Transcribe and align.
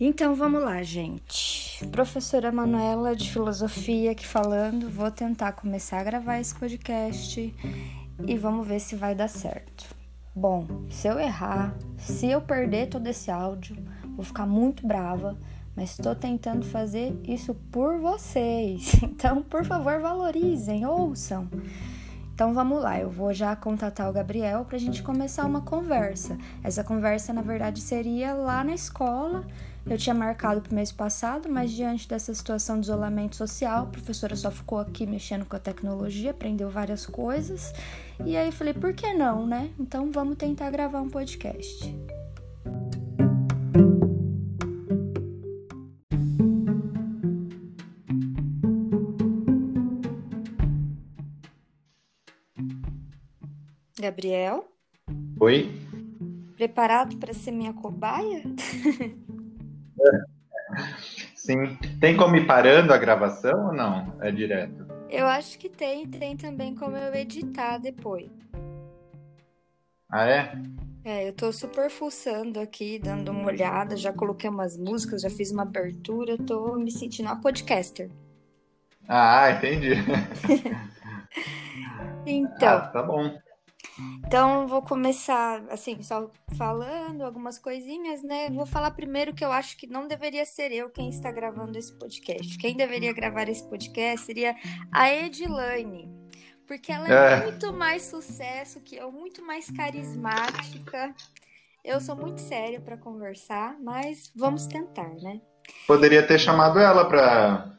Então 0.00 0.32
vamos 0.36 0.62
lá, 0.62 0.80
gente. 0.84 1.84
Professora 1.88 2.52
Manuela 2.52 3.16
de 3.16 3.32
Filosofia 3.32 4.12
aqui 4.12 4.24
falando. 4.24 4.88
Vou 4.88 5.10
tentar 5.10 5.50
começar 5.52 5.98
a 5.98 6.04
gravar 6.04 6.38
esse 6.38 6.54
podcast 6.54 7.52
e 8.24 8.36
vamos 8.36 8.64
ver 8.64 8.78
se 8.78 8.94
vai 8.94 9.12
dar 9.12 9.26
certo. 9.26 9.92
Bom, 10.32 10.68
se 10.88 11.08
eu 11.08 11.18
errar, 11.18 11.76
se 11.96 12.28
eu 12.28 12.40
perder 12.40 12.88
todo 12.88 13.08
esse 13.08 13.28
áudio, 13.28 13.76
vou 14.14 14.24
ficar 14.24 14.46
muito 14.46 14.86
brava, 14.86 15.36
mas 15.74 15.90
estou 15.90 16.14
tentando 16.14 16.64
fazer 16.64 17.18
isso 17.24 17.52
por 17.72 17.98
vocês. 17.98 18.92
Então, 19.02 19.42
por 19.42 19.64
favor, 19.64 20.00
valorizem, 20.00 20.86
ouçam. 20.86 21.48
Então 22.38 22.54
vamos 22.54 22.80
lá, 22.80 23.00
eu 23.00 23.10
vou 23.10 23.34
já 23.34 23.56
contatar 23.56 24.08
o 24.08 24.12
Gabriel 24.12 24.64
para 24.64 24.76
a 24.76 24.78
gente 24.78 25.02
começar 25.02 25.44
uma 25.44 25.60
conversa. 25.60 26.38
Essa 26.62 26.84
conversa, 26.84 27.32
na 27.32 27.42
verdade, 27.42 27.80
seria 27.80 28.32
lá 28.32 28.62
na 28.62 28.74
escola. 28.74 29.44
Eu 29.84 29.98
tinha 29.98 30.14
marcado 30.14 30.60
para 30.60 30.70
o 30.70 30.74
mês 30.76 30.92
passado, 30.92 31.48
mas 31.48 31.72
diante 31.72 32.08
dessa 32.08 32.32
situação 32.32 32.78
de 32.78 32.86
isolamento 32.86 33.34
social, 33.34 33.82
a 33.82 33.86
professora 33.86 34.36
só 34.36 34.52
ficou 34.52 34.78
aqui 34.78 35.04
mexendo 35.04 35.44
com 35.46 35.56
a 35.56 35.58
tecnologia, 35.58 36.30
aprendeu 36.30 36.70
várias 36.70 37.06
coisas. 37.06 37.74
E 38.24 38.36
aí 38.36 38.46
eu 38.46 38.52
falei, 38.52 38.72
por 38.72 38.92
que 38.92 39.12
não, 39.12 39.44
né? 39.44 39.70
Então 39.76 40.12
vamos 40.12 40.36
tentar 40.36 40.70
gravar 40.70 41.00
um 41.00 41.10
podcast. 41.10 41.92
Gabriel? 53.98 54.64
Oi? 55.40 55.70
Preparado 56.56 57.16
para 57.18 57.34
ser 57.34 57.50
minha 57.50 57.72
cobaia? 57.72 58.42
Sim. 61.34 61.76
Tem 62.00 62.16
como 62.16 62.36
ir 62.36 62.46
parando 62.46 62.92
a 62.92 62.98
gravação 62.98 63.68
ou 63.68 63.72
não? 63.72 64.16
É 64.20 64.30
direto? 64.30 64.86
Eu 65.10 65.26
acho 65.26 65.58
que 65.58 65.68
tem. 65.68 66.06
Tem 66.06 66.36
também 66.36 66.74
como 66.74 66.96
eu 66.96 67.14
editar 67.14 67.78
depois. 67.78 68.30
Ah, 70.10 70.26
é? 70.26 70.52
É, 71.04 71.28
eu 71.28 71.32
tô 71.32 71.52
super 71.52 71.90
fuçando 71.90 72.60
aqui, 72.60 72.98
dando 72.98 73.30
uma 73.30 73.46
olhada. 73.46 73.96
Já 73.96 74.12
coloquei 74.12 74.50
umas 74.50 74.76
músicas, 74.76 75.22
já 75.22 75.30
fiz 75.30 75.50
uma 75.50 75.62
abertura. 75.62 76.36
Tô 76.36 76.74
me 76.74 76.90
sentindo 76.90 77.26
uma 77.26 77.40
podcaster. 77.40 78.10
Ah, 79.08 79.52
entendi. 79.52 79.94
então. 82.26 82.68
Ah, 82.68 82.80
tá 82.88 83.02
bom. 83.02 83.38
Então, 84.26 84.66
vou 84.66 84.82
começar, 84.82 85.62
assim, 85.70 86.02
só 86.02 86.30
falando 86.56 87.22
algumas 87.22 87.58
coisinhas, 87.58 88.22
né? 88.22 88.50
Vou 88.50 88.66
falar 88.66 88.90
primeiro 88.90 89.34
que 89.34 89.44
eu 89.44 89.50
acho 89.50 89.76
que 89.76 89.86
não 89.86 90.06
deveria 90.06 90.44
ser 90.44 90.70
eu 90.72 90.90
quem 90.90 91.08
está 91.08 91.32
gravando 91.32 91.78
esse 91.78 91.92
podcast. 91.98 92.58
Quem 92.58 92.76
deveria 92.76 93.12
gravar 93.12 93.48
esse 93.48 93.66
podcast 93.68 94.26
seria 94.26 94.54
a 94.92 95.12
Edilane. 95.12 96.08
Porque 96.66 96.92
ela 96.92 97.08
é, 97.08 97.32
é. 97.32 97.42
muito 97.44 97.72
mais 97.72 98.02
sucesso 98.02 98.80
que 98.82 98.96
eu, 98.96 99.10
muito 99.10 99.42
mais 99.42 99.70
carismática. 99.70 101.14
Eu 101.82 102.00
sou 102.00 102.14
muito 102.14 102.40
séria 102.42 102.80
para 102.80 102.98
conversar, 102.98 103.76
mas 103.80 104.30
vamos 104.36 104.66
tentar, 104.66 105.14
né? 105.22 105.40
Poderia 105.86 106.26
ter 106.26 106.38
chamado 106.38 106.78
ela 106.78 107.06
para 107.08 107.78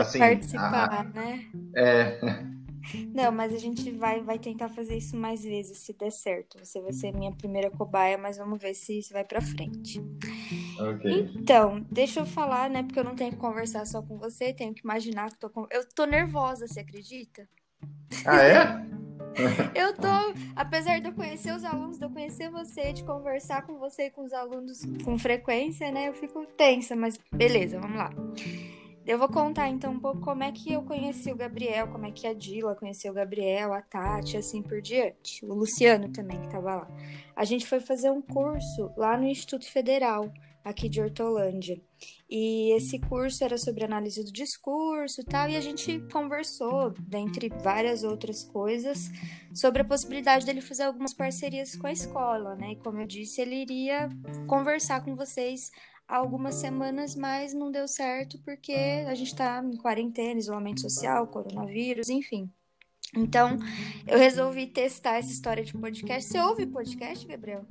assim, 0.00 0.18
participar, 0.18 0.92
a... 0.92 1.04
né? 1.04 1.44
É. 1.76 2.18
Não, 3.14 3.30
mas 3.32 3.52
a 3.52 3.58
gente 3.58 3.90
vai, 3.90 4.22
vai 4.22 4.38
tentar 4.38 4.68
fazer 4.68 4.96
isso 4.96 5.16
mais 5.16 5.42
vezes, 5.42 5.78
se 5.78 5.92
der 5.92 6.10
certo. 6.10 6.58
Você 6.58 6.80
vai 6.80 6.92
ser 6.92 7.12
minha 7.12 7.32
primeira 7.32 7.70
cobaia, 7.70 8.16
mas 8.18 8.36
vamos 8.36 8.60
ver 8.60 8.74
se 8.74 8.98
isso 8.98 9.12
vai 9.12 9.24
pra 9.24 9.40
frente. 9.40 10.00
Okay. 10.78 11.30
Então, 11.36 11.84
deixa 11.90 12.20
eu 12.20 12.26
falar, 12.26 12.70
né? 12.70 12.82
Porque 12.82 12.98
eu 12.98 13.04
não 13.04 13.16
tenho 13.16 13.32
que 13.32 13.38
conversar 13.38 13.86
só 13.86 14.02
com 14.02 14.18
você, 14.18 14.52
tenho 14.52 14.74
que 14.74 14.82
imaginar 14.82 15.30
que 15.30 15.38
tô 15.38 15.50
com... 15.50 15.66
Eu 15.70 15.88
tô 15.94 16.04
nervosa, 16.04 16.66
você 16.66 16.80
acredita? 16.80 17.48
Ah, 18.24 18.42
é? 18.42 18.98
eu 19.74 19.94
tô, 19.94 20.08
apesar 20.56 21.00
de 21.00 21.08
eu 21.08 21.12
conhecer 21.12 21.54
os 21.54 21.64
alunos, 21.64 21.98
de 21.98 22.04
eu 22.04 22.10
conhecer 22.10 22.50
você, 22.50 22.92
de 22.92 23.04
conversar 23.04 23.62
com 23.62 23.78
você 23.78 24.06
e 24.06 24.10
com 24.10 24.24
os 24.24 24.32
alunos 24.32 24.80
com 25.04 25.18
frequência, 25.18 25.90
né? 25.90 26.08
Eu 26.08 26.14
fico 26.14 26.44
tensa, 26.46 26.96
mas 26.96 27.18
beleza, 27.32 27.78
vamos 27.78 27.96
lá. 27.96 28.10
Eu 29.08 29.16
vou 29.18 29.26
contar 29.26 29.70
então 29.70 29.94
um 29.94 29.98
pouco 29.98 30.20
como 30.20 30.42
é 30.42 30.52
que 30.52 30.70
eu 30.70 30.82
conheci 30.82 31.32
o 31.32 31.34
Gabriel, 31.34 31.88
como 31.88 32.04
é 32.04 32.10
que 32.10 32.26
a 32.26 32.34
Dila 32.34 32.74
conheceu 32.74 33.10
o 33.10 33.14
Gabriel, 33.14 33.72
a 33.72 33.80
Tati, 33.80 34.36
assim 34.36 34.62
por 34.62 34.82
diante. 34.82 35.46
O 35.46 35.54
Luciano 35.54 36.12
também 36.12 36.38
que 36.38 36.44
estava 36.44 36.74
lá. 36.74 36.88
A 37.34 37.42
gente 37.42 37.66
foi 37.66 37.80
fazer 37.80 38.10
um 38.10 38.20
curso 38.20 38.92
lá 38.98 39.16
no 39.16 39.26
Instituto 39.26 39.64
Federal, 39.64 40.30
aqui 40.62 40.90
de 40.90 41.00
Hortolândia. 41.00 41.80
E 42.28 42.76
esse 42.76 42.98
curso 42.98 43.42
era 43.42 43.56
sobre 43.56 43.82
análise 43.82 44.22
do 44.22 44.30
discurso 44.30 45.22
e 45.22 45.24
tal, 45.24 45.48
e 45.48 45.56
a 45.56 45.60
gente 45.62 46.00
conversou, 46.12 46.90
dentre 47.00 47.48
várias 47.48 48.04
outras 48.04 48.44
coisas, 48.44 49.10
sobre 49.54 49.80
a 49.80 49.86
possibilidade 49.86 50.44
dele 50.44 50.60
fazer 50.60 50.82
algumas 50.82 51.14
parcerias 51.14 51.74
com 51.74 51.86
a 51.86 51.92
escola, 51.92 52.56
né? 52.56 52.72
E 52.72 52.76
como 52.76 53.00
eu 53.00 53.06
disse, 53.06 53.40
ele 53.40 53.54
iria 53.54 54.10
conversar 54.46 55.02
com 55.02 55.16
vocês 55.16 55.70
algumas 56.08 56.54
semanas, 56.54 57.14
mas 57.14 57.52
não 57.52 57.70
deu 57.70 57.86
certo 57.86 58.38
porque 58.44 59.04
a 59.06 59.14
gente 59.14 59.28
está 59.28 59.62
em 59.62 59.76
quarentena, 59.76 60.40
isolamento 60.40 60.80
social, 60.80 61.26
coronavírus, 61.26 62.08
enfim. 62.08 62.50
Então, 63.14 63.58
eu 64.06 64.18
resolvi 64.18 64.66
testar 64.66 65.16
essa 65.16 65.30
história 65.30 65.64
de 65.64 65.72
podcast. 65.72 66.30
Você 66.30 66.40
ouve 66.40 66.66
podcast, 66.66 67.26
Gabriel? 67.26 67.64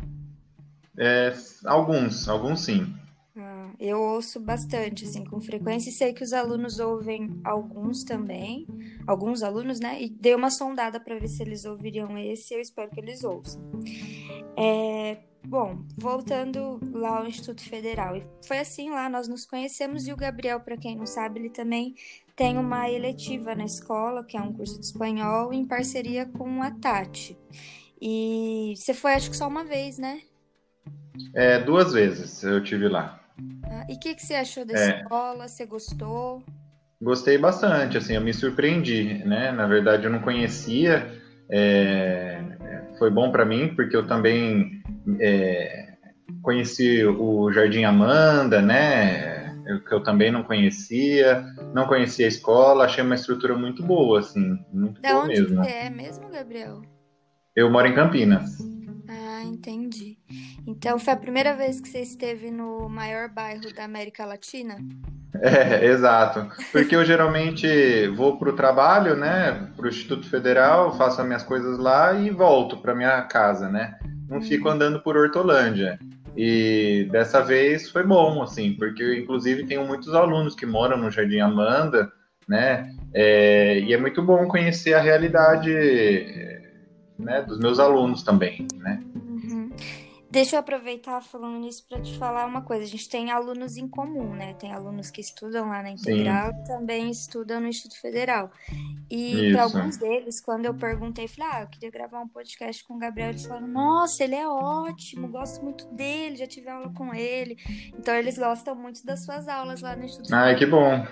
É, 0.97 1.33
alguns, 1.65 2.27
alguns 2.27 2.61
sim. 2.61 2.95
Ah, 3.35 3.71
eu 3.79 4.01
ouço 4.01 4.39
bastante, 4.39 5.05
assim, 5.05 5.23
com 5.23 5.39
frequência, 5.39 5.89
e 5.89 5.93
sei 5.93 6.11
que 6.11 6.23
os 6.23 6.33
alunos 6.33 6.79
ouvem 6.79 7.39
alguns 7.43 8.03
também, 8.03 8.65
alguns 9.05 9.43
alunos, 9.43 9.79
né? 9.79 10.01
E 10.01 10.09
dei 10.09 10.33
uma 10.33 10.49
sondada 10.49 10.99
para 10.99 11.19
ver 11.19 11.27
se 11.27 11.43
eles 11.43 11.65
ouviriam 11.65 12.17
esse, 12.17 12.55
eu 12.55 12.59
espero 12.59 12.89
que 12.89 12.99
eles 12.99 13.23
ouçam. 13.23 13.61
É, 14.57 15.19
Bom, 15.49 15.81
voltando 15.95 16.77
lá 16.91 17.19
ao 17.19 17.25
Instituto 17.25 17.63
Federal. 17.63 18.19
Foi 18.45 18.59
assim 18.59 18.89
lá, 18.89 19.09
nós 19.09 19.29
nos 19.29 19.45
conhecemos 19.45 20.05
e 20.05 20.11
o 20.11 20.17
Gabriel, 20.17 20.59
para 20.59 20.75
quem 20.75 20.97
não 20.97 21.05
sabe, 21.05 21.39
ele 21.39 21.49
também 21.49 21.95
tem 22.35 22.57
uma 22.57 22.89
eletiva 22.89 23.55
na 23.55 23.63
escola, 23.63 24.25
que 24.25 24.35
é 24.35 24.41
um 24.41 24.51
curso 24.51 24.77
de 24.77 24.85
espanhol, 24.85 25.53
em 25.53 25.65
parceria 25.65 26.25
com 26.25 26.61
a 26.61 26.71
Tati. 26.71 27.37
E 28.01 28.73
você 28.75 28.93
foi, 28.93 29.13
acho 29.13 29.29
que 29.29 29.37
só 29.37 29.47
uma 29.47 29.63
vez, 29.63 29.97
né? 29.97 30.19
É, 31.33 31.59
duas 31.59 31.93
vezes 31.93 32.43
eu 32.43 32.61
tive 32.61 32.89
lá. 32.89 33.17
Ah, 33.63 33.85
e 33.87 33.93
o 33.93 33.99
que, 33.99 34.15
que 34.15 34.25
você 34.25 34.35
achou 34.35 34.65
dessa 34.65 34.91
é. 34.91 35.01
escola? 35.01 35.47
Você 35.47 35.65
gostou? 35.65 36.43
Gostei 37.01 37.37
bastante, 37.37 37.97
assim, 37.97 38.15
eu 38.15 38.21
me 38.21 38.33
surpreendi, 38.33 39.23
né? 39.25 39.51
Na 39.53 39.65
verdade, 39.65 40.03
eu 40.03 40.11
não 40.11 40.19
conhecia. 40.19 41.21
É... 41.49 42.43
Foi 42.97 43.09
bom 43.09 43.31
para 43.31 43.45
mim, 43.45 43.73
porque 43.75 43.95
eu 43.95 44.07
também 44.07 44.81
é, 45.19 45.93
conheci 46.41 47.05
o 47.05 47.51
Jardim 47.51 47.83
Amanda, 47.83 48.61
né? 48.61 49.55
Eu, 49.65 49.83
que 49.83 49.93
eu 49.93 50.01
também 50.01 50.31
não 50.31 50.43
conhecia, 50.43 51.45
não 51.73 51.85
conhecia 51.87 52.25
a 52.25 52.29
escola, 52.29 52.85
achei 52.85 53.03
uma 53.03 53.15
estrutura 53.15 53.55
muito 53.55 53.83
boa, 53.83 54.19
assim, 54.19 54.57
muito 54.71 55.01
da 55.01 55.09
boa 55.09 55.23
onde 55.25 55.41
mesmo. 55.41 55.63
Você 55.63 55.69
é 55.69 55.89
mesmo, 55.89 56.29
Gabriel? 56.29 56.81
Eu 57.53 57.69
moro 57.69 57.87
em 57.87 57.93
Campinas. 57.93 58.57
Ah, 59.09 59.43
entendi. 59.43 60.06
Então 60.67 60.99
foi 60.99 61.13
a 61.13 61.17
primeira 61.17 61.55
vez 61.55 61.79
que 61.79 61.87
você 61.87 62.01
esteve 62.01 62.51
no 62.51 62.89
maior 62.89 63.29
bairro 63.29 63.73
da 63.73 63.85
América 63.85 64.25
Latina? 64.25 64.77
É, 65.39 65.85
exato. 65.85 66.47
Porque 66.71 66.95
eu 66.95 67.05
geralmente 67.05 68.07
vou 68.09 68.37
para 68.37 68.49
o 68.49 68.55
trabalho, 68.55 69.15
né, 69.15 69.71
para 69.75 69.85
o 69.85 69.89
Instituto 69.89 70.29
Federal, 70.29 70.97
faço 70.97 71.21
as 71.21 71.27
minhas 71.27 71.43
coisas 71.43 71.77
lá 71.79 72.13
e 72.13 72.29
volto 72.29 72.77
para 72.77 72.93
minha 72.93 73.21
casa, 73.23 73.69
né? 73.69 73.97
não 74.29 74.41
fico 74.41 74.69
andando 74.69 74.99
por 74.99 75.15
Hortolândia. 75.15 75.97
E 76.35 77.07
dessa 77.11 77.41
vez 77.41 77.89
foi 77.89 78.03
bom, 78.03 78.43
assim, 78.43 78.73
porque 78.73 79.19
inclusive 79.19 79.65
tenho 79.65 79.87
muitos 79.87 80.13
alunos 80.13 80.53
que 80.53 80.65
moram 80.65 80.97
no 80.97 81.09
Jardim 81.09 81.39
Amanda, 81.39 82.11
né? 82.47 82.93
É, 83.13 83.79
e 83.79 83.93
é 83.93 83.97
muito 83.97 84.21
bom 84.21 84.47
conhecer 84.47 84.93
a 84.93 85.01
realidade 85.01 85.73
né, 87.17 87.41
dos 87.41 87.57
meus 87.59 87.79
alunos 87.79 88.21
também, 88.21 88.67
né? 88.75 89.01
Deixa 90.37 90.55
eu 90.55 90.59
aproveitar 90.59 91.19
falando 91.19 91.57
nisso 91.57 91.83
para 91.89 91.99
te 91.99 92.15
falar 92.15 92.45
uma 92.45 92.61
coisa. 92.61 92.83
A 92.83 92.87
gente 92.87 93.09
tem 93.09 93.31
alunos 93.31 93.75
em 93.75 93.87
comum, 93.87 94.35
né? 94.35 94.53
Tem 94.53 94.71
alunos 94.71 95.09
que 95.09 95.19
estudam 95.19 95.69
lá 95.69 95.81
na 95.81 95.89
Integral 95.89 96.51
e 96.51 96.67
também 96.67 97.09
estudam 97.09 97.59
no 97.59 97.65
Instituto 97.65 97.99
Federal. 97.99 98.51
E 99.09 99.51
para 99.51 99.63
alguns 99.63 99.97
deles, 99.97 100.39
quando 100.39 100.67
eu 100.67 100.75
perguntei, 100.75 101.27
falei, 101.27 101.51
ah, 101.51 101.61
eu 101.61 101.67
queria 101.67 101.89
gravar 101.89 102.19
um 102.19 102.27
podcast 102.27 102.85
com 102.85 102.93
o 102.93 102.99
Gabriel, 102.99 103.29
eles 103.29 103.47
falaram, 103.47 103.67
nossa, 103.67 104.23
ele 104.23 104.35
é 104.35 104.47
ótimo, 104.47 105.27
gosto 105.27 105.63
muito 105.63 105.87
dele, 105.87 106.35
já 106.35 106.45
tive 106.45 106.69
aula 106.69 106.93
com 106.93 107.15
ele. 107.15 107.57
Então 107.97 108.13
eles 108.13 108.37
gostam 108.37 108.75
muito 108.75 109.03
das 109.03 109.25
suas 109.25 109.47
aulas 109.47 109.81
lá 109.81 109.95
no 109.95 110.05
Instituto 110.05 110.35
Ai, 110.35 110.55
que 110.55 110.67
bom. 110.67 111.03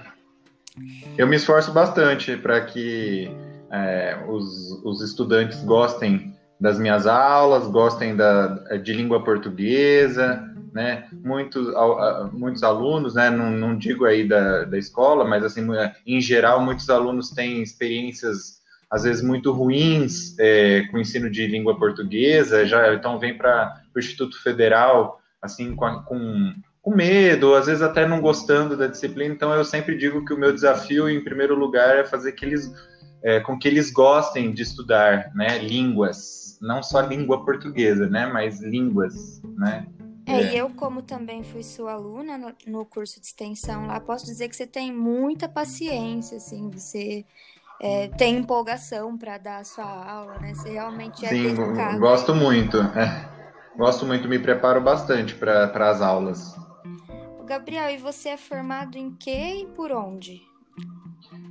Eu 1.18 1.26
me 1.26 1.36
esforço 1.36 1.74
bastante 1.74 2.38
para 2.38 2.64
que 2.64 3.28
é, 3.72 4.24
os, 4.30 4.84
os 4.84 5.02
estudantes 5.02 5.64
gostem 5.64 6.35
das 6.60 6.80
minhas 6.80 7.06
aulas, 7.06 7.68
gostem 7.68 8.16
da, 8.16 8.48
de 8.78 8.94
língua 8.94 9.24
portuguesa, 9.24 10.44
né? 10.74 11.08
Muitos, 11.12 11.68
muitos 12.34 12.64
alunos, 12.64 13.16
né? 13.16 13.30
Não, 13.30 13.52
não 13.52 13.78
digo 13.78 14.06
aí 14.06 14.28
da, 14.28 14.66
da 14.66 14.78
escola, 14.78 15.24
mas 15.26 15.44
assim, 15.44 15.66
em 16.06 16.20
geral, 16.20 16.62
muitos 16.62 16.90
alunos 16.90 17.30
têm 17.30 17.62
experiências 17.62 18.64
às 18.90 19.04
vezes 19.04 19.22
muito 19.22 19.52
ruins 19.52 20.38
é, 20.40 20.84
com 20.90 20.98
o 20.98 21.00
ensino 21.00 21.30
de 21.30 21.48
língua 21.48 21.78
portuguesa, 21.78 22.66
já 22.66 22.94
então 22.94 23.20
vem 23.20 23.36
para 23.36 23.82
o 23.96 24.00
Instituto 24.00 24.42
Federal 24.42 25.20
assim 25.42 25.76
com, 25.76 26.02
com, 26.04 26.54
com, 26.82 26.96
medo, 26.96 27.56
às 27.56 27.66
vezes 27.66 27.82
até 27.82 28.08
não 28.08 28.22
gostando 28.22 28.78
da 28.78 28.88
disciplina. 28.88 29.34
Então 29.34 29.54
eu 29.54 29.66
sempre 29.66 29.98
digo 29.98 30.24
que 30.26 30.34
o 30.34 30.38
meu 30.38 30.54
desafio, 30.54 31.10
em 31.10 31.24
primeiro 31.24 31.56
lugar, 31.56 31.98
é 31.98 32.06
fazer 32.06 32.34
que 32.34 32.46
eles 32.46 32.72
é, 33.24 33.40
com 33.40 33.58
que 33.58 33.68
eles 33.68 33.92
gostem 33.92 34.54
de 34.54 34.62
estudar, 34.62 35.32
né, 35.34 35.58
línguas, 35.58 36.45
não 36.66 36.82
só 36.82 37.02
língua 37.02 37.46
portuguesa, 37.46 38.10
né, 38.10 38.26
mas 38.26 38.62
línguas, 38.62 39.42
né. 39.58 39.88
É, 40.26 40.42
é. 40.42 40.54
e 40.54 40.58
eu, 40.58 40.70
como 40.72 41.04
também 41.04 41.44
fui 41.44 41.62
sua 41.62 41.94
aluna 41.94 42.38
no, 42.38 42.52
no, 42.66 42.86
curso 42.86 43.20
de 43.22 43.28
extensão 43.28 43.86
lá, 43.86 44.00
posso 44.00 44.26
dizer 44.26 44.50
que 44.50 44.56
você 44.56 44.66
tem 44.66 44.92
muita 44.92 45.48
paciência, 45.48 46.38
assim, 46.38 46.70
você 46.72 47.24
é, 47.80 48.08
tem 48.08 48.38
empolgação 48.38 49.16
para 49.18 49.38
dar 49.38 49.58
a 49.60 49.64
sua 49.64 49.86
aula, 49.86 50.40
né? 50.40 50.56
Você 50.56 50.70
realmente 50.70 51.24
é 51.26 51.30
Sim, 51.30 51.54
dedicado. 51.54 52.00
gosto 52.00 52.34
muito. 52.34 52.78
É. 52.78 53.36
Gosto 53.78 54.06
muito, 54.06 54.28
me 54.28 54.40
preparo 54.40 54.82
bastante 54.82 55.36
para 55.36 55.90
as 55.90 56.02
aulas. 56.02 56.56
Gabriel, 57.46 57.90
e 57.92 57.98
você 57.98 58.30
é 58.30 58.38
formado 58.38 58.98
em 58.98 59.12
quê 59.12 59.62
e 59.62 59.68
por 59.68 59.92
onde? 59.92 60.42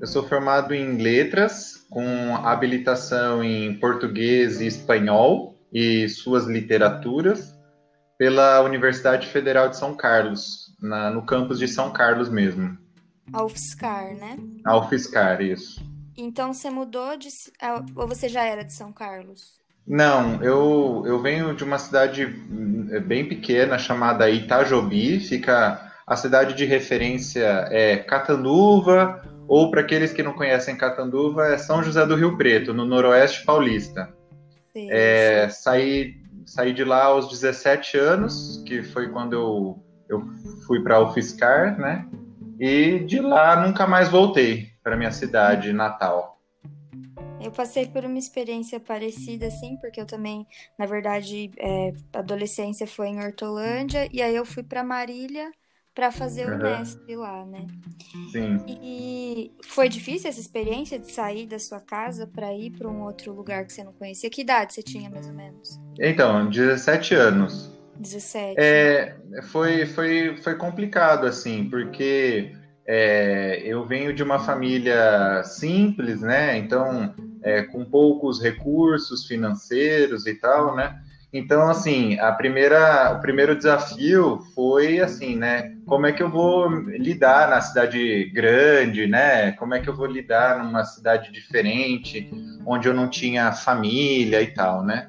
Eu 0.04 0.08
sou 0.08 0.28
formado 0.28 0.74
em 0.74 0.98
letras, 0.98 1.86
com 1.88 2.36
habilitação 2.36 3.42
em 3.42 3.72
português 3.78 4.60
e 4.60 4.66
espanhol 4.66 5.54
e 5.72 6.06
suas 6.10 6.44
literaturas, 6.44 7.58
pela 8.18 8.60
Universidade 8.60 9.26
Federal 9.28 9.70
de 9.70 9.78
São 9.78 9.94
Carlos, 9.94 10.76
na, 10.78 11.08
no 11.08 11.24
campus 11.24 11.58
de 11.58 11.66
São 11.66 11.90
Carlos 11.90 12.28
mesmo. 12.28 12.76
A 13.32 13.42
UFSCar, 13.44 14.14
né? 14.14 14.36
A 14.66 14.76
UFSCar, 14.76 15.40
isso. 15.40 15.82
Então 16.14 16.52
você 16.52 16.68
mudou 16.68 17.16
de. 17.16 17.30
Ou 17.96 18.06
você 18.06 18.28
já 18.28 18.44
era 18.44 18.62
de 18.62 18.74
São 18.74 18.92
Carlos? 18.92 19.58
Não, 19.86 20.34
eu, 20.42 21.02
eu 21.06 21.22
venho 21.22 21.56
de 21.56 21.64
uma 21.64 21.78
cidade 21.78 22.26
hum, 22.26 22.88
bem 23.06 23.26
pequena 23.26 23.78
chamada 23.78 24.28
Itajobi, 24.28 25.18
fica 25.18 25.90
a 26.06 26.14
cidade 26.14 26.52
de 26.52 26.66
referência 26.66 27.66
é 27.70 27.96
Catanduva, 27.96 29.32
ou 29.46 29.70
para 29.70 29.80
aqueles 29.80 30.12
que 30.12 30.22
não 30.22 30.32
conhecem 30.32 30.76
Catanduva, 30.76 31.46
é 31.46 31.58
São 31.58 31.82
José 31.82 32.04
do 32.06 32.16
Rio 32.16 32.36
Preto, 32.36 32.72
no 32.72 32.84
noroeste 32.84 33.44
paulista. 33.44 34.12
Sim, 34.72 34.88
é, 34.90 35.48
sim. 35.48 35.62
Saí, 35.62 36.14
saí 36.46 36.72
de 36.72 36.84
lá 36.84 37.04
aos 37.04 37.28
17 37.28 37.96
anos, 37.96 38.62
que 38.66 38.82
foi 38.82 39.10
quando 39.10 39.34
eu, 39.34 39.84
eu 40.08 40.24
fui 40.66 40.82
para 40.82 41.00
o 41.00 41.08
UFSCar, 41.08 41.78
né? 41.78 42.06
E 42.58 43.00
de 43.00 43.20
lá 43.20 43.66
nunca 43.66 43.86
mais 43.86 44.08
voltei 44.08 44.68
para 44.82 44.96
minha 44.96 45.10
cidade 45.10 45.72
natal. 45.72 46.34
Eu 47.40 47.50
passei 47.50 47.86
por 47.86 48.04
uma 48.04 48.18
experiência 48.18 48.80
parecida, 48.80 49.48
assim, 49.48 49.76
porque 49.76 50.00
eu 50.00 50.06
também, 50.06 50.46
na 50.78 50.86
verdade, 50.86 51.50
é, 51.58 51.92
adolescência 52.14 52.86
foi 52.86 53.08
em 53.08 53.22
Hortolândia, 53.22 54.08
e 54.10 54.22
aí 54.22 54.34
eu 54.34 54.46
fui 54.46 54.62
para 54.62 54.82
Marília 54.82 55.52
para 55.94 56.10
fazer 56.10 56.48
uhum. 56.48 56.56
o 56.56 56.62
mestre 56.62 57.16
lá, 57.16 57.44
né? 57.46 57.66
Sim. 58.32 58.64
E 58.66 59.52
foi 59.62 59.88
difícil 59.88 60.28
essa 60.28 60.40
experiência 60.40 60.98
de 60.98 61.10
sair 61.12 61.46
da 61.46 61.58
sua 61.58 61.80
casa 61.80 62.26
para 62.26 62.52
ir 62.52 62.72
para 62.72 62.88
um 62.88 63.02
outro 63.02 63.32
lugar 63.32 63.64
que 63.64 63.72
você 63.72 63.84
não 63.84 63.92
conhecia? 63.92 64.28
Que 64.28 64.40
idade 64.40 64.74
você 64.74 64.82
tinha, 64.82 65.08
mais 65.08 65.26
ou 65.28 65.32
menos? 65.32 65.80
Então, 66.00 66.50
17 66.50 67.14
anos. 67.14 67.70
17. 67.96 68.56
É, 68.58 69.16
foi, 69.44 69.86
foi, 69.86 70.36
foi 70.42 70.56
complicado, 70.56 71.26
assim, 71.26 71.70
porque 71.70 72.52
é, 72.84 73.62
eu 73.64 73.86
venho 73.86 74.12
de 74.12 74.22
uma 74.22 74.40
família 74.40 75.44
simples, 75.44 76.20
né? 76.20 76.58
Então, 76.58 77.14
é, 77.42 77.62
com 77.62 77.84
poucos 77.84 78.42
recursos 78.42 79.26
financeiros 79.26 80.26
e 80.26 80.34
tal, 80.34 80.74
né? 80.74 81.00
Então, 81.34 81.68
assim, 81.68 82.16
a 82.20 82.30
primeira, 82.30 83.12
o 83.12 83.20
primeiro 83.20 83.56
desafio 83.56 84.38
foi 84.54 85.00
assim, 85.00 85.34
né? 85.34 85.74
Como 85.84 86.06
é 86.06 86.12
que 86.12 86.22
eu 86.22 86.30
vou 86.30 86.68
lidar 86.68 87.50
na 87.50 87.60
cidade 87.60 88.30
grande, 88.32 89.08
né? 89.08 89.50
Como 89.50 89.74
é 89.74 89.80
que 89.80 89.88
eu 89.88 89.96
vou 89.96 90.06
lidar 90.06 90.62
numa 90.62 90.84
cidade 90.84 91.32
diferente, 91.32 92.30
onde 92.64 92.86
eu 92.86 92.94
não 92.94 93.10
tinha 93.10 93.50
família 93.50 94.40
e 94.42 94.54
tal, 94.54 94.84
né? 94.84 95.08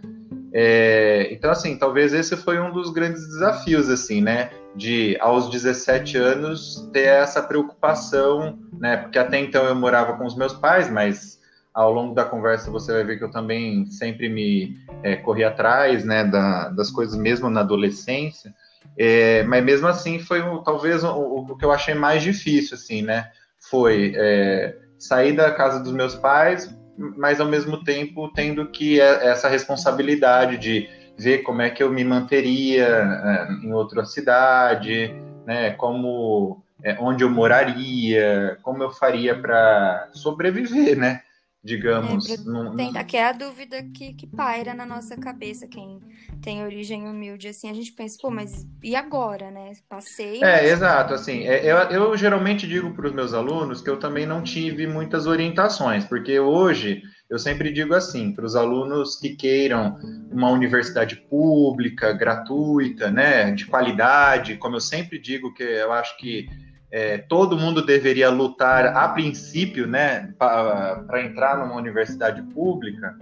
É, 0.51 1.27
então, 1.31 1.51
assim, 1.51 1.77
talvez 1.77 2.11
esse 2.11 2.35
foi 2.35 2.59
um 2.59 2.71
dos 2.71 2.91
grandes 2.91 3.27
desafios, 3.27 3.87
assim, 3.87 4.19
né? 4.19 4.49
De, 4.75 5.15
aos 5.19 5.51
17 5.51 6.17
anos, 6.17 6.89
ter 6.91 7.05
essa 7.05 7.43
preocupação, 7.43 8.57
né? 8.79 8.97
Porque 8.97 9.19
até 9.19 9.37
então 9.37 9.63
eu 9.65 9.75
morava 9.75 10.13
com 10.13 10.25
os 10.25 10.35
meus 10.35 10.53
pais, 10.53 10.89
mas 10.89 11.39
ao 11.75 11.91
longo 11.91 12.15
da 12.15 12.23
conversa 12.23 12.71
você 12.71 12.93
vai 12.93 13.03
ver 13.03 13.17
que 13.17 13.25
eu 13.25 13.29
também 13.29 13.85
sempre 13.87 14.29
me 14.29 14.77
é, 15.03 15.17
corri 15.17 15.43
atrás 15.43 16.05
né, 16.05 16.23
da, 16.23 16.69
das 16.69 16.89
coisas 16.89 17.17
mesmo 17.17 17.49
na 17.49 17.59
adolescência. 17.59 18.53
É, 18.97 19.43
mas 19.43 19.63
mesmo 19.63 19.87
assim 19.87 20.17
foi 20.19 20.41
talvez 20.63 21.03
o, 21.03 21.09
o, 21.09 21.57
que 21.57 21.65
eu 21.65 21.73
achei 21.73 21.93
mais 21.93 22.23
difícil, 22.23 22.75
assim, 22.75 23.01
né? 23.01 23.29
Foi 23.69 24.13
é, 24.15 24.77
sair 24.97 25.33
da 25.33 25.51
casa 25.51 25.81
dos 25.81 25.91
meus 25.91 26.15
pais, 26.15 26.73
mas 26.97 27.41
ao 27.41 27.47
mesmo 27.47 27.83
tempo 27.83 28.31
tendo 28.33 28.67
que 28.67 29.01
é, 29.01 29.27
essa 29.27 29.49
responsabilidade 29.49 30.57
de 30.57 30.87
ver 31.17 31.39
como 31.39 31.61
é 31.61 31.69
que 31.69 31.83
eu 31.83 31.91
me 31.91 32.05
manteria 32.05 32.87
é, 32.87 33.51
em 33.65 33.73
outra 33.73 34.05
cidade, 34.05 35.13
né? 35.45 35.71
Como 35.71 36.63
é, 36.81 36.95
onde 37.01 37.23
eu 37.23 37.29
moraria, 37.29 38.57
como 38.61 38.81
eu 38.81 38.91
faria 38.91 39.35
para 39.35 40.07
sobreviver, 40.13 40.97
né? 40.97 41.21
Digamos. 41.65 42.29
É, 42.29 42.37
num... 42.37 42.75
tentar, 42.75 43.03
que 43.03 43.17
é 43.17 43.27
a 43.27 43.31
dúvida 43.31 43.81
que, 43.91 44.13
que 44.13 44.27
paira 44.27 44.73
na 44.75 44.85
nossa 44.85 45.17
cabeça, 45.17 45.67
quem 45.67 45.99
tem 46.41 46.63
origem 46.63 47.07
humilde, 47.07 47.47
assim, 47.47 47.69
a 47.69 47.73
gente 47.73 47.91
pensa, 47.91 48.19
pô, 48.21 48.29
mas 48.29 48.67
e 48.83 48.95
agora, 48.95 49.49
né? 49.49 49.71
Passei. 49.89 50.43
É, 50.43 50.61
mas... 50.61 50.71
exato, 50.71 51.15
assim, 51.15 51.43
é, 51.43 51.65
eu, 51.65 51.77
eu 51.89 52.15
geralmente 52.15 52.67
digo 52.67 52.93
para 52.93 53.07
os 53.07 53.13
meus 53.13 53.33
alunos 53.33 53.81
que 53.81 53.89
eu 53.89 53.97
também 53.97 54.27
não 54.27 54.43
tive 54.43 54.85
muitas 54.85 55.25
orientações, 55.25 56.05
porque 56.05 56.39
hoje 56.39 57.01
eu 57.27 57.39
sempre 57.39 57.71
digo 57.71 57.95
assim, 57.95 58.31
para 58.31 58.45
os 58.45 58.55
alunos 58.55 59.15
que 59.15 59.35
queiram 59.35 59.97
uma 60.31 60.51
universidade 60.51 61.15
pública, 61.15 62.13
gratuita, 62.13 63.09
né, 63.09 63.49
de 63.51 63.65
qualidade, 63.65 64.57
como 64.57 64.75
eu 64.75 64.81
sempre 64.81 65.17
digo 65.17 65.51
que 65.51 65.63
eu 65.63 65.91
acho 65.91 66.15
que 66.17 66.47
é, 66.91 67.17
todo 67.17 67.57
mundo 67.57 67.85
deveria 67.85 68.29
lutar 68.29 68.87
a 68.87 69.09
princípio, 69.09 69.87
né, 69.87 70.33
para 70.37 71.21
entrar 71.23 71.57
numa 71.57 71.75
universidade 71.75 72.41
pública, 72.53 73.15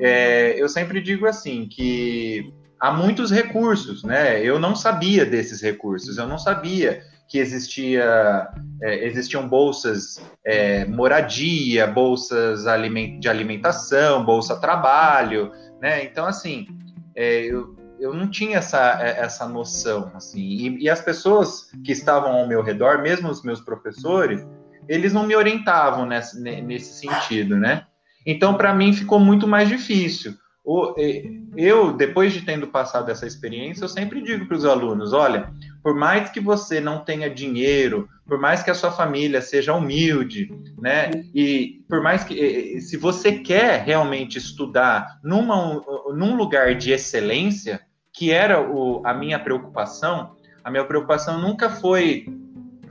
é, 0.00 0.60
eu 0.60 0.68
sempre 0.68 1.00
digo 1.02 1.26
assim 1.26 1.68
que 1.68 2.52
há 2.80 2.90
muitos 2.90 3.30
recursos, 3.30 4.02
né? 4.02 4.42
Eu 4.42 4.58
não 4.58 4.74
sabia 4.74 5.26
desses 5.26 5.60
recursos, 5.60 6.16
eu 6.16 6.26
não 6.26 6.38
sabia 6.38 7.02
que 7.28 7.38
existia, 7.38 8.48
é, 8.82 9.06
existiam 9.06 9.46
bolsas 9.46 10.20
é, 10.44 10.86
moradia, 10.86 11.86
bolsas 11.86 12.64
de 13.20 13.28
alimentação, 13.28 14.24
bolsa 14.24 14.58
trabalho, 14.58 15.52
né? 15.80 16.02
Então 16.02 16.26
assim, 16.26 16.66
é, 17.14 17.42
eu, 17.42 17.76
eu 18.00 18.14
não 18.14 18.28
tinha 18.28 18.58
essa, 18.58 18.98
é, 19.02 19.20
essa 19.20 19.46
noção, 19.46 20.10
assim, 20.14 20.40
e, 20.40 20.84
e, 20.84 20.90
as 20.90 21.00
pessoas 21.00 21.70
que 21.84 21.92
estavam 21.92 22.32
ao 22.32 22.48
meu 22.48 22.62
redor, 22.62 23.02
mesmo 23.02 23.28
os 23.28 23.42
meus 23.42 23.60
professores, 23.60 24.44
eles 24.88 25.12
não 25.12 25.26
me 25.26 25.36
orientavam 25.36 26.06
nesse, 26.06 26.40
nesse 26.40 26.94
sentido, 26.94 27.56
né? 27.56 27.86
Então, 28.26 28.54
para 28.54 28.74
mim, 28.74 28.92
ficou 28.92 29.20
muito 29.20 29.46
mais 29.46 29.68
difícil. 29.68 30.34
Eu, 31.56 31.92
depois 31.92 32.32
de 32.32 32.42
tendo 32.42 32.66
passado 32.68 33.10
essa 33.10 33.26
experiência, 33.26 33.82
eu 33.84 33.88
sempre 33.88 34.20
digo 34.20 34.46
para 34.46 34.56
os 34.56 34.64
alunos: 34.64 35.12
olha, 35.12 35.50
por 35.82 35.96
mais 35.96 36.30
que 36.30 36.38
você 36.38 36.80
não 36.80 37.02
tenha 37.02 37.30
dinheiro, 37.30 38.08
por 38.26 38.38
mais 38.38 38.62
que 38.62 38.70
a 38.70 38.74
sua 38.74 38.92
família 38.92 39.40
seja 39.40 39.74
humilde, 39.74 40.52
né? 40.78 41.10
E 41.34 41.82
por 41.88 42.02
mais 42.02 42.22
que, 42.22 42.80
se 42.80 42.96
você 42.96 43.32
quer 43.32 43.82
realmente 43.84 44.38
estudar 44.38 45.18
numa, 45.24 45.82
num 46.14 46.36
lugar 46.36 46.74
de 46.76 46.92
excelência, 46.92 47.80
que 48.20 48.30
era 48.30 48.60
o, 48.60 49.00
a 49.02 49.14
minha 49.14 49.38
preocupação, 49.38 50.36
a 50.62 50.70
minha 50.70 50.84
preocupação 50.84 51.40
nunca 51.40 51.70
foi, 51.70 52.26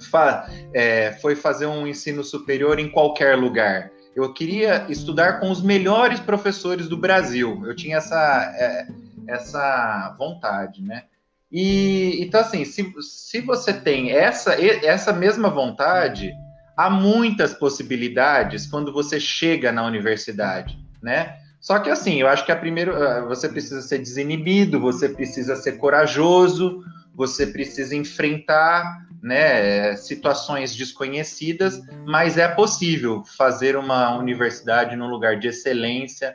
fa, 0.09 0.49
é, 0.73 1.11
foi 1.21 1.35
fazer 1.35 1.67
um 1.67 1.85
ensino 1.85 2.23
superior 2.23 2.79
em 2.79 2.89
qualquer 2.89 3.37
lugar. 3.37 3.91
Eu 4.15 4.33
queria 4.33 4.87
estudar 4.89 5.39
com 5.39 5.51
os 5.51 5.61
melhores 5.61 6.19
professores 6.19 6.89
do 6.89 6.97
Brasil. 6.97 7.61
Eu 7.63 7.75
tinha 7.75 7.97
essa, 7.97 8.55
é, 8.57 8.87
essa 9.27 10.15
vontade, 10.17 10.81
né? 10.81 11.03
E 11.51 12.23
então 12.23 12.41
assim, 12.41 12.65
se, 12.65 12.91
se 12.99 13.39
você 13.41 13.71
tem 13.71 14.09
essa, 14.09 14.55
essa 14.59 15.13
mesma 15.13 15.47
vontade, 15.47 16.33
há 16.75 16.89
muitas 16.89 17.53
possibilidades 17.53 18.65
quando 18.65 18.91
você 18.91 19.19
chega 19.19 19.71
na 19.71 19.85
universidade, 19.85 20.75
né? 21.03 21.37
Só 21.59 21.79
que 21.79 21.89
assim, 21.89 22.21
eu 22.21 22.27
acho 22.27 22.45
que 22.45 22.51
a 22.51 22.55
primeiro 22.55 22.93
você 23.27 23.49
precisa 23.49 23.81
ser 23.81 23.99
desinibido, 23.99 24.79
você 24.79 25.09
precisa 25.09 25.55
ser 25.55 25.73
corajoso, 25.73 26.83
você 27.13 27.45
precisa 27.47 27.95
enfrentar 27.95 29.05
né, 29.21 29.95
situações 29.97 30.75
desconhecidas, 30.75 31.81
mas 32.05 32.37
é 32.37 32.47
possível 32.47 33.23
fazer 33.37 33.75
uma 33.75 34.17
universidade 34.17 34.95
num 34.95 35.09
lugar 35.09 35.37
de 35.37 35.49
excelência, 35.49 36.33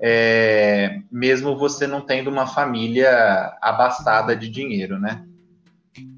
é, 0.00 1.00
mesmo 1.10 1.56
você 1.56 1.86
não 1.86 2.00
tendo 2.00 2.30
uma 2.30 2.46
família 2.46 3.56
abastada 3.60 4.34
de 4.34 4.48
dinheiro, 4.48 4.98
né? 4.98 5.22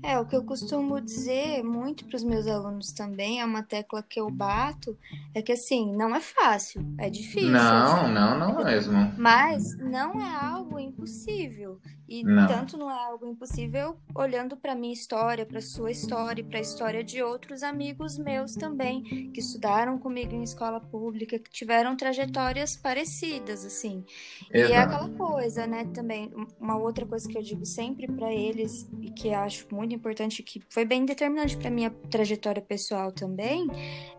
É, 0.03 0.19
o 0.19 0.27
que 0.27 0.37
eu 0.37 0.45
costumo 0.45 1.01
dizer 1.01 1.63
muito 1.65 2.05
para 2.05 2.17
os 2.17 2.25
meus 2.25 2.47
alunos 2.47 2.93
também, 2.93 3.41
é 3.41 3.45
uma 3.45 3.63
tecla 3.63 4.03
que 4.03 4.21
eu 4.21 4.31
bato, 4.31 4.97
é 5.35 5.43
que 5.43 5.53
assim, 5.53 5.93
não 5.95 6.15
é 6.15 6.21
fácil, 6.21 6.85
é 6.99 7.11
difícil. 7.11 7.51
Não, 7.51 8.03
assim, 8.03 8.13
não, 8.13 8.39
não 8.39 8.61
é 8.61 8.65
mesmo. 8.65 9.13
Mas 9.19 9.77
não 9.79 10.21
é 10.21 10.35
algo 10.35 10.79
impossível. 10.79 11.81
E 12.07 12.23
não. 12.23 12.47
tanto 12.47 12.77
não 12.77 12.91
é 12.91 13.07
algo 13.07 13.27
impossível 13.27 13.97
olhando 14.15 14.57
para 14.57 14.75
minha 14.75 14.93
história, 14.93 15.47
para 15.47 15.61
sua 15.61 15.91
história, 15.91 16.45
para 16.45 16.59
a 16.59 16.61
história 16.63 17.03
de 17.03 17.23
outros 17.23 17.63
amigos 17.63 18.19
meus 18.19 18.55
também, 18.55 19.03
que 19.33 19.41
estudaram 19.41 19.99
comigo 19.99 20.35
em 20.35 20.43
escola 20.43 20.81
pública, 20.81 21.39
que 21.39 21.51
tiveram 21.51 21.97
trajetórias 21.97 22.77
parecidas, 22.77 23.65
assim. 23.65 24.05
Exato. 24.53 24.73
E 24.73 24.75
é 24.75 24.79
aquela 24.79 25.09
coisa, 25.09 25.67
né, 25.67 25.87
também, 25.95 26.31
uma 26.61 26.77
outra 26.77 27.07
coisa 27.07 27.27
que 27.27 27.39
eu 27.39 27.43
digo 27.43 27.65
sempre 27.65 28.07
para 28.07 28.33
eles 28.33 28.87
e 29.01 29.11
que 29.11 29.33
acho 29.33 29.64
muito 29.71 29.95
importante, 29.95 30.43
que 30.43 30.61
foi 30.69 30.85
bem 30.85 31.05
determinante 31.05 31.57
para 31.57 31.71
minha 31.71 31.91
trajetória 32.11 32.63
pessoal 32.63 33.13
também, 33.13 33.67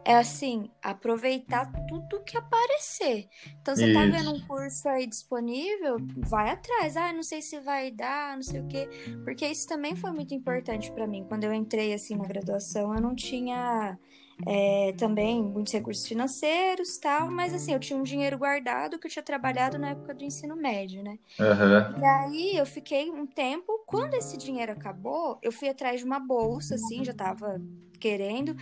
é 0.04 0.16
assim, 0.16 0.70
aproveitar 0.82 1.72
tudo 1.88 2.24
que 2.24 2.38
aparecer. 2.38 3.28
Então, 3.62 3.75
você 3.75 3.92
tá 3.94 4.06
Isso. 4.06 4.12
tá 4.12 4.18
vendo 4.18 4.36
um 4.36 4.48
curso 4.48 4.88
aí 4.88 5.08
disponível, 5.08 5.98
vai 6.18 6.52
atrás. 6.52 6.96
Ah, 6.96 7.12
não 7.12 7.24
sei 7.24 7.42
se 7.42 7.60
vai 7.60 7.92
dar, 7.92 8.36
não 8.36 8.44
sei 8.44 8.62
o 8.62 8.68
quê. 8.68 8.88
Porque 9.24 9.48
isso 9.48 9.68
também 9.68 9.96
foi 9.96 10.12
muito 10.12 10.34
importante 10.34 10.92
para 10.92 11.08
mim. 11.08 11.25
Quando 11.28 11.44
eu 11.44 11.54
entrei, 11.54 11.94
assim, 11.94 12.16
na 12.16 12.25
graduação, 12.25 12.94
eu 12.94 13.02
não 13.02 13.16
tinha 13.16 13.98
é, 14.46 14.94
também 14.98 15.42
muitos 15.42 15.72
recursos 15.72 16.06
financeiros 16.06 16.98
tal, 16.98 17.32
mas 17.32 17.54
assim, 17.54 17.74
eu 17.74 17.80
tinha 17.80 17.98
um 17.98 18.04
dinheiro 18.04 18.38
guardado 18.38 19.00
que 19.00 19.08
eu 19.08 19.12
tinha 19.12 19.24
trabalhado 19.24 19.77
na 19.77 19.92
época 19.92 20.13
do 20.13 20.24
ensino 20.24 20.56
médio, 20.56 21.01
né? 21.04 21.18
Uhum. 21.39 22.01
E 22.01 22.06
aí 22.06 22.58
eu 22.58 22.65
fiquei 22.65 23.10
um 23.10 23.25
tempo, 23.25 23.84
quando 23.86 24.13
esse 24.15 24.38
dinheiro 24.38 24.72
acabou, 24.72 25.39
eu 25.42 25.51
fui 25.51 25.70
atrás 25.70 26.00
de 26.01 26.06
uma 26.06 26.20
bolsa, 26.20 26.75
assim, 26.75 27.04
já 27.04 27.13
tava 27.13 27.62
querendo 27.98 28.56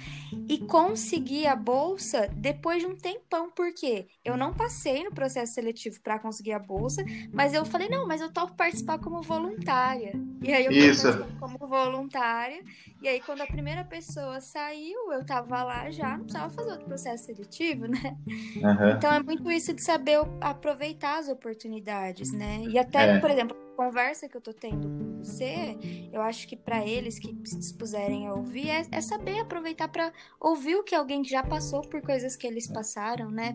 e 0.48 0.58
consegui 0.58 1.46
a 1.46 1.56
bolsa 1.56 2.30
depois 2.34 2.82
de 2.82 2.88
um 2.88 2.96
tempão, 2.96 3.52
porque 3.52 4.08
eu 4.24 4.38
não 4.38 4.54
passei 4.54 5.04
no 5.04 5.12
processo 5.12 5.54
seletivo 5.54 6.00
para 6.02 6.20
conseguir 6.20 6.54
a 6.54 6.60
bolsa, 6.60 7.04
mas 7.32 7.54
eu 7.54 7.66
falei, 7.66 7.90
não, 7.90 8.08
mas 8.08 8.22
eu 8.22 8.32
topo 8.32 8.56
participar 8.56 9.00
como 9.00 9.22
voluntária. 9.22 10.14
E 10.42 10.54
aí 10.54 10.66
eu 10.66 10.72
Isso. 10.72 11.08
como 11.40 11.58
voluntária, 11.58 12.62
e 13.02 13.08
aí 13.08 13.22
quando 13.22 13.42
a 13.42 13.48
primeira 13.48 13.84
pessoa 13.84 14.42
saiu, 14.42 15.12
eu 15.14 15.26
tava 15.26 15.64
lá 15.64 15.90
já, 15.90 16.18
não 16.18 16.26
precisava 16.26 16.54
fazer 16.54 16.72
outro 16.72 16.86
processo 16.86 17.26
seletivo, 17.26 17.88
né? 17.88 18.18
Uhum. 18.28 18.90
Então 18.98 19.14
é 19.14 19.24
muito 19.24 19.50
isso 19.50 19.74
de 19.74 19.84
saber 19.84 20.20
aproveitar 20.42 21.20
as 21.20 21.30
oportunidades, 21.30 22.32
né? 22.32 22.64
E 22.68 22.78
até, 22.78 23.16
é. 23.16 23.20
por 23.20 23.30
exemplo, 23.30 23.56
conversa 23.74 24.30
que 24.30 24.38
eu 24.38 24.42
tô 24.42 24.54
tendo 24.54 24.88
com 24.88 25.24
você, 25.24 25.78
eu 26.12 26.22
acho 26.22 26.48
que 26.48 26.56
para 26.56 26.86
eles 26.86 27.20
que 27.20 27.36
se 27.44 27.58
dispuserem 27.58 28.28
a 28.28 28.34
ouvir, 28.34 28.70
é, 28.70 28.86
é 28.92 29.02
saber 29.02 29.40
aproveitar 29.40 29.88
para 29.88 30.12
ouvir 30.40 30.76
o 30.76 30.84
que 30.84 30.96
alguém 30.96 31.22
que 31.22 31.30
já 31.30 31.44
passou 31.44 31.82
por 31.82 32.02
coisas 32.02 32.36
que 32.36 32.48
eles 32.48 32.68
passaram, 32.68 33.30
né? 33.30 33.54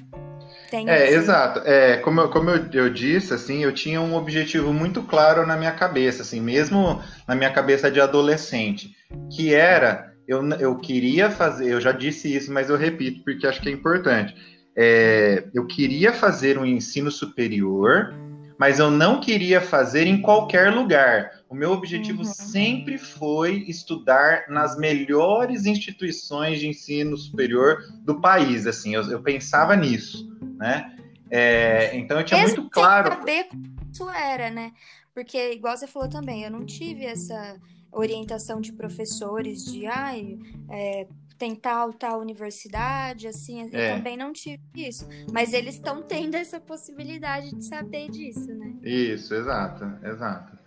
Tem 0.71 0.89
é, 0.89 1.05
assim. 1.05 1.15
exato. 1.15 1.61
É, 1.61 1.99
como 1.99 2.21
eu, 2.21 2.31
como 2.31 2.51
eu, 2.51 2.71
eu 2.73 2.93
disse, 2.93 3.33
assim, 3.35 3.63
eu 3.63 3.73
tinha 3.73 4.01
um 4.01 4.15
objetivo 4.15 4.73
muito 4.73 5.03
claro 5.03 5.47
na 5.47 5.57
minha 5.57 5.73
cabeça, 5.73 6.23
assim, 6.23 6.41
mesmo 6.41 7.03
na 7.27 7.35
minha 7.35 7.53
cabeça 7.53 7.91
de 7.91 8.01
adolescente, 8.01 8.97
que 9.35 9.55
era, 9.55 10.15
eu, 10.27 10.47
eu 10.53 10.77
queria 10.77 11.31
fazer, 11.31 11.73
eu 11.73 11.81
já 11.81 11.93
disse 11.93 12.35
isso, 12.35 12.53
mas 12.53 12.71
eu 12.71 12.77
repito, 12.77 13.23
porque 13.25 13.47
acho 13.47 13.61
que 13.61 13.69
é 13.69 13.73
importante. 13.73 14.35
É, 14.77 15.45
eu 15.53 15.67
queria 15.67 16.13
fazer 16.13 16.57
um 16.59 16.65
ensino 16.65 17.11
superior 17.11 18.15
mas 18.59 18.81
eu 18.81 18.91
não 18.91 19.21
queria 19.21 19.61
fazer 19.61 20.07
em 20.07 20.21
qualquer 20.21 20.73
lugar. 20.73 21.31
O 21.49 21.55
meu 21.55 21.71
objetivo 21.71 22.19
uhum. 22.19 22.25
sempre 22.25 22.99
foi 22.99 23.65
estudar 23.69 24.47
nas 24.49 24.77
melhores 24.77 25.65
instituições 25.65 26.59
de 26.59 26.69
ensino 26.69 27.17
superior 27.17 27.79
do 28.01 28.21
país. 28.21 28.67
Assim, 28.67 28.95
eu, 28.95 29.09
eu 29.11 29.23
pensava 29.23 29.77
nisso, 29.77 30.29
né? 30.59 30.95
É, 31.31 31.97
então 31.97 32.19
eu 32.19 32.25
tinha 32.25 32.41
Mesmo 32.41 32.63
muito 32.63 32.73
claro. 32.73 33.11
saber 33.11 33.45
como 33.45 33.65
isso 33.93 34.11
era, 34.11 34.51
né? 34.51 34.73
Porque, 35.15 35.53
igual 35.53 35.77
você 35.77 35.87
falou 35.87 36.09
também, 36.09 36.43
eu 36.43 36.51
não 36.51 36.67
tive 36.67 37.05
essa 37.05 37.57
orientação 37.93 38.61
de 38.61 38.73
professores 38.73 39.65
de 39.65 39.87
ai, 39.87 40.39
é, 40.69 41.07
tem 41.39 41.55
tal, 41.55 41.93
tal 41.93 42.21
universidade, 42.21 43.29
assim, 43.29 43.71
eu 43.73 43.79
é. 43.79 43.97
também 43.97 44.17
não 44.17 44.33
tive 44.33 44.61
isso. 44.75 45.09
Mas 45.33 45.53
eles 45.53 45.75
estão 45.77 46.03
tendo 46.03 46.35
essa 46.35 46.59
possibilidade 46.59 47.55
de 47.55 47.65
saber 47.65 48.11
disso, 48.11 48.53
né? 48.55 48.75
Isso, 48.83 49.35
exato, 49.35 49.85
exato. 50.05 50.59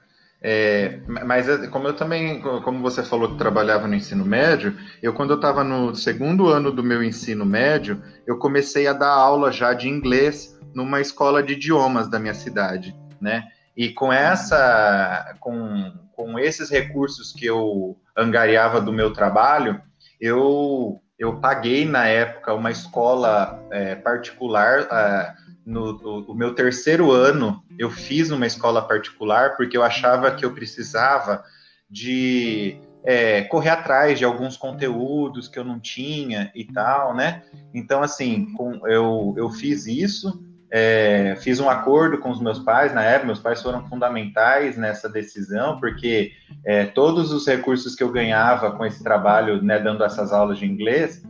É, 0.44 1.00
mas 1.06 1.48
é, 1.48 1.68
como 1.68 1.88
eu 1.88 1.96
também, 1.96 2.42
como 2.42 2.82
você 2.82 3.04
falou 3.04 3.30
que 3.30 3.38
trabalhava 3.38 3.88
no 3.88 3.94
ensino 3.94 4.26
médio, 4.26 4.76
eu 5.04 5.14
quando 5.14 5.32
eu 5.32 5.36
estava 5.36 5.64
no 5.64 5.94
segundo 5.94 6.48
ano 6.48 6.72
do 6.72 6.82
meu 6.82 7.04
ensino 7.04 7.46
médio, 7.46 8.02
eu 8.26 8.40
comecei 8.40 8.88
a 8.88 8.94
dar 8.94 9.12
aula 9.12 9.52
já 9.52 9.74
de 9.74 9.88
inglês 9.88 10.58
numa 10.74 11.00
escola 11.00 11.44
de 11.44 11.54
idiomas 11.54 12.10
da 12.10 12.18
minha 12.18 12.34
cidade, 12.34 12.96
né? 13.20 13.50
E 13.78 13.90
com 13.90 14.12
essa, 14.12 15.36
com, 15.40 15.94
com 16.14 16.40
esses 16.40 16.70
recursos 16.70 17.32
que 17.32 17.46
eu 17.46 17.98
angariava 18.18 18.82
do 18.82 18.92
meu 18.92 19.14
trabalho, 19.14 19.80
eu, 20.22 21.02
eu 21.18 21.38
paguei 21.38 21.84
na 21.84 22.06
época 22.06 22.54
uma 22.54 22.70
escola 22.70 23.60
é, 23.72 23.96
particular. 23.96 24.88
É, 24.92 25.34
no, 25.66 25.94
no, 25.94 26.22
no, 26.22 26.36
meu 26.36 26.54
terceiro 26.56 27.12
ano, 27.12 27.64
eu 27.78 27.90
fiz 27.90 28.32
uma 28.32 28.48
escola 28.48 28.82
particular 28.82 29.56
porque 29.56 29.78
eu 29.78 29.84
achava 29.84 30.32
que 30.32 30.46
eu 30.46 30.54
precisava 30.54 31.44
de 31.90 32.80
é, 33.04 33.44
correr 33.44 33.70
atrás 33.70 34.18
de 34.18 34.26
alguns 34.26 34.58
conteúdos 34.58 35.48
que 35.48 35.58
eu 35.58 35.64
não 35.64 35.80
tinha 35.80 36.52
e 36.56 36.66
tal, 36.66 37.16
né? 37.16 37.44
Então, 37.74 38.02
assim, 38.02 38.52
com, 38.54 38.88
eu, 38.88 39.34
eu 39.38 39.50
fiz 39.50 39.86
isso 39.86 40.44
é, 40.72 41.36
fiz 41.42 41.60
um 41.60 41.70
acordo 41.70 42.18
com 42.18 42.30
os 42.30 42.40
meus 42.40 42.60
pais 42.60 42.94
na 42.94 43.04
época, 43.04 43.26
meus 43.26 43.40
pais 43.40 43.62
foram 43.62 43.86
fundamentais 43.90 44.78
nessa 44.78 45.10
decisão, 45.10 45.78
porque 45.80 46.32
é, 46.64 46.86
todos 46.86 47.34
os 47.34 47.46
recursos 47.46 47.94
que 47.94 48.02
eu 48.02 48.12
ganhava 48.12 48.72
com 48.72 48.86
esse 48.86 49.04
trabalho, 49.04 49.62
né, 49.62 49.80
dando 49.80 50.04
essas 50.04 50.32
aulas 50.32 50.58
de 50.58 50.66
inglês, 50.66 51.22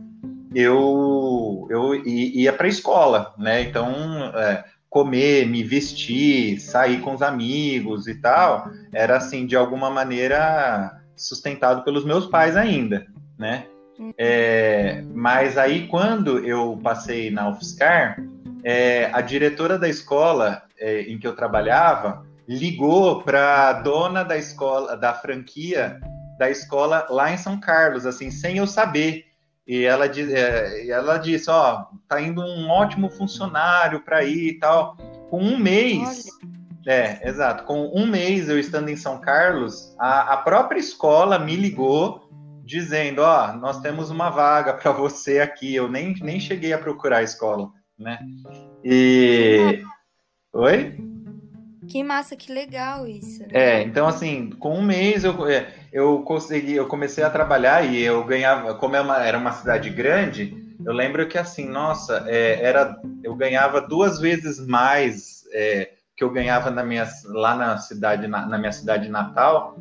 eu, 0.54 1.66
eu 1.70 1.94
ia 1.94 2.52
para 2.52 2.66
a 2.66 2.70
escola, 2.70 3.34
né? 3.38 3.62
Então, 3.62 3.90
é, 4.34 4.64
comer, 4.88 5.46
me 5.46 5.64
vestir, 5.64 6.60
sair 6.60 7.00
com 7.00 7.14
os 7.14 7.22
amigos 7.22 8.06
e 8.06 8.14
tal, 8.14 8.68
era 8.92 9.16
assim, 9.16 9.46
de 9.46 9.56
alguma 9.56 9.90
maneira 9.90 11.00
sustentado 11.16 11.82
pelos 11.82 12.04
meus 12.04 12.26
pais 12.26 12.56
ainda, 12.56 13.06
né? 13.38 13.64
É, 14.18 15.02
mas 15.14 15.56
aí, 15.56 15.86
quando 15.86 16.38
eu 16.40 16.78
passei 16.82 17.30
na 17.30 17.48
UFSCar, 17.48 18.22
é, 18.64 19.10
a 19.12 19.20
diretora 19.20 19.78
da 19.78 19.88
escola 19.88 20.62
é, 20.78 21.02
em 21.02 21.18
que 21.18 21.26
eu 21.26 21.34
trabalhava 21.34 22.24
ligou 22.48 23.22
para 23.22 23.68
a 23.68 23.72
dona 23.72 24.22
da 24.22 24.36
escola, 24.36 24.96
da 24.96 25.14
franquia 25.14 26.00
da 26.38 26.50
escola 26.50 27.06
lá 27.08 27.32
em 27.32 27.36
São 27.36 27.58
Carlos, 27.60 28.04
assim, 28.04 28.30
sem 28.30 28.58
eu 28.58 28.66
saber. 28.66 29.26
E 29.66 29.84
ela, 29.84 30.06
é, 30.06 30.88
ela 30.88 31.18
disse, 31.18 31.48
ó, 31.48 31.84
tá 32.08 32.20
indo 32.20 32.40
um 32.40 32.68
ótimo 32.68 33.08
funcionário 33.10 34.00
para 34.00 34.24
ir 34.24 34.48
e 34.48 34.58
tal. 34.58 34.96
Com 35.30 35.40
um 35.40 35.56
mês, 35.56 36.26
Olha. 36.84 36.94
é, 36.94 37.28
exato, 37.28 37.64
com 37.64 37.92
um 37.94 38.06
mês 38.06 38.48
eu 38.48 38.58
estando 38.58 38.88
em 38.88 38.96
São 38.96 39.20
Carlos, 39.20 39.94
a, 39.98 40.34
a 40.34 40.36
própria 40.38 40.80
escola 40.80 41.38
me 41.38 41.54
ligou 41.54 42.28
dizendo, 42.64 43.22
ó, 43.22 43.52
nós 43.52 43.80
temos 43.80 44.10
uma 44.10 44.30
vaga 44.30 44.74
para 44.74 44.90
você 44.90 45.38
aqui. 45.38 45.74
Eu 45.74 45.88
nem, 45.88 46.14
nem 46.20 46.40
cheguei 46.40 46.72
a 46.72 46.78
procurar 46.78 47.18
a 47.18 47.22
escola 47.22 47.70
né? 48.02 48.18
E. 48.84 49.82
Oi? 50.52 50.94
Que 51.88 52.02
massa, 52.02 52.36
que 52.36 52.52
legal 52.52 53.06
isso. 53.06 53.44
É, 53.50 53.82
então 53.82 54.06
assim, 54.06 54.50
com 54.50 54.78
um 54.78 54.82
mês 54.82 55.24
eu, 55.24 55.48
é, 55.48 55.68
eu 55.92 56.22
consegui, 56.22 56.74
eu 56.74 56.86
comecei 56.86 57.24
a 57.24 57.30
trabalhar 57.30 57.84
e 57.84 58.00
eu 58.02 58.24
ganhava, 58.24 58.74
como 58.74 58.96
é 58.96 59.28
era 59.28 59.36
uma 59.36 59.52
cidade 59.52 59.90
grande, 59.90 60.56
eu 60.84 60.92
lembro 60.92 61.26
que 61.28 61.38
assim, 61.38 61.68
nossa, 61.68 62.24
é, 62.26 62.62
era, 62.62 62.96
eu 63.22 63.34
ganhava 63.34 63.80
duas 63.80 64.20
vezes 64.20 64.64
mais 64.64 65.44
é, 65.52 65.90
que 66.16 66.24
eu 66.24 66.30
ganhava 66.30 66.70
na 66.70 66.84
minha, 66.84 67.06
lá 67.26 67.54
na 67.54 67.78
cidade, 67.78 68.26
na, 68.26 68.46
na 68.46 68.58
minha 68.58 68.72
cidade 68.72 69.08
natal. 69.08 69.76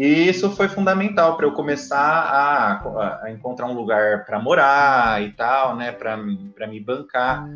E 0.00 0.30
isso 0.30 0.50
foi 0.52 0.66
fundamental 0.66 1.36
para 1.36 1.44
eu 1.44 1.52
começar 1.52 1.98
a, 1.98 3.22
a, 3.22 3.30
encontrar 3.30 3.66
um 3.66 3.74
lugar 3.74 4.24
para 4.24 4.40
morar 4.40 5.22
e 5.22 5.30
tal, 5.32 5.76
né? 5.76 5.92
Para 5.92 6.16
me 6.16 6.80
bancar 6.80 7.46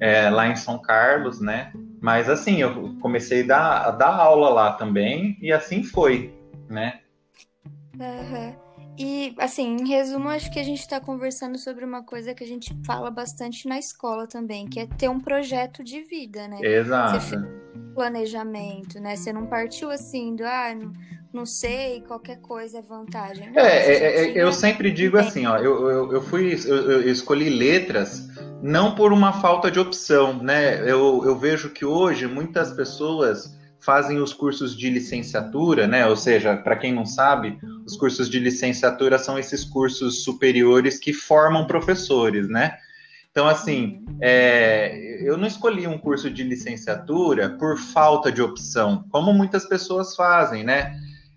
é, 0.00 0.30
lá 0.30 0.48
em 0.48 0.56
São 0.56 0.78
Carlos, 0.78 1.38
né? 1.38 1.70
Mas 2.00 2.30
assim, 2.30 2.62
eu 2.62 2.96
comecei 3.02 3.42
a 3.42 3.46
dar, 3.46 3.88
a 3.88 3.90
dar 3.90 4.14
aula 4.14 4.48
lá 4.48 4.72
também 4.72 5.36
e 5.42 5.52
assim 5.52 5.82
foi, 5.82 6.34
né? 6.66 7.00
Uhum. 8.00 8.54
E, 8.98 9.34
assim, 9.38 9.76
em 9.76 9.86
resumo, 9.86 10.30
acho 10.30 10.50
que 10.50 10.58
a 10.58 10.64
gente 10.64 10.80
está 10.80 10.98
conversando 10.98 11.58
sobre 11.58 11.84
uma 11.84 12.02
coisa 12.02 12.34
que 12.34 12.42
a 12.42 12.46
gente 12.46 12.74
fala 12.86 13.10
bastante 13.10 13.68
na 13.68 13.78
escola 13.78 14.26
também, 14.26 14.66
que 14.66 14.80
é 14.80 14.86
ter 14.86 15.10
um 15.10 15.20
projeto 15.20 15.84
de 15.84 16.00
vida, 16.00 16.48
né? 16.48 16.58
Exato. 16.62 17.20
Você 17.20 17.36
fez 17.36 17.62
planejamento, 17.94 19.00
né? 19.00 19.16
Você 19.16 19.32
não 19.32 19.46
partiu 19.46 19.90
assim 19.90 20.34
do, 20.34 20.44
ah, 20.44 20.74
não, 21.32 21.46
sei, 21.46 22.02
qualquer 22.02 22.40
coisa 22.40 22.78
é 22.78 22.82
vantagem. 22.82 23.50
Não, 23.52 23.62
é, 23.62 23.78
é, 23.78 24.30
é 24.30 24.42
eu 24.42 24.52
sempre 24.52 24.90
digo 24.90 25.16
assim, 25.16 25.46
ó, 25.46 25.56
eu, 25.56 25.90
eu, 25.90 26.12
eu 26.12 26.22
fui, 26.22 26.54
eu, 26.66 26.90
eu, 26.90 27.10
escolhi 27.10 27.48
letras 27.48 28.28
não 28.62 28.94
por 28.94 29.12
uma 29.12 29.32
falta 29.32 29.70
de 29.70 29.80
opção, 29.80 30.42
né? 30.42 30.80
Eu, 30.88 31.22
eu 31.24 31.36
vejo 31.36 31.70
que 31.70 31.84
hoje 31.84 32.26
muitas 32.26 32.72
pessoas 32.72 33.58
fazem 33.80 34.20
os 34.20 34.32
cursos 34.32 34.76
de 34.76 34.88
licenciatura, 34.88 35.88
né? 35.88 36.06
Ou 36.06 36.16
seja, 36.16 36.56
para 36.56 36.76
quem 36.76 36.92
não 36.92 37.04
sabe, 37.04 37.58
os 37.84 37.96
cursos 37.96 38.30
de 38.30 38.38
licenciatura 38.38 39.18
são 39.18 39.38
esses 39.38 39.64
cursos 39.64 40.22
superiores 40.22 40.98
que 40.98 41.12
formam 41.12 41.66
professores, 41.66 42.48
né? 42.48 42.76
Então, 43.32 43.48
assim, 43.48 44.04
é, 44.20 45.20
eu 45.22 45.36
não 45.36 45.48
escolhi 45.48 45.86
um 45.86 45.98
curso 45.98 46.30
de 46.30 46.44
licenciatura 46.44 47.50
por 47.50 47.78
falta 47.78 48.30
de 48.30 48.42
opção, 48.42 49.04
como 49.10 49.32
muitas 49.32 49.64
pessoas 49.64 50.14
fazem, 50.14 50.62
né? 50.62 50.94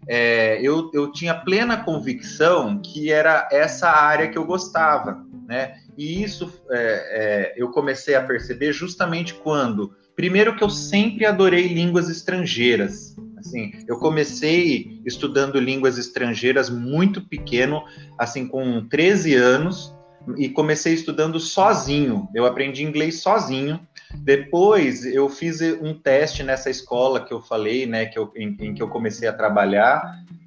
É, 0.08 0.60
eu, 0.62 0.92
eu 0.94 1.12
tinha 1.12 1.34
plena 1.34 1.84
convicção 1.84 2.80
que 2.82 3.12
era 3.12 3.48
essa 3.52 3.90
área 3.90 4.30
que 4.30 4.38
eu 4.38 4.46
gostava, 4.46 5.26
né? 5.48 5.76
E 5.98 6.24
isso 6.24 6.52
é, 6.70 7.54
é 7.54 7.54
eu 7.58 7.70
comecei 7.70 8.16
a 8.16 8.24
perceber 8.24 8.74
justamente 8.74 9.34
quando 9.34 9.96
Primeiro 10.16 10.56
que 10.56 10.64
eu 10.64 10.70
sempre 10.70 11.26
adorei 11.26 11.68
línguas 11.68 12.10
estrangeiras. 12.10 13.16
Assim, 13.38 13.74
eu 13.86 14.00
comecei 14.00 15.02
estudando 15.06 15.60
línguas 15.60 15.98
estrangeiras 15.98 16.70
muito 16.70 17.22
pequeno, 17.28 17.84
assim 18.18 18.48
com 18.48 18.88
13 18.88 19.36
anos, 19.36 19.94
e 20.38 20.48
comecei 20.48 20.94
estudando 20.94 21.40
sozinho. 21.40 22.30
Eu 22.34 22.46
aprendi 22.46 22.84
inglês 22.84 23.22
sozinho. 23.22 23.80
Depois 24.20 25.06
eu 25.06 25.30
fiz 25.30 25.62
um 25.62 25.94
teste 25.94 26.44
nessa 26.44 26.70
escola 26.70 27.24
que 27.24 27.34
eu 27.34 27.42
falei, 27.42 27.86
né, 27.86 28.06
que 28.06 28.18
eu, 28.18 28.32
em, 28.36 28.56
em 28.60 28.74
que 28.74 28.82
eu 28.82 28.90
comecei 28.90 29.28
a 29.28 29.34
trabalhar. 29.34 30.02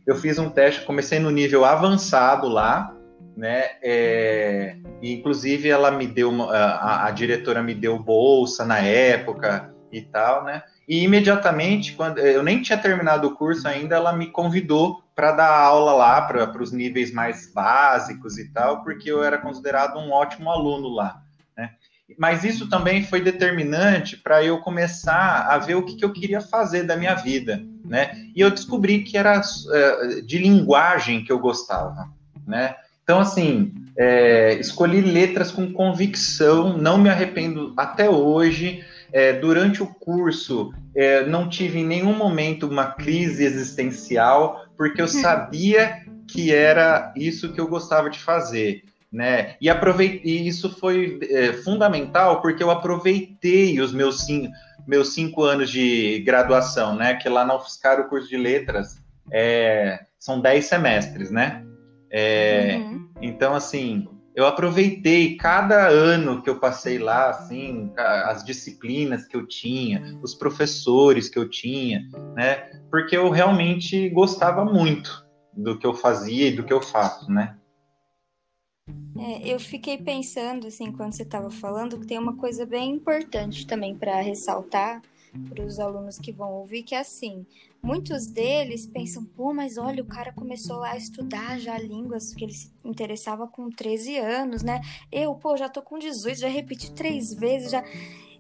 Eu 0.07 0.17
fiz 0.17 0.39
um 0.39 0.51
teste, 0.51 0.85
comecei 0.85 1.19
no 1.19 1.31
nível 1.31 1.65
avançado 1.65 2.49
lá, 2.49 2.95
né? 3.37 3.65
É, 3.83 4.77
inclusive 5.01 5.69
ela 5.69 5.91
me 5.91 6.07
deu 6.07 6.29
uma, 6.31 6.53
a, 6.53 7.07
a, 7.07 7.11
diretora 7.13 7.63
me 7.63 7.73
deu 7.73 7.97
bolsa 7.97 8.65
na 8.65 8.79
época 8.79 9.73
e 9.93 10.03
tal, 10.03 10.45
né? 10.45 10.63
E 10.89 11.05
imediatamente, 11.05 11.93
quando 11.93 12.19
eu 12.19 12.43
nem 12.43 12.63
tinha 12.63 12.79
terminado 12.79 13.29
o 13.29 13.37
curso 13.37 13.69
ainda, 13.69 13.95
ela 13.95 14.13
me 14.13 14.27
convidou 14.27 15.03
para 15.15 15.33
dar 15.33 15.53
aula 15.53 15.93
lá 15.93 16.23
para 16.23 16.63
os 16.63 16.73
níveis 16.73 17.13
mais 17.13 17.53
básicos 17.53 18.39
e 18.39 18.53
tal, 18.53 18.83
porque 18.83 19.11
eu 19.11 19.23
era 19.23 19.39
considerado 19.39 19.99
um 19.99 20.11
ótimo 20.11 20.51
aluno 20.51 20.89
lá? 20.89 21.23
Mas 22.17 22.45
isso 22.45 22.69
também 22.69 23.05
foi 23.05 23.21
determinante 23.21 24.17
para 24.17 24.43
eu 24.43 24.59
começar 24.59 25.47
a 25.49 25.59
ver 25.59 25.75
o 25.75 25.83
que, 25.85 25.97
que, 25.97 26.05
eu 26.05 26.13
queria 26.13 26.41
fazer 26.41 26.85
da 26.85 26.97
minha 26.97 27.15
vida, 27.15 27.63
né? 27.85 28.13
E 28.35 28.41
eu 28.41 28.51
descobri 28.51 29.03
que 29.03 29.19
era 29.19 29.41
uh, 29.41 30.23
de 30.23 30.39
linguagem 30.39 31.23
que 31.23 31.31
eu 31.31 31.39
gostava, 31.39 32.09
né? 32.47 32.75
Então, 33.03 33.21
assim, 33.21 33.73
é, 33.97 34.55
escolhi 34.61 35.01
letras 35.01 35.51
com 35.51 35.73
convicção, 35.73 36.77
não 36.77 36.99
me 36.99 37.09
arrependo 37.09 37.73
até 37.77 38.09
hoje. 38.09 38.85
É, 39.11 39.33
durante 39.33 39.83
o 39.83 39.87
curso, 39.87 40.75
é, 40.95 41.25
não 41.25 41.49
tive 41.49 41.79
em 41.79 41.87
nenhum 41.87 42.15
momento 42.15 42.67
uma 42.67 42.85
crise 42.85 43.43
existencial, 43.43 44.67
porque 44.77 45.01
eu 45.01 45.07
uhum. 45.07 45.23
sabia 45.23 46.03
que 46.27 46.53
era 46.53 47.11
isso 47.17 47.51
que 47.55 47.59
eu 47.59 47.67
gostava 47.67 48.11
de 48.11 48.19
fazer. 48.19 48.85
Né? 49.11 49.57
E, 49.61 49.71
aproveitei, 49.71 50.21
e 50.25 50.49
isso 50.49 50.69
foi 50.69 51.19
é, 51.31 51.55
fundamental 51.55 52.43
porque 52.43 52.63
eu 52.63 52.71
aproveitei 52.71 53.81
os 53.81 53.93
meus 53.93 54.27
cinco, 54.27 54.53
meus 54.87 55.15
cinco 55.15 55.45
anos 55.45 55.71
de 55.71 56.21
graduação, 56.21 56.95
né? 56.95 57.15
Que 57.15 57.29
lá 57.29 57.45
na 57.45 57.57
UFSCar 57.57 58.01
o 58.01 58.09
curso 58.09 58.29
de 58.29 58.37
letras 58.37 59.03
é, 59.31 60.01
são 60.19 60.41
dez 60.41 60.67
semestres, 60.67 61.31
né? 61.31 61.65
É, 62.11 62.77
uhum. 62.77 63.09
Então, 63.21 63.55
assim, 63.55 64.07
eu 64.35 64.47
aproveitei 64.47 65.37
cada 65.37 65.89
ano 65.89 66.41
que 66.41 66.49
eu 66.49 66.61
passei 66.61 66.99
lá, 66.99 67.31
assim, 67.31 67.93
as 67.97 68.45
disciplinas 68.45 69.27
que 69.27 69.37
eu 69.37 69.47
tinha, 69.47 70.17
os 70.23 70.35
professores 70.35 71.29
que 71.29 71.39
eu 71.39 71.49
tinha, 71.49 72.03
né? 72.37 72.71
Porque 72.91 73.17
eu 73.17 73.31
realmente 73.31 74.09
gostava 74.11 74.65
muito 74.65 75.27
do 75.53 75.77
que 75.77 75.85
eu 75.85 75.93
fazia 75.93 76.49
e 76.49 76.53
do 76.55 76.63
que 76.63 76.73
eu 76.73 76.81
faço, 76.81 77.31
né? 77.31 77.57
É, 79.19 79.49
eu 79.53 79.59
fiquei 79.59 79.99
pensando, 79.99 80.67
assim, 80.67 80.93
quando 80.93 81.13
você 81.13 81.23
estava 81.23 81.51
falando, 81.51 81.99
que 81.99 82.07
tem 82.07 82.19
uma 82.19 82.37
coisa 82.37 82.65
bem 82.65 82.93
importante 82.93 83.67
também 83.67 83.95
para 83.95 84.21
ressaltar 84.21 85.03
para 85.49 85.65
os 85.65 85.79
alunos 85.79 86.19
que 86.19 86.33
vão 86.33 86.53
ouvir, 86.53 86.83
que 86.83 86.95
é 86.95 87.01
assim, 87.01 87.47
muitos 87.83 88.27
deles 88.27 88.87
pensam, 88.87 89.25
pô, 89.25 89.53
mas 89.53 89.77
olha, 89.77 90.03
o 90.03 90.07
cara 90.07 90.33
começou 90.33 90.79
lá 90.79 90.93
a 90.93 90.97
estudar 90.97 91.59
já 91.59 91.79
línguas, 91.79 92.33
que 92.35 92.45
ele 92.45 92.55
se 92.55 92.73
interessava 92.85 93.47
com 93.47 93.71
13 93.71 94.17
anos, 94.19 94.63
né? 94.63 94.81
Eu, 95.13 95.35
pô, 95.35 95.57
já 95.57 95.69
tô 95.69 95.83
com 95.83 95.99
18, 95.99 96.39
já 96.41 96.49
repeti 96.49 96.93
três 96.93 97.33
vezes, 97.35 97.71
já... 97.71 97.85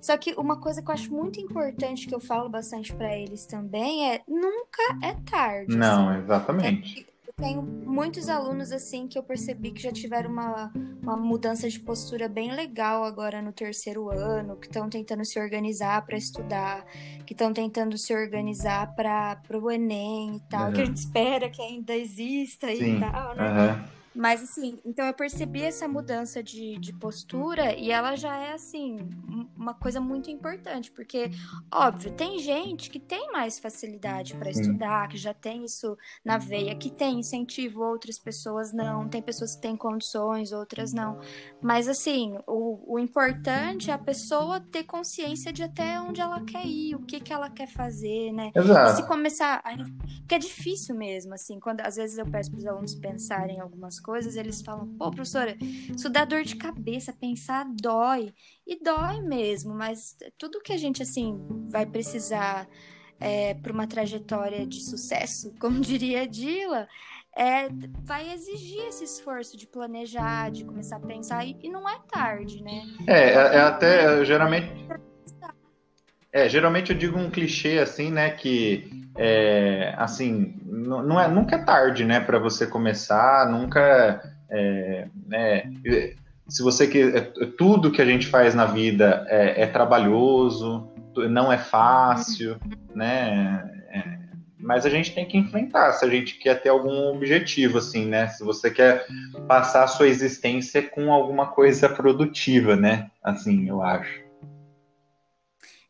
Só 0.00 0.16
que 0.16 0.32
uma 0.34 0.60
coisa 0.60 0.80
que 0.80 0.88
eu 0.88 0.94
acho 0.94 1.12
muito 1.12 1.40
importante, 1.40 2.06
que 2.06 2.14
eu 2.14 2.20
falo 2.20 2.48
bastante 2.48 2.94
para 2.94 3.16
eles 3.16 3.46
também, 3.46 4.12
é 4.12 4.22
nunca 4.28 4.82
é 5.02 5.12
tarde. 5.28 5.76
Não, 5.76 6.08
assim. 6.08 6.22
exatamente. 6.22 7.00
É, 7.00 7.07
tenho 7.38 7.62
muitos 7.62 8.28
alunos 8.28 8.72
assim 8.72 9.06
que 9.06 9.16
eu 9.16 9.22
percebi 9.22 9.70
que 9.70 9.80
já 9.80 9.92
tiveram 9.92 10.30
uma, 10.30 10.72
uma 11.00 11.16
mudança 11.16 11.68
de 11.68 11.78
postura 11.78 12.28
bem 12.28 12.52
legal 12.52 13.04
agora 13.04 13.40
no 13.40 13.52
terceiro 13.52 14.10
ano, 14.10 14.56
que 14.56 14.66
estão 14.66 14.90
tentando 14.90 15.24
se 15.24 15.38
organizar 15.38 16.04
para 16.04 16.16
estudar, 16.16 16.84
que 17.24 17.32
estão 17.32 17.52
tentando 17.52 17.96
se 17.96 18.12
organizar 18.12 18.94
para 18.94 19.40
o 19.54 19.70
Enem 19.70 20.36
e 20.36 20.40
tal, 20.50 20.66
uhum. 20.66 20.72
que 20.72 20.80
a 20.80 20.84
gente 20.84 20.96
espera 20.96 21.48
que 21.48 21.62
ainda 21.62 21.94
exista 21.94 22.66
Sim. 22.66 22.96
e 22.96 23.00
tal, 23.00 23.36
né? 23.36 23.72
Uhum. 23.72 23.97
Mas 24.14 24.42
assim, 24.42 24.80
então 24.84 25.06
eu 25.06 25.14
percebi 25.14 25.62
essa 25.62 25.86
mudança 25.86 26.42
de, 26.42 26.76
de 26.78 26.92
postura 26.92 27.74
e 27.74 27.90
ela 27.92 28.16
já 28.16 28.36
é 28.36 28.52
assim, 28.52 28.98
uma 29.56 29.74
coisa 29.74 30.00
muito 30.00 30.28
importante, 30.28 30.90
porque, 30.90 31.30
óbvio, 31.72 32.12
tem 32.12 32.38
gente 32.38 32.90
que 32.90 32.98
tem 32.98 33.30
mais 33.30 33.60
facilidade 33.60 34.34
para 34.34 34.50
estudar, 34.50 35.08
que 35.08 35.16
já 35.16 35.32
tem 35.32 35.64
isso 35.64 35.96
na 36.24 36.36
veia, 36.36 36.74
que 36.74 36.90
tem 36.90 37.20
incentivo, 37.20 37.82
outras 37.82 38.18
pessoas 38.18 38.72
não, 38.72 39.08
tem 39.08 39.22
pessoas 39.22 39.54
que 39.54 39.62
têm 39.62 39.76
condições, 39.76 40.52
outras 40.52 40.92
não. 40.92 41.20
Mas 41.62 41.86
assim, 41.86 42.36
o, 42.46 42.94
o 42.94 42.98
importante 42.98 43.90
é 43.90 43.94
a 43.94 43.98
pessoa 43.98 44.60
ter 44.60 44.82
consciência 44.82 45.52
de 45.52 45.62
até 45.62 46.00
onde 46.00 46.20
ela 46.20 46.42
quer 46.44 46.66
ir, 46.66 46.96
o 46.96 47.02
que, 47.04 47.20
que 47.20 47.32
ela 47.32 47.48
quer 47.48 47.68
fazer, 47.68 48.32
né? 48.32 48.50
Exato. 48.54 48.92
E 48.92 48.96
se 48.96 49.06
começar. 49.06 49.62
Porque 50.18 50.34
é 50.34 50.38
difícil 50.38 50.96
mesmo, 50.96 51.34
assim, 51.34 51.60
quando 51.60 51.82
às 51.82 51.96
vezes 51.96 52.18
eu 52.18 52.26
peço 52.26 52.50
para 52.50 52.58
os 52.58 52.66
alunos 52.66 52.94
pensarem 52.96 53.56
em 53.56 53.60
algumas 53.60 54.00
coisas 54.00 54.07
coisas, 54.08 54.36
eles 54.36 54.62
falam: 54.62 54.88
pô, 54.96 55.10
professora, 55.10 55.54
isso 55.60 56.08
dá 56.08 56.24
dor 56.24 56.42
de 56.42 56.56
cabeça, 56.56 57.12
pensar 57.12 57.66
dói. 57.70 58.32
E 58.66 58.82
dói 58.82 59.20
mesmo, 59.20 59.74
mas 59.74 60.16
tudo 60.38 60.62
que 60.62 60.72
a 60.72 60.78
gente, 60.78 61.02
assim, 61.02 61.38
vai 61.68 61.84
precisar 61.84 62.66
é, 63.20 63.52
para 63.52 63.70
uma 63.70 63.86
trajetória 63.86 64.66
de 64.66 64.80
sucesso, 64.80 65.54
como 65.60 65.78
diria 65.80 66.22
a 66.22 66.26
Dila, 66.26 66.88
é, 67.36 67.68
vai 68.02 68.32
exigir 68.32 68.80
esse 68.86 69.04
esforço 69.04 69.58
de 69.58 69.66
planejar, 69.66 70.50
de 70.50 70.64
começar 70.64 70.96
a 70.96 71.00
pensar, 71.00 71.44
e, 71.44 71.54
e 71.62 71.68
não 71.68 71.86
é 71.86 72.00
tarde, 72.10 72.62
né? 72.62 72.84
É, 73.06 73.12
é, 73.12 73.32
é 73.56 73.60
até, 73.60 74.24
geralmente... 74.24 74.72
É, 76.32 76.48
geralmente 76.48 76.92
eu 76.92 76.98
digo 76.98 77.18
um 77.18 77.30
clichê 77.30 77.78
assim, 77.78 78.10
né, 78.10 78.30
que 78.30 79.08
é, 79.16 79.94
assim, 79.96 80.54
não 80.64 81.18
é, 81.18 81.26
nunca 81.26 81.56
é 81.56 81.64
tarde, 81.64 82.04
né, 82.04 82.20
para 82.20 82.38
você 82.38 82.66
começar, 82.66 83.50
nunca, 83.50 84.22
é, 84.50 85.08
né, 85.26 85.70
se 86.46 86.62
você 86.62 86.86
quer, 86.86 87.16
é, 87.16 87.20
tudo 87.56 87.90
que 87.90 88.02
a 88.02 88.04
gente 88.04 88.26
faz 88.26 88.54
na 88.54 88.66
vida 88.66 89.24
é, 89.28 89.62
é 89.62 89.66
trabalhoso, 89.66 90.88
não 91.30 91.50
é 91.50 91.58
fácil, 91.58 92.58
né, 92.94 93.66
é, 93.90 94.18
mas 94.60 94.84
a 94.84 94.90
gente 94.90 95.14
tem 95.14 95.24
que 95.24 95.38
enfrentar 95.38 95.92
se 95.94 96.04
a 96.04 96.10
gente 96.10 96.34
quer 96.38 96.60
ter 96.60 96.68
algum 96.68 97.14
objetivo, 97.14 97.78
assim, 97.78 98.04
né, 98.04 98.28
se 98.28 98.44
você 98.44 98.70
quer 98.70 99.06
passar 99.48 99.84
a 99.84 99.88
sua 99.88 100.06
existência 100.06 100.82
com 100.82 101.10
alguma 101.10 101.46
coisa 101.46 101.88
produtiva, 101.88 102.76
né, 102.76 103.10
assim, 103.24 103.66
eu 103.66 103.82
acho. 103.82 104.27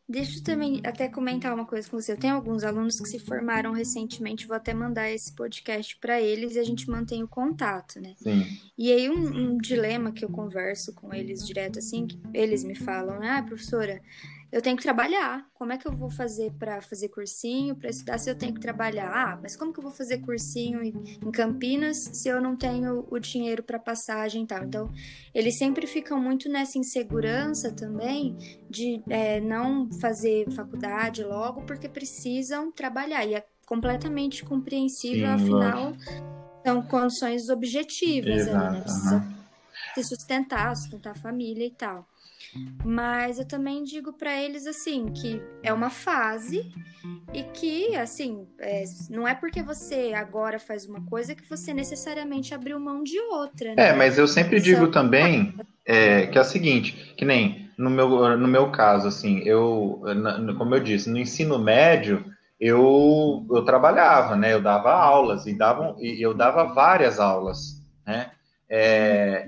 Deixa 0.09 0.39
eu 0.39 0.43
também 0.43 0.81
até 0.83 1.07
comentar 1.07 1.53
uma 1.53 1.67
coisa 1.67 1.87
com 1.87 2.01
você. 2.01 2.13
Eu 2.13 2.17
tenho 2.17 2.33
alguns 2.33 2.63
alunos 2.63 2.99
que 2.99 3.07
se 3.07 3.19
formaram 3.19 3.71
recentemente, 3.71 4.47
vou 4.47 4.57
até 4.57 4.73
mandar 4.73 5.07
esse 5.11 5.31
podcast 5.31 5.95
para 5.97 6.19
eles 6.19 6.55
e 6.55 6.59
a 6.59 6.63
gente 6.63 6.89
mantém 6.89 7.21
o 7.21 7.27
contato, 7.27 8.01
né? 8.01 8.15
Sim. 8.17 8.43
E 8.75 8.91
aí 8.91 9.07
um, 9.07 9.51
um 9.53 9.57
dilema 9.59 10.11
que 10.11 10.25
eu 10.25 10.29
converso 10.29 10.93
com 10.93 11.13
eles 11.13 11.45
direto 11.45 11.77
assim, 11.77 12.07
eles 12.33 12.63
me 12.63 12.73
falam, 12.73 13.19
ah, 13.21 13.43
professora, 13.43 14.01
eu 14.51 14.61
tenho 14.61 14.75
que 14.75 14.83
trabalhar. 14.83 15.45
Como 15.53 15.71
é 15.71 15.77
que 15.77 15.87
eu 15.87 15.91
vou 15.91 16.09
fazer 16.09 16.51
para 16.53 16.81
fazer 16.81 17.09
cursinho, 17.09 17.75
para 17.75 17.89
estudar 17.89 18.17
se 18.17 18.29
eu 18.29 18.35
tenho 18.35 18.53
que 18.53 18.59
trabalhar? 18.59 19.11
Ah, 19.11 19.39
mas 19.41 19.55
como 19.55 19.71
que 19.71 19.79
eu 19.79 19.83
vou 19.83 19.91
fazer 19.91 20.19
cursinho 20.19 20.81
em 20.83 21.31
Campinas 21.31 21.97
se 21.97 22.29
eu 22.29 22.41
não 22.41 22.55
tenho 22.55 23.05
o 23.09 23.19
dinheiro 23.19 23.61
para 23.61 23.77
passagem 23.77 24.43
e 24.43 24.47
tal? 24.47 24.63
Então, 24.63 24.89
eles 25.33 25.57
sempre 25.57 25.85
ficam 25.85 26.19
muito 26.19 26.49
nessa 26.49 26.77
insegurança 26.79 27.71
também 27.71 28.35
de 28.69 29.03
é, 29.07 29.39
não 29.39 29.91
fazer 29.99 30.49
faculdade 30.51 31.23
logo 31.23 31.61
porque 31.61 31.87
precisam 31.87 32.71
trabalhar. 32.71 33.25
E 33.25 33.35
é 33.35 33.45
completamente 33.65 34.43
compreensível, 34.43 35.27
Sim, 35.27 35.43
afinal, 35.43 35.93
são 36.65 36.81
condições 36.81 37.49
objetivas 37.49 38.47
Exato, 38.47 38.65
ali, 38.65 38.77
né? 38.77 38.81
Precisa 38.81 39.15
uhum. 39.15 39.93
se 39.93 40.03
sustentar, 40.03 40.75
sustentar 40.75 41.11
a 41.11 41.15
família 41.15 41.67
e 41.67 41.71
tal. 41.71 42.07
Mas 42.83 43.39
eu 43.39 43.45
também 43.45 43.83
digo 43.83 44.13
para 44.13 44.41
eles 44.41 44.65
assim 44.65 45.07
que 45.07 45.41
é 45.61 45.71
uma 45.71 45.89
fase 45.89 46.71
e 47.33 47.43
que 47.43 47.95
assim 47.95 48.47
é, 48.59 48.83
não 49.09 49.27
é 49.27 49.35
porque 49.35 49.61
você 49.61 50.13
agora 50.15 50.59
faz 50.59 50.85
uma 50.85 51.01
coisa 51.05 51.35
que 51.35 51.47
você 51.47 51.73
necessariamente 51.73 52.53
abriu 52.53 52.79
mão 52.79 53.03
de 53.03 53.19
outra. 53.19 53.75
Né? 53.75 53.89
É, 53.89 53.93
mas 53.93 54.17
eu 54.17 54.27
sempre 54.27 54.59
digo 54.59 54.85
Só... 54.85 54.91
também 54.93 55.53
é, 55.85 56.27
que 56.27 56.37
é 56.37 56.41
o 56.41 56.45
seguinte, 56.45 57.13
que 57.17 57.25
nem 57.25 57.69
no 57.77 57.89
meu, 57.89 58.37
no 58.37 58.47
meu 58.47 58.71
caso, 58.71 59.07
assim, 59.07 59.39
eu, 59.45 60.01
como 60.57 60.75
eu 60.75 60.83
disse, 60.83 61.09
no 61.09 61.17
ensino 61.17 61.57
médio 61.57 62.25
eu, 62.59 63.45
eu 63.49 63.63
trabalhava, 63.63 64.35
né? 64.35 64.53
Eu 64.53 64.61
dava 64.61 64.91
aulas 64.91 65.47
e 65.47 65.53
dava, 65.53 65.95
eu 65.97 66.33
dava 66.33 66.65
várias 66.65 67.19
aulas, 67.19 67.81
né? 68.05 68.31
É, 68.69 69.47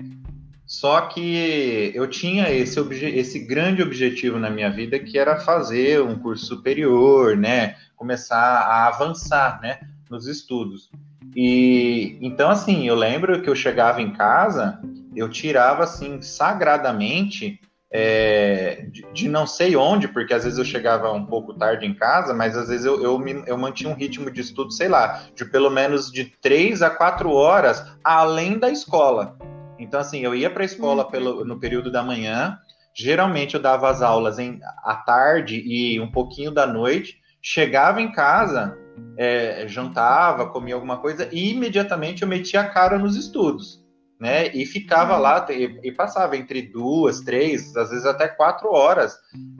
só 0.72 1.02
que 1.02 1.92
eu 1.94 2.08
tinha 2.08 2.50
esse, 2.50 2.80
esse 3.04 3.38
grande 3.40 3.82
objetivo 3.82 4.38
na 4.38 4.48
minha 4.48 4.70
vida 4.70 4.98
que 4.98 5.18
era 5.18 5.38
fazer 5.38 6.00
um 6.00 6.18
curso 6.18 6.46
superior, 6.46 7.36
né? 7.36 7.76
Começar 7.94 8.38
a 8.38 8.86
avançar, 8.86 9.60
né? 9.60 9.80
Nos 10.08 10.26
estudos. 10.26 10.90
E 11.36 12.16
então, 12.22 12.48
assim, 12.48 12.88
eu 12.88 12.94
lembro 12.94 13.42
que 13.42 13.50
eu 13.50 13.54
chegava 13.54 14.00
em 14.00 14.14
casa, 14.14 14.80
eu 15.14 15.28
tirava 15.28 15.84
assim 15.84 16.22
sagradamente 16.22 17.60
é, 17.90 18.86
de, 18.90 19.04
de, 19.12 19.28
não 19.28 19.46
sei 19.46 19.76
onde, 19.76 20.08
porque 20.08 20.32
às 20.32 20.44
vezes 20.44 20.58
eu 20.58 20.64
chegava 20.64 21.12
um 21.12 21.26
pouco 21.26 21.52
tarde 21.52 21.84
em 21.84 21.92
casa, 21.92 22.32
mas 22.32 22.56
às 22.56 22.70
vezes 22.70 22.86
eu, 22.86 23.02
eu, 23.02 23.18
me, 23.18 23.42
eu 23.46 23.58
mantinha 23.58 23.90
um 23.90 23.94
ritmo 23.94 24.30
de 24.30 24.40
estudo, 24.40 24.72
sei 24.72 24.88
lá, 24.88 25.24
de 25.34 25.44
pelo 25.44 25.68
menos 25.68 26.10
de 26.10 26.24
três 26.40 26.80
a 26.80 26.88
quatro 26.88 27.30
horas 27.30 27.84
além 28.02 28.58
da 28.58 28.70
escola. 28.70 29.36
Então, 29.82 30.00
assim, 30.00 30.20
eu 30.20 30.34
ia 30.34 30.50
para 30.50 30.62
a 30.62 30.66
escola 30.66 31.04
uhum. 31.04 31.10
pelo, 31.10 31.44
no 31.44 31.58
período 31.58 31.90
da 31.90 32.02
manhã, 32.02 32.58
geralmente 32.94 33.54
eu 33.54 33.60
dava 33.60 33.90
as 33.90 34.02
aulas 34.02 34.38
em, 34.38 34.60
à 34.84 34.94
tarde 34.96 35.62
e 35.64 36.00
um 36.00 36.10
pouquinho 36.10 36.50
da 36.50 36.66
noite, 36.66 37.20
chegava 37.40 38.00
em 38.00 38.12
casa, 38.12 38.76
é, 39.16 39.66
jantava, 39.66 40.48
comia 40.48 40.74
alguma 40.74 40.98
coisa 40.98 41.28
e 41.32 41.50
imediatamente 41.50 42.22
eu 42.22 42.28
metia 42.28 42.60
a 42.60 42.68
cara 42.68 42.98
nos 42.98 43.16
estudos. 43.16 43.82
Né, 44.20 44.54
e 44.54 44.64
ficava 44.64 45.18
lá 45.18 45.44
e, 45.50 45.80
e, 45.82 45.90
passava 45.90 46.36
entre 46.36 46.62
duas, 46.62 47.22
três, 47.22 47.76
às 47.76 47.90
vezes 47.90 48.06
até 48.06 48.28
quatro 48.28 48.70
horas 48.70 49.18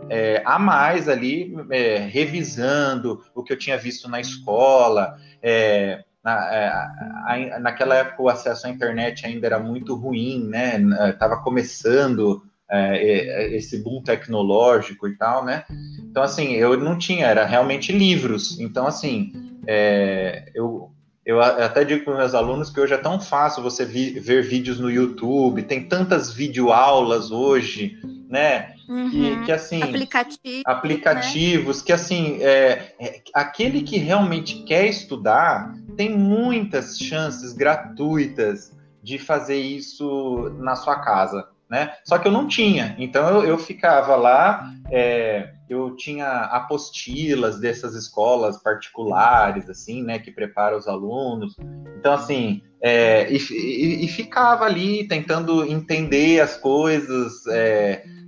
é, 0.09 0.41
a 0.47 0.57
mais 0.57 1.09
ali, 1.09 1.53
é, 1.69 1.97
revisando 1.97 3.21
o 3.35 3.43
que 3.43 3.53
eu 3.53 3.59
tinha 3.59 3.77
visto 3.77 4.09
na 4.09 4.21
escola, 4.21 5.17
é, 5.43 6.05
na, 6.25 6.55
é, 6.55 7.59
naquela 7.59 7.97
época 7.97 8.23
o 8.23 8.29
acesso 8.29 8.67
à 8.67 8.71
internet 8.71 9.27
ainda 9.27 9.47
era 9.47 9.59
muito 9.59 9.95
ruim, 9.95 10.47
né? 10.49 10.81
Estava 11.11 11.39
começando 11.39 12.43
é, 12.71 13.55
esse 13.55 13.83
boom 13.83 14.03
tecnológico 14.03 15.07
e 15.07 15.17
tal, 15.17 15.45
né? 15.45 15.65
Então, 15.99 16.23
assim, 16.23 16.53
eu 16.53 16.79
não 16.79 16.97
tinha, 16.97 17.27
era 17.27 17.45
realmente 17.45 17.93
livros. 17.93 18.59
Então, 18.59 18.87
assim, 18.87 19.33
é, 19.67 20.51
eu, 20.55 20.91
eu 21.25 21.41
até 21.41 21.85
digo 21.85 22.05
para 22.05 22.17
meus 22.17 22.35
alunos 22.35 22.71
que 22.71 22.81
hoje 22.81 22.95
é 22.95 22.99
tão 22.99 23.21
fácil 23.21 23.63
você 23.63 23.85
vi, 23.85 24.19
ver 24.19 24.43
vídeos 24.43 24.81
no 24.81 24.91
YouTube, 24.91 25.63
tem 25.63 25.85
tantas 25.85 26.33
videoaulas 26.33 27.31
hoje, 27.31 27.99
né? 28.29 28.72
Uhum. 28.89 29.11
Que, 29.11 29.45
que, 29.45 29.53
assim 29.53 29.83
Aplicativo, 29.83 30.63
aplicativos 30.67 31.79
né? 31.79 31.83
que 31.87 31.93
assim 31.93 32.39
é, 32.41 32.95
é, 32.99 33.23
aquele 33.35 33.83
que 33.83 33.97
realmente 33.97 34.63
quer 34.65 34.87
estudar 34.87 35.75
tem 35.97 36.11
muitas 36.11 36.99
chances 36.99 37.53
gratuitas 37.53 38.77
de 39.03 39.19
fazer 39.19 39.59
isso 39.59 40.55
na 40.59 40.77
sua 40.77 41.01
casa 41.01 41.47
né? 41.73 41.95
Só 42.05 42.19
que 42.19 42.29
eu 42.29 42.33
não 42.33 42.47
tinha, 42.47 42.95
então 42.99 43.27
eu, 43.31 43.47
eu 43.47 43.57
ficava 43.57 44.15
lá, 44.15 44.71
é, 44.91 45.55
eu 45.71 45.97
tinha 45.97 46.29
apostilas 46.29 47.59
dessas 47.59 47.95
escolas 47.95 48.63
particulares, 48.63 49.71
assim, 49.71 50.03
né, 50.03 50.19
que 50.19 50.31
preparam 50.31 50.77
os 50.77 50.87
alunos. 50.87 51.57
Então, 51.99 52.13
assim, 52.13 52.63
é, 52.83 53.33
e, 53.33 53.39
e, 53.39 54.05
e, 54.05 54.09
ficava 54.09 54.67
ali 54.67 55.09
tentando 55.09 55.65
entender 55.65 56.41
as 56.41 56.59
coisas 56.59 57.47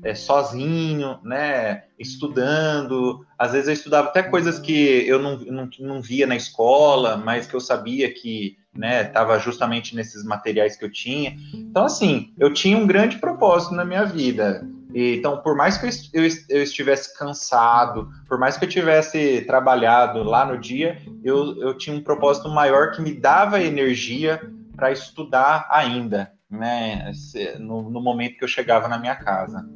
é, 0.04 0.14
sozinho, 0.14 1.18
né, 1.24 1.84
estudando. 1.98 3.26
Às 3.38 3.52
vezes 3.52 3.68
eu 3.68 3.74
estudava 3.74 4.08
até 4.08 4.22
coisas 4.22 4.58
que 4.58 5.04
eu 5.08 5.18
não, 5.20 5.38
não, 5.38 5.68
não 5.80 6.02
via 6.02 6.26
na 6.26 6.36
escola, 6.36 7.16
mas 7.16 7.46
que 7.46 7.54
eu 7.54 7.60
sabia 7.60 8.12
que 8.12 8.56
né? 8.76 9.02
Estava 9.02 9.38
justamente 9.38 9.94
nesses 9.94 10.24
materiais 10.24 10.76
que 10.76 10.84
eu 10.84 10.90
tinha. 10.90 11.36
Então, 11.54 11.84
assim, 11.84 12.32
eu 12.38 12.52
tinha 12.52 12.76
um 12.76 12.86
grande 12.86 13.18
propósito 13.18 13.74
na 13.74 13.84
minha 13.84 14.04
vida. 14.04 14.66
Então, 14.94 15.38
por 15.38 15.56
mais 15.56 15.76
que 15.76 15.86
eu, 16.12 16.22
eu, 16.48 16.62
estivesse 16.62 17.16
cansado, 17.18 18.08
por 18.28 18.38
mais 18.38 18.56
que 18.56 18.64
eu 18.64 18.68
tivesse 18.68 19.42
trabalhado 19.42 20.22
lá 20.22 20.44
no 20.46 20.56
dia, 20.58 21.02
eu, 21.24 21.60
eu 21.60 21.76
tinha 21.76 21.96
um 21.96 22.02
propósito 22.02 22.48
maior 22.48 22.92
que 22.92 23.02
me 23.02 23.12
dava 23.12 23.60
energia 23.60 24.40
para 24.76 24.92
estudar 24.92 25.66
ainda, 25.70 26.32
né? 26.48 27.10
No, 27.58 27.90
no 27.90 28.00
momento 28.00 28.38
que 28.38 28.44
eu 28.44 28.48
chegava 28.48 28.86
na 28.86 28.98
minha 28.98 29.16
casa. 29.16 29.68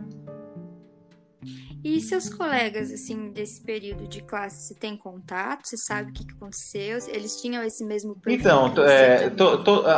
E 1.85 2.01
seus 2.01 2.29
colegas, 2.29 2.91
assim, 2.91 3.31
desse 3.31 3.61
período 3.63 4.09
de 4.09 4.21
classe, 4.23 4.67
você 4.67 4.75
tem 4.75 4.97
contato? 4.97 5.67
Você 5.67 5.77
sabe 5.77 6.11
o 6.11 6.13
que, 6.13 6.25
aconteceu? 6.33 6.99
Eles 7.09 7.41
tinham 7.41 7.63
esse 7.63 7.85
mesmo 7.85 8.17
perfil? 8.17 8.41
Então, 8.41 8.73
é, 8.85 9.31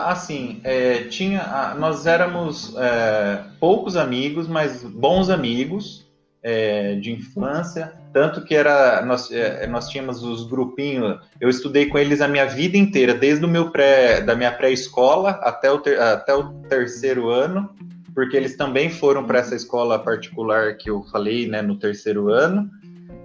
assim, 0.05 0.61
é, 0.62 1.05
tinha, 1.05 1.75
nós 1.79 2.07
éramos 2.07 2.75
é, 2.77 3.45
poucos 3.59 3.97
amigos, 3.97 4.47
mas 4.47 4.83
bons 4.83 5.31
amigos 5.31 6.07
é, 6.43 6.97
de 6.97 7.12
infância. 7.12 7.95
Tanto 8.12 8.45
que 8.45 8.55
era, 8.55 9.05
nós, 9.05 9.31
é, 9.31 9.66
nós 9.66 9.88
tínhamos 9.88 10.23
os 10.23 10.47
grupinhos, 10.47 11.21
eu 11.40 11.49
estudei 11.49 11.87
com 11.87 11.99
eles 11.99 12.21
a 12.21 12.29
minha 12.29 12.45
vida 12.45 12.77
inteira, 12.77 13.14
desde 13.14 13.45
o 13.45 13.49
meu 13.49 13.71
pré, 13.71 14.21
da 14.21 14.35
minha 14.35 14.53
pré-escola 14.53 15.31
até 15.43 15.71
o, 15.71 15.79
ter, 15.79 16.01
até 16.01 16.35
o 16.35 16.53
terceiro 16.69 17.31
ano 17.31 17.71
porque 18.14 18.37
eles 18.37 18.57
também 18.57 18.90
foram 18.90 19.25
para 19.25 19.38
essa 19.38 19.55
escola 19.55 19.99
particular 19.99 20.77
que 20.77 20.90
eu 20.90 21.03
falei, 21.05 21.49
né, 21.49 21.62
no 21.62 21.79
terceiro 21.79 22.29
ano. 22.29 22.68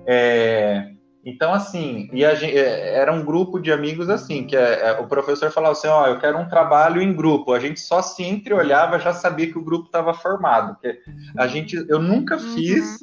É, 0.08 0.92
então, 1.26 1.52
assim, 1.52 2.08
gente, 2.14 2.56
é, 2.56 2.96
era 2.96 3.12
um 3.12 3.26
grupo 3.26 3.60
de 3.60 3.72
amigos 3.72 4.10
assim, 4.10 4.46
que 4.46 4.56
é, 4.56 4.90
é, 4.90 4.92
o 5.00 5.08
professor 5.08 5.52
falava 5.52 5.74
assim, 5.74 5.88
ó, 5.88 6.04
oh, 6.04 6.08
eu 6.08 6.20
quero 6.20 6.38
um 6.38 6.48
trabalho 6.48 7.02
em 7.02 7.16
grupo. 7.16 7.52
A 7.52 7.60
gente 7.60 7.80
só 7.80 8.00
se 8.00 8.24
entreolhava, 8.24 9.00
já 9.00 9.12
sabia 9.12 9.52
que 9.52 9.58
o 9.58 9.64
grupo 9.64 9.88
estava 9.88 10.14
formado. 10.14 10.76
Porque 10.76 11.00
a 11.36 11.48
gente, 11.48 11.84
eu 11.90 12.00
nunca 12.00 12.36
uhum. 12.36 12.54
fiz 12.54 13.00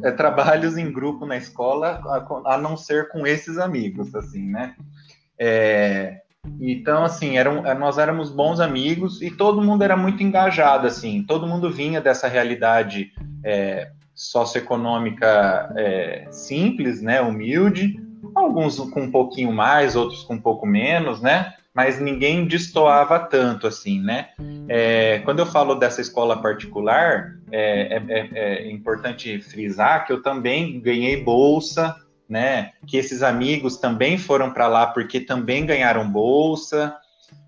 é, 0.00 0.12
trabalhos 0.12 0.76
em 0.78 0.92
grupo 0.92 1.26
na 1.26 1.36
escola, 1.36 2.00
a, 2.04 2.54
a, 2.54 2.58
não 2.58 2.76
ser 2.76 3.08
com 3.08 3.26
esses 3.26 3.58
amigos, 3.58 4.14
assim, 4.14 4.48
né? 4.48 4.76
É, 5.36 6.20
então, 6.60 7.04
assim, 7.04 7.36
eram, 7.36 7.62
nós 7.78 7.98
éramos 7.98 8.30
bons 8.30 8.60
amigos 8.60 9.20
e 9.20 9.30
todo 9.30 9.62
mundo 9.62 9.82
era 9.82 9.96
muito 9.96 10.22
engajado, 10.22 10.86
assim, 10.86 11.22
todo 11.22 11.46
mundo 11.46 11.70
vinha 11.70 12.00
dessa 12.00 12.28
realidade 12.28 13.12
é, 13.44 13.90
socioeconômica 14.14 15.72
é, 15.76 16.26
simples, 16.30 17.02
né, 17.02 17.20
humilde, 17.20 18.00
alguns 18.34 18.78
com 18.90 19.02
um 19.02 19.10
pouquinho 19.10 19.52
mais, 19.52 19.94
outros 19.96 20.22
com 20.22 20.34
um 20.34 20.40
pouco 20.40 20.66
menos, 20.66 21.20
né, 21.20 21.52
mas 21.74 22.00
ninguém 22.00 22.46
destoava 22.46 23.18
tanto, 23.18 23.66
assim, 23.66 24.00
né. 24.00 24.28
É, 24.68 25.20
quando 25.24 25.40
eu 25.40 25.46
falo 25.46 25.74
dessa 25.74 26.00
escola 26.00 26.40
particular, 26.40 27.36
é, 27.52 28.02
é, 28.08 28.28
é 28.32 28.70
importante 28.70 29.38
frisar 29.40 30.06
que 30.06 30.12
eu 30.12 30.22
também 30.22 30.80
ganhei 30.80 31.22
bolsa, 31.22 31.94
né? 32.28 32.72
Que 32.86 32.96
esses 32.96 33.22
amigos 33.22 33.76
também 33.76 34.18
foram 34.18 34.52
para 34.52 34.68
lá 34.68 34.86
porque 34.86 35.20
também 35.20 35.64
ganharam 35.66 36.10
bolsa. 36.10 36.96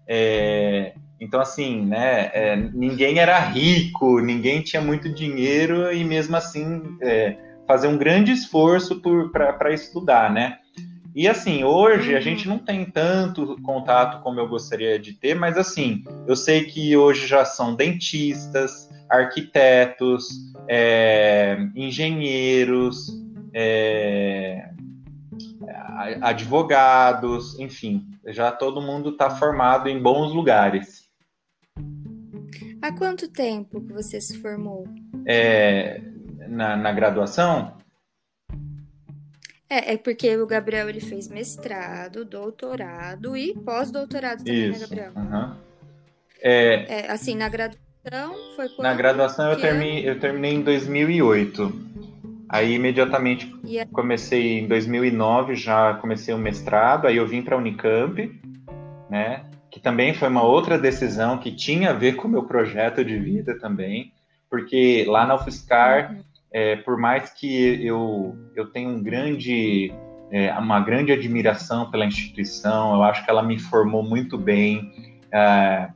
É, 0.06 0.92
então, 1.20 1.40
assim, 1.40 1.84
né? 1.84 2.30
É, 2.32 2.56
ninguém 2.56 3.18
era 3.18 3.38
rico, 3.38 4.20
ninguém 4.20 4.62
tinha 4.62 4.80
muito 4.80 5.08
dinheiro 5.12 5.92
e 5.92 6.04
mesmo 6.04 6.36
assim 6.36 6.82
é, 7.02 7.36
fazer 7.66 7.88
um 7.88 7.98
grande 7.98 8.32
esforço 8.32 9.00
para 9.32 9.72
estudar, 9.72 10.32
né? 10.32 10.58
E 11.14 11.26
assim, 11.26 11.64
hoje 11.64 12.14
a 12.14 12.20
gente 12.20 12.46
não 12.46 12.58
tem 12.58 12.84
tanto 12.84 13.60
contato 13.62 14.22
como 14.22 14.38
eu 14.38 14.46
gostaria 14.46 14.98
de 14.98 15.14
ter, 15.14 15.34
mas 15.34 15.58
assim, 15.58 16.04
eu 16.26 16.36
sei 16.36 16.64
que 16.64 16.96
hoje 16.96 17.26
já 17.26 17.44
são 17.44 17.74
dentistas, 17.74 18.88
arquitetos, 19.10 20.28
é, 20.68 21.58
engenheiros, 21.74 23.08
é, 23.60 24.70
advogados, 26.22 27.58
enfim, 27.58 28.06
já 28.26 28.52
todo 28.52 28.80
mundo 28.80 29.10
está 29.10 29.30
formado 29.30 29.88
em 29.88 30.00
bons 30.00 30.32
lugares. 30.32 31.08
Há 32.80 32.96
quanto 32.96 33.28
tempo 33.28 33.80
que 33.80 33.92
você 33.92 34.20
se 34.20 34.40
formou? 34.40 34.86
É, 35.26 36.00
na, 36.48 36.76
na 36.76 36.92
graduação? 36.92 37.76
É, 39.68 39.94
é 39.94 39.96
porque 39.96 40.36
o 40.36 40.46
Gabriel 40.46 40.88
ele 40.88 41.00
fez 41.00 41.26
mestrado, 41.26 42.24
doutorado 42.24 43.36
e 43.36 43.54
pós-doutorado 43.54 44.44
também, 44.44 44.70
né, 44.70 44.76
Isso. 44.76 44.80
né, 44.80 44.86
Gabriel? 44.86 45.12
Uhum. 45.16 45.56
É, 46.40 47.00
é, 47.00 47.10
assim, 47.10 47.34
na 47.34 47.48
graduação 47.48 48.36
foi 48.54 48.68
quando? 48.68 48.82
Na 48.82 48.94
graduação 48.94 49.50
eu 49.50 49.60
terminei, 49.60 50.08
eu 50.08 50.20
terminei 50.20 50.54
em 50.54 50.62
2008. 50.62 51.88
Aí 52.48 52.74
imediatamente 52.74 53.54
é 53.76 53.84
comecei 53.84 54.60
em 54.60 54.66
2009, 54.66 55.54
já 55.54 55.94
comecei 55.94 56.32
o 56.32 56.38
mestrado, 56.38 57.06
aí 57.06 57.16
eu 57.16 57.26
vim 57.26 57.42
para 57.42 57.54
a 57.54 57.58
Unicamp, 57.58 58.40
né? 59.10 59.44
Que 59.70 59.78
também 59.78 60.14
foi 60.14 60.28
uma 60.28 60.42
outra 60.42 60.78
decisão 60.78 61.36
que 61.36 61.52
tinha 61.52 61.90
a 61.90 61.92
ver 61.92 62.16
com 62.16 62.26
o 62.26 62.30
meu 62.30 62.44
projeto 62.44 63.04
de 63.04 63.18
vida 63.18 63.58
também, 63.58 64.12
porque 64.48 65.04
lá 65.06 65.26
na 65.26 65.34
UFSCar, 65.34 66.12
uhum. 66.12 66.22
é, 66.50 66.76
por 66.76 66.96
mais 66.96 67.30
que 67.30 67.84
eu, 67.84 68.34
eu 68.56 68.66
tenha 68.70 68.88
um 68.88 69.02
grande, 69.02 69.92
é, 70.30 70.50
uma 70.54 70.80
grande 70.80 71.12
admiração 71.12 71.90
pela 71.90 72.06
instituição, 72.06 72.94
eu 72.94 73.02
acho 73.02 73.22
que 73.24 73.30
ela 73.30 73.42
me 73.42 73.58
formou 73.58 74.02
muito 74.02 74.38
bem, 74.38 74.90
é, 75.30 75.90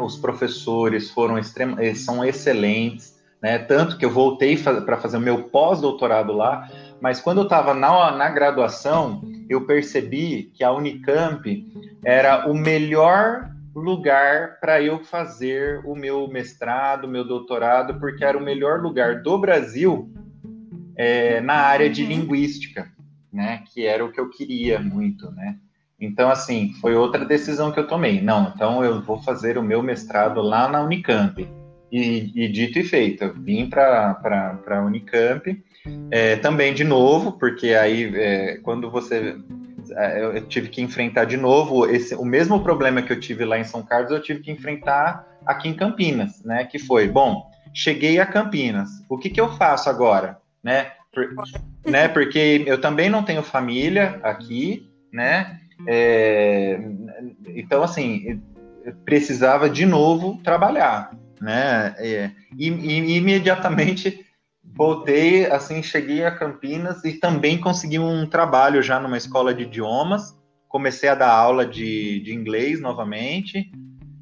os 0.00 0.16
professores 0.16 1.10
foram 1.10 1.36
extrem, 1.38 1.92
são 1.96 2.24
excelentes, 2.24 3.20
né? 3.42 3.58
Tanto 3.58 3.98
que 3.98 4.04
eu 4.04 4.10
voltei 4.10 4.56
para 4.56 4.96
fazer 4.98 5.16
o 5.16 5.20
meu 5.20 5.44
pós-doutorado 5.44 6.32
lá, 6.32 6.68
mas 7.00 7.20
quando 7.20 7.38
eu 7.38 7.44
estava 7.44 7.74
na, 7.74 8.12
na 8.12 8.30
graduação, 8.30 9.20
eu 9.48 9.66
percebi 9.66 10.44
que 10.54 10.62
a 10.62 10.72
Unicamp 10.72 11.66
era 12.04 12.48
o 12.48 12.54
melhor 12.54 13.50
lugar 13.74 14.60
para 14.60 14.80
eu 14.80 15.02
fazer 15.02 15.80
o 15.84 15.96
meu 15.96 16.28
mestrado, 16.28 17.08
meu 17.08 17.24
doutorado, 17.24 17.98
porque 17.98 18.24
era 18.24 18.38
o 18.38 18.42
melhor 18.42 18.80
lugar 18.80 19.22
do 19.22 19.36
Brasil 19.38 20.08
é, 20.94 21.40
na 21.40 21.54
área 21.54 21.90
de 21.90 22.02
uhum. 22.02 22.08
linguística, 22.08 22.88
né? 23.32 23.64
Que 23.72 23.86
era 23.86 24.04
o 24.04 24.12
que 24.12 24.20
eu 24.20 24.30
queria 24.30 24.78
muito, 24.78 25.30
né? 25.32 25.56
Então, 25.98 26.28
assim, 26.28 26.74
foi 26.80 26.94
outra 26.94 27.24
decisão 27.24 27.72
que 27.72 27.80
eu 27.80 27.86
tomei. 27.86 28.20
Não, 28.20 28.52
então 28.54 28.84
eu 28.84 29.00
vou 29.00 29.22
fazer 29.22 29.56
o 29.56 29.62
meu 29.62 29.82
mestrado 29.82 30.40
lá 30.42 30.68
na 30.68 30.82
Unicamp. 30.82 31.48
E, 31.92 32.32
e 32.34 32.48
dito 32.48 32.78
e 32.78 32.84
feito, 32.84 33.34
vim 33.34 33.68
para 33.68 34.18
a 34.66 34.80
Unicamp, 34.80 35.62
é, 36.10 36.36
também 36.36 36.72
de 36.72 36.84
novo, 36.84 37.32
porque 37.32 37.74
aí 37.74 38.10
é, 38.16 38.56
quando 38.62 38.90
você. 38.90 39.36
É, 39.90 40.24
eu 40.24 40.46
tive 40.46 40.68
que 40.70 40.80
enfrentar 40.80 41.26
de 41.26 41.36
novo 41.36 41.86
esse, 41.86 42.14
o 42.14 42.24
mesmo 42.24 42.62
problema 42.62 43.02
que 43.02 43.12
eu 43.12 43.20
tive 43.20 43.44
lá 43.44 43.58
em 43.58 43.64
São 43.64 43.82
Carlos, 43.82 44.10
eu 44.10 44.22
tive 44.22 44.40
que 44.40 44.50
enfrentar 44.50 45.26
aqui 45.44 45.68
em 45.68 45.74
Campinas, 45.74 46.42
né? 46.42 46.64
Que 46.64 46.78
foi, 46.78 47.08
bom, 47.08 47.50
cheguei 47.74 48.18
a 48.18 48.24
Campinas, 48.24 48.88
o 49.06 49.18
que, 49.18 49.28
que 49.28 49.40
eu 49.40 49.52
faço 49.52 49.90
agora? 49.90 50.38
Né? 50.64 50.92
Por, 51.12 51.28
né? 51.84 52.08
Porque 52.08 52.64
eu 52.64 52.80
também 52.80 53.10
não 53.10 53.22
tenho 53.22 53.42
família 53.42 54.18
aqui, 54.22 54.90
né? 55.12 55.60
É, 55.86 56.80
então, 57.48 57.82
assim, 57.82 58.40
precisava 59.04 59.68
de 59.68 59.84
novo 59.84 60.40
trabalhar 60.42 61.10
né? 61.42 61.94
É, 61.98 62.30
e, 62.56 62.68
e, 62.68 63.16
imediatamente 63.16 64.24
voltei, 64.64 65.46
assim, 65.46 65.82
cheguei 65.82 66.24
a 66.24 66.30
Campinas 66.30 67.04
e 67.04 67.14
também 67.14 67.60
consegui 67.60 67.98
um 67.98 68.26
trabalho 68.26 68.80
já 68.80 69.00
numa 69.00 69.18
escola 69.18 69.52
de 69.52 69.64
idiomas. 69.64 70.34
Comecei 70.68 71.08
a 71.08 71.14
dar 71.14 71.32
aula 71.32 71.66
de, 71.66 72.20
de 72.20 72.32
inglês 72.32 72.80
novamente, 72.80 73.70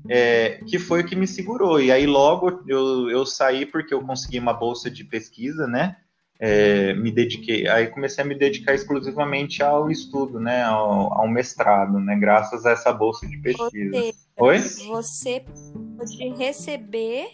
é, 0.09 0.61
que 0.67 0.79
foi 0.79 1.03
o 1.03 1.07
que 1.07 1.15
me 1.15 1.27
segurou. 1.27 1.81
E 1.81 1.93
aí 1.93 2.07
logo 2.07 2.63
eu, 2.67 3.11
eu 3.11 3.27
saí 3.27 3.67
porque 3.67 3.93
eu 3.93 4.01
consegui 4.01 4.39
uma 4.39 4.55
bolsa 4.55 4.91
de 4.91 5.05
pesquisa, 5.05 5.67
né? 5.67 5.97
É, 6.43 6.95
me 6.95 7.13
dediquei, 7.13 7.69
aí 7.69 7.89
comecei 7.89 8.25
a 8.25 8.27
me 8.27 8.35
dedicar 8.35 8.75
exclusivamente 8.75 9.63
ao 9.63 9.91
estudo, 9.91 10.41
né, 10.41 10.63
ao, 10.63 11.13
ao 11.13 11.29
mestrado, 11.29 12.01
né, 12.01 12.17
graças 12.19 12.65
a 12.65 12.71
essa 12.71 12.91
bolsa 12.95 13.27
de 13.27 13.37
pesquisa. 13.37 13.91
Você, 13.91 14.15
Oi? 14.39 14.59
Você 14.59 15.45
pode 16.01 16.29
receber 16.31 17.29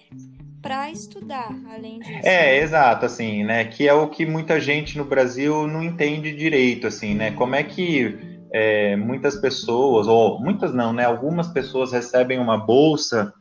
para 0.61 0.91
estudar, 0.91 1.55
além 1.73 2.01
disso. 2.01 2.27
É, 2.27 2.59
exato, 2.59 3.07
assim, 3.07 3.45
né, 3.45 3.65
que 3.65 3.87
é 3.87 3.95
o 3.95 4.09
que 4.09 4.27
muita 4.27 4.61
gente 4.61 4.99
no 4.99 5.05
Brasil 5.05 5.69
não 5.69 5.83
entende 5.83 6.35
direito, 6.35 6.89
assim, 6.89 7.15
né, 7.15 7.31
como 7.31 7.55
é 7.55 7.63
que 7.63 8.19
é, 8.53 8.97
muitas 8.97 9.37
pessoas, 9.37 10.09
ou 10.09 10.41
muitas 10.41 10.75
não, 10.75 10.93
né, 10.93 11.05
algumas 11.05 11.47
pessoas 11.49 11.93
recebem 11.93 12.41
uma 12.41 12.59
bolsa 12.59 13.33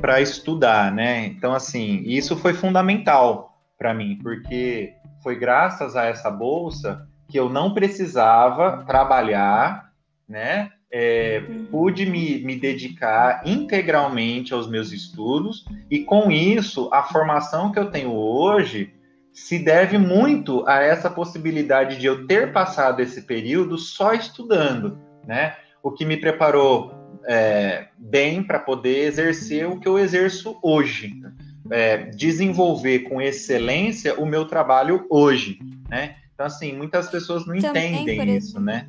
para 0.00 0.22
estudar, 0.22 0.90
né, 0.90 1.26
então, 1.26 1.52
assim, 1.52 2.02
isso 2.06 2.34
foi 2.36 2.54
fundamental 2.54 3.60
para 3.76 3.92
mim, 3.92 4.18
porque 4.22 4.94
foi 5.22 5.38
graças 5.38 5.96
a 5.96 6.06
essa 6.06 6.30
bolsa 6.30 7.06
que 7.28 7.38
eu 7.38 7.50
não 7.50 7.74
precisava 7.74 8.84
trabalhar, 8.86 9.90
né? 10.28 10.70
É, 10.92 11.42
uhum. 11.48 11.66
pude 11.66 12.04
me, 12.04 12.38
me 12.38 12.56
dedicar 12.56 13.42
integralmente 13.46 14.52
aos 14.52 14.68
meus 14.68 14.90
estudos 14.90 15.64
e 15.88 16.00
com 16.00 16.32
isso 16.32 16.88
a 16.92 17.04
formação 17.04 17.70
que 17.70 17.78
eu 17.78 17.92
tenho 17.92 18.12
hoje 18.12 18.92
se 19.32 19.58
deve 19.60 19.98
muito 19.98 20.66
a 20.66 20.80
essa 20.80 21.08
possibilidade 21.08 21.96
de 21.96 22.06
eu 22.06 22.26
ter 22.26 22.52
passado 22.52 23.00
esse 23.00 23.22
período 23.22 23.78
só 23.78 24.12
estudando, 24.12 24.98
né? 25.24 25.54
O 25.80 25.92
que 25.92 26.04
me 26.04 26.16
preparou 26.16 26.92
é, 27.28 27.86
bem 27.96 28.42
para 28.42 28.58
poder 28.58 29.04
exercer 29.04 29.68
o 29.68 29.78
que 29.78 29.86
eu 29.86 29.96
exerço 29.96 30.58
hoje 30.60 31.14
é, 31.70 31.98
desenvolver 32.10 33.00
com 33.00 33.20
excelência 33.22 34.18
o 34.18 34.26
meu 34.26 34.44
trabalho 34.44 35.06
hoje, 35.08 35.58
né? 35.88 36.16
Então, 36.34 36.46
assim, 36.46 36.72
muitas 36.72 37.08
pessoas 37.08 37.46
não 37.46 37.56
Também, 37.58 38.02
entendem 38.02 38.36
isso, 38.36 38.58
né? 38.60 38.88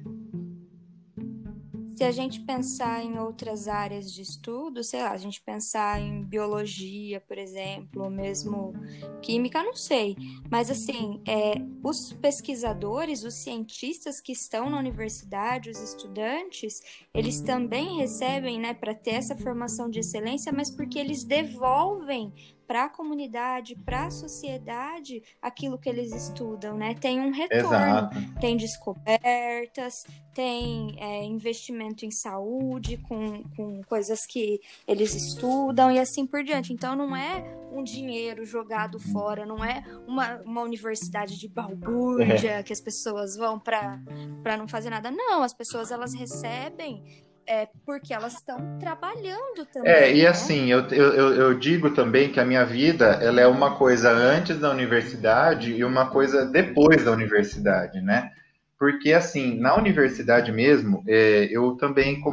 Se 2.01 2.05
a 2.05 2.11
gente 2.11 2.39
pensar 2.39 3.05
em 3.05 3.19
outras 3.19 3.67
áreas 3.67 4.11
de 4.11 4.23
estudo, 4.23 4.83
sei 4.83 5.03
lá, 5.03 5.11
a 5.11 5.17
gente 5.17 5.39
pensar 5.39 6.01
em 6.01 6.23
biologia, 6.23 7.21
por 7.21 7.37
exemplo, 7.37 8.01
ou 8.01 8.09
mesmo 8.09 8.73
química, 9.21 9.61
não 9.61 9.75
sei. 9.75 10.17
Mas, 10.49 10.71
assim, 10.71 11.21
é, 11.27 11.53
os 11.83 12.11
pesquisadores, 12.13 13.23
os 13.23 13.35
cientistas 13.35 14.19
que 14.19 14.31
estão 14.31 14.67
na 14.67 14.79
universidade, 14.79 15.69
os 15.69 15.79
estudantes, 15.79 16.81
eles 17.13 17.39
também 17.39 17.97
recebem, 17.97 18.59
né, 18.59 18.73
para 18.73 18.95
ter 18.95 19.11
essa 19.11 19.37
formação 19.37 19.87
de 19.87 19.99
excelência, 19.99 20.51
mas 20.51 20.71
porque 20.71 20.97
eles 20.97 21.23
devolvem 21.23 22.33
para 22.67 22.85
a 22.85 22.89
comunidade, 22.89 23.75
para 23.75 24.05
a 24.05 24.11
sociedade, 24.11 25.21
aquilo 25.41 25.77
que 25.77 25.89
eles 25.89 26.13
estudam, 26.13 26.77
né? 26.77 26.93
Tem 26.95 27.19
um 27.19 27.31
retorno, 27.31 27.67
Exato. 27.67 28.39
tem 28.39 28.55
descobertas, 28.55 30.05
tem 30.33 30.95
é, 30.97 31.23
investimento 31.25 32.05
em 32.05 32.11
saúde, 32.11 32.97
com, 32.97 33.43
com 33.55 33.81
coisas 33.83 34.19
que 34.25 34.61
eles 34.87 35.13
estudam 35.13 35.91
e 35.91 35.99
assim 35.99 36.25
por 36.25 36.43
diante. 36.43 36.71
Então 36.71 36.95
não 36.95 37.15
é 37.15 37.43
um 37.71 37.83
dinheiro 37.83 38.45
jogado 38.45 38.99
fora, 38.99 39.45
não 39.45 39.63
é 39.63 39.83
uma, 40.07 40.41
uma 40.41 40.61
universidade 40.61 41.37
de 41.37 41.47
balbúrdia 41.47 42.59
é. 42.59 42.63
que 42.63 42.73
as 42.73 42.81
pessoas 42.81 43.35
vão 43.35 43.59
para 43.59 44.57
não 44.57 44.67
fazer 44.67 44.89
nada. 44.89 45.11
Não, 45.11 45.43
as 45.43 45.53
pessoas 45.53 45.91
elas 45.91 46.13
recebem 46.13 47.03
é 47.51 47.67
porque 47.85 48.13
elas 48.13 48.35
estão 48.35 48.79
trabalhando 48.79 49.65
também. 49.73 49.91
É, 49.91 50.15
e 50.15 50.21
né? 50.21 50.27
assim, 50.27 50.71
eu, 50.71 50.87
eu, 50.87 51.33
eu 51.33 51.59
digo 51.59 51.89
também 51.89 52.31
que 52.31 52.39
a 52.39 52.45
minha 52.45 52.63
vida 52.65 53.19
ela 53.21 53.41
é 53.41 53.47
uma 53.47 53.75
coisa 53.75 54.09
antes 54.09 54.57
da 54.57 54.71
universidade 54.71 55.73
e 55.73 55.83
uma 55.83 56.09
coisa 56.09 56.45
depois 56.45 57.03
da 57.03 57.11
universidade, 57.11 57.99
né? 57.99 58.31
Porque, 58.79 59.11
assim, 59.11 59.59
na 59.59 59.75
universidade 59.75 60.51
mesmo, 60.51 61.03
é, 61.07 61.47
eu 61.51 61.75
também, 61.75 62.23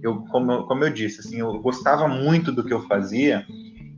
eu, 0.00 0.20
como, 0.30 0.64
como 0.66 0.84
eu 0.84 0.90
disse, 0.90 1.20
assim, 1.20 1.40
eu 1.40 1.58
gostava 1.60 2.06
muito 2.06 2.52
do 2.52 2.64
que 2.64 2.72
eu 2.72 2.86
fazia 2.86 3.44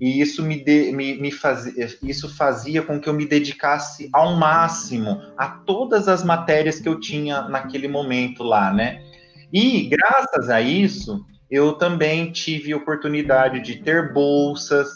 e 0.00 0.20
isso 0.20 0.42
me, 0.42 0.64
de, 0.64 0.92
me, 0.92 1.20
me 1.20 1.30
fazia, 1.30 1.86
isso 2.02 2.34
fazia 2.34 2.82
com 2.82 2.98
que 2.98 3.06
eu 3.06 3.12
me 3.12 3.26
dedicasse 3.26 4.08
ao 4.14 4.34
máximo 4.34 5.20
a 5.36 5.46
todas 5.46 6.08
as 6.08 6.24
matérias 6.24 6.80
que 6.80 6.88
eu 6.88 6.98
tinha 6.98 7.42
naquele 7.42 7.86
momento 7.86 8.42
lá, 8.42 8.72
né? 8.72 9.09
E 9.52 9.88
graças 9.88 10.48
a 10.48 10.60
isso, 10.60 11.24
eu 11.50 11.72
também 11.74 12.30
tive 12.30 12.74
oportunidade 12.74 13.60
de 13.60 13.76
ter 13.82 14.12
bolsas, 14.12 14.88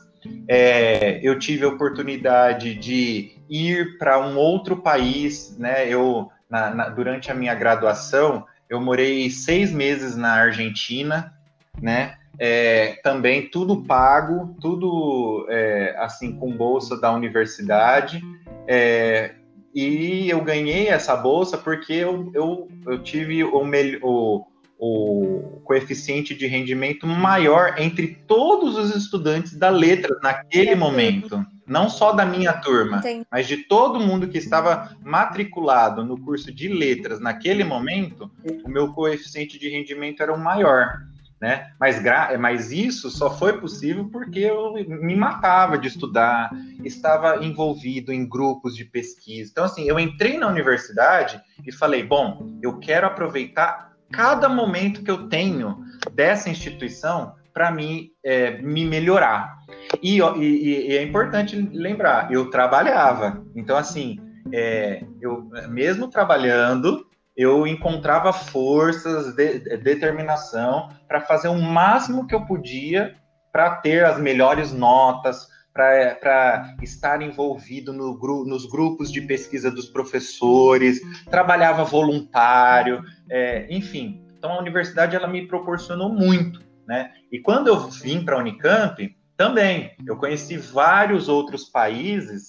é, 0.49 1.21
eu 1.23 1.39
tive 1.39 1.65
oportunidade 1.67 2.75
de 2.75 3.37
ir 3.49 3.99
para 3.99 4.19
um 4.19 4.37
outro 4.37 4.77
país, 4.77 5.57
né? 5.59 5.89
Eu 5.89 6.31
na, 6.49 6.75
na, 6.75 6.89
durante 6.89 7.31
a 7.31 7.35
minha 7.35 7.55
graduação 7.55 8.47
eu 8.69 8.81
morei 8.81 9.29
seis 9.31 9.71
meses 9.71 10.17
na 10.17 10.33
Argentina, 10.33 11.35
né? 11.81 12.17
é, 12.39 12.99
também 13.03 13.49
tudo 13.49 13.83
pago, 13.83 14.57
tudo 14.61 15.47
é, 15.49 15.95
assim 15.99 16.33
com 16.37 16.51
bolsa 16.51 17.01
da 17.01 17.13
universidade. 17.13 18.23
É, 18.67 19.35
e 19.75 20.31
eu 20.31 20.41
ganhei 20.43 20.89
essa 20.89 21.17
bolsa 21.17 21.59
porque 21.59 21.93
eu, 21.93 22.31
eu, 22.33 22.69
eu 22.87 23.03
tive 23.03 23.43
o, 23.43 23.63
o, 24.03 24.47
o 24.79 25.61
coeficiente 25.65 26.35
de 26.35 26.47
rendimento 26.47 27.07
maior 27.07 27.75
entre 27.79 28.19
todos 28.27 28.77
os 28.77 28.95
estudantes 28.95 29.57
da 29.57 29.71
letras 29.71 30.19
naquele 30.23 30.75
momento. 30.75 31.45
Não 31.67 31.89
só 31.89 32.13
da 32.13 32.27
minha 32.27 32.53
turma, 32.53 32.99
Entendi. 32.99 33.27
mas 33.33 33.49
de 33.49 33.57
todo 33.57 33.99
mundo 33.99 34.29
que 34.29 34.37
estava 34.37 34.95
matriculado 35.03 36.05
no 36.05 36.21
curso 36.21 36.53
de 36.53 36.69
letras 36.69 37.19
naquele 37.19 37.65
momento, 37.65 38.31
o 38.65 38.69
meu 38.69 38.93
coeficiente 38.93 39.59
de 39.59 39.71
rendimento 39.71 40.23
era 40.23 40.33
o 40.33 40.39
maior 40.39 41.01
né? 41.45 41.73
Mas, 41.79 42.03
mas 42.41 42.73
isso 42.73 43.11
só 43.11 43.29
foi 43.37 43.61
possível 43.61 44.09
porque 44.11 44.39
eu 44.39 44.73
me 44.87 45.15
matava 45.15 45.77
de 45.77 45.89
estudar, 45.89 46.51
estava 46.83 47.45
envolvido 47.45 48.11
em 48.11 48.27
grupos 48.27 48.75
de 48.75 48.83
pesquisa. 48.83 49.51
Então, 49.53 49.65
assim, 49.65 49.85
eu 49.87 50.01
entrei 50.01 50.39
na 50.39 50.49
universidade 50.49 51.39
e 51.67 51.71
falei: 51.71 52.03
bom, 52.03 52.59
eu 52.63 52.79
quero 52.79 53.07
aproveitar 53.07 53.93
cada 54.11 54.49
momento 54.49 55.03
que 55.03 55.11
eu 55.11 55.29
tenho 55.29 55.85
dessa 56.15 56.49
instituição 56.49 57.35
para 57.53 57.71
mim 57.71 58.09
é, 58.25 58.63
me 58.63 58.83
melhorar. 58.83 59.59
E, 60.03 60.21
e, 60.21 60.89
e, 60.89 60.97
é 60.97 61.03
importante 61.03 61.57
lembrar, 61.57 62.33
eu 62.33 62.49
trabalhava. 62.49 63.45
Então, 63.55 63.77
assim, 63.77 64.19
é, 64.51 65.05
eu 65.21 65.47
mesmo 65.69 66.09
trabalhando, 66.09 67.07
eu 67.37 67.67
encontrava 67.67 68.33
forças, 68.33 69.35
de, 69.35 69.59
determinação 69.79 70.91
para 71.09 71.21
fazer 71.21 71.49
o 71.49 71.61
máximo 71.61 72.27
que 72.27 72.35
eu 72.35 72.45
podia 72.47 73.17
para 73.53 73.77
ter 73.77 74.05
as 74.05 74.19
melhores 74.19 74.73
notas, 74.73 75.49
para 75.73 76.77
estar 76.83 77.21
envolvido 77.21 77.93
no, 77.93 78.17
nos 78.45 78.67
grupos 78.67 79.11
de 79.11 79.21
pesquisa 79.21 79.71
dos 79.71 79.87
professores, 79.87 81.01
trabalhava 81.29 81.85
voluntário, 81.85 83.03
é, 83.29 83.67
enfim. 83.69 84.25
Então 84.39 84.53
a 84.53 84.59
universidade 84.59 85.17
ela 85.17 85.27
me 85.27 85.49
proporcionou 85.49 86.09
muito, 86.09 86.61
né? 86.87 87.13
E 87.33 87.41
quando 87.41 87.69
eu 87.69 87.89
vim 87.89 88.25
para 88.25 88.37
a 88.37 88.39
Unicamp, 88.39 89.17
também 89.37 89.93
eu 90.07 90.17
conheci 90.17 90.57
vários 90.57 91.29
outros 91.29 91.65
países 91.65 92.49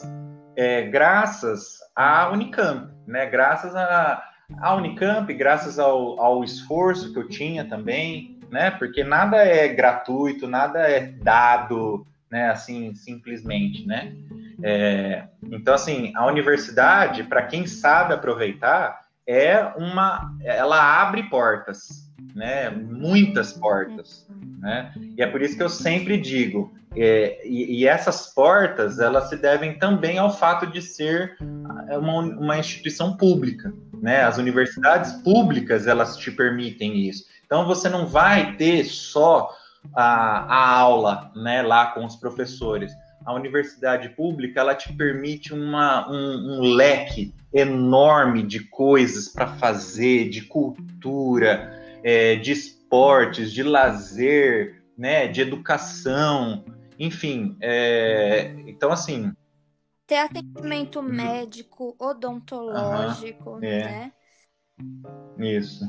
é, 0.55 0.83
graças 0.83 1.79
à 1.95 2.29
Unicamp, 2.31 2.91
né? 3.07 3.25
Graças 3.25 3.75
a 3.75 4.21
a 4.59 4.75
Unicamp, 4.75 5.33
graças 5.33 5.79
ao, 5.79 6.19
ao 6.19 6.43
esforço 6.43 7.11
que 7.11 7.19
eu 7.19 7.27
tinha 7.27 7.65
também, 7.65 8.39
né? 8.51 8.71
Porque 8.71 9.03
nada 9.03 9.37
é 9.37 9.67
gratuito, 9.67 10.47
nada 10.47 10.79
é 10.79 11.01
dado, 11.01 12.05
né? 12.29 12.49
Assim, 12.49 12.93
simplesmente, 12.95 13.85
né? 13.85 14.13
É, 14.63 15.25
então, 15.51 15.73
assim, 15.73 16.13
a 16.15 16.25
universidade, 16.25 17.23
para 17.23 17.43
quem 17.43 17.67
sabe 17.67 18.13
aproveitar, 18.13 19.05
é 19.27 19.61
uma, 19.77 20.35
ela 20.43 21.01
abre 21.01 21.23
portas, 21.23 22.11
né? 22.33 22.69
Muitas 22.69 23.53
portas, 23.53 24.27
né? 24.59 24.93
E 25.17 25.21
é 25.21 25.27
por 25.27 25.41
isso 25.41 25.57
que 25.57 25.63
eu 25.63 25.69
sempre 25.69 26.17
digo, 26.17 26.73
é, 26.95 27.45
e, 27.45 27.81
e, 27.81 27.87
essas 27.87 28.33
portas, 28.33 28.99
elas 28.99 29.27
se 29.27 29.35
devem 29.35 29.77
também 29.77 30.17
ao 30.17 30.35
fato 30.35 30.65
de 30.65 30.81
ser 30.81 31.35
uma, 31.41 32.19
uma 32.19 32.57
instituição 32.57 33.17
pública, 33.17 33.73
né? 34.05 34.21
As 34.21 34.37
universidades 34.37 35.13
públicas 35.23 35.87
elas 35.87 36.15
te 36.15 36.29
permitem 36.29 37.09
isso. 37.09 37.25
Então 37.43 37.65
você 37.65 37.89
não 37.89 38.05
vai 38.05 38.55
ter 38.55 38.83
só 38.85 39.49
a, 39.95 40.41
a 40.41 40.69
aula, 40.77 41.31
né, 41.35 41.63
lá 41.63 41.87
com 41.87 42.05
os 42.05 42.15
professores. 42.15 42.93
A 43.25 43.33
universidade 43.33 44.09
pública 44.09 44.59
ela 44.59 44.75
te 44.75 44.93
permite 44.93 45.55
uma, 45.55 46.07
um, 46.07 46.59
um 46.59 46.61
leque 46.61 47.33
enorme 47.51 48.43
de 48.43 48.59
coisas 48.59 49.27
para 49.27 49.47
fazer, 49.47 50.29
de 50.29 50.41
cultura, 50.41 51.73
é, 52.03 52.35
de 52.35 52.51
esportes, 52.51 53.51
de 53.51 53.63
lazer, 53.63 54.83
né, 54.95 55.27
de 55.27 55.41
educação, 55.41 56.63
enfim. 56.99 57.57
É, 57.59 58.53
então 58.67 58.91
assim 58.91 59.33
ter 60.05 60.17
atendimento 60.17 60.99
uhum. 60.99 61.05
médico, 61.05 61.95
odontológico, 61.99 63.57
é. 63.63 63.83
né? 63.83 64.13
Isso. 65.39 65.85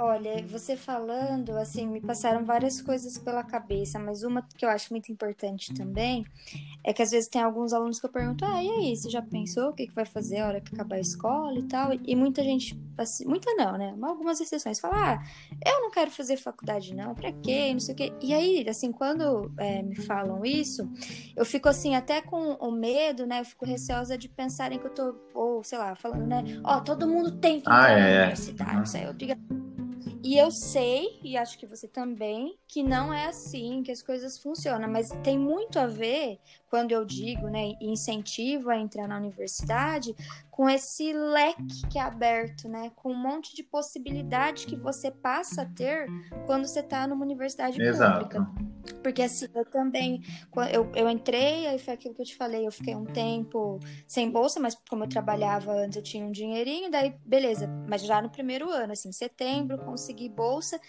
Olha, 0.00 0.40
você 0.46 0.76
falando, 0.76 1.56
assim, 1.56 1.88
me 1.88 2.00
passaram 2.00 2.44
várias 2.44 2.80
coisas 2.80 3.18
pela 3.18 3.42
cabeça, 3.42 3.98
mas 3.98 4.22
uma 4.22 4.42
que 4.56 4.64
eu 4.64 4.68
acho 4.68 4.92
muito 4.92 5.10
importante 5.10 5.74
também 5.74 6.24
é 6.84 6.92
que 6.92 7.02
às 7.02 7.10
vezes 7.10 7.28
tem 7.28 7.42
alguns 7.42 7.72
alunos 7.72 7.98
que 7.98 8.06
eu 8.06 8.10
pergunto, 8.10 8.44
ah, 8.44 8.62
e 8.62 8.70
aí, 8.70 8.96
você 8.96 9.10
já 9.10 9.20
pensou 9.20 9.70
o 9.70 9.72
que, 9.72 9.88
que 9.88 9.94
vai 9.94 10.04
fazer 10.06 10.38
a 10.38 10.46
hora 10.46 10.60
que 10.60 10.72
acabar 10.72 10.96
a 10.96 11.00
escola 11.00 11.58
e 11.58 11.64
tal? 11.64 11.90
E 12.06 12.14
muita 12.14 12.44
gente, 12.44 12.80
assim, 12.96 13.24
muita 13.24 13.52
não, 13.54 13.76
né? 13.76 13.92
Algumas 14.00 14.40
exceções, 14.40 14.78
fala, 14.78 15.14
ah, 15.14 15.22
eu 15.66 15.80
não 15.80 15.90
quero 15.90 16.12
fazer 16.12 16.36
faculdade 16.36 16.94
não, 16.94 17.12
pra 17.12 17.32
quê? 17.32 17.72
Não 17.72 17.80
sei 17.80 17.94
o 17.94 17.96
quê. 17.96 18.12
E 18.22 18.32
aí, 18.32 18.68
assim, 18.68 18.92
quando 18.92 19.50
é, 19.58 19.82
me 19.82 19.96
falam 19.96 20.44
isso, 20.44 20.88
eu 21.36 21.44
fico 21.44 21.68
assim, 21.68 21.96
até 21.96 22.22
com 22.22 22.52
o 22.54 22.70
medo, 22.70 23.26
né? 23.26 23.40
Eu 23.40 23.44
fico 23.44 23.66
receosa 23.66 24.16
de 24.16 24.28
pensarem 24.28 24.78
que 24.78 24.86
eu 24.86 24.94
tô, 24.94 25.16
ou 25.34 25.64
sei 25.64 25.76
lá, 25.76 25.96
falando, 25.96 26.24
né? 26.24 26.44
Ó, 26.62 26.76
oh, 26.76 26.80
todo 26.82 27.08
mundo 27.08 27.32
tem 27.32 27.60
que 27.60 27.68
ir 27.68 27.72
ah, 27.72 27.90
é. 27.90 28.18
universidade, 28.22 28.76
uhum. 28.76 28.82
isso 28.84 28.96
aí 28.96 29.02
é 29.02 29.10
obrigatório 29.10 29.67
e 30.28 30.36
eu 30.36 30.50
sei, 30.50 31.18
e 31.24 31.38
acho 31.38 31.56
que 31.56 31.64
você 31.64 31.88
também, 31.88 32.54
que 32.68 32.82
não 32.82 33.14
é 33.14 33.28
assim 33.28 33.82
que 33.82 33.90
as 33.90 34.02
coisas 34.02 34.38
funcionam, 34.38 34.86
mas 34.86 35.08
tem 35.24 35.38
muito 35.38 35.78
a 35.78 35.86
ver, 35.86 36.38
quando 36.68 36.92
eu 36.92 37.02
digo, 37.02 37.48
né, 37.48 37.72
incentivo 37.80 38.68
a 38.68 38.76
entrar 38.76 39.08
na 39.08 39.16
universidade, 39.16 40.14
com 40.58 40.68
esse 40.68 41.12
leque 41.12 41.86
que 41.88 42.00
é 42.00 42.02
aberto, 42.02 42.68
né, 42.68 42.90
com 42.96 43.12
um 43.12 43.16
monte 43.16 43.54
de 43.54 43.62
possibilidade 43.62 44.66
que 44.66 44.74
você 44.74 45.08
passa 45.08 45.62
a 45.62 45.64
ter 45.64 46.08
quando 46.46 46.66
você 46.66 46.80
está 46.80 47.06
numa 47.06 47.24
universidade 47.24 47.80
Exato. 47.80 48.26
pública. 48.26 48.50
Porque 49.00 49.22
assim, 49.22 49.46
eu 49.54 49.64
também, 49.64 50.20
eu, 50.72 50.90
eu 50.96 51.08
entrei, 51.08 51.68
aí 51.68 51.78
foi 51.78 51.94
aquilo 51.94 52.12
que 52.12 52.22
eu 52.22 52.26
te 52.26 52.34
falei, 52.34 52.66
eu 52.66 52.72
fiquei 52.72 52.96
um 52.96 53.04
tempo 53.04 53.78
sem 54.04 54.28
bolsa, 54.28 54.58
mas 54.58 54.76
como 54.90 55.04
eu 55.04 55.08
trabalhava 55.08 55.70
antes, 55.70 55.96
eu 55.96 56.02
tinha 56.02 56.26
um 56.26 56.32
dinheirinho, 56.32 56.90
daí 56.90 57.14
beleza, 57.24 57.68
mas 57.88 58.02
já 58.02 58.20
no 58.20 58.28
primeiro 58.28 58.68
ano, 58.68 58.94
assim, 58.94 59.12
setembro, 59.12 59.78
consegui 59.78 60.28
bolsa, 60.28 60.80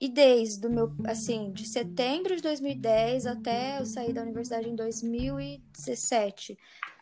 e 0.00 0.08
desde 0.08 0.66
o 0.66 0.70
meu, 0.70 0.92
assim, 1.04 1.50
de 1.52 1.66
setembro 1.66 2.36
de 2.36 2.42
2010 2.42 3.26
até 3.26 3.80
eu 3.80 3.86
sair 3.86 4.12
da 4.12 4.22
universidade 4.22 4.68
em 4.68 4.76
2017, 4.76 6.56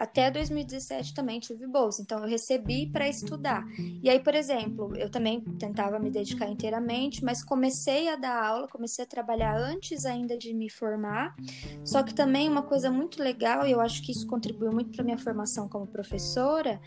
até 0.04 0.30
2017 0.30 1.14
também 1.14 1.40
tive 1.40 1.66
bolsa, 1.66 2.02
então 2.02 2.20
eu 2.20 2.28
recebi 2.28 2.86
para 2.86 3.08
estudar. 3.08 3.64
E 4.02 4.08
aí, 4.08 4.20
por 4.20 4.34
exemplo, 4.34 4.94
eu 4.96 5.10
também 5.10 5.40
tentava 5.58 5.98
me 5.98 6.10
dedicar 6.10 6.48
inteiramente, 6.48 7.24
mas 7.24 7.42
comecei 7.42 8.08
a 8.08 8.16
dar 8.16 8.44
aula, 8.44 8.68
comecei 8.68 9.04
a 9.04 9.08
trabalhar 9.08 9.56
antes 9.56 10.04
ainda 10.04 10.36
de 10.36 10.52
me 10.52 10.70
formar. 10.70 11.34
Só 11.84 12.02
que 12.02 12.14
também 12.14 12.48
uma 12.48 12.62
coisa 12.62 12.90
muito 12.90 13.22
legal, 13.22 13.66
e 13.66 13.72
eu 13.72 13.80
acho 13.80 14.02
que 14.02 14.12
isso 14.12 14.26
contribuiu 14.26 14.72
muito 14.72 14.90
para 14.90 15.04
minha 15.04 15.18
formação 15.18 15.68
como 15.68 15.86
professora, 15.86 16.80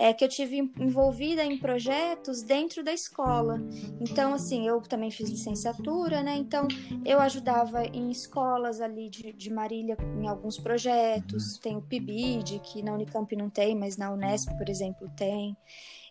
é 0.00 0.14
que 0.14 0.24
eu 0.24 0.28
tive 0.30 0.56
envolvida 0.78 1.44
em 1.44 1.58
projetos 1.58 2.42
dentro 2.42 2.82
da 2.82 2.90
escola. 2.90 3.60
Então, 4.00 4.32
assim, 4.32 4.66
eu 4.66 4.80
também 4.80 5.10
fiz 5.10 5.28
licenciatura, 5.28 6.22
né? 6.22 6.36
Então, 6.36 6.66
eu 7.04 7.20
ajudava 7.20 7.84
em 7.84 8.10
escolas 8.10 8.80
ali 8.80 9.10
de, 9.10 9.30
de 9.34 9.52
Marília 9.52 9.98
em 10.18 10.26
alguns 10.26 10.58
projetos. 10.58 11.58
Tem 11.58 11.76
o 11.76 11.82
PIBID, 11.82 12.59
que 12.60 12.82
na 12.82 12.94
Unicamp 12.94 13.34
não 13.34 13.50
tem, 13.50 13.76
mas 13.76 13.96
na 13.96 14.12
Unesp, 14.12 14.50
por 14.56 14.68
exemplo, 14.68 15.10
tem. 15.16 15.56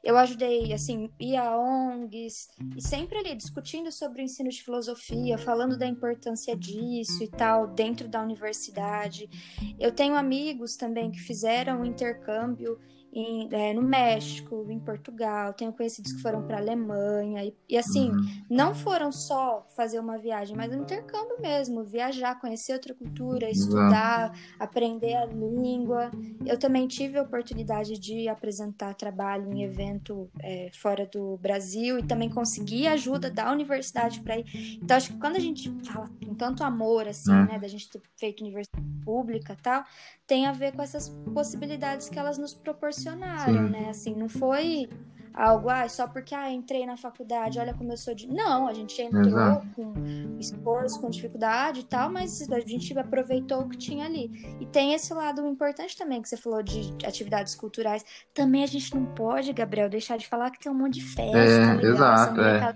Eu 0.04 0.18
ajudei, 0.18 0.72
assim, 0.72 1.10
ia 1.20 1.42
a 1.42 1.60
ONGs, 1.60 2.48
e 2.76 2.82
sempre 2.82 3.18
ali 3.18 3.36
discutindo 3.36 3.92
sobre 3.92 4.22
o 4.22 4.24
ensino 4.24 4.50
de 4.50 4.64
filosofia, 4.64 5.38
falando 5.38 5.78
da 5.78 5.86
importância 5.86 6.56
disso 6.56 7.22
e 7.24 7.28
tal, 7.28 7.68
dentro 7.68 8.08
da 8.08 8.22
universidade. 8.22 9.30
Eu 9.78 9.92
tenho 9.92 10.16
amigos 10.16 10.78
também 10.78 11.12
que 11.12 11.20
fizeram 11.20 11.82
um 11.82 11.86
intercâmbio 11.86 12.80
em, 13.12 13.50
é, 13.52 13.74
no 13.74 13.82
México, 13.82 14.66
em 14.70 14.80
Portugal, 14.80 15.54
tenho 15.54 15.74
conhecidos 15.74 16.12
que 16.14 16.22
foram 16.22 16.44
para 16.44 16.58
Alemanha 16.58 17.44
e, 17.44 17.56
e, 17.68 17.78
assim, 17.78 18.12
uhum. 18.12 18.44
não 18.50 18.76
foram 18.76 19.12
só 19.12 19.66
fazer 19.76 20.00
uma 20.00 20.18
viagem, 20.18 20.56
mas 20.56 20.72
um 20.72 20.82
intercâmbio 20.82 21.42
mesmo, 21.42 21.84
viajar, 21.84 22.40
conhecer 22.40 22.74
outra 22.74 22.94
cultura, 22.94 23.50
estudar, 23.50 24.30
uhum. 24.30 24.36
aprender 24.60 25.16
a 25.16 25.26
língua. 25.26 26.12
Eu 26.46 26.58
também 26.58 26.88
tive 26.88 27.18
a 27.18 27.24
oportunidade 27.24 27.98
de 27.98 28.28
apresentar 28.28 28.94
trabalho 28.94 29.52
em 29.52 29.64
evento 29.64 30.30
é, 30.42 30.70
fora 30.74 31.06
do 31.06 31.38
Brasil 31.38 31.98
e 31.98 32.04
também 32.04 32.30
consegui 32.30 32.88
ajuda 32.88 33.32
da 33.32 33.52
universidade 33.52 34.22
para 34.22 34.38
ir. 34.38 34.80
Então 34.82 34.98
acho 34.98 35.14
que 35.14 35.20
quando 35.20 35.36
a 35.36 35.40
gente 35.40 35.72
fala 35.84 36.08
com 36.26 36.36
tanto 36.36 36.64
amor 36.64 37.08
assim, 37.08 37.32
uhum. 37.32 37.46
né, 37.46 37.60
da 37.60 37.68
gente 37.68 37.90
ter 37.90 38.02
feito 38.18 38.42
universidade 38.42 38.88
pública, 39.04 39.58
tal, 39.62 39.84
tem 40.28 40.46
a 40.46 40.52
ver 40.52 40.74
com 40.74 40.84
essas 40.84 41.10
possibilidades 41.34 42.08
que 42.08 42.20
elas 42.20 42.38
nos 42.38 42.54
proporcionam 42.54 42.99
proporcionaram, 43.04 43.68
Sim. 43.68 43.72
né? 43.72 43.88
Assim, 43.90 44.16
não 44.16 44.30
foi 44.30 44.90
algo, 45.34 45.70
ah, 45.70 45.88
só 45.88 46.08
porque 46.08 46.36
ah, 46.36 46.52
entrei 46.52 46.86
na 46.86 46.98
faculdade, 46.98 47.60
olha 47.60 47.74
como 47.74 47.92
eu 47.94 47.98
sou 47.98 48.14
de. 48.14 48.28
Não, 48.28 48.68
a 48.68 48.74
gente 48.74 49.02
entrou 49.02 49.26
Exato. 49.26 49.68
com 49.76 49.94
esforço, 50.40 51.00
com 51.00 51.10
dificuldade 51.10 51.82
e 51.82 51.84
tal, 51.84 52.12
mas 52.12 52.50
a 52.52 52.60
gente 52.60 52.98
aproveitou 52.98 53.62
o 53.62 53.70
que 53.70 53.78
tinha 53.78 54.06
ali. 54.06 54.32
E 54.60 54.66
tem 54.66 54.94
esse 54.94 55.14
lado 55.14 55.46
importante 55.48 55.96
também 55.98 56.22
que 56.22 56.28
você 56.28 56.36
falou 56.36 56.62
de 56.62 56.94
atividades 57.06 57.56
culturais. 57.56 58.04
Também 58.34 58.64
a 58.64 58.68
gente 58.68 58.94
não 58.94 59.06
pode, 59.06 59.54
Gabriel, 59.54 59.90
deixar 59.90 60.18
de 60.18 60.28
falar 60.28 60.52
que 60.52 60.60
tem 60.60 60.72
um 60.72 60.76
monte 60.76 60.96
de 60.96 61.04
festa. 61.04 61.38
É, 61.38 61.86
exato, 61.86 62.42
é. 62.42 62.76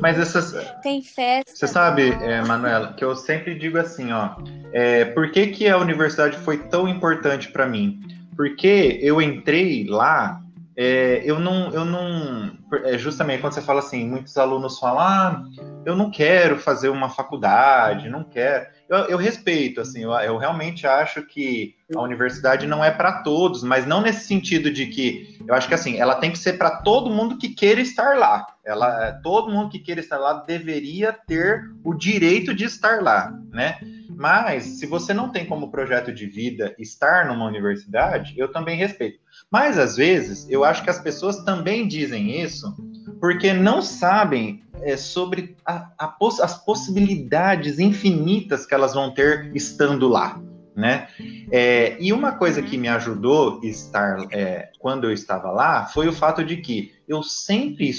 Mas 0.00 0.18
essas. 0.18 0.54
Tem 0.82 1.02
festa. 1.02 1.52
Você 1.54 1.68
sabe, 1.68 2.10
é, 2.10 2.42
Manuela, 2.44 2.94
que 2.94 3.04
eu 3.04 3.14
sempre 3.14 3.54
digo 3.56 3.78
assim, 3.78 4.12
ó. 4.12 4.36
É, 4.72 5.04
por 5.04 5.30
que, 5.30 5.48
que 5.48 5.68
a 5.68 5.78
universidade 5.78 6.36
foi 6.38 6.58
tão 6.58 6.88
importante 6.88 7.50
para 7.50 7.66
mim? 7.66 8.15
Porque 8.36 8.98
eu 9.00 9.20
entrei 9.22 9.86
lá 9.86 10.42
é, 10.78 11.22
eu 11.24 11.40
não, 11.40 11.72
eu 11.72 11.86
não, 11.86 12.52
é 12.84 12.98
justamente 12.98 13.40
quando 13.40 13.54
você 13.54 13.62
fala 13.62 13.78
assim, 13.78 14.06
muitos 14.06 14.36
alunos 14.36 14.78
falam, 14.78 15.00
ah, 15.00 15.44
eu 15.86 15.96
não 15.96 16.10
quero 16.10 16.58
fazer 16.58 16.90
uma 16.90 17.08
faculdade, 17.08 18.10
não 18.10 18.22
quero. 18.22 18.66
Eu, 18.86 18.98
eu 19.06 19.16
respeito, 19.16 19.80
assim, 19.80 20.02
eu, 20.02 20.12
eu, 20.12 20.36
realmente 20.36 20.86
acho 20.86 21.22
que 21.22 21.74
a 21.94 22.02
universidade 22.02 22.66
não 22.66 22.84
é 22.84 22.90
para 22.90 23.22
todos, 23.22 23.62
mas 23.62 23.86
não 23.86 24.02
nesse 24.02 24.26
sentido 24.26 24.70
de 24.70 24.86
que, 24.86 25.38
eu 25.48 25.54
acho 25.54 25.66
que 25.66 25.72
assim, 25.72 25.96
ela 25.96 26.16
tem 26.16 26.30
que 26.30 26.38
ser 26.38 26.58
para 26.58 26.82
todo 26.82 27.08
mundo 27.08 27.38
que 27.38 27.48
queira 27.48 27.80
estar 27.80 28.18
lá. 28.18 28.46
Ela, 28.62 29.12
todo 29.22 29.50
mundo 29.50 29.70
que 29.70 29.78
queira 29.78 30.00
estar 30.00 30.18
lá 30.18 30.44
deveria 30.46 31.10
ter 31.10 31.62
o 31.82 31.94
direito 31.94 32.52
de 32.52 32.64
estar 32.64 33.02
lá, 33.02 33.32
né? 33.50 33.78
Mas 34.16 34.64
se 34.78 34.86
você 34.86 35.12
não 35.12 35.30
tem 35.30 35.44
como 35.44 35.70
projeto 35.70 36.10
de 36.10 36.26
vida 36.26 36.74
estar 36.78 37.26
numa 37.26 37.44
universidade, 37.44 38.32
eu 38.38 38.50
também 38.50 38.78
respeito. 38.78 39.18
Mas 39.50 39.78
às 39.78 39.94
vezes 39.94 40.48
eu 40.48 40.64
acho 40.64 40.82
que 40.82 40.88
as 40.88 40.98
pessoas 40.98 41.44
também 41.44 41.86
dizem 41.86 42.40
isso 42.40 42.74
porque 43.20 43.52
não 43.52 43.82
sabem 43.82 44.64
é, 44.80 44.96
sobre 44.96 45.54
a, 45.66 45.90
a 45.98 46.08
poss 46.08 46.40
as 46.40 46.64
possibilidades 46.64 47.78
infinitas 47.78 48.64
que 48.64 48.74
elas 48.74 48.94
vão 48.94 49.12
ter 49.12 49.54
estando 49.54 50.08
lá. 50.08 50.40
Né? 50.74 51.08
É, 51.50 51.96
e 52.00 52.12
uma 52.12 52.32
coisa 52.32 52.62
que 52.62 52.78
me 52.78 52.88
ajudou 52.88 53.60
estar 53.62 54.26
é, 54.30 54.70
quando 54.78 55.04
eu 55.04 55.12
estava 55.12 55.50
lá 55.50 55.86
foi 55.86 56.08
o 56.08 56.12
fato 56.12 56.42
de 56.44 56.56
que 56.58 56.92
eu 57.06 57.22
sempre 57.22 57.90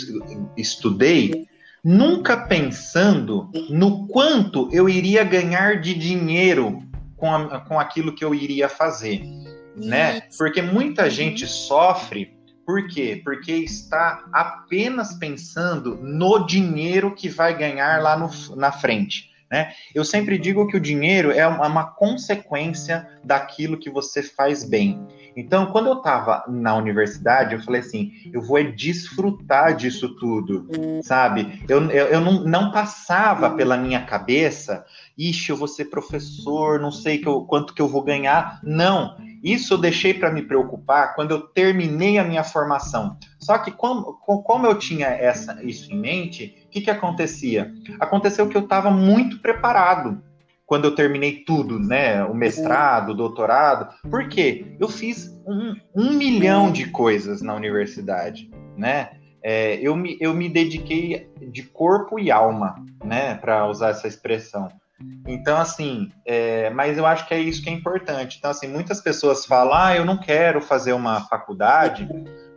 estudei 0.56 1.48
nunca 1.88 2.36
pensando 2.36 3.50
no 3.70 4.08
quanto 4.08 4.70
eu 4.74 4.90
iria 4.90 5.24
ganhar 5.24 5.80
de 5.80 5.94
dinheiro 5.94 6.84
com, 7.16 7.34
a, 7.34 7.62
com 7.62 7.80
aquilo 7.80 8.14
que 8.14 8.24
eu 8.24 8.36
iria 8.36 8.68
fazer 8.68 9.24
né? 9.78 10.22
Porque 10.38 10.62
muita 10.62 11.10
gente 11.10 11.46
sofre 11.46 12.36
por 12.66 12.88
quê? 12.88 13.22
Porque 13.24 13.54
está 13.54 14.26
apenas 14.34 15.14
pensando 15.14 15.96
no 15.96 16.46
dinheiro 16.46 17.16
que 17.16 17.30
vai 17.30 17.58
ganhar 17.58 18.02
lá 18.02 18.18
no, 18.18 18.30
na 18.58 18.72
frente. 18.72 19.30
Né? 19.50 19.72
Eu 19.96 20.04
sempre 20.04 20.38
digo 20.38 20.68
que 20.68 20.76
o 20.76 20.80
dinheiro 20.80 21.32
é 21.32 21.48
uma 21.48 21.86
consequência 21.86 23.08
daquilo 23.24 23.78
que 23.78 23.90
você 23.90 24.22
faz 24.22 24.64
bem. 24.64 25.08
Então, 25.38 25.68
quando 25.68 25.88
eu 25.88 25.98
estava 26.00 26.44
na 26.48 26.76
universidade, 26.76 27.54
eu 27.54 27.62
falei 27.62 27.82
assim: 27.82 28.12
eu 28.34 28.42
vou 28.42 28.62
desfrutar 28.72 29.76
disso 29.76 30.16
tudo, 30.16 30.68
sabe? 31.04 31.64
Eu, 31.70 31.90
eu, 31.92 32.08
eu 32.08 32.20
não, 32.20 32.44
não 32.44 32.72
passava 32.72 33.52
pela 33.52 33.78
minha 33.78 34.04
cabeça, 34.04 34.84
ixi, 35.18 35.52
eu 35.52 35.58
vou 35.58 35.68
ser 35.68 35.86
professor, 35.86 36.80
não 36.80 36.92
sei 36.92 37.20
que 37.20 37.28
eu, 37.28 37.42
quanto 37.42 37.74
que 37.74 37.82
eu 37.82 37.88
vou 37.88 38.04
ganhar. 38.04 38.60
Não, 38.64 39.16
isso 39.54 39.74
eu 39.74 39.78
deixei 39.78 40.14
para 40.14 40.32
me 40.32 40.42
preocupar 40.42 41.16
quando 41.16 41.32
eu 41.32 41.42
terminei 41.42 42.18
a 42.18 42.24
minha 42.24 42.44
formação. 42.44 43.18
Só 43.40 43.58
que 43.58 43.72
como, 43.72 44.14
como 44.14 44.66
eu 44.66 44.78
tinha 44.78 45.08
essa, 45.08 45.64
isso 45.64 45.92
em 45.92 45.98
mente, 46.00 46.66
o 46.66 46.70
que, 46.70 46.82
que 46.82 46.92
acontecia? 46.92 47.72
Aconteceu 48.00 48.48
que 48.50 48.58
eu 48.58 48.64
estava 48.64 48.92
muito 48.92 49.40
preparado 49.40 50.22
quando 50.66 50.86
eu 50.86 50.94
terminei 50.94 51.46
tudo, 51.46 51.80
né? 51.80 52.24
O 52.26 52.34
mestrado, 52.34 53.12
o 53.12 53.16
doutorado. 53.16 53.88
Por 54.10 54.28
quê? 54.28 54.76
Eu 54.78 54.90
fiz 54.90 55.34
um, 55.48 55.76
um 55.96 56.12
milhão 56.12 56.70
de 56.70 56.90
coisas 56.90 57.42
na 57.42 57.56
universidade, 57.56 58.52
né? 58.76 59.12
É, 59.42 59.76
eu, 59.76 59.96
me, 59.96 60.18
eu 60.20 60.34
me 60.34 60.50
dediquei 60.50 61.30
de 61.40 61.64
corpo 61.64 62.20
e 62.20 62.30
alma, 62.30 62.76
né? 63.02 63.36
Para 63.36 63.66
usar 63.68 63.92
essa 63.92 64.08
expressão. 64.08 64.68
Então, 65.28 65.58
assim, 65.58 66.12
é, 66.26 66.70
mas 66.72 66.98
eu 66.98 67.06
acho 67.06 67.28
que 67.28 67.34
é 67.34 67.40
isso 67.40 67.62
que 67.62 67.70
é 67.70 67.74
importante. 67.74 68.38
Então, 68.38 68.52
assim, 68.52 68.68
muitas 68.68 69.02
pessoas 69.02 69.46
falam, 69.46 69.74
ah, 69.74 69.96
eu 69.96 70.06
não 70.06 70.18
quero 70.18 70.62
fazer 70.62 70.94
uma 70.94 71.22
faculdade, 71.28 72.08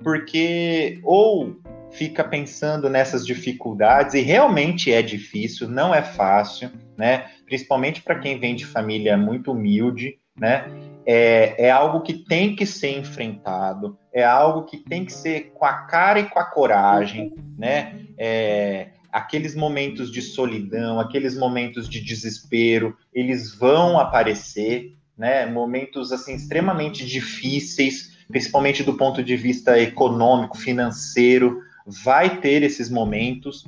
porque 0.03 1.01
ou 1.03 1.61
fica 1.91 2.22
pensando 2.22 2.88
nessas 2.88 3.26
dificuldades, 3.26 4.14
e 4.14 4.20
realmente 4.20 4.93
é 4.93 5.03
difícil, 5.03 5.68
não 5.68 5.95
é 5.95 6.03
fácil, 6.03 6.70
né? 6.97 7.26
Principalmente 7.45 8.01
para 8.01 8.18
quem 8.18 8.38
vem 8.38 8.55
de 8.55 8.64
família 8.64 9.16
muito 9.16 9.53
humilde, 9.53 10.18
né? 10.38 10.66
É, 11.05 11.66
é 11.66 11.70
algo 11.70 12.03
que 12.03 12.14
tem 12.14 12.55
que 12.55 12.64
ser 12.64 12.97
enfrentado, 12.97 13.99
é 14.12 14.22
algo 14.22 14.64
que 14.64 14.76
tem 14.76 15.05
que 15.05 15.12
ser 15.12 15.53
com 15.53 15.64
a 15.64 15.72
cara 15.72 16.20
e 16.20 16.28
com 16.28 16.38
a 16.38 16.45
coragem, 16.45 17.34
né? 17.59 18.01
É, 18.16 18.88
aqueles 19.13 19.55
momentos 19.55 20.11
de 20.11 20.23
solidão, 20.23 21.01
aqueles 21.01 21.37
momentos 21.37 21.89
de 21.89 22.01
desespero, 22.01 22.97
eles 23.13 23.55
vão 23.55 23.99
aparecer, 23.99 24.95
né? 25.17 25.47
Momentos 25.47 26.13
assim 26.13 26.35
extremamente 26.35 27.05
difíceis, 27.05 28.17
principalmente 28.29 28.83
do 28.83 28.97
ponto 28.97 29.23
de 29.23 29.37
vista 29.37 29.79
econômico, 29.79 30.57
financeiro, 30.57 31.61
vai 31.87 32.41
ter 32.41 32.63
esses 32.63 32.89
momentos, 32.89 33.67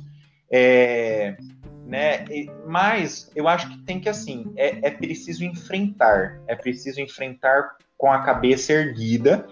é, 0.49 1.35
né? 1.85 2.25
Mas 2.65 3.29
eu 3.35 3.47
acho 3.47 3.69
que 3.69 3.77
tem 3.79 3.99
que 3.99 4.09
assim, 4.09 4.51
é, 4.55 4.87
é 4.87 4.91
preciso 4.91 5.43
enfrentar, 5.43 6.41
é 6.47 6.55
preciso 6.55 7.01
enfrentar 7.01 7.75
com 7.97 8.11
a 8.11 8.23
cabeça 8.23 8.73
erguida 8.73 9.47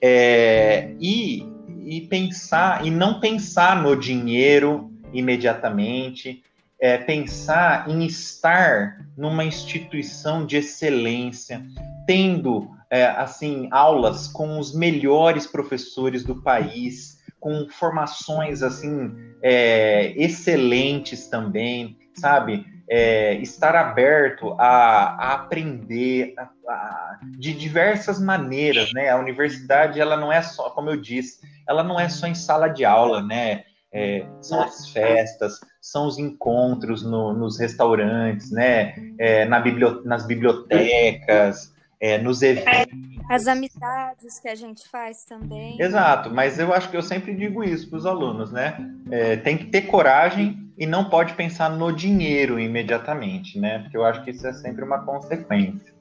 é, 0.00 0.92
e, 1.00 1.44
e 1.84 2.02
pensar 2.02 2.86
e 2.86 2.90
não 2.90 3.20
pensar 3.20 3.82
no 3.82 3.96
dinheiro 3.96 4.92
imediatamente, 5.12 6.42
é, 6.80 6.96
pensar 6.96 7.88
em 7.88 8.04
estar 8.06 9.04
numa 9.16 9.44
instituição 9.44 10.46
de 10.46 10.58
excelência, 10.58 11.62
tendo 12.06 12.70
é, 12.90 13.04
assim 13.04 13.68
aulas 13.70 14.28
com 14.28 14.58
os 14.58 14.74
melhores 14.74 15.46
professores 15.46 16.24
do 16.24 16.40
país, 16.40 17.18
com 17.40 17.68
formações 17.68 18.62
assim 18.62 19.12
é, 19.42 20.12
excelentes 20.16 21.28
também, 21.28 21.96
sabe? 22.14 22.66
É, 22.90 23.34
estar 23.34 23.76
aberto 23.76 24.54
a, 24.58 25.14
a 25.22 25.34
aprender 25.34 26.32
a, 26.38 26.48
a, 26.66 27.18
de 27.38 27.52
diversas 27.52 28.18
maneiras, 28.18 28.92
né? 28.94 29.10
A 29.10 29.18
universidade 29.18 30.00
ela 30.00 30.16
não 30.16 30.32
é 30.32 30.40
só, 30.40 30.70
como 30.70 30.88
eu 30.88 30.96
disse, 30.96 31.40
ela 31.68 31.82
não 31.82 32.00
é 32.00 32.08
só 32.08 32.26
em 32.26 32.34
sala 32.34 32.68
de 32.68 32.84
aula, 32.84 33.22
né? 33.22 33.64
É, 33.92 34.26
são 34.40 34.60
as 34.60 34.88
festas, 34.90 35.60
são 35.80 36.06
os 36.06 36.18
encontros 36.18 37.02
no, 37.02 37.32
nos 37.32 37.58
restaurantes, 37.58 38.50
né? 38.50 38.94
É, 39.18 39.44
na 39.44 39.60
biblio, 39.60 40.02
nas 40.04 40.26
bibliotecas, 40.26 41.72
é, 42.00 42.18
nos 42.18 42.42
eventos. 42.42 43.18
As 43.28 43.46
amizades 43.46 44.38
que 44.38 44.48
a 44.48 44.54
gente 44.54 44.88
faz 44.88 45.24
também. 45.24 45.80
Exato, 45.80 46.30
mas 46.30 46.58
eu 46.58 46.72
acho 46.72 46.90
que 46.90 46.96
eu 46.96 47.02
sempre 47.02 47.34
digo 47.34 47.62
isso 47.62 47.88
para 47.88 47.98
os 47.98 48.06
alunos, 48.06 48.50
né? 48.50 48.76
É, 49.10 49.36
tem 49.36 49.56
que 49.56 49.66
ter 49.66 49.82
coragem 49.82 50.70
e 50.78 50.86
não 50.86 51.10
pode 51.10 51.34
pensar 51.34 51.68
no 51.68 51.92
dinheiro 51.92 52.58
imediatamente, 52.58 53.58
né? 53.58 53.80
Porque 53.80 53.96
eu 53.96 54.04
acho 54.04 54.22
que 54.24 54.30
isso 54.30 54.46
é 54.46 54.52
sempre 54.52 54.84
uma 54.84 55.04
consequência. 55.04 55.97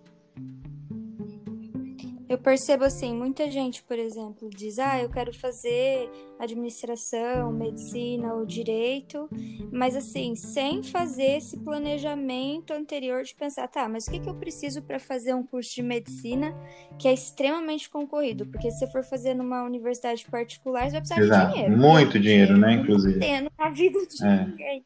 Eu 2.38 2.42
percebo 2.44 2.84
assim, 2.84 3.16
muita 3.16 3.50
gente, 3.50 3.82
por 3.82 3.98
exemplo, 3.98 4.48
diz: 4.48 4.78
"Ah, 4.78 5.02
eu 5.02 5.10
quero 5.10 5.34
fazer 5.34 6.08
administração, 6.38 7.52
medicina 7.52 8.36
ou 8.36 8.46
direito", 8.46 9.28
mas 9.72 9.96
assim, 9.96 10.36
sem 10.36 10.84
fazer 10.84 11.38
esse 11.38 11.58
planejamento 11.58 12.74
anterior 12.74 13.24
de 13.24 13.34
pensar, 13.34 13.68
tá, 13.68 13.90
mas 13.90 14.06
o 14.06 14.12
que, 14.12 14.20
que 14.20 14.30
eu 14.30 14.36
preciso 14.36 14.84
para 14.84 15.00
fazer 15.00 15.34
um 15.34 15.42
curso 15.42 15.74
de 15.74 15.82
medicina 15.82 16.54
que 17.00 17.08
é 17.08 17.14
extremamente 17.14 17.90
concorrido? 17.90 18.46
Porque 18.46 18.70
se 18.70 18.80
você 18.80 18.88
for 18.88 19.04
fazer 19.04 19.34
numa 19.34 19.64
universidade 19.64 20.24
particular, 20.30 20.84
você 20.84 20.92
vai 20.92 21.02
precisar 21.02 21.22
Exato. 21.24 21.48
de 21.48 21.54
dinheiro. 21.56 21.76
Muito 21.76 22.20
dinheiro, 22.20 22.56
né, 22.56 22.74
inclusive. 22.76 23.20
Tendo 23.20 23.52
na 23.58 23.70
vida 23.72 23.98
de 24.06 24.24
é. 24.24 24.46
ninguém 24.46 24.86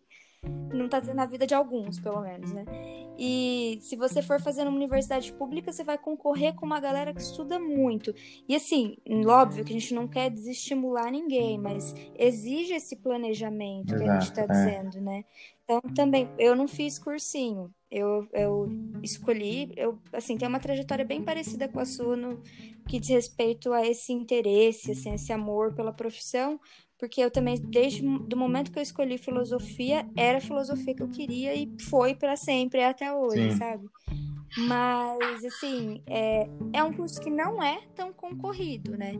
não 0.74 0.89
tá 0.89 1.00
tendo 1.00 1.16
na 1.16 1.26
vida 1.26 1.46
de 1.46 1.54
alguns, 1.54 2.00
pelo 2.00 2.22
menos, 2.22 2.52
né? 2.52 2.66
E 3.18 3.78
se 3.82 3.96
você 3.96 4.22
for 4.22 4.42
fazer 4.42 4.64
numa 4.64 4.78
universidade 4.78 5.32
pública, 5.34 5.72
você 5.72 5.84
vai 5.84 5.98
concorrer 5.98 6.56
com 6.56 6.66
uma 6.66 6.80
galera 6.80 7.14
que 7.14 7.22
estuda 7.22 7.60
muito. 7.60 8.14
E 8.48 8.56
assim, 8.56 8.98
óbvio 9.28 9.64
que 9.64 9.72
a 9.72 9.80
gente 9.80 9.94
não 9.94 10.08
quer 10.08 10.32
desestimular 10.32 11.12
ninguém, 11.12 11.60
mas 11.60 11.94
exige 12.18 12.74
esse 12.74 12.96
planejamento 12.96 13.94
Exato, 13.94 14.04
que 14.04 14.10
a 14.10 14.20
gente 14.20 14.34
tá 14.34 14.42
é. 14.42 14.48
dizendo, 14.48 15.02
né? 15.02 15.24
Então, 15.64 15.80
também, 15.94 16.30
eu 16.38 16.56
não 16.56 16.68
fiz 16.68 16.98
cursinho. 16.98 17.72
Eu, 17.89 18.28
eu 18.34 18.70
escolhi, 19.04 19.72
eu 19.78 20.00
assim, 20.14 20.38
tem 20.38 20.48
uma 20.48 20.60
trajetória 20.60 21.06
bem 21.06 21.22
parecida 21.22 21.68
com 21.68 21.80
a 21.80 21.86
sua 21.86 22.16
no 22.16 22.42
que 22.88 23.00
diz 23.00 23.10
respeito 23.10 23.72
a 23.72 23.86
esse 23.86 24.12
interesse, 24.12 24.92
assim, 24.92 25.14
esse 25.14 25.32
amor 25.32 25.74
pela 25.74 25.94
profissão, 25.94 26.60
porque 27.02 27.20
eu 27.20 27.32
também, 27.32 27.60
desde 27.60 28.06
o 28.06 28.38
momento 28.38 28.72
que 28.72 28.78
eu 28.78 28.84
escolhi 28.84 29.18
filosofia, 29.18 30.08
era 30.16 30.38
a 30.38 30.41
filosofia 30.41 30.93
que 30.93 31.02
eu 31.02 31.10
queria 31.10 31.56
e 31.56 31.68
foi 31.89 32.14
para 32.14 32.36
sempre 32.36 32.84
até 32.84 33.12
hoje, 33.12 33.54
Sim. 33.54 33.58
sabe? 33.58 33.89
Mas, 34.56 35.43
assim, 35.43 36.04
é, 36.06 36.47
é 36.72 36.84
um 36.84 36.93
curso 36.93 37.20
que 37.20 37.32
não 37.32 37.62
é 37.64 37.82
tão 37.95 38.14
concorrido, 38.14 38.95
né? 38.95 39.14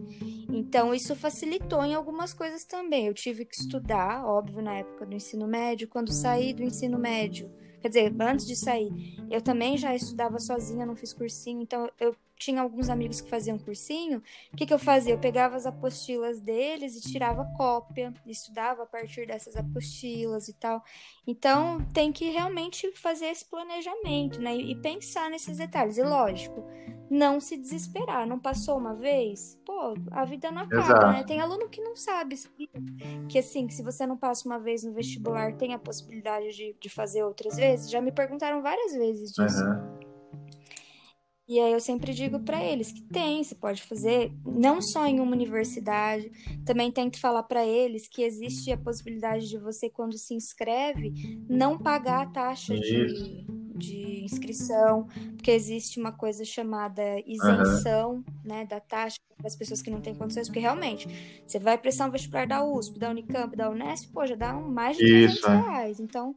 Então, 0.48 0.94
isso 0.94 1.16
facilitou 1.16 1.84
em 1.84 1.96
algumas 1.96 2.36
coisas 2.36 2.64
também. 2.66 3.08
Eu 3.08 3.16
tive 3.16 3.46
que 3.46 3.56
estudar, 3.56 4.24
óbvio, 4.28 4.62
na 4.62 4.76
época 4.76 5.04
do 5.04 5.16
ensino 5.16 5.48
médio. 5.48 5.88
Quando 5.88 6.12
saí 6.12 6.54
do 6.54 6.62
ensino 6.62 7.00
médio, 7.00 7.52
quer 7.82 7.88
dizer, 7.88 8.14
antes 8.20 8.46
de 8.46 8.56
sair, 8.56 8.92
eu 9.28 9.42
também 9.42 9.76
já 9.76 9.96
estudava 9.96 10.38
sozinha, 10.38 10.86
não 10.86 10.96
fiz 10.96 11.14
cursinho, 11.14 11.64
então 11.64 11.90
eu 12.00 12.16
tinha 12.42 12.62
alguns 12.62 12.90
amigos 12.90 13.22
que 13.22 13.30
faziam 13.30 13.58
cursinho, 13.58 14.22
o 14.52 14.58
que, 14.58 14.66
que 14.66 14.74
eu 14.74 14.80
fazia? 14.80 15.14
Eu 15.14 15.20
pegava 15.20 15.56
as 15.56 15.66
apostilas 15.68 16.40
deles 16.40 16.96
e 16.96 17.02
tirava 17.02 17.46
cópia, 17.56 18.14
estudava 18.26 18.84
a 18.84 18.86
partir 18.86 19.28
dessas 19.28 19.56
apostilas 19.56 20.48
e 20.48 20.54
tal. 20.54 20.84
Então, 21.26 21.86
tem 21.94 22.12
que 22.12 22.30
realmente 22.30 22.92
fazer 22.94 23.28
esse 23.28 23.46
planejamento, 23.46 24.42
né? 24.42 24.56
E 24.56 24.76
pensar 24.76 25.30
nesses 25.30 25.58
detalhes. 25.58 25.98
E 25.98 26.04
lógico, 26.04 26.66
não 27.12 27.40
se 27.40 27.58
desesperar. 27.58 28.26
Não 28.26 28.40
passou 28.40 28.78
uma 28.78 28.96
vez? 28.96 29.60
Pô, 29.64 29.94
a 30.10 30.26
vida 30.26 30.50
não 30.50 30.64
acaba, 30.64 30.84
Exato. 30.84 31.08
né? 31.08 31.24
Tem 31.24 31.40
aluno 31.42 31.70
que 31.70 31.82
não 31.82 31.96
sabe 31.96 32.36
que 33.30 33.38
assim, 33.38 33.68
que 33.68 33.74
se 33.74 33.84
você 33.84 34.08
não 34.08 34.18
passa 34.18 34.48
uma 34.48 34.58
vez 34.58 34.84
no 34.84 34.94
vestibular, 34.94 35.56
tem 35.58 35.74
a 35.74 35.80
possibilidade 35.80 36.52
de, 36.56 36.76
de 36.80 36.90
fazer 36.90 37.24
outras 37.24 37.56
vezes. 37.56 37.92
Já 37.92 38.02
me 38.02 38.12
perguntaram 38.12 38.62
várias 38.64 38.94
vezes 38.94 39.32
disso. 39.32 39.64
Uhum. 39.64 40.11
E 41.52 41.60
aí 41.60 41.74
eu 41.74 41.82
sempre 41.82 42.14
digo 42.14 42.40
para 42.40 42.64
eles 42.64 42.94
que 42.94 43.02
tem, 43.02 43.44
você 43.44 43.54
pode 43.54 43.84
fazer 43.84 44.32
não 44.46 44.82
só 44.82 45.06
em 45.06 45.20
uma 45.20 45.34
universidade, 45.34 46.32
também 46.66 46.90
tento 46.90 47.20
falar 47.20 47.44
para 47.44 47.68
eles 47.68 48.08
que 48.08 48.24
existe 48.24 48.72
a 48.72 48.78
possibilidade 48.78 49.50
de 49.50 49.58
você 49.58 49.90
quando 49.90 50.18
se 50.18 50.34
inscreve 50.34 51.12
não 51.50 51.78
pagar 51.78 52.22
a 52.22 52.26
taxa 52.26 52.74
de, 52.74 53.44
de 53.76 54.24
inscrição, 54.24 55.10
porque 55.36 55.52
existe 55.52 56.00
uma 56.00 56.14
coisa 56.14 56.46
chamada 56.46 57.04
isenção, 57.28 58.14
uhum. 58.14 58.24
né, 58.46 58.66
da 58.66 58.80
taxa 58.80 59.18
para 59.36 59.48
as 59.48 59.56
pessoas 59.58 59.82
que 59.82 59.92
não 59.92 60.00
têm 60.00 60.16
condições, 60.16 60.48
porque 60.48 60.62
realmente 60.62 61.06
você 61.46 61.60
vai 61.60 61.78
prestar 61.78 62.08
um 62.08 62.12
vestibular 62.12 62.48
da 62.48 62.64
USP, 62.64 62.98
da 62.98 63.10
Unicamp, 63.10 63.58
da 63.58 63.70
Unesp, 63.70 64.10
pô, 64.14 64.26
já 64.26 64.36
dá 64.36 64.54
mais 64.54 64.96
de 64.96 65.06
300 65.06 65.36
Isso, 65.36 65.48
é. 65.48 65.62
reais. 65.62 66.00
Então, 66.00 66.34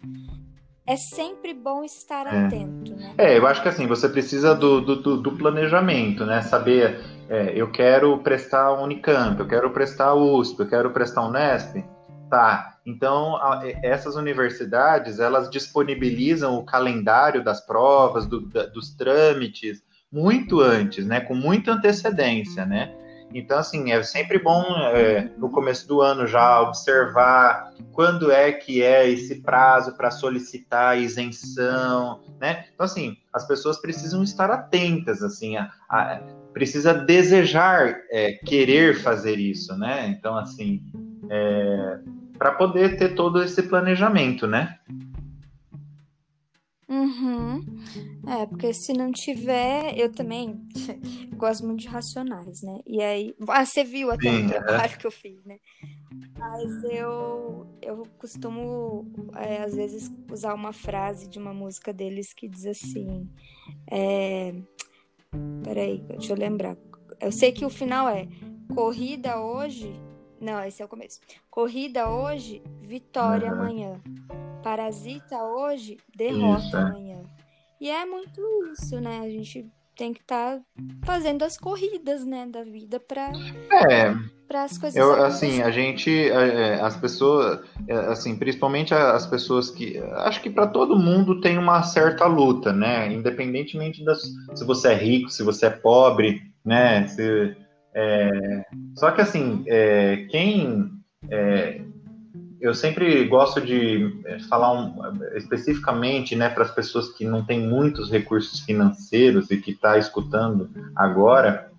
é 0.87 0.97
sempre 0.97 1.55
bom 1.55 1.82
estar 1.82 2.26
é. 2.26 2.47
atento, 2.47 2.95
né? 2.95 3.14
É, 3.16 3.39
eu 3.39 3.47
acho 3.47 3.62
que 3.62 3.68
assim, 3.68 3.87
você 3.87 4.09
precisa 4.09 4.55
do, 4.55 4.80
do, 4.80 5.16
do 5.16 5.32
planejamento, 5.32 6.26
né? 6.26 6.43
Saber, 6.43 7.01
é, 7.28 7.53
eu 7.55 7.70
quero 7.70 8.18
prestar 8.18 8.72
Unicamp, 8.72 9.41
eu 9.41 9.49
quero 9.49 9.70
prestar 9.70 10.14
USP, 10.14 10.61
eu 10.61 10.68
quero 10.68 10.91
prestar 10.91 11.26
Unesp. 11.26 11.82
Tá, 12.30 12.78
então 12.85 13.37
a, 13.37 13.62
essas 13.82 14.16
universidades, 14.16 15.20
elas 15.20 15.49
disponibilizam 15.51 16.57
o 16.59 16.64
calendário 16.64 17.45
das 17.45 17.64
provas, 17.64 18.26
do, 18.26 18.41
da, 18.49 18.66
dos 18.66 18.95
trâmites, 18.95 19.82
muito 20.12 20.61
antes, 20.61 21.07
né? 21.07 21.20
Com 21.20 21.35
muita 21.35 21.72
antecedência, 21.72 22.66
né? 22.66 22.95
Então, 23.35 23.59
assim, 23.59 23.91
é 23.91 24.01
sempre 24.05 24.39
bom 24.39 24.62
é, 24.95 25.28
no 25.37 25.51
começo 25.51 25.89
do 25.89 26.01
ano 26.01 26.24
já 26.24 26.61
observar 26.61 27.74
quando 27.93 28.30
é 28.30 28.53
que 28.53 28.80
é 28.80 29.09
esse 29.11 29.43
prazo 29.43 29.97
para 29.97 30.12
solicitar 30.12 30.91
a 30.93 30.97
isenção, 30.97 32.22
né? 32.41 32.66
Então, 32.72 32.87
assim, 32.87 33.16
as 33.32 33.45
pessoas 33.45 33.78
precisam 33.78 34.22
estar 34.22 34.51
atentas, 34.51 35.20
assim, 35.20 35.57
a, 35.57 35.68
a 35.89 36.20
precisa 36.53 36.95
desejar 36.95 37.97
é, 38.09 38.35
querer 38.47 39.01
fazer 39.03 39.37
isso, 39.41 39.76
né? 39.76 40.07
Então, 40.07 40.39
assim, 40.39 40.80
é, 41.28 41.99
para 42.39 42.53
poder 42.53 42.97
ter 42.97 43.16
todo 43.16 43.43
esse 43.43 43.64
planejamento, 43.64 44.47
né? 44.47 44.78
Uhum. 46.89 47.64
É, 48.26 48.46
porque 48.46 48.72
se 48.72 48.92
não 48.92 49.10
tiver, 49.12 49.98
eu 49.98 50.10
também 50.10 50.60
gosto 51.36 51.66
muito 51.66 51.80
de 51.80 51.88
racionais, 51.88 52.62
né? 52.62 52.80
E 52.86 53.02
aí. 53.02 53.34
Ah, 53.48 53.64
você 53.64 53.84
viu 53.84 54.10
até 54.10 54.30
Sim, 54.30 54.46
o 54.46 54.48
trabalho 54.48 54.94
é. 54.94 54.96
que 54.96 55.06
eu 55.06 55.10
fiz, 55.10 55.44
né? 55.44 55.58
Mas 56.38 56.84
eu, 56.84 57.66
eu 57.82 58.02
costumo, 58.18 59.06
é, 59.36 59.62
às 59.62 59.74
vezes, 59.74 60.10
usar 60.30 60.54
uma 60.54 60.72
frase 60.72 61.28
de 61.28 61.38
uma 61.38 61.52
música 61.52 61.92
deles 61.92 62.32
que 62.32 62.48
diz 62.48 62.66
assim. 62.66 63.28
É... 63.90 64.54
Peraí, 65.62 65.98
deixa 66.00 66.32
eu 66.32 66.36
lembrar. 66.36 66.76
Eu 67.20 67.32
sei 67.32 67.52
que 67.52 67.64
o 67.64 67.70
final 67.70 68.08
é 68.08 68.28
corrida 68.74 69.40
hoje. 69.40 69.92
Não, 70.40 70.62
esse 70.64 70.82
é 70.82 70.84
o 70.84 70.88
começo. 70.88 71.20
Corrida 71.50 72.10
hoje, 72.10 72.62
vitória 72.80 73.52
uhum. 73.52 73.60
amanhã. 73.60 74.02
Parasita 74.62 75.42
hoje, 75.42 75.98
derrota 76.14 76.66
isso, 76.66 76.76
é. 76.76 76.80
amanhã. 76.80 77.34
E 77.80 77.90
é 77.90 78.04
muito 78.06 78.40
isso, 78.72 79.00
né? 79.00 79.20
A 79.20 79.28
gente 79.28 79.66
tem 79.96 80.12
que 80.12 80.20
estar 80.20 80.56
tá 80.56 80.62
fazendo 81.04 81.44
as 81.44 81.56
corridas, 81.56 82.24
né, 82.24 82.46
da 82.46 82.64
vida 82.64 82.98
para 82.98 83.30
é, 83.90 84.14
para 84.46 84.64
as 84.64 84.76
coisas. 84.76 84.96
Eu, 84.96 85.24
assim, 85.24 85.62
a 85.62 85.70
gente, 85.70 86.10
é, 86.10 86.80
as 86.80 86.96
pessoas, 86.96 87.60
é, 87.88 87.94
assim, 87.94 88.36
principalmente 88.36 88.92
as 88.92 89.26
pessoas 89.26 89.70
que, 89.70 89.98
acho 89.98 90.40
que 90.42 90.50
para 90.50 90.66
todo 90.66 90.98
mundo 90.98 91.40
tem 91.40 91.58
uma 91.58 91.82
certa 91.82 92.26
luta, 92.26 92.72
né, 92.72 93.12
independentemente 93.12 94.04
das, 94.04 94.22
se 94.54 94.64
você 94.64 94.88
é 94.88 94.94
rico, 94.94 95.30
se 95.30 95.42
você 95.42 95.66
é 95.66 95.70
pobre, 95.70 96.42
né, 96.64 97.06
se, 97.08 97.56
é, 97.94 98.64
só 98.96 99.10
que 99.10 99.20
assim, 99.20 99.64
é, 99.66 100.26
quem 100.30 100.90
é, 101.30 101.80
eu 102.64 102.74
sempre 102.74 103.24
gosto 103.26 103.60
de 103.60 104.22
eh, 104.24 104.38
falar 104.48 104.72
um, 104.72 104.94
especificamente 105.34 106.34
né, 106.34 106.48
para 106.48 106.64
as 106.64 106.70
pessoas 106.70 107.10
que 107.10 107.22
não 107.22 107.44
têm 107.44 107.68
muitos 107.68 108.10
recursos 108.10 108.60
financeiros 108.60 109.50
e 109.50 109.58
que 109.58 109.72
estão 109.72 109.92
tá 109.92 109.98
escutando 109.98 110.70
agora, 110.96 111.70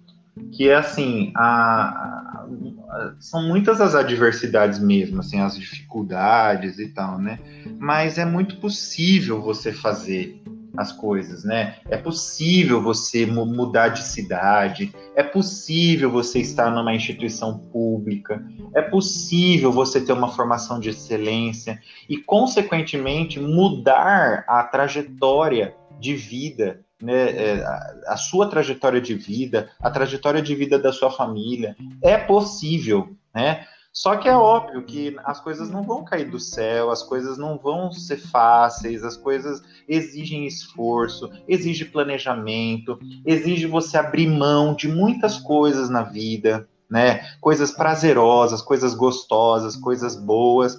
que 0.52 0.70
é 0.70 0.76
assim, 0.76 1.34
a, 1.36 2.46
a, 2.92 3.14
são 3.20 3.48
muitas 3.48 3.82
as 3.82 3.96
adversidades 3.96 4.78
mesmo, 4.78 5.22
assim, 5.22 5.42
as 5.42 5.58
dificuldades 5.58 6.78
e 6.78 6.90
tal, 6.90 7.18
né? 7.18 7.40
Mas 7.80 8.20
é 8.20 8.26
muito 8.26 8.58
possível 8.58 9.42
você 9.42 9.72
fazer 9.72 10.40
as 10.78 10.92
coisas, 10.92 11.44
né? 11.44 11.78
É 11.90 11.98
possível 11.98 12.82
você 12.82 13.26
mudar 13.26 13.90
de 13.90 14.04
cidade, 14.04 14.94
é 15.16 15.24
possível 15.24 16.12
você 16.12 16.40
estar 16.40 16.72
numa 16.72 16.94
instituição 16.94 17.58
pública, 17.58 18.44
é 18.74 18.82
possível 18.82 19.72
você 19.72 20.02
ter 20.02 20.14
uma 20.14 20.30
formação 20.30 20.80
de 20.80 20.90
excelência 20.90 21.80
e, 22.10 22.18
consequentemente, 22.18 23.40
mudar 23.40 24.44
a 24.48 24.64
trajetória 24.64 25.76
de 26.00 26.16
vida, 26.16 26.82
né? 27.02 27.30
É, 27.30 27.66
a 28.08 28.18
sua 28.18 28.48
trajetória 28.50 29.02
de 29.02 29.16
vida, 29.16 29.70
a 29.82 29.90
trajetória 29.90 30.42
de 30.42 30.56
vida 30.56 30.80
da 30.80 30.92
sua 30.92 31.12
família. 31.12 31.76
É 32.02 32.18
possível, 32.18 33.16
né? 33.34 33.66
Só 33.96 34.18
que 34.18 34.28
é 34.28 34.36
óbvio 34.36 34.84
que 34.84 35.16
as 35.24 35.40
coisas 35.40 35.70
não 35.70 35.82
vão 35.82 36.04
cair 36.04 36.30
do 36.30 36.38
céu, 36.38 36.92
as 36.92 37.02
coisas 37.02 37.38
não 37.38 37.58
vão 37.58 37.94
ser 37.94 38.18
fáceis, 38.18 39.06
as 39.06 39.16
coisas 39.16 39.64
exigem 39.88 40.46
esforço, 40.46 41.32
exige 41.48 41.86
planejamento, 41.86 43.00
exige 43.26 43.66
você 43.68 43.98
abrir 43.98 44.28
mão 44.28 44.76
de 44.76 44.90
muitas 44.90 45.38
coisas 45.38 45.90
na 45.90 46.04
vida, 46.04 46.68
né? 46.90 47.22
Coisas 47.40 47.72
prazerosas, 47.72 48.62
coisas 48.62 48.94
gostosas, 48.94 49.78
coisas 49.78 50.18
boas, 50.18 50.78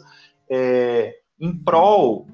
é, 0.51 1.15
em 1.39 1.55
prol 1.55 2.27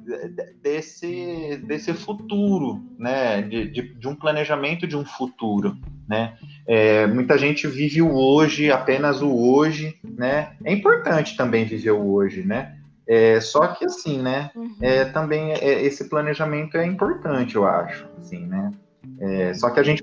desse, 0.62 1.56
desse 1.66 1.92
futuro, 1.92 2.80
né? 2.98 3.42
De, 3.42 3.70
de, 3.70 3.94
de 3.94 4.08
um 4.08 4.14
planejamento 4.14 4.86
de 4.86 4.96
um 4.96 5.04
futuro, 5.04 5.76
né? 6.08 6.36
É, 6.66 7.06
muita 7.06 7.36
gente 7.36 7.66
vive 7.66 8.00
o 8.00 8.14
hoje, 8.14 8.70
apenas 8.70 9.20
o 9.20 9.34
hoje, 9.34 9.98
né? 10.04 10.56
É 10.64 10.72
importante 10.72 11.36
também 11.36 11.64
viver 11.64 11.90
o 11.90 12.12
hoje, 12.12 12.44
né? 12.44 12.78
É, 13.06 13.40
só 13.40 13.66
que 13.68 13.84
assim, 13.84 14.22
né? 14.22 14.50
Uhum. 14.54 14.76
É, 14.80 15.04
também 15.06 15.52
é, 15.52 15.82
esse 15.82 16.08
planejamento 16.08 16.76
é 16.76 16.86
importante, 16.86 17.56
eu 17.56 17.66
acho, 17.66 18.08
assim, 18.18 18.46
né? 18.46 18.70
É, 19.18 19.52
só 19.54 19.70
que 19.70 19.80
a 19.80 19.82
gente 19.82 20.02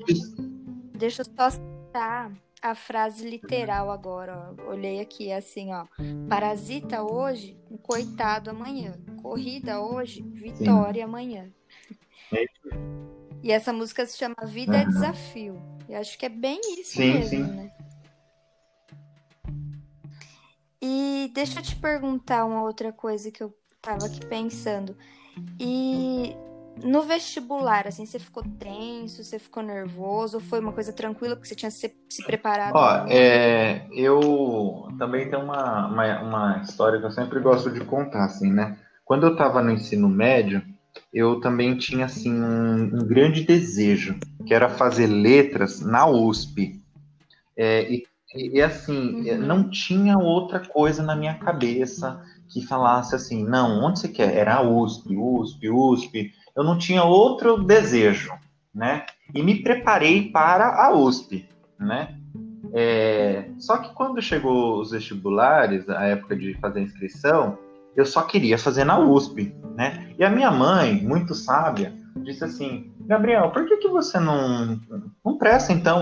deixa 0.93 1.22
eu 1.22 1.26
só 1.26 1.50
citar 1.50 2.30
a 2.62 2.76
frase 2.76 3.30
literal 3.30 3.91
agora. 3.91 4.55
Ó. 4.57 4.72
Olhei 4.72 4.99
aqui 4.99 5.32
assim, 5.32 5.74
ó. 5.74 5.86
Parasita 6.28 7.03
hoje, 7.03 7.57
um 7.70 7.78
coitado 7.78 8.49
amanhã. 8.49 8.93
Corrida 9.22 9.82
hoje, 9.82 10.22
vitória 10.22 11.03
Sim. 11.03 11.10
amanhã. 11.10 11.49
É 12.32 12.45
e 13.41 13.51
essa 13.51 13.72
música 13.72 14.05
se 14.05 14.18
chama 14.18 14.36
Vida 14.45 14.74
uhum. 14.74 14.80
é 14.80 14.86
Desafio. 14.86 15.62
Eu 15.88 15.99
acho 15.99 16.18
que 16.18 16.26
é 16.26 16.30
bem 16.30 16.60
isso 16.80 16.91
sim, 16.91 17.14
mesmo, 17.14 17.30
sim. 17.30 17.43
né? 17.43 17.72
E 20.82 21.32
deixa 21.34 21.60
eu 21.60 21.64
te 21.64 21.76
perguntar 21.76 22.45
uma 22.45 22.64
outra 22.64 22.91
coisa 22.91 23.32
que 23.32 23.41
eu 23.41 23.53
tava 23.82 24.05
aqui 24.05 24.26
pensando. 24.26 24.95
E 25.60 26.36
no 26.84 27.01
vestibular, 27.03 27.88
assim, 27.88 28.05
você 28.05 28.19
ficou 28.19 28.43
tenso, 28.59 29.23
você 29.23 29.39
ficou 29.39 29.63
nervoso, 29.63 30.38
ou 30.38 30.41
foi 30.41 30.59
uma 30.59 30.71
coisa 30.71 30.93
tranquila 30.93 31.36
porque 31.36 31.47
você 31.47 31.55
tinha 31.55 31.71
se, 31.71 31.93
se 32.09 32.23
preparado? 32.23 32.75
Ó, 32.75 33.05
é, 33.07 33.88
eu 33.91 34.88
também 34.97 35.30
tenho 35.30 35.43
uma, 35.43 35.88
uma, 35.88 36.21
uma, 36.21 36.61
história 36.61 36.99
que 36.99 37.05
eu 37.05 37.11
sempre 37.11 37.39
gosto 37.39 37.71
de 37.71 37.82
contar, 37.82 38.25
assim, 38.25 38.51
né? 38.51 38.77
Quando 39.05 39.25
eu 39.25 39.34
estava 39.34 39.61
no 39.61 39.71
ensino 39.71 40.07
médio, 40.07 40.61
eu 41.13 41.39
também 41.39 41.77
tinha, 41.77 42.05
assim, 42.05 42.32
um, 42.32 42.84
um 42.84 43.07
grande 43.07 43.43
desejo, 43.43 44.17
que 44.45 44.53
era 44.53 44.69
fazer 44.69 45.07
letras 45.07 45.82
na 45.82 46.07
USP. 46.07 46.80
É, 47.57 47.91
e, 47.91 48.05
e, 48.36 48.61
assim, 48.61 49.32
uhum. 49.32 49.39
não 49.39 49.69
tinha 49.69 50.17
outra 50.17 50.59
coisa 50.59 51.01
na 51.01 51.15
minha 51.15 51.36
cabeça 51.36 52.21
que 52.49 52.65
falasse 52.65 53.15
assim, 53.15 53.43
não, 53.43 53.84
onde 53.84 53.99
você 53.99 54.07
quer? 54.07 54.36
Era 54.36 54.55
a 54.55 54.61
USP, 54.61 55.15
USP, 55.15 55.69
USP 55.69 56.34
eu 56.60 56.64
não 56.64 56.78
tinha 56.78 57.05
outro 57.05 57.64
desejo, 57.64 58.34
né? 58.76 59.05
E 59.34 59.41
me 59.41 59.64
preparei 59.64 60.30
para 60.30 60.86
a 60.86 60.93
USP, 60.93 61.47
né? 61.80 62.16
É, 62.74 63.45
só 63.57 63.78
que 63.78 63.93
quando 63.93 64.22
chegou 64.22 64.82
os 64.82 64.91
vestibulares, 64.91 65.88
a 65.89 66.03
época 66.03 66.36
de 66.36 66.53
fazer 66.55 66.80
a 66.80 66.84
inscrição, 66.84 67.57
eu 67.95 68.05
só 68.05 68.24
queria 68.24 68.57
fazer 68.57 68.84
na 68.84 68.99
USP, 68.99 69.55
né? 69.74 70.14
E 70.20 70.26
a 70.26 70.30
minha 70.30 70.51
mãe, 70.51 70.95
muito 70.95 71.34
sábia, 71.34 71.93
disse 72.18 72.43
assim: 72.43 72.91
Gabriel, 73.07 73.51
por 73.51 73.66
que, 73.66 73.78
que 73.78 73.88
você 73.88 74.20
não, 74.20 74.78
não 75.26 75.38
presta 75.38 75.72
então 75.72 76.01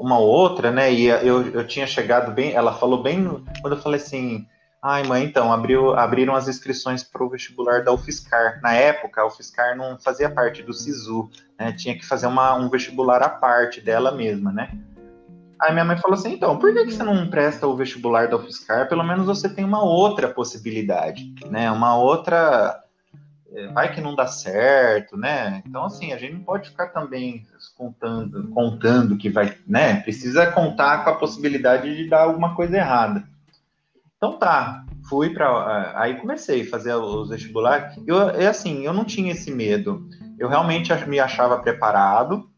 uma 0.00 0.18
outra, 0.20 0.70
né? 0.70 0.92
E 0.92 1.06
eu, 1.06 1.48
eu 1.48 1.66
tinha 1.66 1.86
chegado 1.86 2.32
bem, 2.32 2.52
ela 2.52 2.72
falou 2.72 3.02
bem 3.02 3.42
quando 3.60 3.74
eu 3.74 3.82
falei 3.82 3.98
assim: 3.98 4.46
Ai, 4.88 5.02
mãe, 5.02 5.24
então, 5.24 5.52
abriu, 5.52 5.96
abriram 5.96 6.36
as 6.36 6.46
inscrições 6.46 7.02
para 7.02 7.24
o 7.24 7.28
vestibular 7.28 7.82
da 7.82 7.92
UFSCar. 7.92 8.60
Na 8.62 8.72
época, 8.72 9.20
a 9.20 9.26
UFSCar 9.26 9.76
não 9.76 9.98
fazia 9.98 10.30
parte 10.30 10.62
do 10.62 10.72
SISU, 10.72 11.28
né? 11.58 11.72
Tinha 11.72 11.98
que 11.98 12.06
fazer 12.06 12.28
uma, 12.28 12.54
um 12.54 12.70
vestibular 12.70 13.20
à 13.20 13.28
parte 13.28 13.80
dela 13.80 14.12
mesma, 14.12 14.52
né? 14.52 14.70
Aí 15.60 15.72
minha 15.72 15.84
mãe 15.84 15.96
falou 15.96 16.16
assim, 16.16 16.34
então, 16.34 16.56
por 16.56 16.72
que, 16.72 16.84
que 16.84 16.92
você 16.92 17.02
não 17.02 17.28
presta 17.28 17.66
o 17.66 17.74
vestibular 17.74 18.28
da 18.28 18.36
UFSCar? 18.36 18.88
Pelo 18.88 19.02
menos 19.02 19.26
você 19.26 19.48
tem 19.48 19.64
uma 19.64 19.82
outra 19.82 20.28
possibilidade, 20.28 21.34
né? 21.50 21.68
Uma 21.72 21.96
outra... 21.96 22.80
É, 23.52 23.66
vai 23.72 23.92
que 23.92 24.00
não 24.00 24.14
dá 24.14 24.28
certo, 24.28 25.16
né? 25.16 25.64
Então, 25.66 25.84
assim, 25.84 26.12
a 26.12 26.16
gente 26.16 26.34
não 26.34 26.44
pode 26.44 26.70
ficar 26.70 26.90
também 26.90 27.44
contando, 27.76 28.48
contando 28.50 29.16
que 29.16 29.30
vai, 29.30 29.52
né? 29.66 29.96
Precisa 30.02 30.46
contar 30.52 31.02
com 31.02 31.10
a 31.10 31.16
possibilidade 31.16 31.92
de 31.96 32.08
dar 32.08 32.22
alguma 32.22 32.54
coisa 32.54 32.76
errada. 32.76 33.24
Então 34.16 34.38
tá, 34.38 34.84
fui 35.08 35.30
para 35.30 35.92
aí 35.96 36.14
comecei 36.14 36.62
a 36.62 36.70
fazer 36.70 36.94
os 36.94 37.28
vestibulares. 37.28 37.96
Eu 38.06 38.30
é 38.30 38.46
assim, 38.46 38.84
eu 38.84 38.92
não 38.92 39.04
tinha 39.04 39.32
esse 39.32 39.50
medo. 39.50 40.08
Eu 40.38 40.48
realmente 40.48 40.92
me 41.06 41.18
achava 41.18 41.58
preparado, 41.58 42.48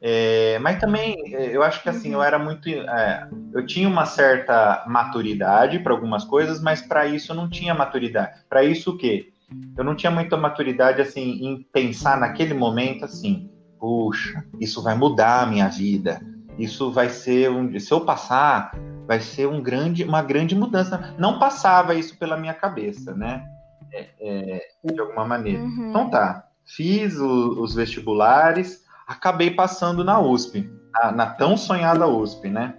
é, 0.00 0.58
mas 0.60 0.80
também 0.80 1.34
é, 1.34 1.54
eu 1.54 1.62
acho 1.62 1.82
que 1.82 1.88
assim 1.88 2.14
eu 2.14 2.22
era 2.22 2.38
muito, 2.38 2.68
é, 2.68 3.28
eu 3.52 3.66
tinha 3.66 3.86
uma 3.86 4.06
certa 4.06 4.84
maturidade 4.86 5.78
para 5.78 5.92
algumas 5.92 6.24
coisas, 6.24 6.60
mas 6.60 6.80
para 6.80 7.06
isso 7.06 7.32
eu 7.32 7.36
não 7.36 7.50
tinha 7.50 7.74
maturidade. 7.74 8.40
Para 8.48 8.64
isso 8.64 8.92
o 8.92 8.96
quê? 8.96 9.32
Eu 9.76 9.84
não 9.84 9.94
tinha 9.94 10.10
muita 10.10 10.36
maturidade 10.36 11.02
assim 11.02 11.44
em 11.44 11.62
pensar 11.62 12.18
naquele 12.18 12.54
momento 12.54 13.04
assim, 13.04 13.50
puxa, 13.78 14.42
isso 14.58 14.82
vai 14.82 14.96
mudar 14.96 15.42
a 15.42 15.46
minha 15.46 15.68
vida. 15.68 16.20
Isso 16.58 16.90
vai 16.90 17.10
ser 17.10 17.50
um, 17.50 17.78
se 17.78 17.92
eu 17.92 18.00
passar, 18.00 18.72
vai 19.10 19.18
ser 19.18 19.48
um 19.48 19.60
grande, 19.60 20.04
uma 20.04 20.22
grande 20.22 20.54
mudança. 20.54 21.16
Não 21.18 21.36
passava 21.36 21.96
isso 21.96 22.16
pela 22.16 22.36
minha 22.36 22.54
cabeça, 22.54 23.12
né? 23.12 23.44
É, 23.92 24.06
é, 24.20 24.68
de 24.84 25.00
alguma 25.00 25.26
maneira. 25.26 25.60
Uhum. 25.60 25.90
Então 25.90 26.08
tá, 26.08 26.46
fiz 26.64 27.18
o, 27.18 27.60
os 27.60 27.74
vestibulares, 27.74 28.84
acabei 29.04 29.50
passando 29.50 30.04
na 30.04 30.20
USP, 30.20 30.70
na, 30.92 31.10
na 31.10 31.26
tão 31.26 31.56
sonhada 31.56 32.06
USP, 32.06 32.50
né? 32.50 32.76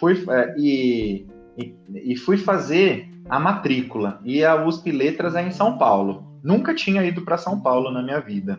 Fui 0.00 0.24
é, 0.30 0.54
e, 0.56 1.26
e, 1.58 1.76
e, 2.12 2.16
fui 2.16 2.38
fazer 2.38 3.06
a 3.28 3.38
matrícula. 3.38 4.22
E 4.24 4.42
a 4.42 4.64
USP 4.64 4.90
Letras 4.90 5.34
é 5.34 5.42
em 5.42 5.50
São 5.50 5.76
Paulo. 5.76 6.40
Nunca 6.42 6.74
tinha 6.74 7.04
ido 7.04 7.20
para 7.26 7.36
São 7.36 7.60
Paulo 7.60 7.90
na 7.90 8.02
minha 8.02 8.20
vida. 8.20 8.58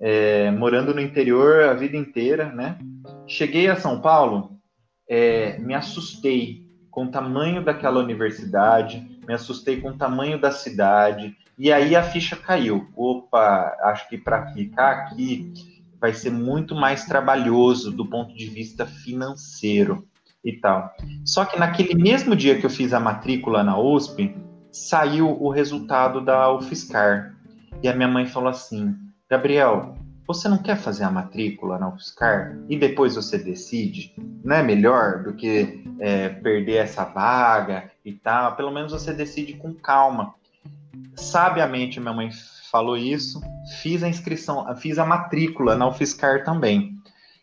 É, 0.00 0.50
morando 0.50 0.92
no 0.92 1.00
interior 1.00 1.62
a 1.62 1.74
vida 1.74 1.96
inteira, 1.96 2.46
né? 2.46 2.76
Cheguei 3.28 3.68
a 3.68 3.76
São 3.76 4.00
Paulo, 4.00 4.59
é, 5.10 5.58
me 5.58 5.74
assustei 5.74 6.64
com 6.88 7.06
o 7.06 7.10
tamanho 7.10 7.64
daquela 7.64 7.98
universidade, 7.98 9.18
me 9.26 9.34
assustei 9.34 9.80
com 9.80 9.90
o 9.90 9.98
tamanho 9.98 10.40
da 10.40 10.52
cidade, 10.52 11.36
e 11.58 11.72
aí 11.72 11.96
a 11.96 12.02
ficha 12.02 12.36
caiu. 12.36 12.88
Opa, 12.96 13.76
acho 13.82 14.08
que 14.08 14.16
para 14.16 14.52
ficar 14.52 14.90
aqui 14.92 15.52
vai 16.00 16.14
ser 16.14 16.30
muito 16.30 16.76
mais 16.76 17.04
trabalhoso 17.04 17.90
do 17.90 18.06
ponto 18.06 18.34
de 18.34 18.46
vista 18.46 18.86
financeiro 18.86 20.06
e 20.44 20.52
tal. 20.52 20.94
Só 21.24 21.44
que 21.44 21.58
naquele 21.58 21.94
mesmo 21.94 22.36
dia 22.36 22.58
que 22.58 22.64
eu 22.64 22.70
fiz 22.70 22.92
a 22.92 23.00
matrícula 23.00 23.64
na 23.64 23.78
USP, 23.78 24.34
saiu 24.70 25.28
o 25.28 25.50
resultado 25.50 26.20
da 26.20 26.50
UFSCar. 26.54 27.34
E 27.82 27.88
a 27.88 27.94
minha 27.94 28.08
mãe 28.08 28.26
falou 28.26 28.48
assim: 28.48 28.96
Gabriel, 29.28 29.96
você 30.34 30.48
não 30.48 30.58
quer 30.58 30.76
fazer 30.76 31.04
a 31.04 31.10
matrícula 31.10 31.78
na 31.78 31.88
UFSCar 31.88 32.56
e 32.68 32.76
depois 32.76 33.16
você 33.16 33.36
decide? 33.36 34.14
Não 34.44 34.56
é 34.56 34.62
melhor 34.62 35.24
do 35.24 35.34
que 35.34 35.84
é, 35.98 36.28
perder 36.28 36.76
essa 36.76 37.04
vaga 37.04 37.90
e 38.04 38.12
tal? 38.12 38.54
Pelo 38.54 38.70
menos 38.70 38.92
você 38.92 39.12
decide 39.12 39.54
com 39.54 39.74
calma. 39.74 40.34
Sabiamente, 41.14 41.98
minha 41.98 42.12
mãe 42.12 42.30
falou 42.70 42.96
isso, 42.96 43.40
fiz 43.82 44.02
a 44.02 44.08
inscrição, 44.08 44.64
fiz 44.76 44.98
a 44.98 45.04
matrícula 45.04 45.74
na 45.74 45.88
UFSCar 45.88 46.44
também. 46.44 46.94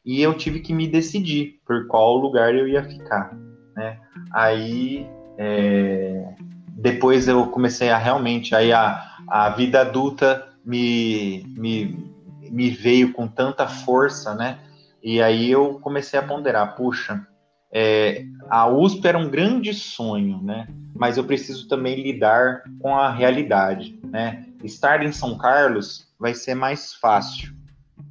E 0.05 0.21
eu 0.21 0.33
tive 0.33 0.61
que 0.61 0.73
me 0.73 0.87
decidir 0.87 1.59
por 1.65 1.87
qual 1.87 2.15
lugar 2.15 2.55
eu 2.55 2.67
ia 2.67 2.83
ficar. 2.83 3.35
Né? 3.75 3.99
Aí, 4.31 5.05
é, 5.37 6.33
depois 6.69 7.27
eu 7.27 7.47
comecei 7.47 7.89
a 7.89 7.97
realmente, 7.97 8.55
aí 8.55 8.71
a, 8.71 9.17
a 9.27 9.49
vida 9.49 9.81
adulta 9.81 10.47
me, 10.65 11.43
me 11.57 12.16
me 12.51 12.69
veio 12.69 13.13
com 13.13 13.27
tanta 13.27 13.67
força, 13.67 14.33
né? 14.33 14.59
E 15.01 15.21
aí 15.21 15.51
eu 15.51 15.79
comecei 15.79 16.19
a 16.19 16.23
ponderar, 16.23 16.75
puxa, 16.75 17.25
é, 17.71 18.25
a 18.49 18.67
USP 18.67 19.07
era 19.07 19.17
um 19.17 19.29
grande 19.29 19.73
sonho, 19.73 20.41
né? 20.41 20.67
Mas 20.95 21.17
eu 21.17 21.23
preciso 21.23 21.67
também 21.67 22.01
lidar 22.01 22.63
com 22.79 22.95
a 22.95 23.11
realidade, 23.11 23.99
né? 24.03 24.45
Estar 24.63 25.03
em 25.03 25.11
São 25.11 25.37
Carlos 25.37 26.07
vai 26.19 26.33
ser 26.33 26.55
mais 26.55 26.93
fácil, 26.93 27.53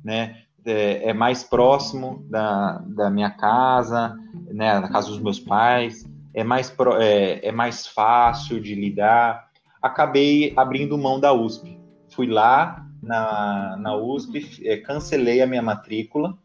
né? 0.05 0.43
É, 0.65 1.11
é 1.11 1.13
mais 1.13 1.43
próximo 1.43 2.25
da, 2.29 2.79
da 2.87 3.11
minha 3.11 3.31
casa, 3.31 4.17
né? 4.53 4.81
Da 4.81 4.89
casa 4.89 5.09
dos 5.09 5.21
meus 5.21 5.41
pais, 5.41 6.05
é 6.35 6.45
mais, 6.45 6.71
pro, 6.71 7.01
é, 7.01 7.45
é 7.45 7.51
mais 7.51 7.87
fácil 7.87 8.61
de 8.61 8.75
lidar. 8.75 9.49
Acabei 9.83 10.53
abrindo 10.57 10.99
mão 10.99 11.19
da 11.19 11.33
USP. 11.33 11.81
Fui 12.11 12.27
lá, 12.27 12.86
na, 13.07 13.77
na 13.79 13.97
USP, 13.97 14.61
é, 14.65 14.77
cancelei 14.77 15.41
a 15.41 15.47
minha 15.47 15.63
matrícula. 15.63 16.37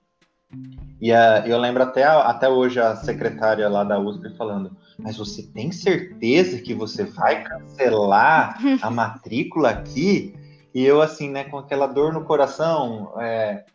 E 0.99 1.11
a, 1.11 1.47
eu 1.47 1.57
lembro 1.57 1.83
até, 1.83 2.03
até 2.03 2.47
hoje 2.47 2.79
a 2.79 2.95
secretária 2.95 3.67
lá 3.67 3.83
da 3.83 3.99
USP 3.99 4.35
falando: 4.37 4.75
Mas 4.97 5.17
você 5.17 5.43
tem 5.43 5.71
certeza 5.71 6.61
que 6.61 6.73
você 6.73 7.05
vai 7.05 7.43
cancelar 7.43 8.57
a 8.81 8.89
matrícula 8.91 9.69
aqui? 9.69 10.35
E 10.73 10.85
eu, 10.85 11.01
assim, 11.01 11.29
né, 11.29 11.43
com 11.45 11.57
aquela 11.57 11.87
dor 11.87 12.13
no 12.13 12.23
coração. 12.23 13.13
É... 13.19 13.65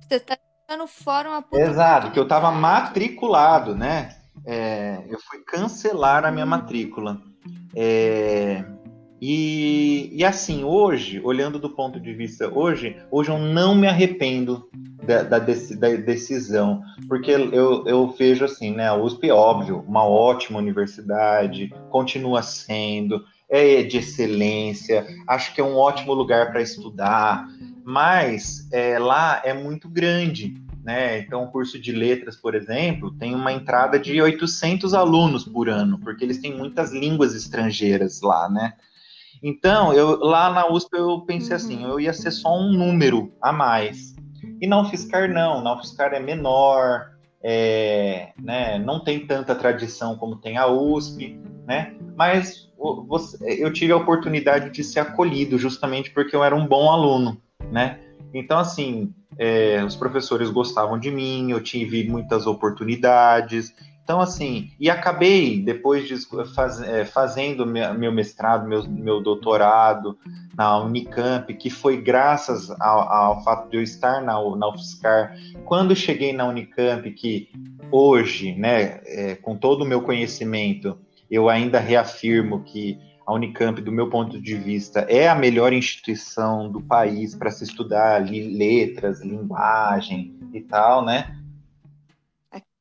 Você 0.00 0.20
tá 0.20 0.38
no 0.78 0.86
fórum 0.86 1.30
a 1.32 1.44
Exato, 1.52 2.10
que 2.10 2.18
eu 2.18 2.28
tava 2.28 2.50
matriculado, 2.50 3.74
né? 3.74 4.16
É, 4.44 5.04
eu 5.08 5.18
fui 5.20 5.40
cancelar 5.40 6.24
a 6.24 6.30
minha 6.30 6.44
hum. 6.44 6.48
matrícula. 6.48 7.20
É, 7.74 8.64
e, 9.20 10.10
e 10.12 10.24
assim, 10.24 10.64
hoje, 10.64 11.20
olhando 11.24 11.58
do 11.58 11.70
ponto 11.70 11.98
de 11.98 12.12
vista 12.12 12.48
hoje, 12.48 12.96
hoje 13.10 13.30
eu 13.30 13.38
não 13.38 13.74
me 13.74 13.86
arrependo 13.86 14.68
da, 15.02 15.22
da, 15.22 15.38
da 15.38 15.96
decisão, 15.96 16.82
porque 17.08 17.30
eu, 17.30 17.86
eu 17.86 18.08
vejo 18.08 18.44
assim, 18.44 18.72
né, 18.72 18.88
a 18.88 18.94
USP, 18.94 19.30
óbvio, 19.30 19.84
uma 19.86 20.04
ótima 20.04 20.58
universidade, 20.58 21.72
continua 21.90 22.42
sendo, 22.42 23.24
é 23.48 23.82
de 23.82 23.98
excelência, 23.98 25.06
acho 25.26 25.54
que 25.54 25.60
é 25.60 25.64
um 25.64 25.76
ótimo 25.76 26.12
lugar 26.12 26.50
para 26.50 26.60
estudar, 26.60 27.48
mas 27.84 28.68
é, 28.72 28.98
lá 28.98 29.40
é 29.44 29.54
muito 29.54 29.88
grande, 29.88 30.60
né? 30.84 31.18
Então, 31.20 31.44
o 31.44 31.50
curso 31.50 31.78
de 31.78 31.92
letras, 31.92 32.36
por 32.36 32.54
exemplo, 32.54 33.12
tem 33.12 33.34
uma 33.34 33.52
entrada 33.52 33.98
de 33.98 34.20
800 34.20 34.92
alunos 34.92 35.44
por 35.44 35.68
ano, 35.68 35.98
porque 36.00 36.24
eles 36.24 36.38
têm 36.38 36.56
muitas 36.56 36.92
línguas 36.92 37.34
estrangeiras 37.34 38.20
lá, 38.20 38.48
né? 38.48 38.74
Então, 39.48 39.92
eu 39.92 40.18
lá 40.18 40.50
na 40.50 40.66
USP 40.68 40.96
eu 40.96 41.20
pensei 41.20 41.50
uhum. 41.50 41.56
assim, 41.56 41.84
eu 41.84 42.00
ia 42.00 42.12
ser 42.12 42.32
só 42.32 42.58
um 42.58 42.72
número 42.72 43.32
a 43.40 43.52
mais. 43.52 44.16
E 44.60 44.66
na 44.66 44.80
UFSCar 44.80 45.32
não, 45.32 45.62
na 45.62 45.72
UFSCar 45.72 46.12
é 46.12 46.18
menor, 46.18 47.12
é, 47.40 48.32
né, 48.42 48.76
não 48.76 48.98
tem 49.04 49.24
tanta 49.24 49.54
tradição 49.54 50.16
como 50.16 50.34
tem 50.34 50.56
a 50.56 50.66
USP, 50.66 51.38
né? 51.64 51.94
Mas 52.16 52.68
você, 53.06 53.62
eu 53.62 53.72
tive 53.72 53.92
a 53.92 53.96
oportunidade 53.96 54.70
de 54.70 54.82
ser 54.82 54.98
acolhido 54.98 55.56
justamente 55.56 56.10
porque 56.10 56.34
eu 56.34 56.42
era 56.42 56.56
um 56.56 56.66
bom 56.66 56.90
aluno, 56.90 57.40
né? 57.70 58.00
Então, 58.34 58.58
assim, 58.58 59.14
é, 59.38 59.84
os 59.84 59.94
professores 59.94 60.50
gostavam 60.50 60.98
de 60.98 61.12
mim, 61.12 61.52
eu 61.52 61.62
tive 61.62 62.02
muitas 62.08 62.48
oportunidades. 62.48 63.72
Então, 64.06 64.20
assim, 64.20 64.70
e 64.78 64.88
acabei, 64.88 65.60
depois 65.60 66.06
de 66.06 66.14
faz, 66.54 66.80
é, 66.80 67.04
fazendo 67.04 67.66
meu 67.66 68.12
mestrado, 68.12 68.68
meu, 68.68 68.88
meu 68.88 69.20
doutorado 69.20 70.16
na 70.56 70.78
Unicamp, 70.78 71.52
que 71.52 71.68
foi 71.68 72.00
graças 72.00 72.70
ao, 72.80 73.00
ao 73.12 73.42
fato 73.42 73.68
de 73.68 73.78
eu 73.78 73.82
estar 73.82 74.22
na, 74.22 74.34
na 74.54 74.68
UFSCar. 74.68 75.36
Quando 75.64 75.96
cheguei 75.96 76.32
na 76.32 76.46
Unicamp, 76.46 77.10
que 77.10 77.48
hoje, 77.90 78.54
né, 78.54 79.00
é, 79.06 79.34
com 79.34 79.56
todo 79.56 79.82
o 79.82 79.84
meu 79.84 80.00
conhecimento, 80.00 80.96
eu 81.28 81.48
ainda 81.48 81.80
reafirmo 81.80 82.62
que 82.62 83.00
a 83.26 83.34
Unicamp, 83.34 83.82
do 83.82 83.90
meu 83.90 84.08
ponto 84.08 84.40
de 84.40 84.54
vista, 84.54 85.00
é 85.08 85.28
a 85.28 85.34
melhor 85.34 85.72
instituição 85.72 86.70
do 86.70 86.80
país 86.80 87.34
para 87.34 87.50
se 87.50 87.64
estudar 87.64 88.24
letras, 88.24 89.20
linguagem 89.20 90.32
e 90.54 90.60
tal, 90.60 91.04
né? 91.04 91.35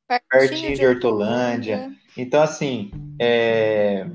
Pertinho 0.08 0.76
de 0.76 0.86
Hortolândia. 0.86 1.91
Então, 2.18 2.41
assim, 2.41 2.91
é... 3.20 4.08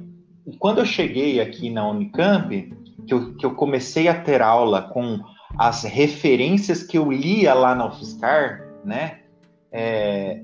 quando 0.58 0.78
eu 0.78 0.86
cheguei 0.86 1.40
aqui 1.40 1.70
na 1.70 1.88
Unicamp, 1.88 2.72
que 3.06 3.14
eu, 3.14 3.34
que 3.34 3.44
eu 3.44 3.54
comecei 3.54 4.08
a 4.08 4.20
ter 4.20 4.40
aula 4.40 4.82
com 4.82 5.20
as 5.58 5.82
referências 5.82 6.82
que 6.82 6.96
eu 6.96 7.10
lia 7.10 7.52
lá 7.54 7.74
na 7.74 7.86
UFSCar, 7.86 8.68
né? 8.84 9.20
É... 9.72 10.42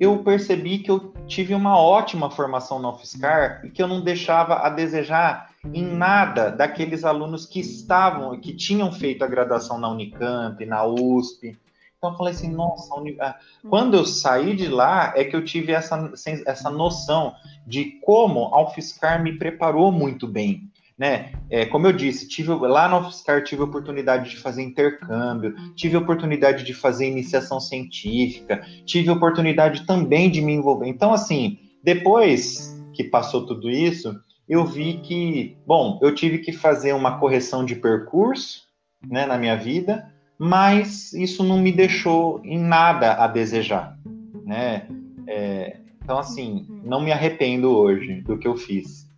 Eu 0.00 0.18
percebi 0.24 0.78
que 0.78 0.90
eu 0.90 1.12
tive 1.26 1.54
uma 1.54 1.78
ótima 1.78 2.28
formação 2.30 2.80
na 2.80 2.90
UFSCar 2.90 3.62
e 3.64 3.70
que 3.70 3.80
eu 3.80 3.86
não 3.86 4.02
deixava 4.02 4.56
a 4.56 4.68
desejar 4.68 5.52
em 5.72 5.84
nada 5.84 6.50
daqueles 6.50 7.04
alunos 7.04 7.46
que 7.46 7.60
estavam, 7.60 8.38
que 8.40 8.52
tinham 8.52 8.90
feito 8.90 9.22
a 9.22 9.28
graduação 9.28 9.78
na 9.78 9.88
Unicamp, 9.88 10.64
na 10.66 10.84
USP. 10.84 11.56
Então 12.02 12.10
eu 12.10 12.18
falei 12.18 12.32
assim, 12.32 12.50
nossa, 12.50 12.92
ah, 13.20 13.38
quando 13.70 13.94
eu 13.94 14.04
saí 14.04 14.56
de 14.56 14.66
lá 14.66 15.12
é 15.14 15.22
que 15.22 15.36
eu 15.36 15.44
tive 15.44 15.70
essa, 15.70 16.12
essa 16.44 16.68
noção 16.68 17.32
de 17.64 18.00
como 18.00 18.52
a 18.52 18.60
UFSCar 18.60 19.22
me 19.22 19.38
preparou 19.38 19.92
muito 19.92 20.26
bem 20.26 20.68
né? 20.98 21.32
É, 21.50 21.64
como 21.66 21.86
eu 21.86 21.92
disse, 21.92 22.28
tive 22.28 22.52
lá 22.52 22.88
no 22.88 23.06
UFSCar 23.06 23.42
tive 23.42 23.62
a 23.62 23.64
oportunidade 23.64 24.30
de 24.30 24.36
fazer 24.36 24.62
intercâmbio, 24.62 25.54
tive 25.74 25.96
a 25.96 26.00
oportunidade 26.00 26.64
de 26.64 26.74
fazer 26.74 27.08
iniciação 27.08 27.58
científica, 27.58 28.64
tive 28.84 29.08
a 29.08 29.12
oportunidade 29.12 29.86
também 29.86 30.30
de 30.30 30.40
me 30.40 30.52
envolver. 30.52 30.86
Então, 30.86 31.12
assim, 31.12 31.58
depois 31.82 32.80
que 32.92 33.02
passou 33.02 33.46
tudo 33.46 33.70
isso, 33.70 34.14
eu 34.48 34.64
vi 34.64 34.98
que, 34.98 35.56
bom, 35.66 35.98
eu 36.02 36.14
tive 36.14 36.38
que 36.38 36.52
fazer 36.52 36.92
uma 36.92 37.18
correção 37.18 37.64
de 37.64 37.74
percurso, 37.74 38.62
né, 39.04 39.26
na 39.26 39.36
minha 39.38 39.56
vida, 39.56 40.12
mas 40.38 41.12
isso 41.12 41.44
não 41.44 41.58
me 41.60 41.72
deixou 41.72 42.40
em 42.44 42.58
nada 42.58 43.14
a 43.14 43.26
desejar, 43.26 43.98
né? 44.44 44.88
É, 45.26 45.78
então, 46.02 46.18
assim, 46.18 46.66
não 46.84 47.00
me 47.00 47.12
arrependo 47.12 47.70
hoje 47.70 48.22
do 48.22 48.36
que 48.36 48.48
eu 48.48 48.56
fiz. 48.56 49.08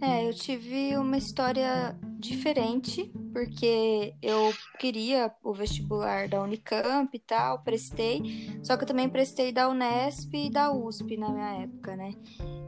É, 0.00 0.28
eu 0.28 0.32
tive 0.34 0.96
uma 0.96 1.16
história 1.16 1.96
diferente, 2.28 3.10
porque 3.32 4.14
eu 4.22 4.52
queria 4.78 5.32
o 5.42 5.52
vestibular 5.52 6.28
da 6.28 6.42
Unicamp 6.42 7.14
e 7.14 7.20
tal, 7.20 7.60
prestei, 7.60 8.58
só 8.62 8.76
que 8.76 8.84
eu 8.84 8.88
também 8.88 9.08
prestei 9.08 9.52
da 9.52 9.68
Unesp 9.68 10.34
e 10.34 10.50
da 10.50 10.72
USP 10.72 11.16
na 11.16 11.30
minha 11.30 11.62
época, 11.62 11.96
né? 11.96 12.14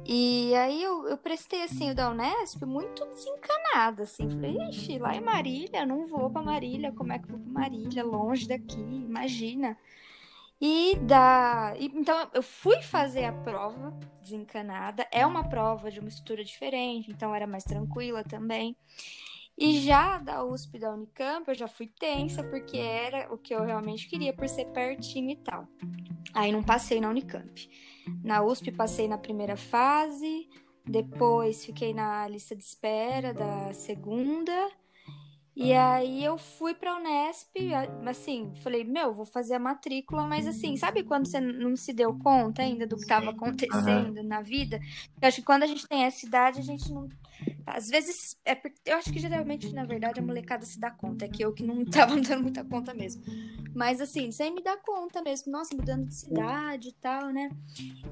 E 0.06 0.54
aí 0.54 0.82
eu, 0.82 1.06
eu 1.06 1.18
prestei, 1.18 1.62
assim, 1.62 1.90
o 1.90 1.94
da 1.94 2.10
Unesp 2.10 2.62
muito 2.64 3.04
desencanada, 3.06 4.04
assim, 4.04 4.28
falei, 4.28 4.56
ixi, 4.68 4.98
lá 4.98 5.14
em 5.14 5.20
Marília, 5.20 5.84
não 5.84 6.06
vou 6.06 6.30
pra 6.30 6.42
Marília, 6.42 6.92
como 6.92 7.12
é 7.12 7.18
que 7.18 7.26
eu 7.26 7.36
vou 7.36 7.40
pra 7.40 7.60
Marília, 7.60 8.04
longe 8.04 8.48
daqui, 8.48 8.80
imagina. 8.80 9.76
E 10.60 10.96
da. 11.02 11.74
Então, 11.78 12.28
eu 12.34 12.42
fui 12.42 12.82
fazer 12.82 13.24
a 13.24 13.32
prova 13.32 13.96
desencanada. 14.20 15.06
É 15.12 15.24
uma 15.24 15.48
prova 15.48 15.90
de 15.90 16.00
uma 16.00 16.08
estrutura 16.08 16.44
diferente, 16.44 17.10
então 17.10 17.32
era 17.34 17.46
mais 17.46 17.62
tranquila 17.62 18.24
também. 18.24 18.76
E 19.60 19.80
já 19.80 20.18
da 20.18 20.44
USP 20.44 20.78
da 20.78 20.92
Unicamp, 20.92 21.48
eu 21.48 21.54
já 21.54 21.66
fui 21.66 21.88
tensa, 21.88 22.44
porque 22.44 22.76
era 22.78 23.32
o 23.34 23.36
que 23.36 23.52
eu 23.52 23.64
realmente 23.64 24.08
queria, 24.08 24.32
por 24.32 24.48
ser 24.48 24.66
pertinho 24.66 25.30
e 25.30 25.36
tal. 25.36 25.66
Aí 26.32 26.52
não 26.52 26.62
passei 26.62 27.00
na 27.00 27.10
Unicamp. 27.10 27.68
Na 28.22 28.40
USP, 28.42 28.70
passei 28.70 29.08
na 29.08 29.18
primeira 29.18 29.56
fase, 29.56 30.48
depois 30.86 31.64
fiquei 31.64 31.92
na 31.92 32.28
lista 32.28 32.54
de 32.54 32.62
espera 32.62 33.34
da 33.34 33.72
segunda. 33.72 34.70
E 35.56 35.72
aí 35.72 36.24
eu 36.24 36.38
fui 36.38 36.72
pra 36.72 36.96
Unesp, 36.96 37.50
assim, 38.06 38.52
falei, 38.62 38.84
meu, 38.84 39.12
vou 39.12 39.26
fazer 39.26 39.54
a 39.54 39.58
matrícula, 39.58 40.24
mas 40.24 40.46
assim, 40.46 40.76
sabe 40.76 41.02
quando 41.02 41.26
você 41.26 41.40
não 41.40 41.74
se 41.74 41.92
deu 41.92 42.16
conta 42.16 42.62
ainda 42.62 42.86
do 42.86 42.94
que 42.94 43.02
estava 43.02 43.30
acontecendo 43.30 44.18
uhum. 44.18 44.22
na 44.22 44.40
vida? 44.40 44.78
Eu 45.20 45.26
acho 45.26 45.38
que 45.38 45.44
quando 45.44 45.64
a 45.64 45.66
gente 45.66 45.84
tem 45.88 46.04
essa 46.04 46.24
idade, 46.24 46.60
a 46.60 46.62
gente 46.62 46.92
não 46.92 47.08
às 47.66 47.88
vezes, 47.88 48.36
é 48.44 48.54
porque, 48.54 48.78
eu 48.86 48.96
acho 48.96 49.12
que 49.12 49.18
geralmente, 49.18 49.72
na 49.72 49.84
verdade, 49.84 50.18
a 50.18 50.22
molecada 50.22 50.64
se 50.64 50.80
dá 50.80 50.90
conta. 50.90 51.24
É 51.24 51.28
que 51.28 51.44
eu 51.44 51.52
que 51.52 51.62
não 51.62 51.84
tava 51.86 52.18
dando 52.20 52.42
muita 52.42 52.64
conta 52.64 52.94
mesmo. 52.94 53.22
Mas 53.74 54.00
assim, 54.00 54.32
sem 54.32 54.54
me 54.54 54.62
dar 54.62 54.78
conta 54.78 55.22
mesmo. 55.22 55.52
Nossa, 55.52 55.74
mudando 55.76 56.06
de 56.06 56.14
cidade 56.14 56.88
e 56.88 56.92
tal, 56.94 57.30
né? 57.30 57.50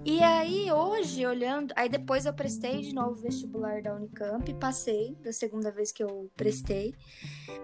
E 0.04 0.22
aí, 0.22 0.70
hoje, 0.70 1.26
olhando. 1.26 1.72
Aí 1.76 1.88
depois 1.88 2.26
eu 2.26 2.34
prestei 2.34 2.82
de 2.82 2.94
novo 2.94 3.12
o 3.12 3.22
vestibular 3.22 3.82
da 3.82 3.94
Unicamp. 3.94 4.52
Passei, 4.54 5.16
da 5.22 5.32
segunda 5.32 5.70
vez 5.70 5.90
que 5.90 6.02
eu 6.02 6.30
prestei. 6.36 6.94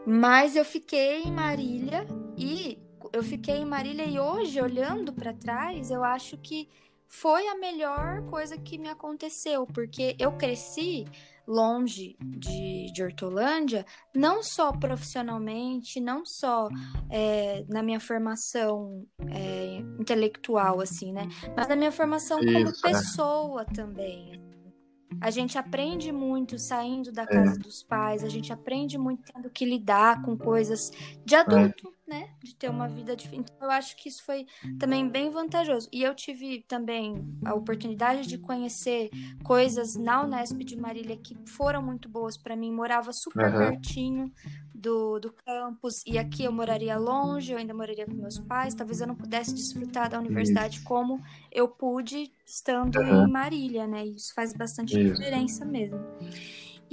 Mas 0.06 0.56
eu 0.56 0.64
fiquei 0.64 1.22
em 1.22 1.30
Marília. 1.30 2.06
E 2.36 2.78
eu 3.12 3.22
fiquei 3.22 3.56
em 3.56 3.66
Marília. 3.66 4.06
E 4.06 4.18
hoje, 4.18 4.60
olhando 4.60 5.12
para 5.12 5.34
trás, 5.34 5.90
eu 5.90 6.02
acho 6.02 6.38
que 6.38 6.68
foi 7.06 7.46
a 7.48 7.54
melhor 7.54 8.22
coisa 8.30 8.56
que 8.56 8.78
me 8.78 8.88
aconteceu. 8.88 9.66
Porque 9.66 10.16
eu 10.18 10.32
cresci 10.32 11.04
longe 11.46 12.16
de, 12.20 12.92
de 12.92 13.02
Hortolândia, 13.02 13.84
não 14.14 14.42
só 14.42 14.72
profissionalmente, 14.72 16.00
não 16.00 16.24
só 16.24 16.68
é, 17.10 17.64
na 17.68 17.82
minha 17.82 18.00
formação 18.00 19.06
é, 19.28 19.76
intelectual, 19.98 20.80
assim, 20.80 21.12
né? 21.12 21.28
Mas 21.56 21.68
na 21.68 21.76
minha 21.76 21.92
formação 21.92 22.38
como 22.38 22.68
é. 22.68 22.72
pessoa 22.82 23.62
é. 23.62 23.74
também. 23.74 24.42
A 25.20 25.30
gente 25.30 25.58
aprende 25.58 26.10
muito 26.10 26.58
saindo 26.58 27.12
da 27.12 27.26
casa 27.26 27.56
é. 27.56 27.58
dos 27.58 27.82
pais, 27.82 28.24
a 28.24 28.28
gente 28.28 28.52
aprende 28.52 28.96
muito 28.96 29.22
tendo 29.32 29.50
que 29.50 29.64
lidar 29.64 30.22
com 30.22 30.36
coisas 30.36 30.90
de 31.24 31.34
adulto. 31.34 31.92
Né? 32.06 32.30
De 32.42 32.54
ter 32.54 32.68
uma 32.68 32.88
vida 32.88 33.14
diferente. 33.16 33.52
Então, 33.54 33.68
eu 33.68 33.70
acho 33.70 33.96
que 33.96 34.08
isso 34.08 34.24
foi 34.24 34.46
também 34.78 35.08
bem 35.08 35.30
vantajoso. 35.30 35.88
E 35.92 36.02
eu 36.02 36.14
tive 36.14 36.64
também 36.68 37.14
a 37.44 37.54
oportunidade 37.54 38.26
de 38.28 38.38
conhecer 38.38 39.10
coisas 39.44 39.94
na 39.96 40.22
Unesp 40.24 40.58
de 40.64 40.76
Marília 40.76 41.16
que 41.16 41.36
foram 41.46 41.82
muito 41.82 42.08
boas 42.08 42.36
para 42.36 42.56
mim. 42.56 42.72
Morava 42.72 43.12
super 43.12 43.52
uhum. 43.52 43.58
pertinho 43.58 44.32
do, 44.82 45.20
do 45.20 45.32
campus, 45.32 46.02
e 46.04 46.18
aqui 46.18 46.42
eu 46.42 46.50
moraria 46.50 46.98
longe, 46.98 47.52
eu 47.52 47.58
ainda 47.58 47.72
moraria 47.72 48.04
com 48.04 48.14
meus 48.14 48.38
pais, 48.38 48.74
talvez 48.74 49.00
eu 49.00 49.06
não 49.06 49.14
pudesse 49.14 49.54
desfrutar 49.54 50.10
da 50.10 50.18
universidade 50.18 50.78
isso. 50.78 50.84
como 50.84 51.22
eu 51.52 51.68
pude 51.68 52.32
estando 52.44 52.98
uhum. 52.98 53.24
em 53.24 53.30
Marília, 53.30 53.86
né? 53.86 54.04
Isso 54.04 54.34
faz 54.34 54.52
bastante 54.52 55.00
isso. 55.00 55.14
diferença 55.14 55.64
mesmo. 55.64 56.00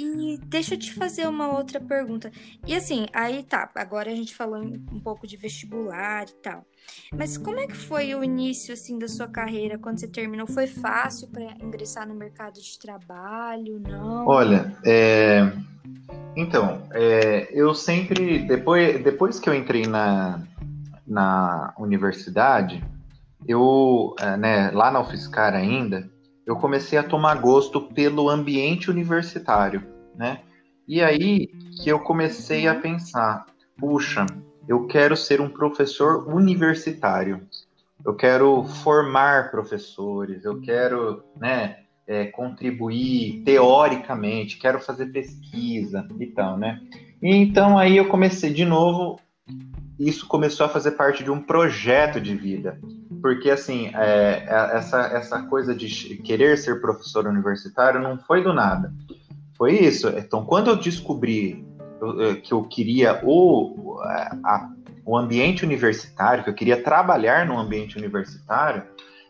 E 0.02 0.40
deixa 0.46 0.76
eu 0.76 0.80
te 0.80 0.94
fazer 0.94 1.28
uma 1.28 1.50
outra 1.50 1.78
pergunta. 1.78 2.32
E 2.66 2.74
assim, 2.74 3.06
aí 3.12 3.44
tá, 3.44 3.70
agora 3.76 4.10
a 4.10 4.16
gente 4.16 4.34
falou 4.34 4.62
um 4.64 5.00
pouco 5.02 5.28
de 5.28 5.36
vestibular 5.36 6.26
e 6.26 6.42
tal. 6.42 6.66
Mas 7.14 7.38
como 7.38 7.60
é 7.60 7.68
que 7.68 7.76
foi 7.76 8.16
o 8.16 8.24
início 8.24 8.74
assim 8.74 8.98
da 8.98 9.10
sua 9.10 9.28
carreira 9.28 9.78
quando 9.78 10.00
você 10.00 10.08
terminou? 10.08 10.48
Foi 10.48 10.68
fácil 10.68 11.28
para 11.28 11.54
ingressar 11.62 12.08
no 12.08 12.16
mercado 12.16 12.62
de 12.62 12.80
trabalho? 12.80 13.78
Não? 13.86 14.26
Olha, 14.26 14.74
é... 14.86 15.52
então, 16.34 16.82
é... 16.94 17.50
eu 17.52 17.76
sempre 17.76 18.40
depois 18.40 19.04
depois 19.04 19.38
que 19.38 19.50
eu 19.50 19.54
entrei 19.54 19.86
na 19.86 20.42
na 21.06 21.74
universidade, 21.78 22.82
eu, 23.48 24.16
é, 24.20 24.38
né, 24.38 24.70
lá 24.72 24.92
na 24.92 25.02
UFSCar 25.02 25.56
ainda, 25.56 26.08
eu 26.50 26.56
comecei 26.56 26.98
a 26.98 27.04
tomar 27.04 27.36
gosto 27.36 27.80
pelo 27.80 28.28
ambiente 28.28 28.90
universitário, 28.90 29.86
né? 30.16 30.40
E 30.88 31.00
aí 31.00 31.46
que 31.78 31.90
eu 31.90 32.00
comecei 32.00 32.68
a 32.68 32.74
pensar, 32.74 33.46
puxa, 33.78 34.26
eu 34.68 34.88
quero 34.88 35.16
ser 35.16 35.40
um 35.42 35.48
professor 35.48 36.28
universitário. 36.28 37.48
Eu 38.04 38.16
quero 38.16 38.64
formar 38.64 39.52
professores, 39.52 40.44
eu 40.44 40.60
quero, 40.60 41.24
né, 41.40 41.82
é, 42.08 42.26
contribuir 42.26 43.44
teoricamente, 43.46 44.58
quero 44.58 44.80
fazer 44.80 45.06
pesquisa 45.12 46.08
e 46.20 46.26
tal, 46.26 46.58
né? 46.58 46.82
E 47.22 47.36
então 47.36 47.78
aí 47.78 47.96
eu 47.96 48.08
comecei 48.08 48.52
de 48.52 48.66
novo, 48.66 49.20
isso 50.00 50.26
começou 50.28 50.66
a 50.66 50.70
fazer 50.70 50.92
parte 50.92 51.24
de 51.24 51.30
um 51.30 51.42
projeto 51.42 52.22
de 52.22 52.36
vida, 52.36 52.80
porque 53.22 53.50
assim, 53.50 53.88
é, 53.94 54.46
é 54.48 54.78
essa, 54.78 55.02
essa 55.08 55.44
coisa 55.44 55.76
de 55.76 56.16
querer 56.18 56.58
ser 56.58 56.80
professor 56.80 57.28
universitário 57.28 58.02
não 58.02 58.18
foi 58.18 58.42
do 58.42 58.54
nada, 58.54 58.94
foi 59.58 59.78
isso. 59.78 60.08
Então, 60.10 60.46
quando 60.46 60.70
eu 60.70 60.78
descobri 60.78 61.66
que 62.44 62.54
eu 62.54 62.64
queria 62.64 63.20
o, 63.24 64.00
a, 64.02 64.70
o 65.06 65.18
ambiente 65.18 65.66
universitário, 65.66 66.44
que 66.44 66.50
eu 66.50 66.54
queria 66.54 66.82
trabalhar 66.82 67.46
no 67.46 67.58
ambiente 67.58 67.98
universitário, 67.98 68.84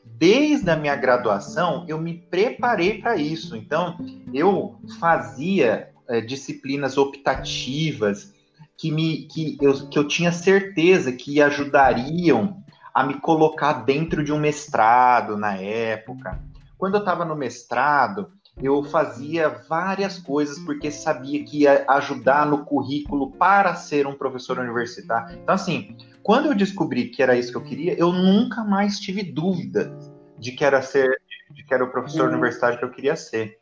desde 0.06 0.70
a 0.70 0.76
minha 0.76 0.96
graduação 0.96 1.86
eu 1.88 1.98
me 2.00 2.14
preparei 2.14 3.02
para 3.02 3.16
isso. 3.16 3.56
Então, 3.56 3.98
eu 4.32 4.80
fazia 5.00 5.90
é, 6.08 6.22
disciplinas 6.22 6.98
optativas 6.98 8.34
que, 8.80 8.92
me, 8.94 9.24
que, 9.24 9.58
eu, 9.60 9.90
que 9.90 10.00
eu 10.00 10.08
tinha 10.08 10.32
certeza 10.32 11.12
que 11.12 11.42
ajudariam 11.42 12.64
a 12.94 13.04
me 13.04 13.16
colocar 13.16 13.74
dentro 13.84 14.24
de 14.24 14.32
um 14.32 14.40
mestrado 14.40 15.38
na 15.38 15.56
época. 15.56 16.42
Quando 16.78 16.96
eu 16.96 17.02
estava 17.02 17.26
no 17.26 17.36
mestrado, 17.36 18.32
eu 18.62 18.82
fazia 18.84 19.50
várias 19.50 20.18
coisas 20.18 20.58
porque 20.60 20.90
sabia 20.90 21.44
que 21.44 21.64
ia 21.64 21.86
ajudar 21.90 22.46
no 22.46 22.64
currículo 22.64 23.32
para 23.32 23.76
ser 23.76 24.08
um 24.08 24.16
professor 24.16 24.58
universitário. 24.58 25.38
Então, 25.44 25.56
assim, 25.56 25.98
quando 26.24 26.46
eu 26.48 26.56
descobri 26.56 27.10
que 27.10 27.22
era 27.22 27.36
isso 27.36 27.52
que 27.52 27.58
eu 27.58 27.64
queria, 27.64 28.00
eu 28.00 28.14
nunca 28.14 28.64
mais 28.64 28.98
tive 28.98 29.24
dúvida 29.24 29.94
de 30.38 30.54
que 30.54 30.64
era 30.64 30.82
ser, 30.82 31.22
de 31.52 31.66
que 31.66 31.74
era 31.74 31.84
o 31.84 31.92
professor 31.92 32.28
uhum. 32.28 32.30
universitário 32.30 32.80
que 32.80 32.86
eu 32.86 32.92
queria 32.92 33.18
ser. 33.18 33.59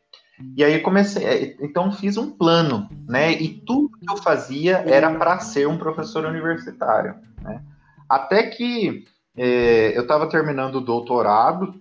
E 0.55 0.63
aí 0.63 0.79
comecei, 0.79 1.23
é, 1.25 1.55
então 1.61 1.91
fiz 1.91 2.15
um 2.17 2.29
plano, 2.29 2.87
né? 3.07 3.31
E 3.31 3.49
tudo 3.49 3.97
que 3.97 4.09
eu 4.09 4.17
fazia 4.17 4.83
era 4.85 5.11
para 5.15 5.39
ser 5.39 5.67
um 5.67 5.77
professor 5.77 6.25
universitário, 6.25 7.15
né? 7.41 7.61
Até 8.07 8.43
que 8.43 9.05
é, 9.35 9.97
eu 9.97 10.03
estava 10.03 10.29
terminando 10.29 10.75
o 10.75 10.81
doutorado, 10.81 11.73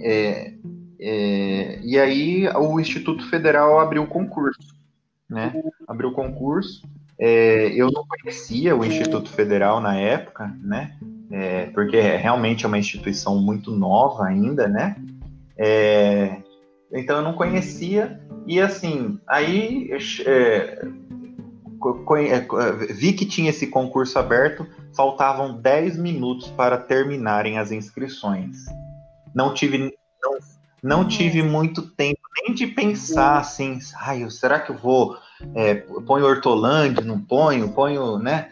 é, 0.00 0.54
é, 1.00 1.80
e 1.82 1.98
aí 1.98 2.48
o 2.48 2.78
Instituto 2.80 3.28
Federal 3.28 3.78
abriu 3.78 4.02
o 4.02 4.08
concurso, 4.08 4.74
né? 5.28 5.52
Abriu 5.86 6.10
o 6.10 6.14
concurso. 6.14 6.82
É, 7.18 7.68
eu 7.68 7.88
não 7.92 8.04
conhecia 8.04 8.74
o 8.76 8.84
Instituto 8.84 9.30
Federal 9.30 9.80
na 9.80 9.96
época, 9.96 10.52
né? 10.60 10.96
É, 11.30 11.66
porque 11.66 12.00
realmente 12.00 12.64
é 12.64 12.68
uma 12.68 12.78
instituição 12.78 13.40
muito 13.40 13.70
nova 13.70 14.26
ainda, 14.26 14.68
né? 14.68 14.96
É, 16.92 17.00
então 17.00 17.16
eu 17.16 17.22
não 17.22 17.34
conhecia 17.34 18.20
e 18.46 18.60
assim 18.60 19.18
aí 19.26 19.90
é, 20.26 20.82
vi 22.90 23.12
que 23.12 23.26
tinha 23.26 23.50
esse 23.50 23.66
concurso 23.66 24.18
aberto, 24.18 24.66
faltavam 24.94 25.60
10 25.60 25.98
minutos 25.98 26.48
para 26.50 26.76
terminarem 26.78 27.58
as 27.58 27.72
inscrições. 27.72 28.56
Não 29.34 29.52
tive 29.54 29.78
não, 30.22 30.38
não 30.82 31.08
tive 31.08 31.42
muito 31.42 31.82
tempo 31.82 32.20
nem 32.42 32.54
de 32.54 32.66
pensar 32.66 33.38
assim, 33.38 33.78
ai, 33.96 34.28
será 34.30 34.60
que 34.60 34.72
eu 34.72 34.76
vou 34.76 35.16
é, 35.54 35.74
ponho 35.74 36.26
Hortolândia, 36.26 37.04
não 37.04 37.20
ponho, 37.20 37.72
ponho, 37.72 38.18
né? 38.18 38.50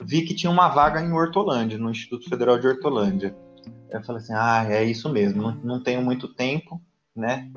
Vi 0.00 0.22
que 0.22 0.34
tinha 0.34 0.50
uma 0.50 0.68
vaga 0.68 1.00
em 1.00 1.12
Hortolândia, 1.12 1.78
no 1.78 1.90
Instituto 1.90 2.28
Federal 2.28 2.58
de 2.58 2.68
Hortolândia. 2.68 3.34
Eu 3.90 4.02
falei 4.04 4.20
assim, 4.20 4.34
ah, 4.34 4.66
é 4.68 4.84
isso 4.84 5.08
mesmo, 5.08 5.42
não, 5.42 5.54
não 5.62 5.82
tenho 5.82 6.02
muito 6.02 6.28
tempo, 6.28 6.80
né? 7.16 7.50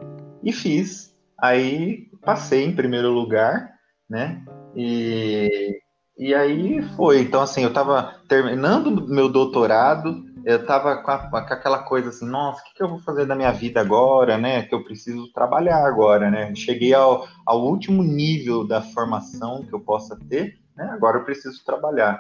E 0.44 0.52
fiz. 0.52 1.16
Aí 1.38 2.08
passei 2.22 2.66
em 2.66 2.76
primeiro 2.76 3.12
lugar, 3.12 3.72
né? 4.10 4.44
E, 4.76 5.80
e 6.18 6.34
aí 6.34 6.82
foi. 6.96 7.22
Então, 7.22 7.42
assim, 7.42 7.64
eu 7.64 7.70
estava 7.70 8.16
terminando 8.28 9.08
meu 9.08 9.30
doutorado, 9.30 10.24
eu 10.46 10.66
tava 10.66 10.98
com, 10.98 11.30
com, 11.30 11.38
aquela 11.38 11.80
coisa 11.84 12.10
assim, 12.10 12.26
nossa, 12.26 12.62
o 12.62 12.64
que, 12.66 12.76
que, 12.76 12.84
eu 12.84 12.90
vou 12.90 13.00
fazer 13.00 13.26
da 13.26 13.36
minha 13.36 13.52
vida 13.52 13.80
agora, 13.80 14.38
né? 14.38 14.64
Que 14.64 14.74
eu 14.74 14.84
preciso 14.84 15.32
trabalhar 15.34 15.86
agora, 15.86 16.30
né? 16.30 16.54
Cheguei 16.56 16.94
ao, 16.94 17.28
ao 17.46 17.66
último 17.66 18.04
nível 18.04 18.66
da 18.66 18.82
formação 18.82 19.64
que 19.64 19.74
eu 19.74 19.80
possa 19.80 20.18
ter, 20.30 20.58
né? 20.76 20.90
Agora 20.92 21.18
eu 21.18 21.24
preciso 21.24 21.64
trabalhar. 21.66 22.20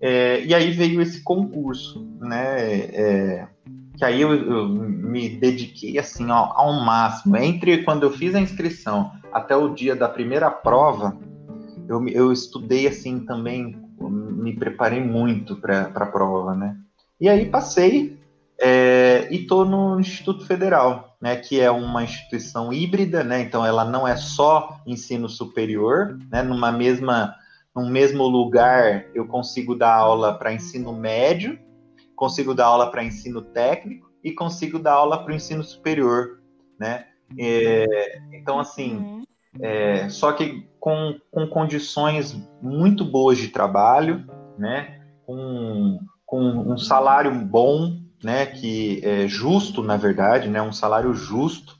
É, 0.00 0.42
e 0.44 0.54
aí 0.54 0.70
veio 0.70 1.02
esse 1.02 1.22
concurso, 1.22 2.06
né? 2.20 2.80
É, 2.92 3.48
que 4.00 4.04
aí 4.06 4.22
eu, 4.22 4.32
eu, 4.32 4.66
me 4.66 5.28
dediquei 5.28 5.98
assim 5.98 6.30
ao, 6.30 6.58
ao 6.58 6.72
máximo. 6.82 7.36
Entre 7.36 7.82
quando 7.82 8.04
eu 8.04 8.10
fiz 8.10 8.34
a 8.34 8.40
inscrição 8.40 9.12
até 9.30 9.54
o 9.54 9.74
dia 9.74 9.94
da 9.94 10.08
primeira 10.08 10.50
prova, 10.50 11.18
eu, 11.86 12.08
eu 12.08 12.32
estudei 12.32 12.86
assim 12.86 13.20
também, 13.20 13.76
me 14.00 14.56
preparei 14.56 15.04
muito 15.04 15.54
para 15.54 15.92
a 15.94 16.06
prova, 16.06 16.54
né? 16.54 16.78
E 17.20 17.28
aí 17.28 17.44
passei 17.44 18.18
é, 18.58 19.28
e 19.30 19.42
estou 19.42 19.66
no 19.66 20.00
Instituto 20.00 20.46
Federal, 20.46 21.14
né, 21.20 21.36
que 21.36 21.60
é 21.60 21.70
uma 21.70 22.02
instituição 22.02 22.72
híbrida, 22.72 23.22
né, 23.22 23.42
então 23.42 23.66
ela 23.66 23.84
não 23.84 24.08
é 24.08 24.16
só 24.16 24.80
ensino 24.86 25.28
superior, 25.28 26.18
né, 26.30 26.42
numa 26.42 26.72
mesma, 26.72 27.34
num 27.76 27.88
mesmo 27.90 28.26
lugar 28.26 29.04
eu 29.14 29.26
consigo 29.26 29.74
dar 29.74 29.94
aula 29.94 30.38
para 30.38 30.54
ensino 30.54 30.94
médio, 30.94 31.58
consigo 32.20 32.54
dar 32.54 32.66
aula 32.66 32.90
para 32.90 33.02
ensino 33.02 33.40
técnico 33.40 34.12
e 34.22 34.30
consigo 34.30 34.78
dar 34.78 34.92
aula 34.92 35.24
para 35.24 35.32
o 35.32 35.34
ensino 35.34 35.64
superior, 35.64 36.42
né? 36.78 37.06
É, 37.38 38.20
então 38.34 38.60
assim, 38.60 38.96
uhum. 38.96 39.24
é, 39.58 40.06
só 40.10 40.30
que 40.32 40.68
com, 40.78 41.18
com 41.30 41.46
condições 41.46 42.36
muito 42.60 43.06
boas 43.06 43.38
de 43.38 43.48
trabalho, 43.48 44.26
né? 44.58 45.00
Com 45.24 45.98
com 46.26 46.44
um 46.44 46.78
salário 46.78 47.34
bom, 47.34 47.98
né, 48.22 48.46
que 48.46 49.00
é 49.02 49.26
justo, 49.26 49.82
na 49.82 49.96
verdade, 49.96 50.48
né, 50.48 50.62
um 50.62 50.72
salário 50.72 51.12
justo. 51.12 51.76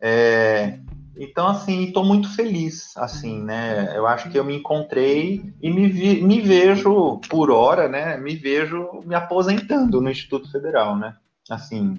É, 0.00 0.78
então, 1.16 1.48
assim, 1.48 1.84
estou 1.84 2.04
muito 2.04 2.34
feliz, 2.34 2.96
assim, 2.96 3.42
né, 3.42 3.96
eu 3.96 4.06
acho 4.06 4.30
que 4.30 4.38
eu 4.38 4.44
me 4.44 4.56
encontrei 4.56 5.52
e 5.60 5.70
me, 5.70 5.86
vi, 5.88 6.22
me 6.22 6.40
vejo, 6.40 7.20
por 7.28 7.50
hora, 7.50 7.88
né, 7.88 8.16
me 8.16 8.34
vejo 8.34 9.00
me 9.04 9.14
aposentando 9.14 10.00
no 10.00 10.10
Instituto 10.10 10.50
Federal, 10.50 10.96
né, 10.96 11.14
assim, 11.50 11.98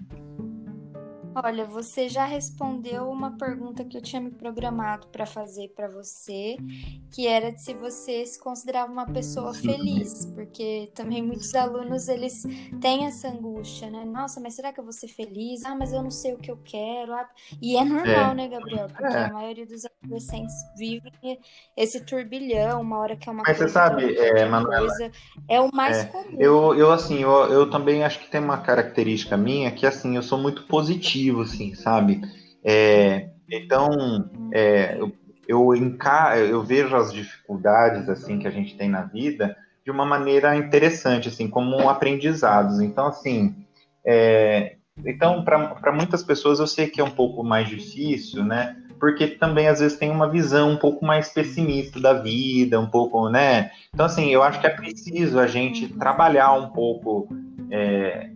Olha, 1.36 1.65
você 1.65 2.07
já 2.07 2.25
respondeu 2.25 3.09
uma 3.09 3.38
pergunta 3.38 3.84
que 3.84 3.97
eu 3.97 4.01
tinha 4.01 4.21
me 4.21 4.29
programado 4.29 5.07
para 5.07 5.25
fazer 5.25 5.69
para 5.69 5.88
você, 5.88 6.57
que 7.11 7.27
era 7.27 7.57
se 7.57 7.73
você 7.73 8.25
se 8.25 8.39
considerava 8.39 8.91
uma 8.91 9.05
pessoa 9.05 9.53
feliz, 9.53 10.25
porque 10.36 10.91
também 10.93 11.23
muitos 11.23 11.55
alunos 11.55 12.07
eles 12.07 12.43
têm 12.79 13.05
essa 13.05 13.29
angústia, 13.29 13.89
né? 13.89 14.05
Nossa, 14.05 14.39
mas 14.39 14.53
será 14.53 14.71
que 14.71 14.79
eu 14.79 14.84
vou 14.84 14.93
ser 14.93 15.07
feliz? 15.07 15.65
Ah, 15.65 15.75
mas 15.75 15.91
eu 15.91 16.03
não 16.03 16.11
sei 16.11 16.34
o 16.34 16.38
que 16.38 16.51
eu 16.51 16.59
quero. 16.63 17.13
Ah, 17.13 17.27
e 17.61 17.77
é 17.77 17.84
normal, 17.84 18.31
é. 18.31 18.36
né, 18.36 18.47
Gabriel? 18.47 18.88
Porque 18.88 19.15
é. 19.15 19.25
a 19.25 19.34
maioria 19.34 19.65
dos 19.65 19.84
adolescentes 19.86 20.53
vive 20.77 21.11
esse 21.75 21.99
turbilhão, 22.01 22.81
uma 22.81 22.99
hora 22.99 23.15
que 23.15 23.27
é 23.27 23.31
uma 23.31 23.43
mas 23.45 23.57
coisa, 23.57 23.67
você 23.67 23.73
sabe, 23.73 24.15
é, 24.17 24.45
Manuela, 24.45 24.88
coisa, 24.88 25.11
é 25.49 25.59
o 25.59 25.69
mais 25.73 25.97
é. 25.97 26.05
comum. 26.05 26.38
Eu, 26.38 26.75
eu 26.75 26.91
assim, 26.91 27.23
eu, 27.23 27.31
eu 27.51 27.69
também 27.69 28.03
acho 28.03 28.19
que 28.19 28.29
tem 28.29 28.39
uma 28.39 28.59
característica 28.59 29.36
minha 29.36 29.71
que 29.71 29.88
assim, 29.88 30.15
eu 30.15 30.21
sou 30.21 30.38
muito 30.38 30.63
positivo 30.63 31.22
positivo, 31.32 31.41
assim, 31.41 31.76
sabe? 31.76 32.21
É, 32.63 33.30
então, 33.49 34.30
é, 34.51 34.97
eu, 34.99 35.11
eu, 35.47 35.76
encar 35.76 36.38
eu 36.38 36.63
vejo 36.63 36.95
as 36.95 37.13
dificuldades, 37.13 38.09
assim, 38.09 38.39
que 38.39 38.47
a 38.47 38.51
gente 38.51 38.76
tem 38.76 38.89
na 38.89 39.03
vida 39.03 39.55
de 39.86 39.91
uma 39.91 40.05
maneira 40.05 40.55
interessante, 40.55 41.30
assim, 41.30 41.47
como 41.47 41.89
aprendizados. 41.89 42.80
Então, 42.80 43.07
assim, 43.07 43.55
é, 44.05 44.78
então, 45.05 45.43
para 45.43 45.91
muitas 45.91 46.24
pessoas 46.24 46.59
eu 46.59 46.67
sei 46.67 46.88
que 46.88 47.01
é 47.01 47.03
um 47.03 47.11
pouco 47.11 47.43
mais 47.43 47.67
difícil, 47.67 48.43
né? 48.43 48.78
Porque 48.99 49.28
também 49.28 49.67
às 49.67 49.82
vezes 49.82 49.97
tem 49.97 50.09
uma 50.09 50.30
visão 50.30 50.71
um 50.71 50.78
pouco 50.78 51.05
mais 51.05 51.28
pessimista 51.28 51.99
da 51.99 52.13
vida, 52.13 52.80
um 52.80 52.89
pouco, 52.89 53.30
né? 53.30 53.71
Então, 53.93 54.05
assim, 54.05 54.30
eu 54.30 54.41
acho 54.41 54.61
que 54.61 54.67
é 54.67 54.69
preciso 54.69 55.39
a 55.39 55.47
gente 55.47 55.89
trabalhar 55.89 56.53
um 56.53 56.69
pouco 56.69 57.28
é, 57.69 58.30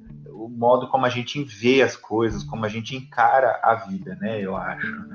modo 0.50 0.88
como 0.88 1.06
a 1.06 1.10
gente 1.10 1.44
vê 1.44 1.82
as 1.82 1.96
coisas, 1.96 2.44
como 2.44 2.66
a 2.66 2.70
gente 2.70 2.96
encara 2.96 3.60
a 3.64 3.76
vida, 3.76 4.18
né? 4.22 4.40
Eu 4.42 4.56
acho. 4.56 5.06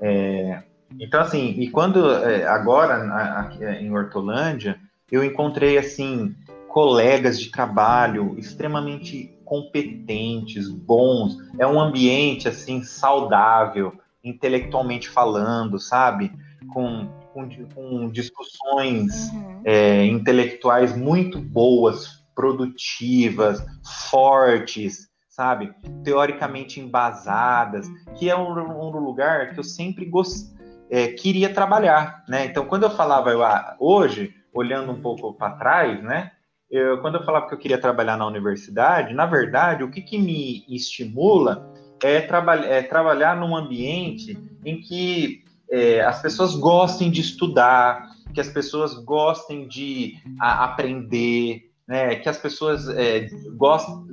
É, 0.00 0.62
então, 0.98 1.20
assim, 1.20 1.54
e 1.58 1.70
quando 1.70 2.10
é, 2.10 2.46
agora 2.46 2.94
aqui 3.38 3.64
em 3.64 3.92
Hortolândia, 3.92 4.78
eu 5.10 5.24
encontrei 5.24 5.78
assim 5.78 6.34
colegas 6.68 7.38
de 7.38 7.50
trabalho 7.50 8.34
extremamente 8.36 9.32
competentes, 9.44 10.68
bons. 10.68 11.38
É 11.58 11.66
um 11.66 11.80
ambiente 11.80 12.48
assim 12.48 12.82
saudável, 12.82 13.92
intelectualmente 14.24 15.08
falando, 15.08 15.78
sabe? 15.78 16.32
Com, 16.72 17.06
com, 17.32 17.48
com 17.74 18.10
discussões 18.10 19.30
uhum. 19.30 19.60
é, 19.64 20.06
intelectuais 20.06 20.96
muito 20.96 21.38
boas, 21.38 22.23
produtivas, 22.34 23.64
fortes, 24.10 25.08
sabe? 25.28 25.72
Teoricamente 26.04 26.80
embasadas, 26.80 27.86
que 28.16 28.30
é 28.30 28.36
um, 28.36 28.50
um 28.52 28.98
lugar 28.98 29.52
que 29.52 29.60
eu 29.60 29.64
sempre 29.64 30.04
gost, 30.04 30.52
é, 30.90 31.08
queria 31.08 31.52
trabalhar, 31.52 32.24
né? 32.28 32.46
Então, 32.46 32.66
quando 32.66 32.84
eu 32.84 32.90
falava, 32.90 33.30
eu, 33.30 33.42
ah, 33.42 33.76
hoje, 33.80 34.34
olhando 34.52 34.92
um 34.92 35.00
pouco 35.00 35.34
para 35.34 35.56
trás, 35.56 36.02
né? 36.02 36.30
Eu, 36.70 37.00
quando 37.00 37.16
eu 37.16 37.24
falava 37.24 37.48
que 37.48 37.54
eu 37.54 37.58
queria 37.58 37.78
trabalhar 37.78 38.16
na 38.16 38.26
universidade, 38.26 39.14
na 39.14 39.26
verdade, 39.26 39.82
o 39.82 39.90
que, 39.90 40.00
que 40.00 40.18
me 40.18 40.64
estimula 40.68 41.72
é, 42.02 42.20
traba 42.20 42.56
é 42.56 42.82
trabalhar 42.82 43.36
num 43.36 43.56
ambiente 43.56 44.38
em 44.64 44.80
que 44.80 45.42
é, 45.70 46.00
as 46.00 46.20
pessoas 46.22 46.54
gostem 46.54 47.10
de 47.10 47.20
estudar, 47.20 48.08
que 48.32 48.40
as 48.40 48.48
pessoas 48.48 48.94
gostem 48.94 49.66
de 49.68 50.14
aprender, 50.38 51.70
né? 51.86 52.16
Que 52.16 52.28
as 52.28 52.38
pessoas 52.38 52.88
é, 52.88 53.28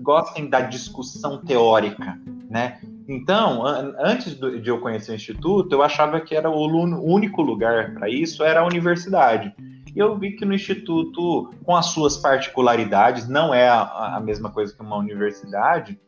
gostem, 0.02 0.50
da 0.50 0.62
discussão 0.62 1.44
teórica, 1.44 2.20
né? 2.50 2.80
Então, 3.08 3.66
an 3.66 3.96
antes 4.00 4.36
do, 4.36 4.60
de 4.60 4.70
eu 4.70 4.80
conhecer 4.80 5.12
o 5.12 5.16
instituto, 5.16 5.74
eu 5.74 5.82
achava 5.82 6.20
que 6.22 6.36
era 6.36 6.50
o 6.50 6.66
único 7.04 7.42
lugar 7.42 7.94
para 7.94 8.10
isso 8.10 8.44
era 8.44 8.62
a 8.62 8.66
universidade. 8.66 9.54
E 9.94 10.00
eu 10.00 10.18
vi 10.18 10.34
que 10.34 10.46
no 10.46 10.54
instituto, 10.54 11.54
com 11.66 11.76
as 11.76 11.88
suas 11.88 12.16
particularidades, 12.16 13.28
não 13.28 13.54
é 13.54 13.68
a, 13.68 14.16
a 14.16 14.20
mesma 14.20 14.50
coisa 14.50 14.74
que 14.74 14.82
uma 14.82 14.98
universidade, 14.98 16.00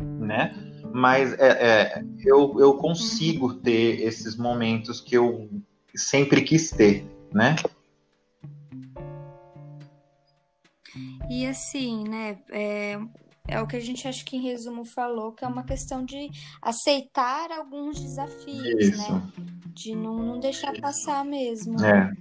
né? 0.00 0.54
Mas 0.92 1.32
é, 1.40 1.48
é, 1.48 2.04
eu, 2.24 2.56
eu 2.60 2.74
consigo 2.74 3.54
ter 3.54 4.02
esses 4.02 4.36
momentos 4.36 5.00
que 5.00 5.16
eu 5.16 5.48
sempre 5.96 6.42
quis 6.42 6.70
ter, 6.70 7.04
né? 7.32 7.56
E 11.28 11.46
assim, 11.46 12.04
né? 12.08 12.38
É, 12.50 12.98
é 13.46 13.60
o 13.60 13.66
que 13.66 13.76
a 13.76 13.80
gente 13.80 14.08
acho 14.08 14.24
que 14.24 14.36
em 14.36 14.42
resumo 14.42 14.84
falou, 14.84 15.32
que 15.32 15.44
é 15.44 15.48
uma 15.48 15.64
questão 15.64 16.04
de 16.04 16.30
aceitar 16.62 17.50
alguns 17.52 18.00
desafios, 18.00 18.80
Isso. 18.80 18.98
né? 18.98 19.22
De 19.68 19.94
não, 19.94 20.16
não 20.16 20.40
deixar 20.40 20.72
passar 20.80 21.24
mesmo. 21.24 21.84
É. 21.84 22.12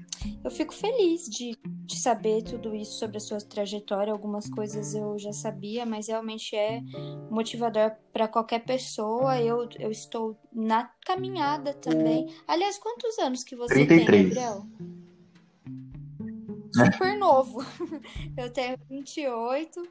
Eu 0.44 0.52
fico 0.52 0.74
feliz 0.74 1.24
de, 1.26 1.58
de 1.66 2.00
saber 2.00 2.44
tudo 2.44 2.74
isso 2.76 2.94
sobre 2.94 3.18
a 3.18 3.20
sua 3.20 3.40
trajetória. 3.40 4.12
Algumas 4.12 4.50
coisas 4.50 4.94
eu 4.94 5.18
já 5.18 5.32
sabia, 5.32 5.86
mas 5.86 6.08
realmente 6.08 6.56
é 6.56 6.82
motivador 7.30 7.92
para 8.12 8.28
qualquer 8.28 8.60
pessoa. 8.60 9.40
Eu, 9.40 9.68
eu 9.80 9.92
estou 9.92 10.38
na 10.52 10.90
caminhada 11.06 11.74
também. 11.74 12.28
Aliás, 12.48 12.78
quantos 12.78 13.18
anos 13.20 13.44
que 13.44 13.56
você 13.56 13.74
33. 13.74 14.08
tem, 14.08 14.24
Gabriel? 14.24 14.66
Super 16.74 17.18
novo. 17.18 17.64
Eu 18.38 18.50
tenho 18.50 18.78
28. 18.90 19.82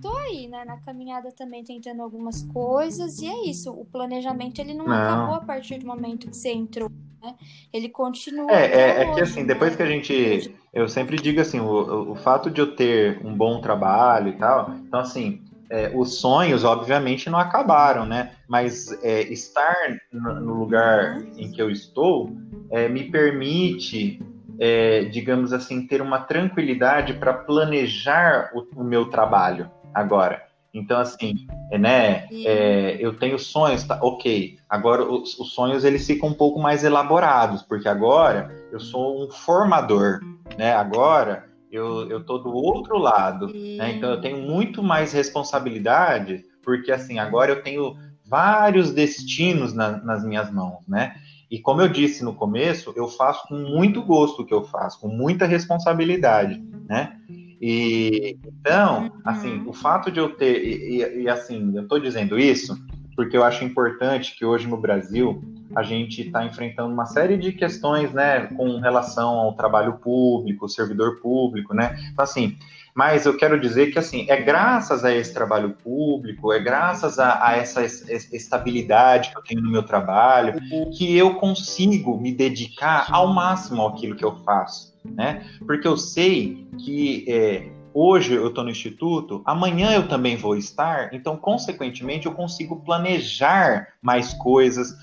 Tô 0.00 0.16
aí, 0.16 0.46
né, 0.46 0.64
na 0.64 0.76
caminhada 0.78 1.32
também 1.32 1.64
tentando 1.64 2.02
algumas 2.02 2.42
coisas 2.42 3.20
e 3.20 3.26
é 3.26 3.48
isso. 3.48 3.70
O 3.72 3.84
planejamento 3.84 4.60
ele 4.60 4.74
não, 4.74 4.86
não. 4.86 4.94
acabou 4.94 5.34
a 5.34 5.40
partir 5.40 5.78
do 5.78 5.86
momento 5.86 6.28
que 6.28 6.36
você 6.36 6.52
entrou, 6.52 6.90
né? 7.22 7.34
Ele 7.72 7.88
continua. 7.88 8.50
É, 8.50 8.66
é, 8.66 9.02
é 9.02 9.14
que 9.14 9.20
assim, 9.20 9.40
né? 9.40 9.46
depois 9.46 9.74
que 9.74 9.82
a 9.82 9.86
gente, 9.86 10.54
eu 10.72 10.88
sempre 10.88 11.16
digo 11.16 11.40
assim, 11.40 11.58
o, 11.58 12.12
o 12.12 12.14
fato 12.14 12.50
de 12.50 12.60
eu 12.60 12.76
ter 12.76 13.24
um 13.24 13.34
bom 13.34 13.60
trabalho 13.60 14.28
e 14.28 14.38
tal, 14.38 14.72
então 14.86 15.00
assim, 15.00 15.42
é, 15.72 15.90
os 15.94 16.20
sonhos, 16.20 16.64
obviamente, 16.64 17.30
não 17.30 17.38
acabaram, 17.38 18.04
né? 18.04 18.32
Mas 18.46 18.92
é, 19.02 19.22
estar 19.22 19.74
no, 20.12 20.40
no 20.40 20.54
lugar 20.54 21.16
uhum. 21.16 21.32
em 21.38 21.50
que 21.50 21.62
eu 21.62 21.70
estou 21.70 22.30
é, 22.70 22.88
me 22.88 23.10
permite 23.10 24.20
é, 24.58 25.04
digamos 25.04 25.52
assim, 25.52 25.86
ter 25.86 26.00
uma 26.00 26.20
tranquilidade 26.20 27.14
para 27.14 27.32
planejar 27.32 28.50
o, 28.54 28.80
o, 28.80 28.84
meu 28.84 29.06
trabalho 29.06 29.70
agora. 29.94 30.42
Então, 30.74 30.98
assim, 30.98 31.46
é, 31.70 31.78
né, 31.78 32.28
é, 32.32 32.96
eu 32.98 33.16
tenho 33.18 33.38
sonhos, 33.38 33.84
tá, 33.84 33.98
ok. 34.00 34.58
Agora, 34.68 35.04
os, 35.04 35.38
os, 35.38 35.52
sonhos, 35.52 35.84
eles 35.84 36.06
ficam 36.06 36.30
um 36.30 36.34
pouco 36.34 36.58
mais 36.58 36.82
elaborados, 36.82 37.62
porque 37.62 37.88
agora 37.88 38.50
eu 38.72 38.80
sou 38.80 39.22
um 39.22 39.30
formador, 39.30 40.20
né? 40.56 40.72
Agora 40.72 41.44
eu, 41.70 42.08
eu 42.08 42.24
tô 42.24 42.38
do 42.38 42.54
outro 42.54 42.96
lado, 42.98 43.48
né? 43.48 43.92
Então, 43.92 44.10
eu 44.10 44.20
tenho 44.20 44.38
muito 44.38 44.82
mais 44.82 45.12
responsabilidade, 45.12 46.44
porque, 46.62 46.90
assim, 46.90 47.18
agora 47.18 47.50
eu 47.50 47.62
tenho 47.62 47.94
vários 48.24 48.92
destinos 48.92 49.74
na, 49.74 49.98
nas 49.98 50.24
minhas 50.24 50.50
mãos, 50.50 50.86
né? 50.88 51.14
E 51.52 51.58
como 51.58 51.82
eu 51.82 51.88
disse 51.88 52.24
no 52.24 52.34
começo, 52.34 52.94
eu 52.96 53.06
faço 53.06 53.46
com 53.46 53.54
muito 53.54 54.02
gosto 54.02 54.40
o 54.40 54.46
que 54.46 54.54
eu 54.54 54.64
faço, 54.64 54.98
com 54.98 55.08
muita 55.08 55.44
responsabilidade, 55.44 56.58
né? 56.88 57.18
E 57.60 58.38
então, 58.42 59.12
assim, 59.22 59.58
uhum. 59.58 59.68
o 59.68 59.72
fato 59.74 60.10
de 60.10 60.18
eu 60.18 60.30
ter 60.30 60.64
e, 60.64 61.24
e 61.24 61.28
assim, 61.28 61.76
eu 61.76 61.82
estou 61.82 62.00
dizendo 62.00 62.38
isso 62.38 62.74
porque 63.14 63.36
eu 63.36 63.44
acho 63.44 63.64
importante 63.64 64.34
que 64.34 64.46
hoje 64.46 64.66
no 64.66 64.78
Brasil 64.78 65.44
a 65.76 65.82
gente 65.82 66.22
está 66.22 66.42
enfrentando 66.46 66.90
uma 66.90 67.04
série 67.04 67.36
de 67.36 67.52
questões, 67.52 68.14
né, 68.14 68.46
com 68.46 68.80
relação 68.80 69.28
ao 69.28 69.54
trabalho 69.54 69.98
público, 69.98 70.66
servidor 70.70 71.20
público, 71.20 71.74
né? 71.74 71.98
Então, 72.10 72.24
assim, 72.24 72.56
mas 72.94 73.24
eu 73.24 73.36
quero 73.36 73.58
dizer 73.58 73.90
que, 73.90 73.98
assim, 73.98 74.26
é 74.28 74.40
graças 74.40 75.04
a 75.04 75.14
esse 75.14 75.32
trabalho 75.32 75.70
público, 75.82 76.52
é 76.52 76.60
graças 76.60 77.18
a, 77.18 77.46
a 77.46 77.56
essa 77.56 77.82
estabilidade 77.84 79.30
que 79.30 79.38
eu 79.38 79.42
tenho 79.42 79.62
no 79.62 79.70
meu 79.70 79.82
trabalho, 79.82 80.60
que 80.92 81.16
eu 81.16 81.34
consigo 81.36 82.18
me 82.20 82.32
dedicar 82.32 83.06
ao 83.10 83.32
máximo 83.32 83.86
àquilo 83.86 84.14
que 84.14 84.24
eu 84.24 84.36
faço, 84.44 84.94
né? 85.04 85.46
Porque 85.66 85.88
eu 85.88 85.96
sei 85.96 86.68
que 86.84 87.24
é, 87.26 87.70
hoje 87.94 88.34
eu 88.34 88.48
estou 88.48 88.64
no 88.64 88.70
instituto, 88.70 89.42
amanhã 89.46 89.92
eu 89.92 90.06
também 90.06 90.36
vou 90.36 90.56
estar, 90.56 91.14
então, 91.14 91.36
consequentemente, 91.36 92.26
eu 92.26 92.32
consigo 92.32 92.76
planejar 92.84 93.88
mais 94.02 94.34
coisas 94.34 94.94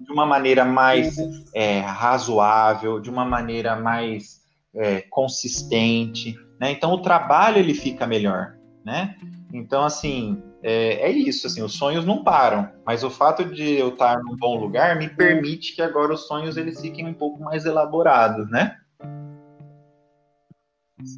de 0.00 0.12
uma 0.12 0.26
maneira 0.26 0.64
mais 0.64 1.16
é, 1.54 1.80
razoável, 1.80 3.00
de 3.00 3.10
uma 3.10 3.24
maneira 3.24 3.76
mais 3.76 4.42
é, 4.74 5.02
consistente, 5.02 6.36
né? 6.64 6.70
Então 6.70 6.90
o 6.92 7.02
trabalho 7.02 7.58
ele 7.58 7.74
fica 7.74 8.06
melhor, 8.06 8.56
né? 8.82 9.16
Então 9.52 9.84
assim 9.84 10.42
é, 10.62 11.10
é, 11.10 11.10
isso, 11.10 11.46
assim, 11.46 11.62
os 11.62 11.74
sonhos 11.74 12.06
não 12.06 12.24
param, 12.24 12.70
mas 12.86 13.04
o 13.04 13.10
fato 13.10 13.44
de 13.44 13.74
eu 13.74 13.90
estar 13.90 14.18
num 14.22 14.34
bom 14.34 14.58
lugar 14.58 14.96
me 14.96 15.10
permite 15.10 15.76
que 15.76 15.82
agora 15.82 16.14
os 16.14 16.26
sonhos 16.26 16.56
eles 16.56 16.80
fiquem 16.80 17.06
um 17.06 17.12
pouco 17.12 17.42
mais 17.42 17.66
elaborados, 17.66 18.50
né? 18.50 18.78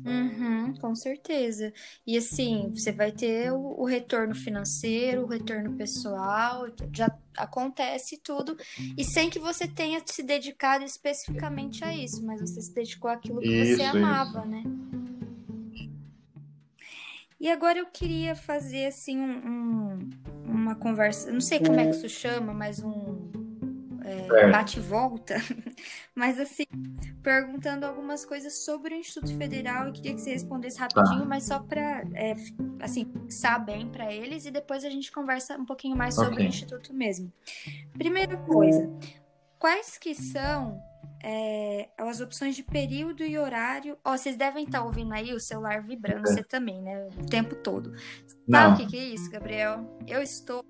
Uhum, 0.05 0.75
com 0.81 0.97
certeza. 0.97 1.73
E 2.05 2.19
assim, 2.19 2.73
você 2.75 2.91
vai 2.91 3.13
ter 3.13 3.53
o, 3.53 3.81
o, 3.81 3.85
retorno 3.85 4.35
financeiro, 4.35 5.23
o 5.23 5.29
retorno 5.29 5.77
pessoal, 5.77 6.67
já 6.93 7.17
acontece 7.37 8.19
tudo, 8.21 8.57
e 8.99 9.05
sem 9.05 9.31
que 9.31 9.39
você 9.39 9.69
tenha 9.69 10.03
se 10.05 10.25
dedicado 10.25 10.83
especificamente 10.83 11.85
a 11.85 11.95
isso, 11.95 12.27
mas 12.27 12.41
você 12.41 12.61
se 12.61 12.75
dedicou 12.75 13.09
àquilo 13.09 13.41
que 13.41 13.47
isso, 13.47 13.77
você 13.77 13.85
amava, 13.85 14.41
isso. 14.41 14.49
né? 14.49 14.96
E 17.47 17.51
agora 17.53 17.79
eu 17.79 17.87
queria 17.87 18.35
fazer 18.35 18.87
assim 18.87 19.21
um, 19.21 19.31
um, 19.47 20.11
uma 20.47 20.75
conversa, 20.75 21.31
não 21.31 21.41
sei 21.41 21.61
como 21.61 21.79
é 21.79 21.85
que 21.85 21.93
isso 21.93 22.09
chama, 22.09 22.53
mas 22.53 22.83
um 22.83 23.31
é, 24.05 24.51
bate-volta, 24.51 25.37
mas 26.13 26.41
assim, 26.41 26.65
perguntando 27.23 27.87
algumas 27.87 28.25
coisas 28.25 28.65
sobre 28.65 28.97
o 28.97 28.99
Instituto 28.99 29.33
Federal 29.37 29.89
e 29.89 29.93
queria 29.93 30.15
que 30.15 30.23
você 30.23 30.33
respondesse 30.33 30.81
rapidinho, 30.81 31.21
tá. 31.21 31.25
mas 31.25 31.45
só 31.45 31.61
para 31.61 32.03
é, 32.15 32.35
assim, 32.81 33.09
fixar 33.15 33.65
bem 33.65 33.89
para 33.91 34.13
eles 34.13 34.45
e 34.45 34.51
depois 34.51 34.85
a 34.85 34.91
gente 34.91 35.13
conversa 35.13 35.57
um 35.57 35.65
pouquinho 35.65 35.97
mais 35.97 36.17
sobre 36.17 36.33
okay. 36.33 36.47
o 36.47 36.49
Instituto 36.49 36.93
mesmo. 36.93 37.33
Primeira 37.93 38.37
coisa, 38.39 38.91
quais 39.57 39.97
que 39.99 40.17
são 40.17 40.83
é, 41.29 41.89
as 41.99 42.21
opções 42.21 42.55
de 42.55 42.63
período 42.63 43.25
e 43.25 43.37
horário. 43.37 43.99
Ó, 44.05 44.17
vocês 44.17 44.37
devem 44.37 44.63
estar 44.63 44.79
tá 44.79 44.85
ouvindo 44.85 45.13
aí 45.13 45.35
o 45.35 45.41
celular 45.41 45.83
vibrando, 45.83 46.29
é. 46.29 46.33
você 46.33 46.45
também, 46.45 46.81
né? 46.81 47.09
O 47.21 47.27
tempo 47.27 47.57
todo. 47.57 47.93
Sabe 48.49 48.75
o 48.75 48.77
que, 48.77 48.93
que, 48.93 48.97
é 48.97 49.05
isso, 49.07 49.29
Gabriel? 49.29 49.99
Eu 50.07 50.23
estou 50.23 50.65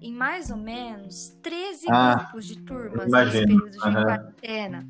em 0.00 0.12
mais 0.12 0.48
ou 0.48 0.56
menos 0.56 1.30
13 1.42 1.86
ah, 1.90 2.14
grupos 2.14 2.46
de 2.46 2.56
turmas 2.60 3.10
nesse 3.10 3.32
período 3.32 3.68
de 3.68 3.78
uhum. 3.78 4.04
quarentena. 4.04 4.88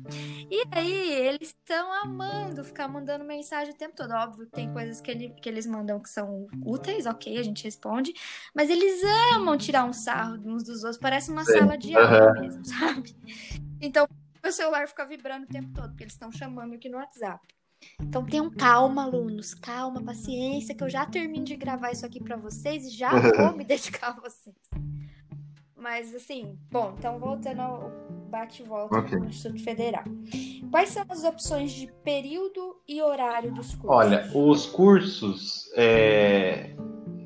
E 0.51 0.63
aí, 0.69 1.13
eles 1.13 1.47
estão 1.47 1.91
amando 1.91 2.63
ficar 2.63 2.87
mandando 2.87 3.25
mensagem 3.25 3.73
o 3.73 3.75
tempo 3.75 3.95
todo. 3.95 4.11
Óbvio 4.11 4.45
que 4.45 4.51
tem 4.51 4.71
coisas 4.71 5.01
que, 5.01 5.09
ele, 5.09 5.29
que 5.41 5.49
eles 5.49 5.65
mandam 5.65 5.99
que 5.99 6.11
são 6.11 6.45
úteis, 6.63 7.07
ok, 7.07 7.39
a 7.39 7.43
gente 7.43 7.63
responde. 7.63 8.13
Mas 8.53 8.69
eles 8.69 9.01
amam 9.33 9.57
tirar 9.57 9.83
um 9.83 9.93
sarro 9.93 10.35
uns 10.45 10.63
dos 10.63 10.83
outros. 10.83 10.99
Parece 10.99 11.31
uma 11.31 11.43
Sim. 11.43 11.57
sala 11.57 11.75
de 11.75 11.95
aula 11.95 12.33
uhum. 12.33 12.41
mesmo, 12.41 12.61
sabe? 12.69 13.15
Então, 13.81 14.07
meu 14.47 14.53
celular 14.53 14.87
fica 14.87 15.05
vibrando 15.05 15.43
o 15.43 15.47
tempo 15.47 15.69
todo, 15.73 15.89
porque 15.89 16.03
eles 16.03 16.13
estão 16.13 16.31
chamando 16.31 16.73
aqui 16.73 16.87
no 16.87 16.97
WhatsApp. 16.97 17.45
Então 18.01 18.25
tenham 18.25 18.49
calma, 18.49 19.03
alunos, 19.03 19.53
calma, 19.53 20.01
paciência, 20.01 20.73
que 20.73 20.83
eu 20.83 20.89
já 20.89 21.05
termino 21.05 21.43
de 21.43 21.55
gravar 21.55 21.91
isso 21.91 22.05
aqui 22.05 22.23
para 22.23 22.37
vocês 22.37 22.85
e 22.85 22.89
já 22.89 23.09
vou 23.09 23.55
me 23.55 23.65
dedicar 23.65 24.09
a 24.09 24.21
vocês. 24.21 24.55
Mas 25.75 26.15
assim, 26.15 26.57
bom, 26.71 26.95
então 26.97 27.19
voltando 27.19 27.59
ao 27.59 27.91
bate-volta 28.29 28.97
okay. 28.97 29.19
do 29.19 29.25
Instituto 29.25 29.61
Federal. 29.63 30.03
Quais 30.71 30.89
são 30.89 31.03
as 31.09 31.23
opções 31.23 31.71
de 31.71 31.91
período 32.03 32.81
e 32.87 33.01
horário 33.01 33.51
dos 33.53 33.75
cursos? 33.75 33.89
Olha, 33.89 34.29
os 34.33 34.65
cursos 34.65 35.69
é, 35.75 36.73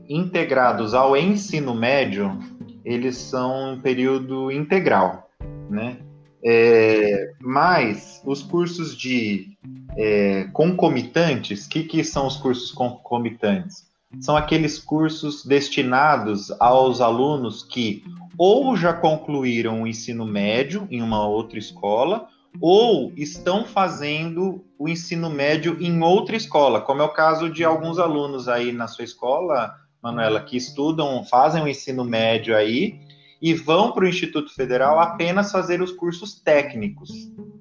integrados 0.10 0.94
ao 0.94 1.16
ensino 1.16 1.74
médio, 1.74 2.38
eles 2.84 3.16
são 3.16 3.74
um 3.74 3.82
período 3.82 4.52
integral, 4.52 5.30
né? 5.70 6.00
É, 6.44 7.34
mas 7.40 8.22
os 8.26 8.42
cursos 8.42 8.98
de 8.98 9.58
é, 9.96 10.48
concomitantes, 10.54 11.66
o 11.66 11.70
que, 11.70 11.84
que 11.84 12.04
são 12.04 12.26
os 12.26 12.38
cursos 12.38 12.72
concomitantes? 12.72 13.90
São 14.20 14.36
aqueles 14.36 14.78
cursos 14.78 15.46
destinados 15.46 16.52
aos 16.60 17.00
alunos 17.00 17.64
que 17.64 18.04
ou 18.38 18.76
já 18.76 18.94
concluíram 18.94 19.84
o 19.84 19.88
ensino 19.88 20.26
médio 20.26 20.88
em 20.90 21.02
uma 21.02 21.26
outra 21.26 21.60
escola, 21.60 22.28
ou 22.60 23.14
estão 23.16 23.64
fazendo 23.66 24.66
o 24.78 24.90
ensino 24.90 25.30
médio 25.30 25.78
em 25.80 26.02
outra 26.02 26.36
escola, 26.36 26.82
como 26.82 27.02
é 27.02 27.06
o 27.06 27.14
caso 27.14 27.50
de 27.50 27.64
alguns 27.64 28.00
alunos 28.00 28.48
aí 28.50 28.72
na 28.72 28.88
sua 28.88 29.06
escola, 29.06 29.74
Manuela, 30.02 30.42
que 30.42 30.58
estudam, 30.58 31.24
fazem 31.24 31.64
o 31.64 31.68
ensino 31.68 32.04
médio 32.04 32.56
aí 32.56 33.00
e 33.42 33.54
vão 33.54 33.92
para 33.92 34.06
o 34.06 34.08
Instituto 34.08 34.54
Federal 34.54 35.00
apenas 35.00 35.52
fazer 35.52 35.82
os 35.82 35.92
cursos 35.92 36.40
técnicos, 36.40 37.10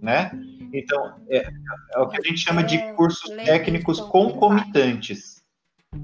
né? 0.03 0.31
Então, 0.72 1.14
é, 1.28 1.51
é 1.95 1.99
o 1.99 2.09
que 2.09 2.18
a 2.18 2.22
gente 2.22 2.39
chama 2.39 2.62
de 2.62 2.76
é, 2.76 2.93
cursos 2.93 3.31
técnicos 3.31 4.01
concomitantes, 4.01 5.43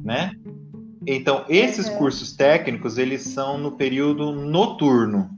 né? 0.03 0.33
Então, 1.07 1.45
esses 1.49 1.89
cursos 1.89 2.35
técnicos, 2.35 2.99
eles 2.99 3.22
são 3.22 3.59
no 3.59 3.72
período 3.72 4.33
noturno. 4.33 5.31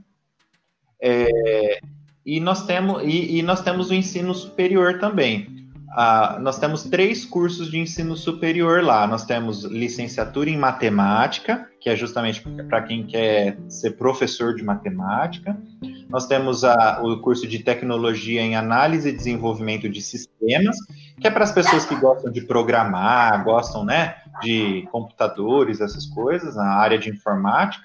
É, 1.00 1.80
e, 2.24 2.40
nós 2.40 2.64
temos, 2.64 3.02
e, 3.02 3.38
e, 3.38 3.42
nós 3.42 3.60
temos 3.60 3.90
o 3.90 3.94
ensino 3.94 4.34
superior 4.34 4.98
também. 4.98 5.57
Ah, 6.00 6.38
nós 6.40 6.60
temos 6.60 6.84
três 6.84 7.24
cursos 7.24 7.68
de 7.68 7.76
ensino 7.76 8.16
superior 8.16 8.84
lá. 8.84 9.04
Nós 9.04 9.24
temos 9.24 9.64
licenciatura 9.64 10.48
em 10.48 10.56
matemática, 10.56 11.68
que 11.80 11.90
é 11.90 11.96
justamente 11.96 12.40
para 12.68 12.82
quem 12.82 13.04
quer 13.04 13.58
ser 13.68 13.96
professor 13.96 14.54
de 14.54 14.62
matemática. 14.62 15.60
Nós 16.08 16.28
temos 16.28 16.62
a, 16.62 17.02
o 17.02 17.18
curso 17.20 17.48
de 17.48 17.58
tecnologia 17.58 18.40
em 18.40 18.54
análise 18.54 19.08
e 19.08 19.12
desenvolvimento 19.12 19.88
de 19.88 20.00
sistemas, 20.00 20.76
que 21.20 21.26
é 21.26 21.30
para 21.32 21.42
as 21.42 21.50
pessoas 21.50 21.84
que 21.84 21.96
gostam 21.96 22.30
de 22.30 22.42
programar, 22.42 23.42
gostam 23.42 23.84
né, 23.84 24.18
de 24.40 24.86
computadores, 24.92 25.80
essas 25.80 26.06
coisas, 26.06 26.54
na 26.54 26.74
área 26.74 26.96
de 26.96 27.10
informática. 27.10 27.84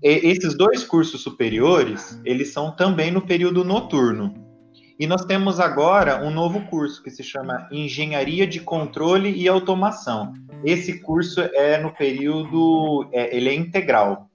E 0.00 0.10
esses 0.30 0.56
dois 0.56 0.84
cursos 0.84 1.20
superiores, 1.20 2.20
eles 2.24 2.52
são 2.52 2.70
também 2.70 3.10
no 3.10 3.20
período 3.20 3.64
noturno. 3.64 4.39
E 5.00 5.06
nós 5.06 5.24
temos 5.24 5.58
agora 5.58 6.22
um 6.22 6.30
novo 6.30 6.60
curso 6.66 7.02
que 7.02 7.10
se 7.10 7.22
chama 7.22 7.66
Engenharia 7.72 8.46
de 8.46 8.60
Controle 8.60 9.34
e 9.34 9.48
Automação. 9.48 10.34
Esse 10.62 11.00
curso 11.00 11.40
é 11.40 11.78
no 11.78 11.90
período, 11.90 13.08
é, 13.10 13.34
ele 13.34 13.48
é 13.48 13.54
integral. 13.54 14.28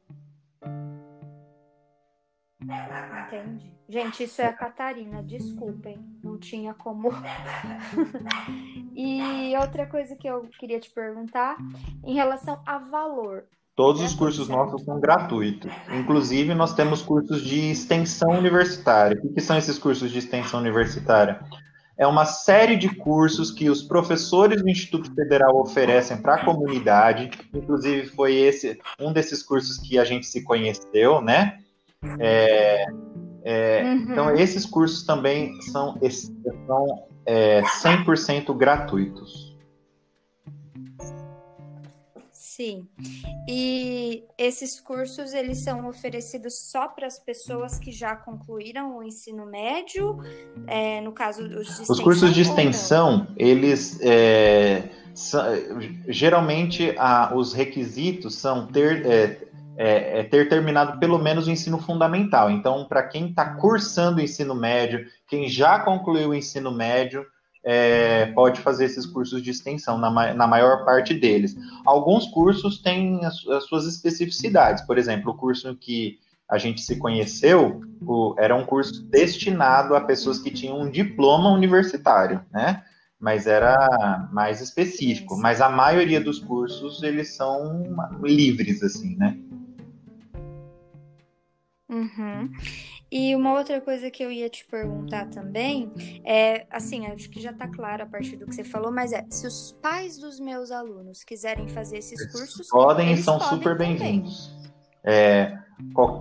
Entendi. 3.27 3.75
Gente, 3.87 4.23
isso 4.23 4.41
é 4.41 4.45
a 4.45 4.53
Catarina, 4.53 5.21
desculpem, 5.21 5.99
não 6.23 6.39
tinha 6.39 6.73
como. 6.73 7.11
e 8.95 9.55
outra 9.61 9.85
coisa 9.85 10.15
que 10.15 10.27
eu 10.27 10.49
queria 10.57 10.79
te 10.79 10.89
perguntar, 10.89 11.57
em 12.03 12.15
relação 12.15 12.59
a 12.65 12.79
valor. 12.79 13.45
Todos 13.75 14.01
os 14.01 14.13
cursos 14.13 14.47
nossos 14.47 14.83
são 14.83 14.99
gratuitos. 14.99 15.71
Inclusive, 15.91 16.53
nós 16.53 16.73
temos 16.73 17.01
cursos 17.01 17.43
de 17.43 17.71
extensão 17.71 18.31
universitária. 18.37 19.19
O 19.21 19.33
que 19.33 19.41
são 19.41 19.57
esses 19.57 19.77
cursos 19.77 20.11
de 20.11 20.19
extensão 20.19 20.61
universitária? 20.61 21.41
É 21.97 22.07
uma 22.07 22.25
série 22.25 22.77
de 22.77 22.89
cursos 22.89 23.51
que 23.51 23.69
os 23.69 23.81
professores 23.81 24.61
do 24.61 24.69
Instituto 24.69 25.13
Federal 25.13 25.59
oferecem 25.59 26.17
para 26.17 26.35
a 26.35 26.45
comunidade. 26.45 27.31
Inclusive, 27.53 28.07
foi 28.07 28.35
esse 28.35 28.79
um 28.99 29.11
desses 29.11 29.43
cursos 29.43 29.77
que 29.77 29.99
a 29.99 30.05
gente 30.05 30.25
se 30.25 30.43
conheceu, 30.43 31.21
né? 31.21 31.57
É, 32.19 32.85
é, 33.43 33.83
uhum. 33.83 34.07
Então, 34.09 34.35
esses 34.35 34.65
cursos 34.65 35.03
também 35.03 35.53
são, 35.61 35.99
são 36.65 37.07
é, 37.25 37.61
100% 37.61 38.55
gratuitos. 38.55 39.44
Sim. 42.55 42.87
E 43.49 44.23
esses 44.37 44.79
cursos, 44.79 45.33
eles 45.33 45.57
são 45.57 45.89
oferecidos 45.89 46.57
só 46.71 46.87
para 46.87 47.05
as 47.05 47.19
pessoas 47.19 47.77
que 47.77 47.91
já 47.91 48.15
concluíram 48.15 48.95
o 48.95 49.03
ensino 49.03 49.45
médio? 49.45 50.19
É, 50.65 51.01
no 51.01 51.11
caso, 51.11 51.43
os 51.43 51.89
Os 51.89 51.99
cursos 51.99 52.33
de 52.33 52.41
extensão, 52.41 53.27
eles... 53.35 53.99
É, 54.01 54.87
são, 55.13 55.43
geralmente, 56.07 56.95
a, 56.97 57.35
os 57.35 57.51
requisitos 57.51 58.35
são 58.35 58.67
ter 58.67 59.05
é, 59.05 59.37
é, 59.77 60.19
é 60.19 60.23
ter 60.23 60.47
terminado 60.47 60.97
pelo 60.97 61.17
menos 61.17 61.47
o 61.47 61.51
ensino 61.51 61.77
fundamental. 61.77 62.49
Então, 62.49 62.85
para 62.85 63.03
quem 63.03 63.29
está 63.29 63.55
cursando 63.55 64.19
o 64.19 64.21
ensino 64.21 64.55
médio, 64.55 65.05
quem 65.27 65.49
já 65.49 65.79
concluiu 65.79 66.29
o 66.29 66.35
ensino 66.35 66.71
médio, 66.71 67.25
é, 67.65 68.27
pode 68.27 68.61
fazer 68.61 68.85
esses 68.85 69.07
cursos 69.07 69.41
de 69.41 69.49
extensão, 69.49 69.97
na, 69.97 70.33
na, 70.35 70.47
maior 70.47 70.85
parte 70.85 71.15
deles. 71.15 71.57
Alguns 71.83 72.27
cursos 72.27 72.79
têm 72.79 73.25
as, 73.25 73.45
as, 73.47 73.65
suas 73.65 73.87
especificidades. 73.87 74.85
Por 74.85 74.99
exemplo, 74.99 75.31
o 75.31 75.35
curso 75.35 75.75
que 75.75 76.19
a 76.47 76.59
gente 76.59 76.81
se 76.81 76.97
conheceu 76.97 77.81
o, 77.99 78.35
era 78.37 78.55
um 78.55 78.63
curso 78.63 79.03
destinado 79.07 79.95
a 79.95 80.01
pessoas 80.01 80.37
que 80.37 80.51
tinham 80.51 80.79
um 80.79 80.91
diploma 80.91 81.49
universitário, 81.49 82.39
né? 82.53 82.83
Mas 83.19 83.47
era 83.47 84.29
mais 84.31 84.61
específico. 84.61 85.35
Mas 85.35 85.59
a 85.59 85.67
maioria 85.67 86.21
dos 86.21 86.37
cursos, 86.37 87.01
eles 87.01 87.35
são 87.35 87.83
livres, 88.21 88.83
assim, 88.83 89.15
né? 89.15 89.35
Uhum. 91.89 92.51
E 93.17 93.33
uma 93.33 93.53
outra 93.53 93.79
coisa 93.79 94.11
que 94.11 94.21
eu 94.21 94.29
ia 94.29 94.49
te 94.49 94.65
perguntar 94.65 95.29
também 95.29 95.89
é, 96.25 96.65
assim, 96.69 97.07
acho 97.07 97.29
que 97.29 97.39
já 97.39 97.51
está 97.51 97.65
claro 97.65 98.03
a 98.03 98.05
partir 98.05 98.35
do 98.35 98.45
que 98.45 98.53
você 98.53 98.65
falou, 98.65 98.91
mas 98.91 99.13
é, 99.13 99.23
se 99.29 99.47
os 99.47 99.71
pais 99.81 100.17
dos 100.17 100.37
meus 100.37 100.69
alunos 100.69 101.23
quiserem 101.23 101.69
fazer 101.69 101.99
esses 101.99 102.29
cursos, 102.29 102.67
podem 102.67 103.13
e 103.13 103.17
são 103.17 103.39
podem 103.39 103.53
super 103.53 103.77
bem-vindos. 103.77 104.53
É, 105.01 105.57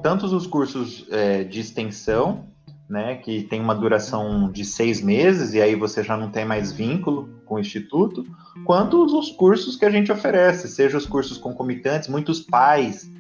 tantos 0.04 0.32
os 0.32 0.46
cursos 0.46 1.04
é, 1.10 1.42
de 1.42 1.58
extensão, 1.58 2.46
né, 2.88 3.16
que 3.16 3.42
tem 3.42 3.60
uma 3.60 3.74
duração 3.74 4.48
de 4.52 4.64
seis 4.64 5.02
meses 5.02 5.52
e 5.52 5.60
aí 5.60 5.74
você 5.74 6.00
já 6.00 6.16
não 6.16 6.30
tem 6.30 6.44
mais 6.44 6.70
vínculo 6.70 7.28
com 7.44 7.56
o 7.56 7.58
instituto, 7.58 8.24
quanto 8.64 9.04
os 9.04 9.32
cursos 9.32 9.74
que 9.74 9.84
a 9.84 9.90
gente 9.90 10.12
oferece, 10.12 10.68
seja 10.68 10.96
os 10.96 11.06
cursos 11.06 11.38
concomitantes, 11.38 12.08
muitos 12.08 12.38
pais 12.38 13.10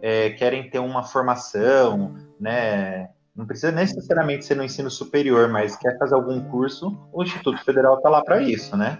é, 0.00 0.30
querem 0.30 0.70
ter 0.70 0.78
uma 0.78 1.02
formação, 1.02 2.14
né? 2.38 3.08
Não 3.36 3.46
precisa 3.46 3.70
necessariamente 3.70 4.46
ser 4.46 4.54
no 4.54 4.64
ensino 4.64 4.90
superior, 4.90 5.48
mas 5.48 5.76
quer 5.76 5.98
fazer 5.98 6.14
algum 6.14 6.40
curso, 6.50 6.96
o 7.12 7.22
Instituto 7.22 7.62
Federal 7.62 7.96
está 7.96 8.08
lá 8.08 8.22
para 8.22 8.40
isso, 8.40 8.76
né? 8.76 8.98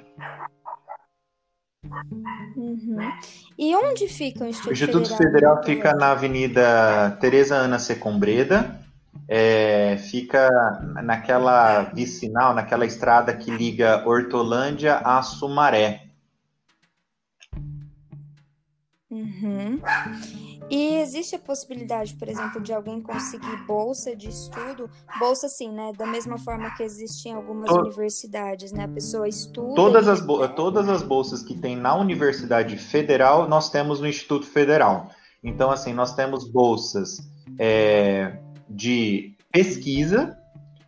Uhum. 2.55 2.99
E 3.59 3.75
onde 3.75 4.09
fica 4.09 4.45
o 4.45 4.47
Instituto, 4.47 4.71
o 4.71 4.73
Instituto 4.73 5.17
Federal? 5.17 5.63
Federal 5.63 5.65
fica 5.65 5.95
na 5.95 6.11
Avenida 6.11 7.17
Tereza 7.21 7.57
Ana 7.57 7.79
Secombreda, 7.79 8.79
é, 9.27 9.97
fica 9.97 10.49
naquela 11.03 11.85
vicinal, 11.85 12.55
naquela 12.55 12.85
estrada 12.85 13.35
que 13.35 13.51
liga 13.51 14.07
Hortolândia 14.07 14.97
a 14.99 15.23
Sumaré. 15.23 16.07
Uhum. 19.11 19.81
E 20.69 20.97
existe 20.97 21.37
a 21.37 21.39
possibilidade, 21.39 22.15
por 22.15 22.29
exemplo, 22.29 22.61
de 22.61 22.73
alguém 22.73 23.01
conseguir 23.01 23.57
bolsa 23.67 24.17
de 24.17 24.29
estudo, 24.29 24.91
bolsa 25.19 25.49
sim, 25.49 25.71
né? 25.71 25.93
Da 25.97 26.07
mesma 26.07 26.39
forma 26.39 26.75
que 26.75 26.83
existe 26.83 27.29
em 27.29 27.35
algumas 27.35 27.71
to... 27.71 27.79
universidades, 27.79 28.73
né? 28.73 28.85
A 28.85 28.89
pessoa 28.89 29.29
estuda. 29.29 29.75
Todas, 29.75 30.07
e... 30.07 30.11
as 30.11 30.21
todas 30.55 30.89
as 30.89 31.03
bolsas 31.03 31.43
que 31.43 31.57
tem 31.57 31.77
na 31.77 31.95
Universidade 31.95 32.77
Federal, 32.77 33.49
nós 33.49 33.71
temos 33.71 34.01
no 34.01 34.09
Instituto 34.09 34.47
Federal. 34.47 35.09
Então, 35.43 35.71
assim, 35.71 35.93
nós 35.93 36.15
temos 36.15 36.51
bolsas 36.51 37.19
é, 37.59 38.39
de 38.69 39.37
pesquisa, 39.53 40.37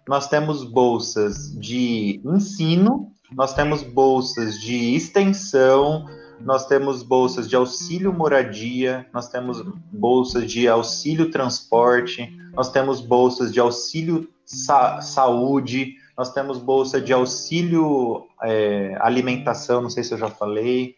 nós 0.08 0.26
temos 0.28 0.64
bolsas 0.64 1.52
de 1.56 2.20
ensino, 2.24 3.12
nós 3.32 3.54
temos 3.54 3.82
bolsas 3.82 4.58
de 4.58 4.96
extensão, 4.96 6.06
nós 6.40 6.66
temos 6.66 7.02
bolsas 7.02 7.48
de 7.48 7.56
auxílio 7.56 8.12
moradia, 8.12 9.06
nós 9.12 9.28
temos 9.28 9.62
bolsas 9.92 10.50
de 10.50 10.68
auxílio 10.68 11.30
transporte, 11.30 12.30
nós 12.54 12.70
temos 12.70 13.00
bolsas 13.00 13.52
de 13.52 13.60
auxílio 13.60 14.28
sa 14.44 15.00
saúde, 15.00 15.96
nós 16.16 16.32
temos 16.32 16.58
bolsa 16.58 17.00
de 17.00 17.12
auxílio 17.12 18.26
é, 18.42 18.96
alimentação, 19.00 19.82
não 19.82 19.90
sei 19.90 20.02
se 20.02 20.14
eu 20.14 20.18
já 20.18 20.28
falei. 20.28 20.96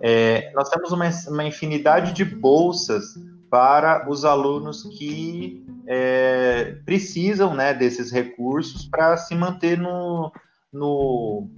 É, 0.00 0.52
nós 0.54 0.68
temos 0.68 0.92
uma, 0.92 1.08
uma, 1.28 1.44
infinidade 1.44 2.12
de 2.12 2.24
bolsas 2.24 3.14
para 3.48 4.08
os 4.10 4.24
alunos 4.24 4.82
que 4.98 5.64
é, 5.86 6.76
precisam 6.84 7.54
né, 7.54 7.72
desses 7.72 8.10
recursos 8.10 8.86
para 8.86 9.16
se 9.16 9.34
manter 9.34 9.78
no, 9.78 10.32
no, 10.72 11.48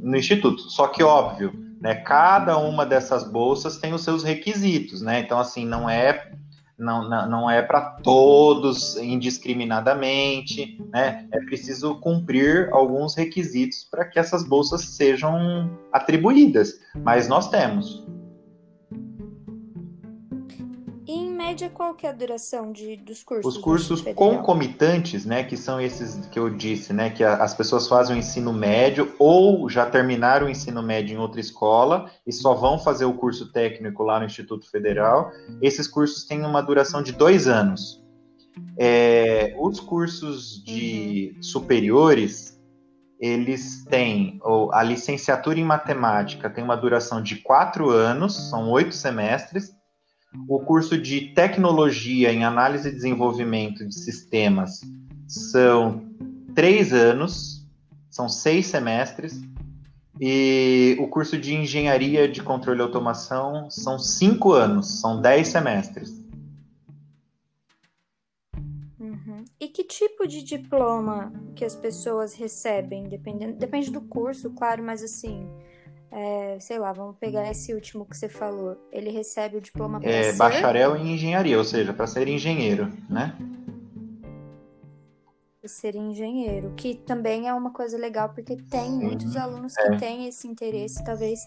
no 0.00 0.16
instituto. 0.16 0.62
Só 0.62 0.88
que, 0.88 1.02
óbvio, 1.02 1.65
né? 1.86 1.94
Cada 1.94 2.58
uma 2.58 2.84
dessas 2.84 3.22
bolsas 3.22 3.76
tem 3.78 3.94
os 3.94 4.02
seus 4.02 4.24
requisitos, 4.24 5.02
né? 5.02 5.20
Então, 5.20 5.38
assim, 5.38 5.64
não 5.64 5.88
é 5.88 6.32
não, 6.76 7.08
não, 7.08 7.48
é 7.48 7.62
para 7.62 7.80
todos 7.80 8.96
indiscriminadamente, 8.96 10.78
né? 10.92 11.26
É 11.32 11.40
preciso 11.40 11.94
cumprir 12.00 12.68
alguns 12.72 13.14
requisitos 13.14 13.84
para 13.84 14.04
que 14.04 14.18
essas 14.18 14.42
bolsas 14.42 14.82
sejam 14.82 15.70
atribuídas, 15.92 16.74
mas 16.96 17.28
nós 17.28 17.48
temos. 17.48 18.04
Média, 21.56 21.70
qual 21.70 21.94
que 21.94 22.06
é 22.06 22.10
a 22.10 22.12
duração 22.12 22.70
de, 22.70 22.96
dos 22.96 23.22
cursos? 23.22 23.56
Os 23.56 23.62
cursos 23.62 24.02
concomitantes, 24.14 25.24
né, 25.24 25.42
que 25.42 25.56
são 25.56 25.80
esses 25.80 26.26
que 26.26 26.38
eu 26.38 26.50
disse, 26.50 26.92
né, 26.92 27.08
que 27.08 27.24
a, 27.24 27.36
as 27.36 27.54
pessoas 27.54 27.88
fazem 27.88 28.14
o 28.14 28.18
ensino 28.18 28.52
médio 28.52 29.14
ou 29.18 29.68
já 29.68 29.86
terminaram 29.86 30.46
o 30.46 30.50
ensino 30.50 30.82
médio 30.82 31.14
em 31.14 31.18
outra 31.18 31.40
escola 31.40 32.10
e 32.26 32.32
só 32.32 32.54
vão 32.54 32.78
fazer 32.78 33.06
o 33.06 33.14
curso 33.14 33.50
técnico 33.52 34.02
lá 34.02 34.20
no 34.20 34.26
Instituto 34.26 34.70
Federal. 34.70 35.32
Esses 35.62 35.88
cursos 35.88 36.24
têm 36.24 36.44
uma 36.44 36.60
duração 36.60 37.02
de 37.02 37.12
dois 37.12 37.48
anos. 37.48 38.04
É, 38.78 39.54
os 39.58 39.80
cursos 39.80 40.62
de 40.62 41.32
uhum. 41.36 41.42
superiores, 41.42 42.60
eles 43.18 43.84
têm 43.86 44.38
a 44.72 44.82
licenciatura 44.82 45.58
em 45.58 45.64
matemática 45.64 46.50
tem 46.50 46.62
uma 46.62 46.76
duração 46.76 47.22
de 47.22 47.36
quatro 47.36 47.88
anos, 47.88 48.50
são 48.50 48.70
oito 48.70 48.94
semestres, 48.94 49.75
o 50.48 50.60
curso 50.60 50.96
de 50.96 51.32
tecnologia 51.32 52.32
em 52.32 52.44
análise 52.44 52.88
e 52.88 52.92
desenvolvimento 52.92 53.86
de 53.86 53.94
sistemas 53.94 54.80
são 55.26 56.04
três 56.54 56.92
anos, 56.92 57.66
são 58.10 58.28
seis 58.28 58.66
semestres. 58.66 59.40
E 60.18 60.96
o 60.98 61.08
curso 61.08 61.36
de 61.36 61.54
engenharia 61.54 62.26
de 62.26 62.42
controle 62.42 62.80
e 62.80 62.82
automação 62.82 63.70
são 63.70 63.98
cinco 63.98 64.52
anos, 64.52 65.00
são 65.00 65.20
dez 65.20 65.48
semestres. 65.48 66.24
Uhum. 68.98 69.44
E 69.60 69.68
que 69.68 69.84
tipo 69.84 70.26
de 70.26 70.42
diploma 70.42 71.32
que 71.54 71.64
as 71.64 71.76
pessoas 71.76 72.32
recebem? 72.32 73.04
Dependendo, 73.04 73.58
depende 73.58 73.90
do 73.90 74.00
curso, 74.00 74.50
claro, 74.50 74.82
mas 74.82 75.02
assim, 75.02 75.46
é, 76.16 76.58
sei 76.58 76.78
lá, 76.78 76.94
vamos 76.94 77.16
pegar 77.18 77.50
esse 77.50 77.74
último 77.74 78.06
que 78.06 78.16
você 78.16 78.26
falou. 78.26 78.74
Ele 78.90 79.10
recebe 79.10 79.58
o 79.58 79.60
diploma 79.60 80.00
para 80.00 80.10
é, 80.10 80.32
ser... 80.32 80.38
bacharel 80.38 80.96
em 80.96 81.12
engenharia, 81.12 81.58
ou 81.58 81.64
seja, 81.64 81.92
para 81.92 82.06
ser 82.06 82.26
engenheiro, 82.26 82.90
né? 83.08 83.36
ser 85.68 85.96
engenheiro, 85.96 86.72
que 86.76 86.94
também 86.94 87.48
é 87.48 87.52
uma 87.52 87.72
coisa 87.72 87.98
legal 87.98 88.28
porque 88.28 88.54
tem 88.54 88.84
Sim, 88.84 89.04
muitos 89.04 89.36
alunos 89.36 89.74
que 89.74 89.94
é. 89.94 89.96
têm 89.96 90.28
esse 90.28 90.46
interesse, 90.46 91.02
talvez 91.02 91.40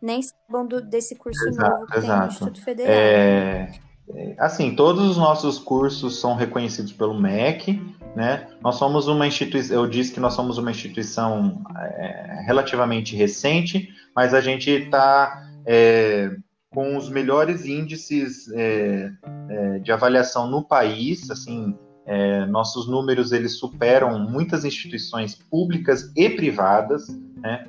nem 0.00 0.22
saibam 0.22 0.64
do, 0.64 0.80
desse 0.80 1.16
curso 1.16 1.44
exato, 1.48 1.70
novo 1.70 1.86
que 1.86 1.98
exato. 1.98 2.08
tem 2.08 2.20
no 2.20 2.26
Instituto 2.28 2.62
Federal. 2.62 2.92
É, 2.94 3.72
é, 4.10 4.36
assim, 4.38 4.76
todos 4.76 5.10
os 5.10 5.16
nossos 5.16 5.58
cursos 5.58 6.20
são 6.20 6.36
reconhecidos 6.36 6.92
pelo 6.92 7.20
MEC, 7.20 7.82
né? 8.14 8.48
Nós 8.62 8.76
somos 8.76 9.08
uma 9.08 9.26
instituição, 9.26 9.76
eu 9.76 9.88
disse 9.88 10.12
que 10.12 10.20
nós 10.20 10.34
somos 10.34 10.58
uma 10.58 10.70
instituição 10.70 11.62
é, 11.76 12.42
relativamente 12.46 13.16
recente, 13.16 13.88
mas 14.14 14.32
a 14.32 14.40
gente 14.40 14.70
está 14.70 15.48
é, 15.66 16.30
com 16.70 16.96
os 16.96 17.08
melhores 17.08 17.64
índices 17.64 18.50
é, 18.52 19.10
é, 19.48 19.78
de 19.78 19.92
avaliação 19.92 20.48
no 20.48 20.62
país, 20.62 21.30
assim, 21.30 21.76
é, 22.06 22.44
nossos 22.46 22.88
números 22.88 23.32
eles 23.32 23.58
superam 23.58 24.18
muitas 24.18 24.64
instituições 24.64 25.34
públicas 25.34 26.12
e 26.16 26.28
privadas, 26.30 27.08
né? 27.36 27.66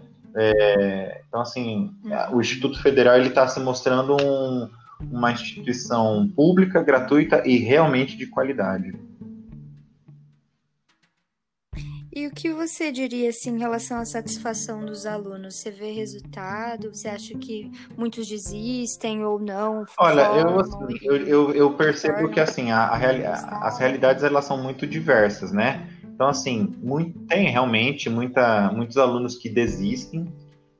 então, 1.30 1.40
assim, 1.40 1.92
o 2.34 2.42
Instituto 2.42 2.82
Federal 2.82 3.16
ele 3.16 3.30
está 3.30 3.48
se 3.48 3.58
mostrando 3.58 4.18
um 4.22 4.68
uma 5.00 5.32
instituição 5.32 6.28
pública, 6.36 6.82
gratuita 6.82 7.44
e 7.46 7.58
realmente 7.58 8.18
de 8.18 8.28
qualidade. 8.28 8.94
E 12.16 12.28
o 12.28 12.32
que 12.32 12.50
você 12.54 12.94
diria 12.94 13.30
assim, 13.30 13.50
em 13.50 13.60
relação 13.60 14.00
à 14.00 14.06
satisfação 14.06 14.86
dos 14.86 15.06
alunos? 15.06 15.56
Você 15.56 15.70
vê 15.70 15.92
resultado? 15.92 16.88
Você 16.94 17.10
acha 17.10 17.38
que 17.38 17.70
muitos 17.98 18.26
desistem 18.26 19.26
ou 19.26 19.38
não? 19.38 19.86
Olha, 20.00 20.22
eu, 20.22 20.58
assim, 20.62 20.98
eu, 21.02 21.18
eu, 21.18 21.52
eu, 21.52 21.74
percebo 21.74 22.30
que 22.30 22.40
assim 22.40 22.72
a, 22.72 22.86
a 22.86 22.96
reali 22.96 23.26
as 23.26 23.78
realidades 23.78 24.24
elas 24.24 24.46
são 24.46 24.58
muito 24.58 24.88
diversas, 24.88 25.52
né? 25.52 25.90
Então 26.06 26.30
assim, 26.30 26.74
muito, 26.82 27.20
tem 27.28 27.50
realmente 27.50 28.10
muita, 28.10 28.72
muitos 28.72 28.96
alunos 28.96 29.36
que 29.36 29.50
desistem, 29.50 30.34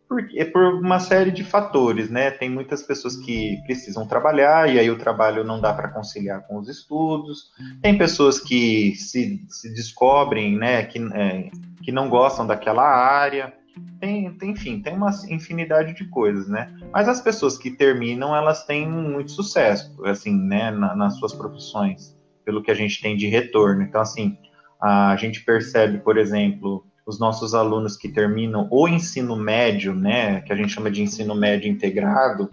porque 0.08 0.40
é 0.40 0.46
por 0.46 0.62
uma 0.62 1.00
série 1.00 1.32
de 1.32 1.44
fatores, 1.44 2.10
né? 2.10 2.32
Tem 2.32 2.50
muitas 2.50 2.84
pessoas 2.84 3.16
que 3.16 3.58
precisam 3.66 4.08
trabalhar 4.08 4.70
e 4.72 4.80
aí 4.80 4.90
o 4.90 4.98
trabalho 4.98 5.44
não 5.44 5.60
dá 5.60 5.74
para 5.74 5.90
conciliar 5.90 6.46
com 6.48 6.58
os 6.58 6.70
estudos. 6.70 7.52
Tem 7.82 7.98
pessoas 7.98 8.40
que 8.40 8.96
se, 8.96 9.44
se 9.50 9.74
descobrem, 9.74 10.58
né, 10.58 10.84
que, 10.84 11.00
é, 11.14 11.50
que 11.84 11.92
não 11.92 12.10
gostam 12.10 12.46
daquela 12.46 12.84
área. 12.84 13.54
Tem, 14.00 14.32
tem, 14.38 14.52
enfim, 14.52 14.82
tem 14.82 14.96
uma 14.96 15.12
infinidade 15.30 15.94
de 15.96 16.06
coisas, 16.06 16.48
né? 16.48 16.74
Mas 16.94 17.10
as 17.10 17.20
pessoas 17.20 17.58
que 17.58 17.72
terminam, 17.72 18.36
elas 18.36 18.66
têm 18.66 18.88
muito 18.88 19.32
sucesso, 19.32 19.94
assim, 20.06 20.36
né, 20.36 20.72
na, 20.72 20.96
nas 20.96 21.18
suas 21.18 21.34
profissões, 21.34 22.16
pelo 22.46 22.62
que 22.62 22.72
a 22.72 22.76
gente 22.76 23.02
tem 23.02 23.18
de 23.18 23.28
retorno. 23.28 23.82
Então, 23.82 24.00
assim, 24.00 24.38
a 24.80 25.16
gente 25.18 25.44
percebe, 25.44 25.98
por 25.98 26.18
exemplo, 26.18 26.86
os 27.06 27.20
nossos 27.20 27.54
alunos 27.54 27.96
que 27.96 28.10
terminam 28.10 28.68
o 28.72 28.88
ensino 28.88 29.36
médio, 29.36 29.94
né, 29.94 30.42
que 30.42 30.52
a 30.52 30.56
gente 30.56 30.70
chama 30.70 30.90
de 30.90 31.02
ensino 31.02 31.36
médio 31.36 31.70
integrado, 31.70 32.50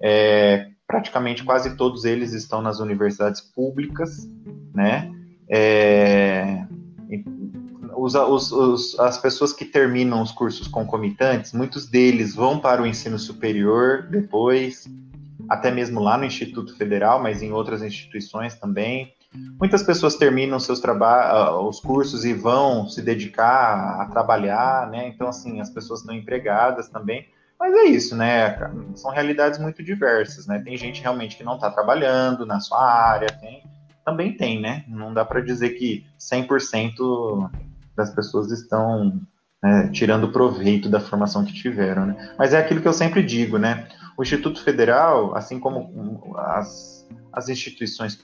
é, 0.00 0.68
praticamente 0.86 1.44
quase 1.44 1.76
todos 1.76 2.04
eles 2.04 2.32
estão 2.32 2.60
nas 2.60 2.80
universidades 2.80 3.40
públicas, 3.40 4.28
né? 4.74 5.10
É, 5.48 6.64
os, 7.96 8.14
os, 8.14 8.52
os, 8.52 9.00
as 9.00 9.18
pessoas 9.18 9.52
que 9.52 9.64
terminam 9.64 10.20
os 10.20 10.32
cursos 10.32 10.68
concomitantes, 10.68 11.52
muitos 11.52 11.86
deles 11.86 12.34
vão 12.34 12.58
para 12.58 12.82
o 12.82 12.86
ensino 12.86 13.18
superior 13.18 14.02
depois, 14.10 14.86
até 15.48 15.70
mesmo 15.70 16.00
lá 16.00 16.18
no 16.18 16.24
Instituto 16.24 16.76
Federal, 16.76 17.22
mas 17.22 17.42
em 17.42 17.52
outras 17.52 17.82
instituições 17.82 18.54
também. 18.56 19.13
Muitas 19.58 19.82
pessoas 19.82 20.14
terminam 20.14 20.60
seus 20.60 20.80
trabalhos, 20.80 21.32
ah, 21.32 21.60
os 21.60 21.80
cursos 21.80 22.24
e 22.24 22.32
vão 22.32 22.88
se 22.88 23.02
dedicar 23.02 24.00
a 24.00 24.06
trabalhar, 24.06 24.88
né? 24.90 25.08
Então, 25.08 25.28
assim, 25.28 25.60
as 25.60 25.70
pessoas 25.70 26.00
estão 26.00 26.14
empregadas 26.14 26.88
também. 26.88 27.26
Mas 27.58 27.74
é 27.74 27.84
isso, 27.84 28.16
né? 28.16 28.58
São 28.94 29.10
realidades 29.10 29.58
muito 29.58 29.82
diversas, 29.82 30.46
né? 30.46 30.58
Tem 30.58 30.76
gente 30.76 31.00
realmente 31.00 31.36
que 31.36 31.44
não 31.44 31.54
está 31.54 31.70
trabalhando 31.70 32.44
na 32.44 32.60
sua 32.60 32.82
área, 32.82 33.28
tem, 33.28 33.62
também 34.04 34.36
tem, 34.36 34.60
né? 34.60 34.84
Não 34.88 35.14
dá 35.14 35.24
para 35.24 35.40
dizer 35.40 35.70
que 35.70 36.06
100% 36.18 37.50
das 37.96 38.10
pessoas 38.10 38.50
estão 38.50 39.20
né, 39.62 39.88
tirando 39.92 40.30
proveito 40.30 40.88
da 40.90 41.00
formação 41.00 41.44
que 41.44 41.54
tiveram, 41.54 42.06
né? 42.06 42.34
Mas 42.38 42.52
é 42.52 42.58
aquilo 42.58 42.82
que 42.82 42.88
eu 42.88 42.92
sempre 42.92 43.22
digo, 43.22 43.56
né? 43.56 43.88
O 44.16 44.22
Instituto 44.22 44.62
Federal, 44.62 45.34
assim 45.34 45.58
como 45.58 46.34
as, 46.36 47.08
as 47.32 47.48
instituições 47.48 48.18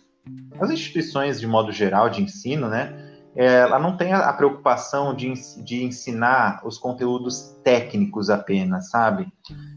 as 0.60 0.70
instituições, 0.70 1.40
de 1.40 1.46
modo 1.46 1.72
geral, 1.72 2.10
de 2.10 2.22
ensino, 2.22 2.68
né, 2.68 3.10
ela 3.34 3.78
não 3.78 3.96
tem 3.96 4.12
a 4.12 4.32
preocupação 4.32 5.14
de, 5.14 5.32
de 5.62 5.84
ensinar 5.84 6.60
os 6.64 6.78
conteúdos 6.78 7.56
técnicos 7.62 8.28
apenas, 8.28 8.90
sabe? 8.90 9.32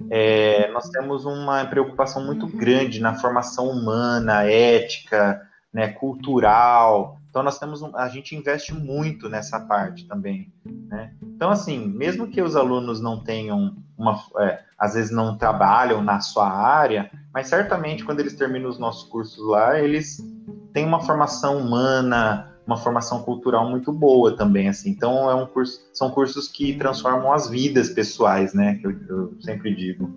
É, 0.10 0.72
nós 0.72 0.90
temos 0.90 1.24
uma 1.26 1.64
preocupação 1.66 2.26
muito 2.26 2.46
uhum. 2.46 2.58
grande 2.58 3.00
na 3.00 3.14
formação 3.14 3.70
humana, 3.70 4.44
ética, 4.44 5.42
né, 5.72 5.88
cultural. 5.90 7.20
Então 7.30 7.44
nós 7.44 7.60
temos 7.60 7.82
um, 7.82 7.96
a 7.96 8.10
gente 8.10 8.36
investe 8.36 8.74
muito 8.74 9.30
nessa 9.30 9.60
parte 9.60 10.08
também, 10.08 10.52
né? 10.66 11.14
Então 11.22 11.52
assim, 11.52 11.88
mesmo 11.88 12.28
que 12.28 12.42
os 12.42 12.56
alunos 12.56 13.00
não 13.02 13.24
tenham 13.24 13.76
uma, 13.96 14.20
é, 14.40 14.62
às 14.78 14.96
vezes 14.96 15.12
não 15.12 15.38
trabalham 15.38 16.04
na 16.04 16.20
sua 16.20 16.50
área, 16.50 17.10
mas 17.34 17.48
certamente 17.48 18.06
quando 18.06 18.20
eles 18.20 18.36
terminam 18.36 18.70
os 18.70 18.78
nossos 18.78 19.10
cursos 19.10 19.44
lá, 19.48 19.80
eles 19.80 20.24
têm 20.72 20.86
uma 20.86 21.02
formação 21.02 21.58
humana, 21.58 22.54
uma 22.66 22.78
formação 22.78 23.24
cultural 23.24 23.68
muito 23.70 23.92
boa 23.92 24.38
também, 24.38 24.70
assim. 24.70 24.92
Então 24.92 25.30
é 25.30 25.36
um 25.36 25.48
curso, 25.48 25.82
são 25.94 26.12
cursos 26.12 26.48
que 26.48 26.76
transformam 26.76 27.34
as 27.34 27.50
vidas 27.50 27.90
pessoais, 27.90 28.54
né? 28.54 28.76
Que 28.76 28.88
eu, 28.88 28.92
eu 29.10 29.42
sempre 29.42 29.76
digo. 29.76 30.12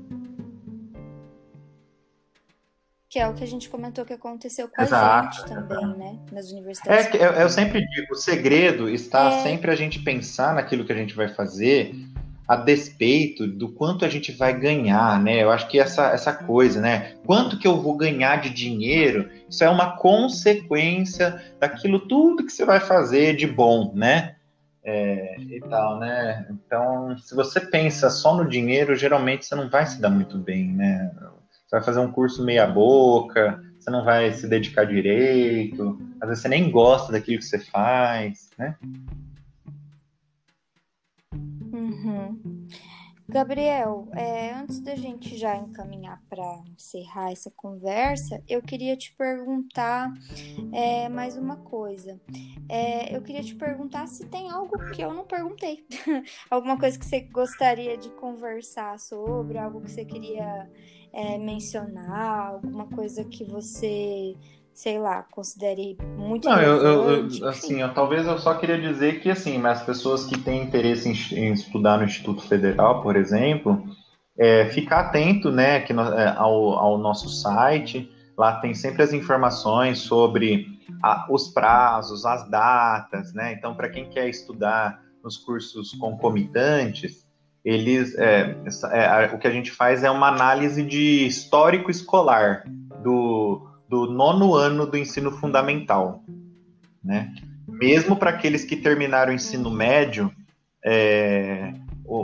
Que 3.09 3.19
é 3.19 3.27
o 3.27 3.33
que 3.33 3.43
a 3.43 3.47
gente 3.47 3.71
comentou 3.71 4.05
que 4.05 4.13
aconteceu 4.13 4.69
com 4.69 4.83
Exato. 4.83 5.29
a 5.29 5.31
gente 5.31 5.49
também, 5.49 5.87
né? 5.97 6.19
Nas 6.31 6.51
universidades. 6.51 7.15
É, 7.15 7.27
eu, 7.27 7.33
eu 7.33 7.49
sempre 7.49 7.81
digo, 7.81 8.13
o 8.13 8.17
segredo 8.17 8.91
está 8.91 9.33
é... 9.33 9.43
sempre 9.43 9.71
a 9.71 9.75
gente 9.75 10.01
pensar 10.01 10.55
naquilo 10.55 10.85
que 10.85 10.93
a 10.93 10.97
gente 10.97 11.15
vai 11.15 11.29
fazer 11.29 11.95
a 12.47 12.57
despeito 12.57 13.47
do 13.47 13.69
quanto 13.69 14.05
a 14.05 14.09
gente 14.09 14.33
vai 14.33 14.59
ganhar, 14.59 15.21
né? 15.21 15.43
Eu 15.43 15.51
acho 15.51 15.69
que 15.69 15.79
essa, 15.79 16.11
essa 16.11 16.33
coisa, 16.33 16.81
né? 16.81 17.15
Quanto 17.25 17.59
que 17.59 17.67
eu 17.67 17.81
vou 17.81 17.97
ganhar 17.97 18.41
de 18.41 18.51
dinheiro, 18.51 19.29
isso 19.49 19.65
é 19.65 19.69
uma 19.69 19.97
consequência 19.97 21.43
daquilo 21.59 22.01
tudo 22.01 22.45
que 22.45 22.53
você 22.53 22.65
vai 22.65 22.81
fazer 22.81 23.37
de 23.37 23.47
bom, 23.47 23.93
né? 23.95 24.37
É, 24.85 25.41
e 25.41 25.61
tal, 25.69 25.99
né? 25.99 26.47
Então, 26.49 27.19
se 27.19 27.35
você 27.35 27.61
pensa 27.61 28.09
só 28.09 28.37
no 28.37 28.49
dinheiro, 28.49 28.95
geralmente 28.95 29.45
você 29.45 29.57
não 29.57 29.69
vai 29.69 29.85
se 29.85 30.01
dar 30.01 30.11
muito 30.11 30.39
bem, 30.39 30.73
né? 30.73 31.11
Você 31.67 31.77
vai 31.77 31.83
fazer 31.83 31.99
um 31.99 32.13
curso 32.13 32.45
meia 32.45 32.69
boca, 32.69 33.61
você 33.77 33.91
não 33.91 34.05
vai 34.05 34.33
se 34.33 34.47
dedicar 34.47 34.85
direito, 34.85 35.99
às 36.21 36.29
vezes 36.29 36.43
você 36.43 36.49
nem 36.49 36.71
gosta 36.71 37.11
daquilo 37.11 37.39
que 37.39 37.45
você 37.45 37.59
faz, 37.59 38.51
né? 38.57 38.77
Gabriel, 43.29 44.09
é, 44.13 44.55
antes 44.55 44.79
da 44.79 44.95
gente 44.95 45.37
já 45.37 45.57
encaminhar 45.57 46.23
para 46.31 46.63
encerrar 46.73 47.33
essa 47.33 47.51
conversa, 47.51 48.41
eu 48.49 48.63
queria 48.63 48.97
te 48.97 49.13
perguntar 49.15 50.13
é, 50.73 51.09
mais 51.09 51.37
uma 51.37 51.57
coisa. 51.57 52.21
É, 52.69 53.15
eu 53.15 53.21
queria 53.23 53.43
te 53.43 53.55
perguntar 53.57 54.07
se 54.07 54.27
tem 54.27 54.49
algo 54.49 54.79
que 54.93 55.03
eu 55.03 55.13
não 55.13 55.25
perguntei. 55.25 55.85
Alguma 56.49 56.79
coisa 56.79 56.97
que 56.97 57.05
você 57.05 57.21
gostaria 57.21 57.97
de 57.97 58.11
conversar 58.11 58.99
sobre, 59.01 59.59
algo 59.59 59.81
que 59.81 59.91
você 59.91 60.05
queria 60.05 60.71
é, 61.13 61.37
mencionar, 61.37 62.53
alguma 62.53 62.87
coisa 62.87 63.25
que 63.25 63.43
você 63.43 64.37
sei 64.77 64.99
lá, 64.99 65.25
considere 65.31 65.97
muito 66.19 66.47
Não, 66.47 66.61
eu, 66.61 66.83
eu, 66.83 67.49
assim, 67.49 67.81
eu, 67.81 67.95
talvez 67.95 68.27
eu 68.27 68.39
só 68.39 68.55
queria 68.55 68.79
dizer 68.79 69.21
que, 69.21 69.31
assim, 69.31 69.65
as 69.65 69.83
pessoas 69.83 70.27
que 70.27 70.39
têm 70.39 70.65
interesse 70.65 71.09
em, 71.09 71.39
em 71.39 71.53
estudar 71.55 71.97
no 71.97 72.05
Instituto 72.05 72.47
Federal, 72.47 73.03
por 73.03 73.17
exemplo, 73.17 73.83
é, 74.39 74.67
ficar 74.67 75.01
atento, 75.01 75.51
né, 75.51 75.81
que 75.81 75.95
no, 75.95 76.03
é, 76.03 76.29
ao, 76.37 76.75
ao, 76.75 76.99
nosso 76.99 77.31
site, 77.31 78.13
lá 78.37 78.61
tem 78.61 78.75
sempre 78.75 79.03
as 79.03 79.15
informações 79.15 80.01
sobre 80.01 80.67
a, 81.03 81.27
os 81.31 81.49
prazos, 81.49 82.27
as 82.27 82.47
datas, 82.51 83.33
né, 83.33 83.55
então, 83.55 83.75
para 83.75 83.89
quem 83.89 84.11
quer 84.11 84.29
estudar 84.29 85.01
nos 85.25 85.39
cursos 85.39 85.93
concomitantes, 85.93 87.25
eles, 87.65 88.15
é, 88.19 88.55
é, 88.93 89.35
o 89.35 89.39
que 89.39 89.49
a 89.49 89.51
gente 89.51 89.71
faz 89.71 90.05
é 90.05 90.11
uma 90.11 90.29
análise 90.29 90.83
de 90.83 91.27
histórico 91.27 91.91
escolar 91.91 92.63
do 93.03 93.75
do 93.89 94.07
nono 94.07 94.55
ano 94.55 94.87
do 94.87 94.97
ensino 94.97 95.31
fundamental, 95.31 96.23
né? 97.03 97.35
Mesmo 97.69 98.17
para 98.17 98.31
aqueles 98.31 98.65
que 98.65 98.77
terminaram 98.77 99.33
o 99.33 99.35
ensino 99.35 99.71
médio, 99.71 100.33
é, 100.85 101.73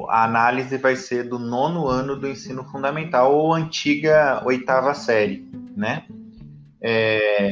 a 0.09 0.25
análise 0.25 0.77
vai 0.79 0.97
ser 0.97 1.29
do 1.29 1.39
nono 1.39 1.89
ano 1.89 2.17
do 2.17 2.29
ensino 2.29 2.65
fundamental 2.65 3.35
ou 3.35 3.53
antiga 3.53 4.43
oitava 4.45 4.95
série, 4.95 5.49
né? 5.77 6.05
É... 6.81 7.51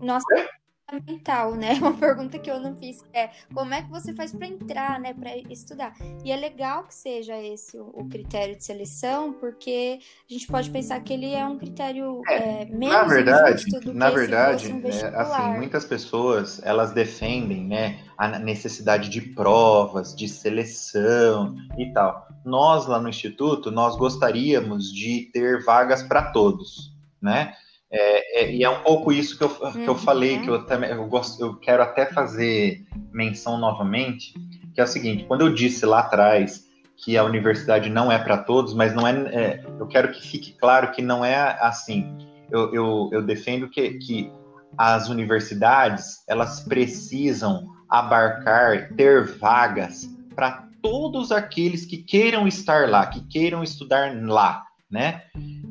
Nossa, 0.00 0.48
fundamental, 0.88 1.54
né? 1.54 1.74
Uma 1.80 1.92
pergunta 1.94 2.38
que 2.38 2.50
eu 2.50 2.58
não 2.58 2.74
fiz 2.74 3.04
é 3.12 3.30
como 3.52 3.74
é 3.74 3.82
que 3.82 3.90
você 3.90 4.14
faz 4.14 4.32
para 4.32 4.46
entrar, 4.46 4.98
né, 4.98 5.12
para 5.12 5.36
estudar? 5.50 5.94
E 6.24 6.32
é 6.32 6.36
legal 6.36 6.84
que 6.84 6.94
seja 6.94 7.36
esse 7.36 7.78
o, 7.78 7.90
o, 7.94 8.08
critério 8.08 8.56
de 8.56 8.64
seleção, 8.64 9.32
porque 9.34 10.00
a 10.28 10.32
gente 10.32 10.46
pode 10.46 10.70
pensar 10.70 11.00
que 11.00 11.12
ele 11.12 11.32
é 11.32 11.44
um 11.44 11.58
critério 11.58 12.22
é, 12.28 12.62
é, 12.62 12.64
menos 12.64 12.94
na 12.94 13.04
verdade, 13.04 13.64
do 13.80 13.94
na 13.94 14.10
que 14.10 14.16
verdade, 14.16 14.72
um 14.72 14.88
é, 14.88 15.16
assim, 15.16 15.58
muitas 15.58 15.84
pessoas 15.84 16.60
elas 16.64 16.92
defendem, 16.92 17.64
né, 17.64 18.00
a 18.16 18.38
necessidade 18.38 19.08
de 19.08 19.20
provas, 19.20 20.14
de 20.14 20.28
seleção 20.28 21.56
e 21.76 21.92
tal. 21.92 22.26
Nós 22.44 22.86
lá 22.86 23.00
no 23.00 23.08
instituto 23.08 23.70
nós 23.70 23.96
gostaríamos 23.96 24.92
de 24.92 25.30
ter 25.32 25.62
vagas 25.64 26.02
para 26.02 26.32
todos, 26.32 26.96
né? 27.20 27.54
É, 27.90 28.42
é, 28.42 28.52
e 28.52 28.62
é 28.62 28.68
um 28.68 28.82
pouco 28.82 29.10
isso 29.10 29.38
que 29.38 29.44
eu, 29.44 29.48
que 29.48 29.84
eu 29.86 29.92
uhum. 29.92 29.98
falei, 29.98 30.40
que 30.40 30.48
eu, 30.48 30.64
também, 30.66 30.90
eu, 30.90 31.06
gosto, 31.06 31.40
eu 31.40 31.56
quero 31.56 31.82
até 31.82 32.06
fazer 32.06 32.84
menção 33.12 33.58
novamente, 33.58 34.34
que 34.74 34.80
é 34.80 34.84
o 34.84 34.86
seguinte, 34.86 35.24
quando 35.24 35.40
eu 35.40 35.54
disse 35.54 35.86
lá 35.86 36.00
atrás 36.00 36.68
que 36.96 37.16
a 37.16 37.24
universidade 37.24 37.88
não 37.88 38.10
é 38.10 38.18
para 38.18 38.36
todos, 38.36 38.74
mas 38.74 38.94
não 38.94 39.06
é, 39.06 39.12
é, 39.12 39.64
eu 39.78 39.86
quero 39.86 40.12
que 40.12 40.20
fique 40.20 40.52
claro 40.52 40.90
que 40.90 41.00
não 41.00 41.24
é 41.24 41.56
assim. 41.60 42.16
Eu, 42.50 42.74
eu, 42.74 43.10
eu 43.12 43.22
defendo 43.22 43.68
que, 43.68 43.90
que 43.94 44.32
as 44.76 45.08
universidades 45.08 46.24
elas 46.28 46.60
precisam 46.60 47.68
abarcar, 47.88 48.92
ter 48.96 49.24
vagas 49.38 50.08
para 50.34 50.68
todos 50.82 51.32
aqueles 51.32 51.84
que 51.84 51.98
queiram 51.98 52.46
estar 52.46 52.88
lá, 52.88 53.06
que 53.06 53.20
queiram 53.28 53.62
estudar 53.62 54.12
lá, 54.24 54.64
né? 54.90 55.22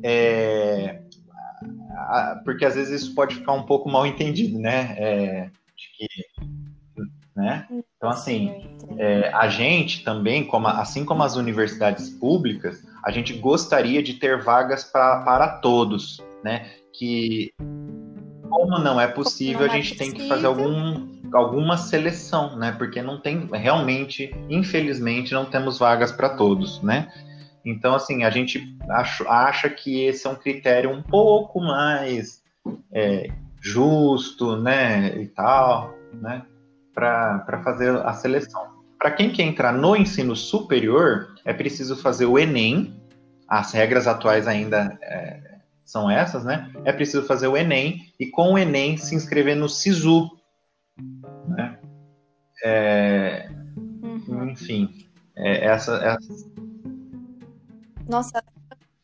É, 0.02 1.00
porque 2.44 2.64
às 2.64 2.74
vezes 2.74 3.02
isso 3.02 3.14
pode 3.14 3.36
ficar 3.36 3.52
um 3.52 3.64
pouco 3.64 3.90
mal 3.90 4.06
entendido, 4.06 4.58
né? 4.58 4.94
É, 4.98 5.50
que, 5.96 6.06
né? 7.36 7.66
Então, 7.96 8.10
assim, 8.10 8.68
é, 8.96 9.30
a 9.32 9.48
gente 9.48 10.04
também, 10.04 10.44
como, 10.44 10.66
assim 10.68 11.04
como 11.04 11.22
as 11.22 11.36
universidades 11.36 12.10
públicas, 12.10 12.82
a 13.04 13.10
gente 13.10 13.32
gostaria 13.34 14.02
de 14.02 14.14
ter 14.14 14.42
vagas 14.42 14.84
pra, 14.84 15.22
para 15.22 15.48
todos, 15.58 16.22
né? 16.42 16.70
Que, 16.92 17.52
como 18.48 18.78
não 18.78 19.00
é 19.00 19.06
possível, 19.06 19.66
não 19.66 19.72
a 19.72 19.76
gente 19.76 19.94
é 19.94 19.96
tem 19.96 20.12
que 20.12 20.26
fazer 20.28 20.46
algum, 20.46 21.06
alguma 21.32 21.76
seleção, 21.76 22.56
né? 22.56 22.72
Porque 22.72 23.02
não 23.02 23.20
tem, 23.20 23.48
realmente, 23.52 24.34
infelizmente, 24.48 25.32
não 25.32 25.44
temos 25.44 25.78
vagas 25.78 26.10
para 26.10 26.30
todos, 26.30 26.82
né? 26.82 27.08
Então, 27.70 27.94
assim, 27.94 28.24
a 28.24 28.30
gente 28.30 28.76
acha, 28.88 29.28
acha 29.28 29.68
que 29.68 30.04
esse 30.04 30.26
é 30.26 30.30
um 30.30 30.34
critério 30.34 30.90
um 30.90 31.02
pouco 31.02 31.60
mais 31.60 32.42
é, 32.92 33.28
justo, 33.60 34.56
né, 34.56 35.16
e 35.20 35.26
tal, 35.28 35.94
né, 36.12 36.42
para 36.94 37.62
fazer 37.62 37.94
a 37.96 38.12
seleção. 38.12 38.78
Para 38.98 39.12
quem 39.12 39.30
quer 39.30 39.44
entrar 39.44 39.72
no 39.72 39.94
ensino 39.94 40.34
superior, 40.34 41.34
é 41.44 41.52
preciso 41.52 41.96
fazer 41.96 42.26
o 42.26 42.38
Enem, 42.38 43.00
as 43.46 43.72
regras 43.72 44.06
atuais 44.06 44.46
ainda 44.48 44.98
é, 45.00 45.58
são 45.84 46.10
essas, 46.10 46.44
né? 46.44 46.70
É 46.84 46.92
preciso 46.92 47.24
fazer 47.24 47.46
o 47.46 47.56
Enem 47.56 48.12
e 48.20 48.26
com 48.26 48.52
o 48.52 48.58
Enem 48.58 48.96
se 48.96 49.14
inscrever 49.14 49.56
no 49.56 49.68
SISU, 49.68 50.28
né? 51.46 51.78
É, 52.62 53.48
uhum. 54.02 54.50
Enfim, 54.50 55.06
é, 55.36 55.66
essa, 55.66 55.96
essa 55.96 56.47
nossa, 58.08 58.42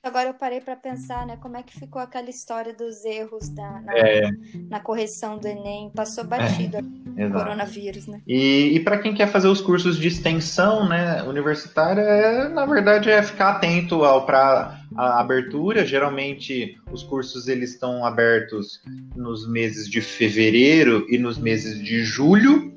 agora 0.03 0.29
eu 0.29 0.35
parei 0.35 0.61
para 0.61 0.77
pensar, 0.77 1.27
né? 1.27 1.37
Como 1.41 1.57
é 1.57 1.63
que 1.63 1.79
ficou 1.79 2.01
aquela 2.01 2.29
história 2.31 2.75
dos 2.75 3.05
erros 3.05 3.49
da, 3.49 3.81
na, 3.81 3.93
é. 3.97 4.31
na 4.69 4.81
correção 4.81 5.39
do 5.39 5.47
Enem? 5.47 5.91
Passou 5.95 6.25
batido 6.25 6.79
é, 7.17 7.27
o 7.27 7.33
coronavírus, 7.33 8.07
né? 8.07 8.21
E, 8.27 8.73
e 8.75 8.81
para 8.81 8.99
quem 8.99 9.15
quer 9.15 9.29
fazer 9.29 9.49
os 9.49 9.61
cursos 9.61 9.99
de 9.99 10.09
extensão, 10.09 10.89
né, 10.89 11.23
universitária, 11.23 12.01
é, 12.01 12.49
na 12.49 12.67
verdade 12.67 13.11
é 13.11 13.23
ficar 13.23 13.51
atento 13.53 14.05
ao 14.05 14.27
para 14.27 14.81
a 14.97 15.21
abertura. 15.21 15.87
Geralmente 15.87 16.79
os 16.91 17.03
cursos 17.03 17.49
eles 17.49 17.71
estão 17.71 18.05
abertos 18.05 18.83
nos 19.15 19.49
meses 19.49 19.89
de 19.89 20.01
fevereiro 20.01 21.07
e 21.09 21.19
nos 21.19 21.39
meses 21.39 21.79
de 21.83 22.03
julho 22.03 22.74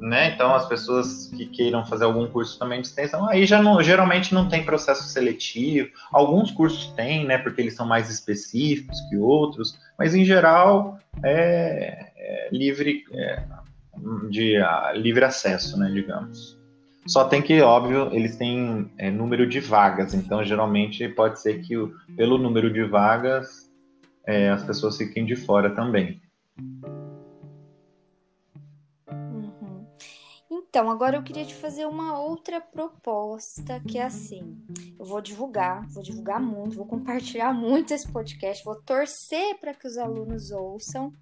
né? 0.00 0.32
Então 0.34 0.54
as 0.54 0.66
pessoas 0.68 1.26
que 1.28 1.46
queiram 1.46 1.84
fazer 1.86 2.04
algum 2.04 2.26
curso 2.26 2.58
também 2.58 2.80
de 2.80 2.86
extensão, 2.88 3.28
aí 3.28 3.46
já 3.46 3.62
não, 3.62 3.82
geralmente 3.82 4.34
não 4.34 4.48
tem 4.48 4.64
processo 4.64 5.04
seletivo. 5.04 5.88
Alguns 6.12 6.50
cursos 6.50 6.88
têm, 6.92 7.26
né? 7.26 7.38
Porque 7.38 7.60
eles 7.60 7.74
são 7.74 7.86
mais 7.86 8.10
específicos 8.10 9.00
que 9.08 9.16
outros, 9.16 9.78
mas 9.98 10.14
em 10.14 10.24
geral 10.24 10.98
é, 11.22 12.10
é 12.16 12.48
livre 12.52 13.04
é, 13.12 13.42
de 14.30 14.56
a, 14.56 14.92
livre 14.92 15.24
acesso, 15.24 15.78
né? 15.78 15.90
Digamos. 15.92 16.56
Só 17.06 17.24
tem 17.24 17.40
que, 17.40 17.60
óbvio, 17.60 18.08
eles 18.12 18.36
têm 18.36 18.90
é, 18.98 19.10
número 19.10 19.46
de 19.46 19.60
vagas, 19.60 20.12
então 20.12 20.44
geralmente 20.44 21.08
pode 21.08 21.40
ser 21.40 21.62
que 21.62 21.74
pelo 22.16 22.36
número 22.36 22.72
de 22.72 22.82
vagas 22.82 23.70
é, 24.26 24.50
as 24.50 24.64
pessoas 24.64 24.96
fiquem 24.96 25.24
de 25.24 25.36
fora 25.36 25.70
também. 25.70 26.20
Então, 30.76 30.90
agora 30.90 31.16
eu 31.16 31.22
queria 31.22 31.46
te 31.46 31.54
fazer 31.54 31.86
uma 31.86 32.20
outra 32.20 32.60
proposta 32.60 33.80
que 33.88 33.96
é 33.96 34.02
assim: 34.02 34.62
eu 34.98 35.06
vou 35.06 35.22
divulgar, 35.22 35.88
vou 35.88 36.02
divulgar 36.02 36.38
muito, 36.38 36.76
vou 36.76 36.84
compartilhar 36.84 37.50
muito 37.56 37.94
esse 37.94 38.06
podcast, 38.12 38.62
vou 38.62 38.76
torcer 38.82 39.58
para 39.58 39.72
que 39.72 39.86
os 39.86 39.96
alunos 39.96 40.50
ouçam. 40.50 41.14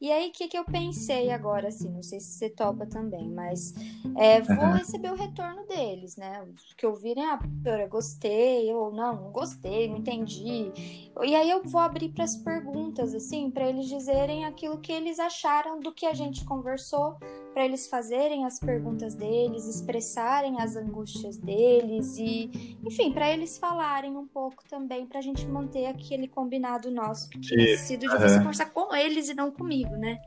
E 0.00 0.10
aí, 0.10 0.30
o 0.30 0.32
que, 0.32 0.48
que 0.48 0.56
eu 0.56 0.64
pensei 0.64 1.30
agora, 1.30 1.68
assim, 1.68 1.88
não 1.90 2.02
sei 2.02 2.18
se 2.20 2.38
você 2.38 2.48
topa 2.48 2.86
também, 2.86 3.28
mas 3.28 3.74
é, 4.16 4.40
vou 4.40 4.56
uhum. 4.56 4.72
receber 4.72 5.12
o 5.12 5.14
retorno 5.14 5.66
deles, 5.66 6.16
né? 6.16 6.42
Que 6.74 6.86
ouvirem, 6.86 7.26
ah, 7.26 7.36
professora, 7.36 7.86
gostei, 7.86 8.72
ou 8.72 8.90
não, 8.90 9.24
não 9.24 9.30
gostei, 9.30 9.88
não 9.88 9.98
entendi. 9.98 10.72
E 11.22 11.34
aí 11.34 11.50
eu 11.50 11.62
vou 11.62 11.82
abrir 11.82 12.08
para 12.08 12.24
as 12.24 12.34
perguntas, 12.34 13.14
assim, 13.14 13.50
para 13.50 13.68
eles 13.68 13.86
dizerem 13.86 14.46
aquilo 14.46 14.80
que 14.80 14.90
eles 14.90 15.18
acharam 15.18 15.78
do 15.78 15.92
que 15.92 16.06
a 16.06 16.14
gente 16.14 16.46
conversou, 16.46 17.18
para 17.60 17.66
eles 17.66 17.88
fazerem 17.88 18.46
as 18.46 18.58
perguntas 18.58 19.14
deles, 19.14 19.66
expressarem 19.66 20.62
as 20.62 20.76
angústias 20.76 21.36
deles 21.36 22.16
e, 22.16 22.78
enfim, 22.82 23.12
para 23.12 23.30
eles 23.30 23.58
falarem 23.58 24.16
um 24.16 24.26
pouco 24.26 24.64
também, 24.66 25.04
para 25.04 25.18
a 25.18 25.22
gente 25.22 25.46
manter 25.46 25.84
aquele 25.84 26.26
combinado 26.26 26.90
nosso 26.90 27.28
que 27.28 27.38
tinha 27.38 27.76
sido 27.76 28.00
de 28.00 28.08
você 28.08 28.38
conversar 28.38 28.70
com 28.70 28.94
eles 28.94 29.28
e 29.28 29.34
não 29.34 29.50
comigo, 29.50 29.94
né? 29.94 30.22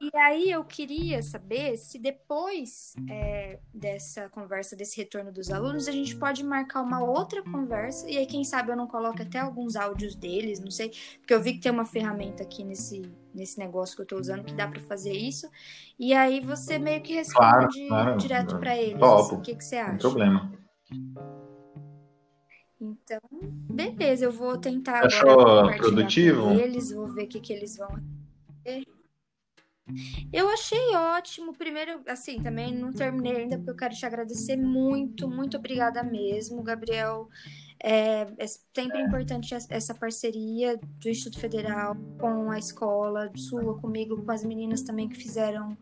E 0.00 0.10
aí 0.16 0.50
eu 0.50 0.64
queria 0.64 1.22
saber 1.22 1.76
se 1.76 1.98
depois 1.98 2.94
é, 3.06 3.58
dessa 3.72 4.30
conversa, 4.30 4.74
desse 4.74 4.96
retorno 4.96 5.30
dos 5.30 5.50
alunos, 5.50 5.88
a 5.88 5.92
gente 5.92 6.16
pode 6.16 6.42
marcar 6.42 6.80
uma 6.80 7.04
outra 7.04 7.42
conversa, 7.42 8.08
e 8.08 8.16
aí 8.16 8.24
quem 8.24 8.42
sabe 8.42 8.72
eu 8.72 8.76
não 8.76 8.86
coloco 8.86 9.20
até 9.20 9.38
alguns 9.38 9.76
áudios 9.76 10.14
deles, 10.14 10.58
não 10.58 10.70
sei, 10.70 10.90
porque 11.18 11.34
eu 11.34 11.42
vi 11.42 11.52
que 11.52 11.60
tem 11.60 11.70
uma 11.70 11.84
ferramenta 11.84 12.42
aqui 12.42 12.64
nesse, 12.64 13.02
nesse 13.34 13.58
negócio 13.58 13.94
que 13.94 14.00
eu 14.00 14.06
tô 14.06 14.18
usando 14.18 14.42
que 14.42 14.54
dá 14.54 14.66
para 14.66 14.80
fazer 14.80 15.12
isso, 15.12 15.50
e 15.98 16.14
aí 16.14 16.40
você 16.40 16.78
meio 16.78 17.02
que 17.02 17.12
responde 17.12 17.86
claro, 17.86 17.88
claro. 17.88 18.16
direto 18.16 18.58
para 18.58 18.74
eles. 18.78 19.02
Assim, 19.02 19.34
o 19.34 19.40
que, 19.42 19.54
que 19.54 19.64
você 19.64 19.76
acha? 19.76 19.90
Sem 19.90 19.98
problema. 19.98 20.50
Então, 22.80 23.20
beleza, 23.70 24.24
eu 24.24 24.32
vou 24.32 24.56
tentar 24.56 25.04
Achou 25.04 25.70
produtivo? 25.76 26.52
eles, 26.52 26.90
vou 26.90 27.06
ver 27.06 27.24
o 27.24 27.28
que, 27.28 27.38
que 27.38 27.52
eles 27.52 27.76
vão 27.76 27.90
fazer. 28.64 28.99
Eu 30.32 30.48
achei 30.48 30.94
ótimo. 30.94 31.52
Primeiro, 31.52 32.00
assim, 32.06 32.42
também 32.42 32.74
não 32.74 32.92
terminei 32.92 33.36
ainda, 33.36 33.56
porque 33.56 33.70
eu 33.70 33.76
quero 33.76 33.94
te 33.94 34.06
agradecer 34.06 34.56
muito, 34.56 35.28
muito 35.28 35.56
obrigada 35.56 36.02
mesmo, 36.02 36.62
Gabriel. 36.62 37.28
É, 37.82 38.26
é 38.36 38.46
sempre 38.46 39.00
importante 39.00 39.54
essa 39.54 39.94
parceria 39.94 40.76
do 40.76 41.08
Instituto 41.08 41.40
Federal 41.40 41.96
com 42.18 42.50
a 42.50 42.58
escola, 42.58 43.32
sua, 43.34 43.78
comigo, 43.80 44.22
com 44.22 44.30
as 44.30 44.44
meninas 44.44 44.82
também 44.82 45.08
que 45.08 45.16
fizeram 45.16 45.78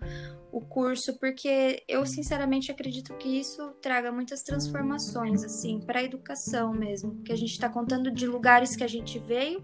o 0.53 0.61
curso, 0.61 1.19
porque 1.19 1.83
eu 1.89 2.07
sinceramente 2.07 2.71
acredito 2.71 3.15
que 3.15 3.29
isso 3.41 3.73
traga 3.83 4.13
muitas 4.13 4.43
transformações, 4.43 5.45
assim, 5.45 5.81
para 5.81 5.99
a 5.99 6.03
educação 6.03 6.73
mesmo, 6.73 7.21
que 7.23 7.33
a 7.33 7.37
gente 7.37 7.51
está 7.51 7.69
contando 7.69 8.11
de 8.11 8.27
lugares 8.27 8.77
que 8.77 8.85
a 8.85 8.89
gente 8.89 9.19
veio 9.19 9.63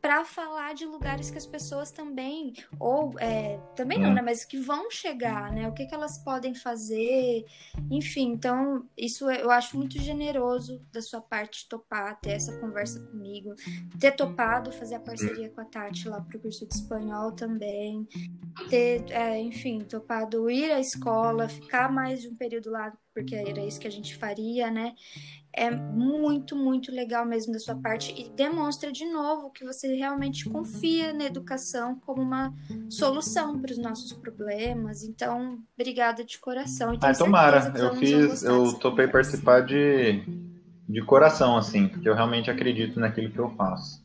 para 0.00 0.24
falar 0.24 0.74
de 0.74 0.86
lugares 0.86 1.30
que 1.30 1.38
as 1.38 1.46
pessoas 1.46 1.90
também, 1.90 2.54
ou 2.78 3.18
é, 3.18 3.58
também 3.74 3.98
não, 3.98 4.10
hum. 4.10 4.14
né? 4.14 4.22
Mas 4.22 4.44
que 4.44 4.58
vão 4.58 4.90
chegar, 4.90 5.52
né? 5.52 5.68
O 5.68 5.72
que, 5.72 5.86
que 5.86 5.94
elas 5.94 6.18
podem 6.18 6.54
fazer, 6.54 7.44
enfim. 7.90 8.32
Então, 8.32 8.86
isso 8.96 9.30
eu 9.30 9.50
acho 9.50 9.76
muito 9.76 10.00
generoso 10.00 10.80
da 10.92 11.02
sua 11.02 11.20
parte 11.20 11.68
topar, 11.68 12.18
ter 12.20 12.32
essa 12.32 12.56
conversa 12.58 13.00
comigo, 13.00 13.54
ter 13.98 14.12
topado 14.12 14.70
fazer 14.72 14.96
a 14.96 15.00
parceria 15.00 15.50
com 15.50 15.60
a 15.60 15.64
Tati 15.64 16.08
lá 16.08 16.20
pro 16.20 16.38
curso 16.38 16.66
de 16.66 16.74
espanhol 16.74 17.32
também, 17.32 18.06
ter, 18.68 19.04
é, 19.10 19.40
enfim, 19.40 19.80
topado 19.80 20.50
ir 20.50 20.70
à 20.70 20.80
escola, 20.80 21.48
ficar 21.48 21.90
mais 21.90 22.22
de 22.22 22.28
um 22.28 22.36
período 22.36 22.70
lá, 22.70 22.92
porque 23.16 23.34
era 23.34 23.64
isso 23.64 23.80
que 23.80 23.88
a 23.88 23.90
gente 23.90 24.14
faria, 24.14 24.70
né? 24.70 24.92
é 25.56 25.70
muito, 25.70 26.54
muito 26.54 26.92
legal 26.92 27.24
mesmo 27.24 27.50
da 27.54 27.58
sua 27.58 27.74
parte 27.74 28.14
e 28.14 28.28
demonstra 28.28 28.92
de 28.92 29.06
novo 29.06 29.50
que 29.50 29.64
você 29.64 29.96
realmente 29.96 30.48
confia 30.50 31.14
na 31.14 31.24
educação 31.24 31.98
como 32.04 32.20
uma 32.20 32.54
solução 32.90 33.58
para 33.58 33.72
os 33.72 33.78
nossos 33.78 34.12
problemas. 34.12 35.02
Então, 35.02 35.58
obrigada 35.74 36.22
de 36.22 36.38
coração. 36.38 36.98
ah, 37.00 37.14
tomara, 37.14 37.72
eu 37.74 37.94
fiz, 37.96 38.42
eu 38.42 38.74
topei 38.74 39.08
participar 39.08 39.62
de, 39.62 40.22
de 40.86 41.02
coração, 41.02 41.56
assim, 41.56 41.88
porque 41.88 42.06
eu 42.06 42.14
realmente 42.14 42.50
acredito 42.50 43.00
naquilo 43.00 43.32
que 43.32 43.38
eu 43.38 43.48
faço. 43.56 44.04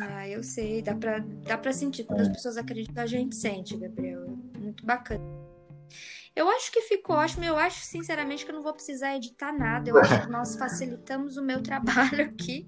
Ah, 0.00 0.28
eu 0.28 0.44
sei, 0.44 0.80
dá 0.80 0.94
pra, 0.94 1.18
dá 1.44 1.58
pra 1.58 1.72
sentir. 1.72 2.04
Quando 2.04 2.20
é. 2.20 2.22
as 2.22 2.28
pessoas 2.28 2.56
acreditam, 2.56 3.02
a 3.02 3.06
gente 3.06 3.34
sente, 3.34 3.76
Gabriel. 3.76 4.26
Muito 4.58 4.86
bacana. 4.86 5.35
Eu 6.36 6.50
acho 6.50 6.70
que 6.70 6.82
ficou 6.82 7.16
ótimo. 7.16 7.44
Eu 7.44 7.56
acho, 7.56 7.80
sinceramente, 7.80 8.44
que 8.44 8.50
eu 8.50 8.54
não 8.54 8.62
vou 8.62 8.74
precisar 8.74 9.16
editar 9.16 9.52
nada. 9.52 9.88
Eu 9.88 9.96
acho 9.98 10.20
que 10.20 10.28
nós 10.28 10.54
facilitamos 10.56 11.38
o 11.38 11.42
meu 11.42 11.62
trabalho 11.64 12.26
aqui. 12.26 12.66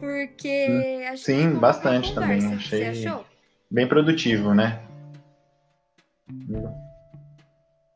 Porque. 0.00 1.16
Sim, 1.16 1.54
bastante 1.54 2.12
também. 2.12 2.54
Achei 2.54 2.94
Você 2.94 3.06
achou? 3.06 3.24
bem 3.70 3.86
produtivo, 3.86 4.52
né? 4.52 4.84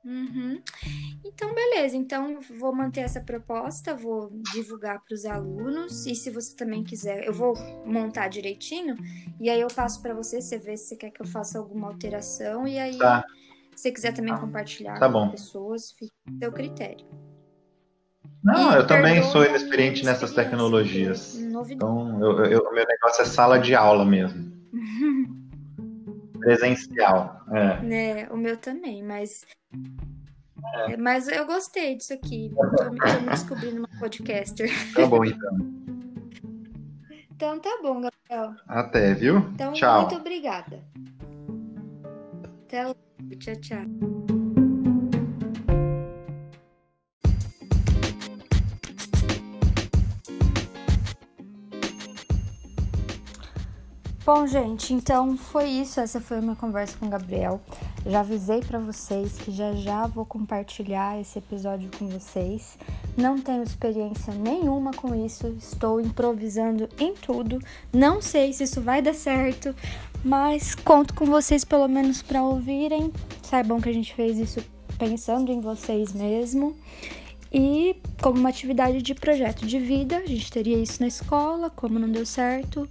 Uhum. 0.05 0.63
Então, 1.25 1.53
beleza. 1.53 1.97
Então, 1.97 2.39
vou 2.61 2.73
manter 2.73 3.01
essa 3.01 3.21
proposta, 3.21 3.97
vou 3.97 4.31
divulgar 4.53 5.03
para 5.03 5.15
os 5.15 5.25
alunos. 5.25 6.07
E 6.07 6.15
se 6.15 6.31
você 6.31 6.55
também 6.55 6.85
quiser, 6.85 7.27
eu 7.27 7.33
vou 7.33 7.55
montar 7.85 8.29
direitinho. 8.29 8.97
E 9.41 9.51
aí 9.51 9.61
eu 9.61 9.69
passo 9.69 10.01
para 10.01 10.15
você, 10.15 10.41
você 10.41 10.57
vê 10.57 10.77
se 10.77 10.91
você 10.91 10.97
quer 10.97 11.11
que 11.11 11.21
eu 11.21 11.27
faça 11.27 11.59
alguma 11.59 11.89
alteração. 11.89 12.69
E 12.69 12.79
aí. 12.79 12.99
Tá 12.99 13.25
se 13.77 13.83
você 13.83 13.93
quiser 13.93 14.13
também 14.13 14.37
compartilhar 14.37 14.99
tá 14.99 15.11
com 15.11 15.31
pessoas, 15.31 15.93
fica 15.93 16.13
a 16.29 16.39
seu 16.39 16.53
critério. 16.53 17.07
Não, 18.43 18.73
e 18.73 18.77
eu 18.77 18.87
também 18.87 19.23
sou 19.23 19.43
inexperiente 19.45 20.05
nessas 20.05 20.33
tecnologias. 20.33 21.35
Novidade. 21.35 21.75
Então, 21.75 22.21
eu, 22.21 22.45
eu, 22.45 22.73
meu 22.75 22.87
negócio 22.87 23.23
é 23.23 23.25
sala 23.25 23.59
de 23.59 23.75
aula 23.75 24.05
mesmo. 24.05 24.53
Presencial. 26.39 27.41
É. 27.53 28.21
é. 28.21 28.29
o 28.31 28.37
meu 28.37 28.59
também, 28.59 29.03
mas. 29.03 29.47
É. 30.89 30.97
Mas 30.99 31.27
eu 31.27 31.47
gostei 31.47 31.97
disso 31.97 32.13
aqui. 32.13 32.53
Tô 32.77 32.91
me 32.91 33.31
descobrindo 33.31 33.79
uma 33.79 33.89
podcaster. 33.99 34.71
Tá 34.95 35.07
bom, 35.07 35.25
então. 35.25 35.57
Então 37.37 37.59
tá 37.59 37.81
bom, 37.83 38.01
Gabriel. 38.01 38.55
Até, 38.69 39.13
viu? 39.13 39.39
Então, 39.39 39.73
Tchau. 39.73 40.03
muito 40.03 40.15
obrigada. 40.15 40.81
Até 42.65 42.87
logo. 42.87 43.04
Tchau, 43.39 43.57
tchau. 43.57 43.85
Bom, 54.27 54.47
gente, 54.47 54.95
então 54.95 55.37
foi 55.37 55.69
isso. 55.69 56.01
Essa 56.01 56.19
foi 56.19 56.41
minha 56.41 56.57
conversa 56.57 56.97
com 56.99 57.05
o 57.05 57.11
Gabriel. 57.11 57.61
Já 58.07 58.21
avisei 58.21 58.61
para 58.61 58.79
vocês 58.79 59.39
que 59.39 59.51
já 59.51 59.75
já 59.75 60.07
vou 60.07 60.25
compartilhar 60.25 61.21
esse 61.21 61.39
episódio 61.39 61.91
com 61.99 62.09
vocês. 62.09 62.79
Não 63.17 63.39
tenho 63.39 63.63
experiência 63.63 64.33
nenhuma 64.35 64.93
com 64.93 65.15
isso, 65.15 65.49
estou 65.59 66.01
improvisando 66.01 66.89
em 66.99 67.15
tudo. 67.15 67.59
Não 67.93 68.23
sei 68.23 68.53
se 68.55 68.65
isso 68.65 68.81
vai 68.81 69.03
dar 69.03 69.15
certo, 69.15 69.75
mas 70.25 70.75
conto 70.75 71.13
com 71.15 71.27
vocês 71.27 71.65
pelo 71.65 71.87
menos 71.87 72.23
para 72.23 72.43
ouvirem. 72.43 73.13
Saibam 73.43 73.81
que 73.81 73.89
a 73.89 73.93
gente 73.93 74.15
fez 74.15 74.39
isso 74.39 74.65
pensando 74.99 75.53
em 75.53 75.61
vocês 75.61 76.13
mesmo. 76.13 76.75
E 77.53 77.95
como 78.21 78.41
uma 78.41 78.49
atividade 78.49 79.01
de 79.01 79.15
projeto 79.15 79.65
de 79.65 79.79
vida, 79.79 80.17
a 80.17 80.27
gente 80.27 80.51
teria 80.51 80.79
isso 80.79 81.01
na 81.01 81.07
escola, 81.07 81.71
como 81.71 82.01
não 82.01 82.11
deu 82.11 82.27
certo, 82.27 82.89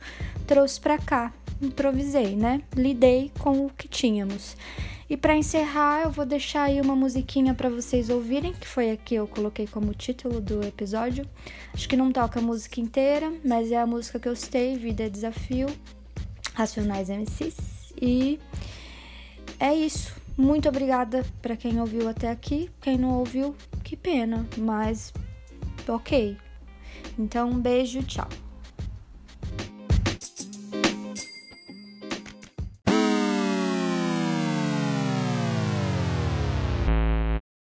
trouxe 0.47 0.79
para 0.79 0.97
cá, 0.97 1.33
improvisei, 1.61 2.35
né? 2.35 2.61
Lidei 2.73 3.29
com 3.39 3.65
o 3.65 3.69
que 3.69 3.89
tínhamos. 3.89 4.55
E 5.09 5.17
para 5.17 5.35
encerrar, 5.35 6.03
eu 6.03 6.11
vou 6.11 6.25
deixar 6.25 6.63
aí 6.63 6.79
uma 6.79 6.95
musiquinha 6.95 7.53
para 7.53 7.69
vocês 7.69 8.09
ouvirem, 8.09 8.53
que 8.53 8.67
foi 8.67 8.91
a 8.91 8.95
que 8.95 9.15
eu 9.15 9.27
coloquei 9.27 9.67
como 9.67 9.93
título 9.93 10.39
do 10.39 10.63
episódio. 10.63 11.27
Acho 11.73 11.89
que 11.89 11.97
não 11.97 12.11
toca 12.11 12.39
a 12.39 12.41
música 12.41 12.79
inteira, 12.79 13.33
mas 13.43 13.69
é 13.69 13.77
a 13.77 13.85
música 13.85 14.17
que 14.17 14.29
eu 14.29 14.35
citei, 14.35 14.77
Vida 14.77 15.03
é 15.03 15.09
Desafio, 15.09 15.67
Racionais 16.53 17.09
MCs. 17.09 17.93
E 18.01 18.39
é 19.59 19.73
isso. 19.73 20.15
Muito 20.37 20.67
obrigada 20.67 21.23
para 21.41 21.55
quem 21.55 21.79
ouviu 21.79 22.09
até 22.09 22.29
aqui. 22.29 22.69
Quem 22.81 22.97
não 22.97 23.19
ouviu, 23.19 23.55
que 23.83 23.95
pena, 23.95 24.47
mas 24.57 25.13
ok. 25.87 26.37
Então, 27.17 27.49
um 27.49 27.59
beijo, 27.59 28.01
tchau. 28.03 28.27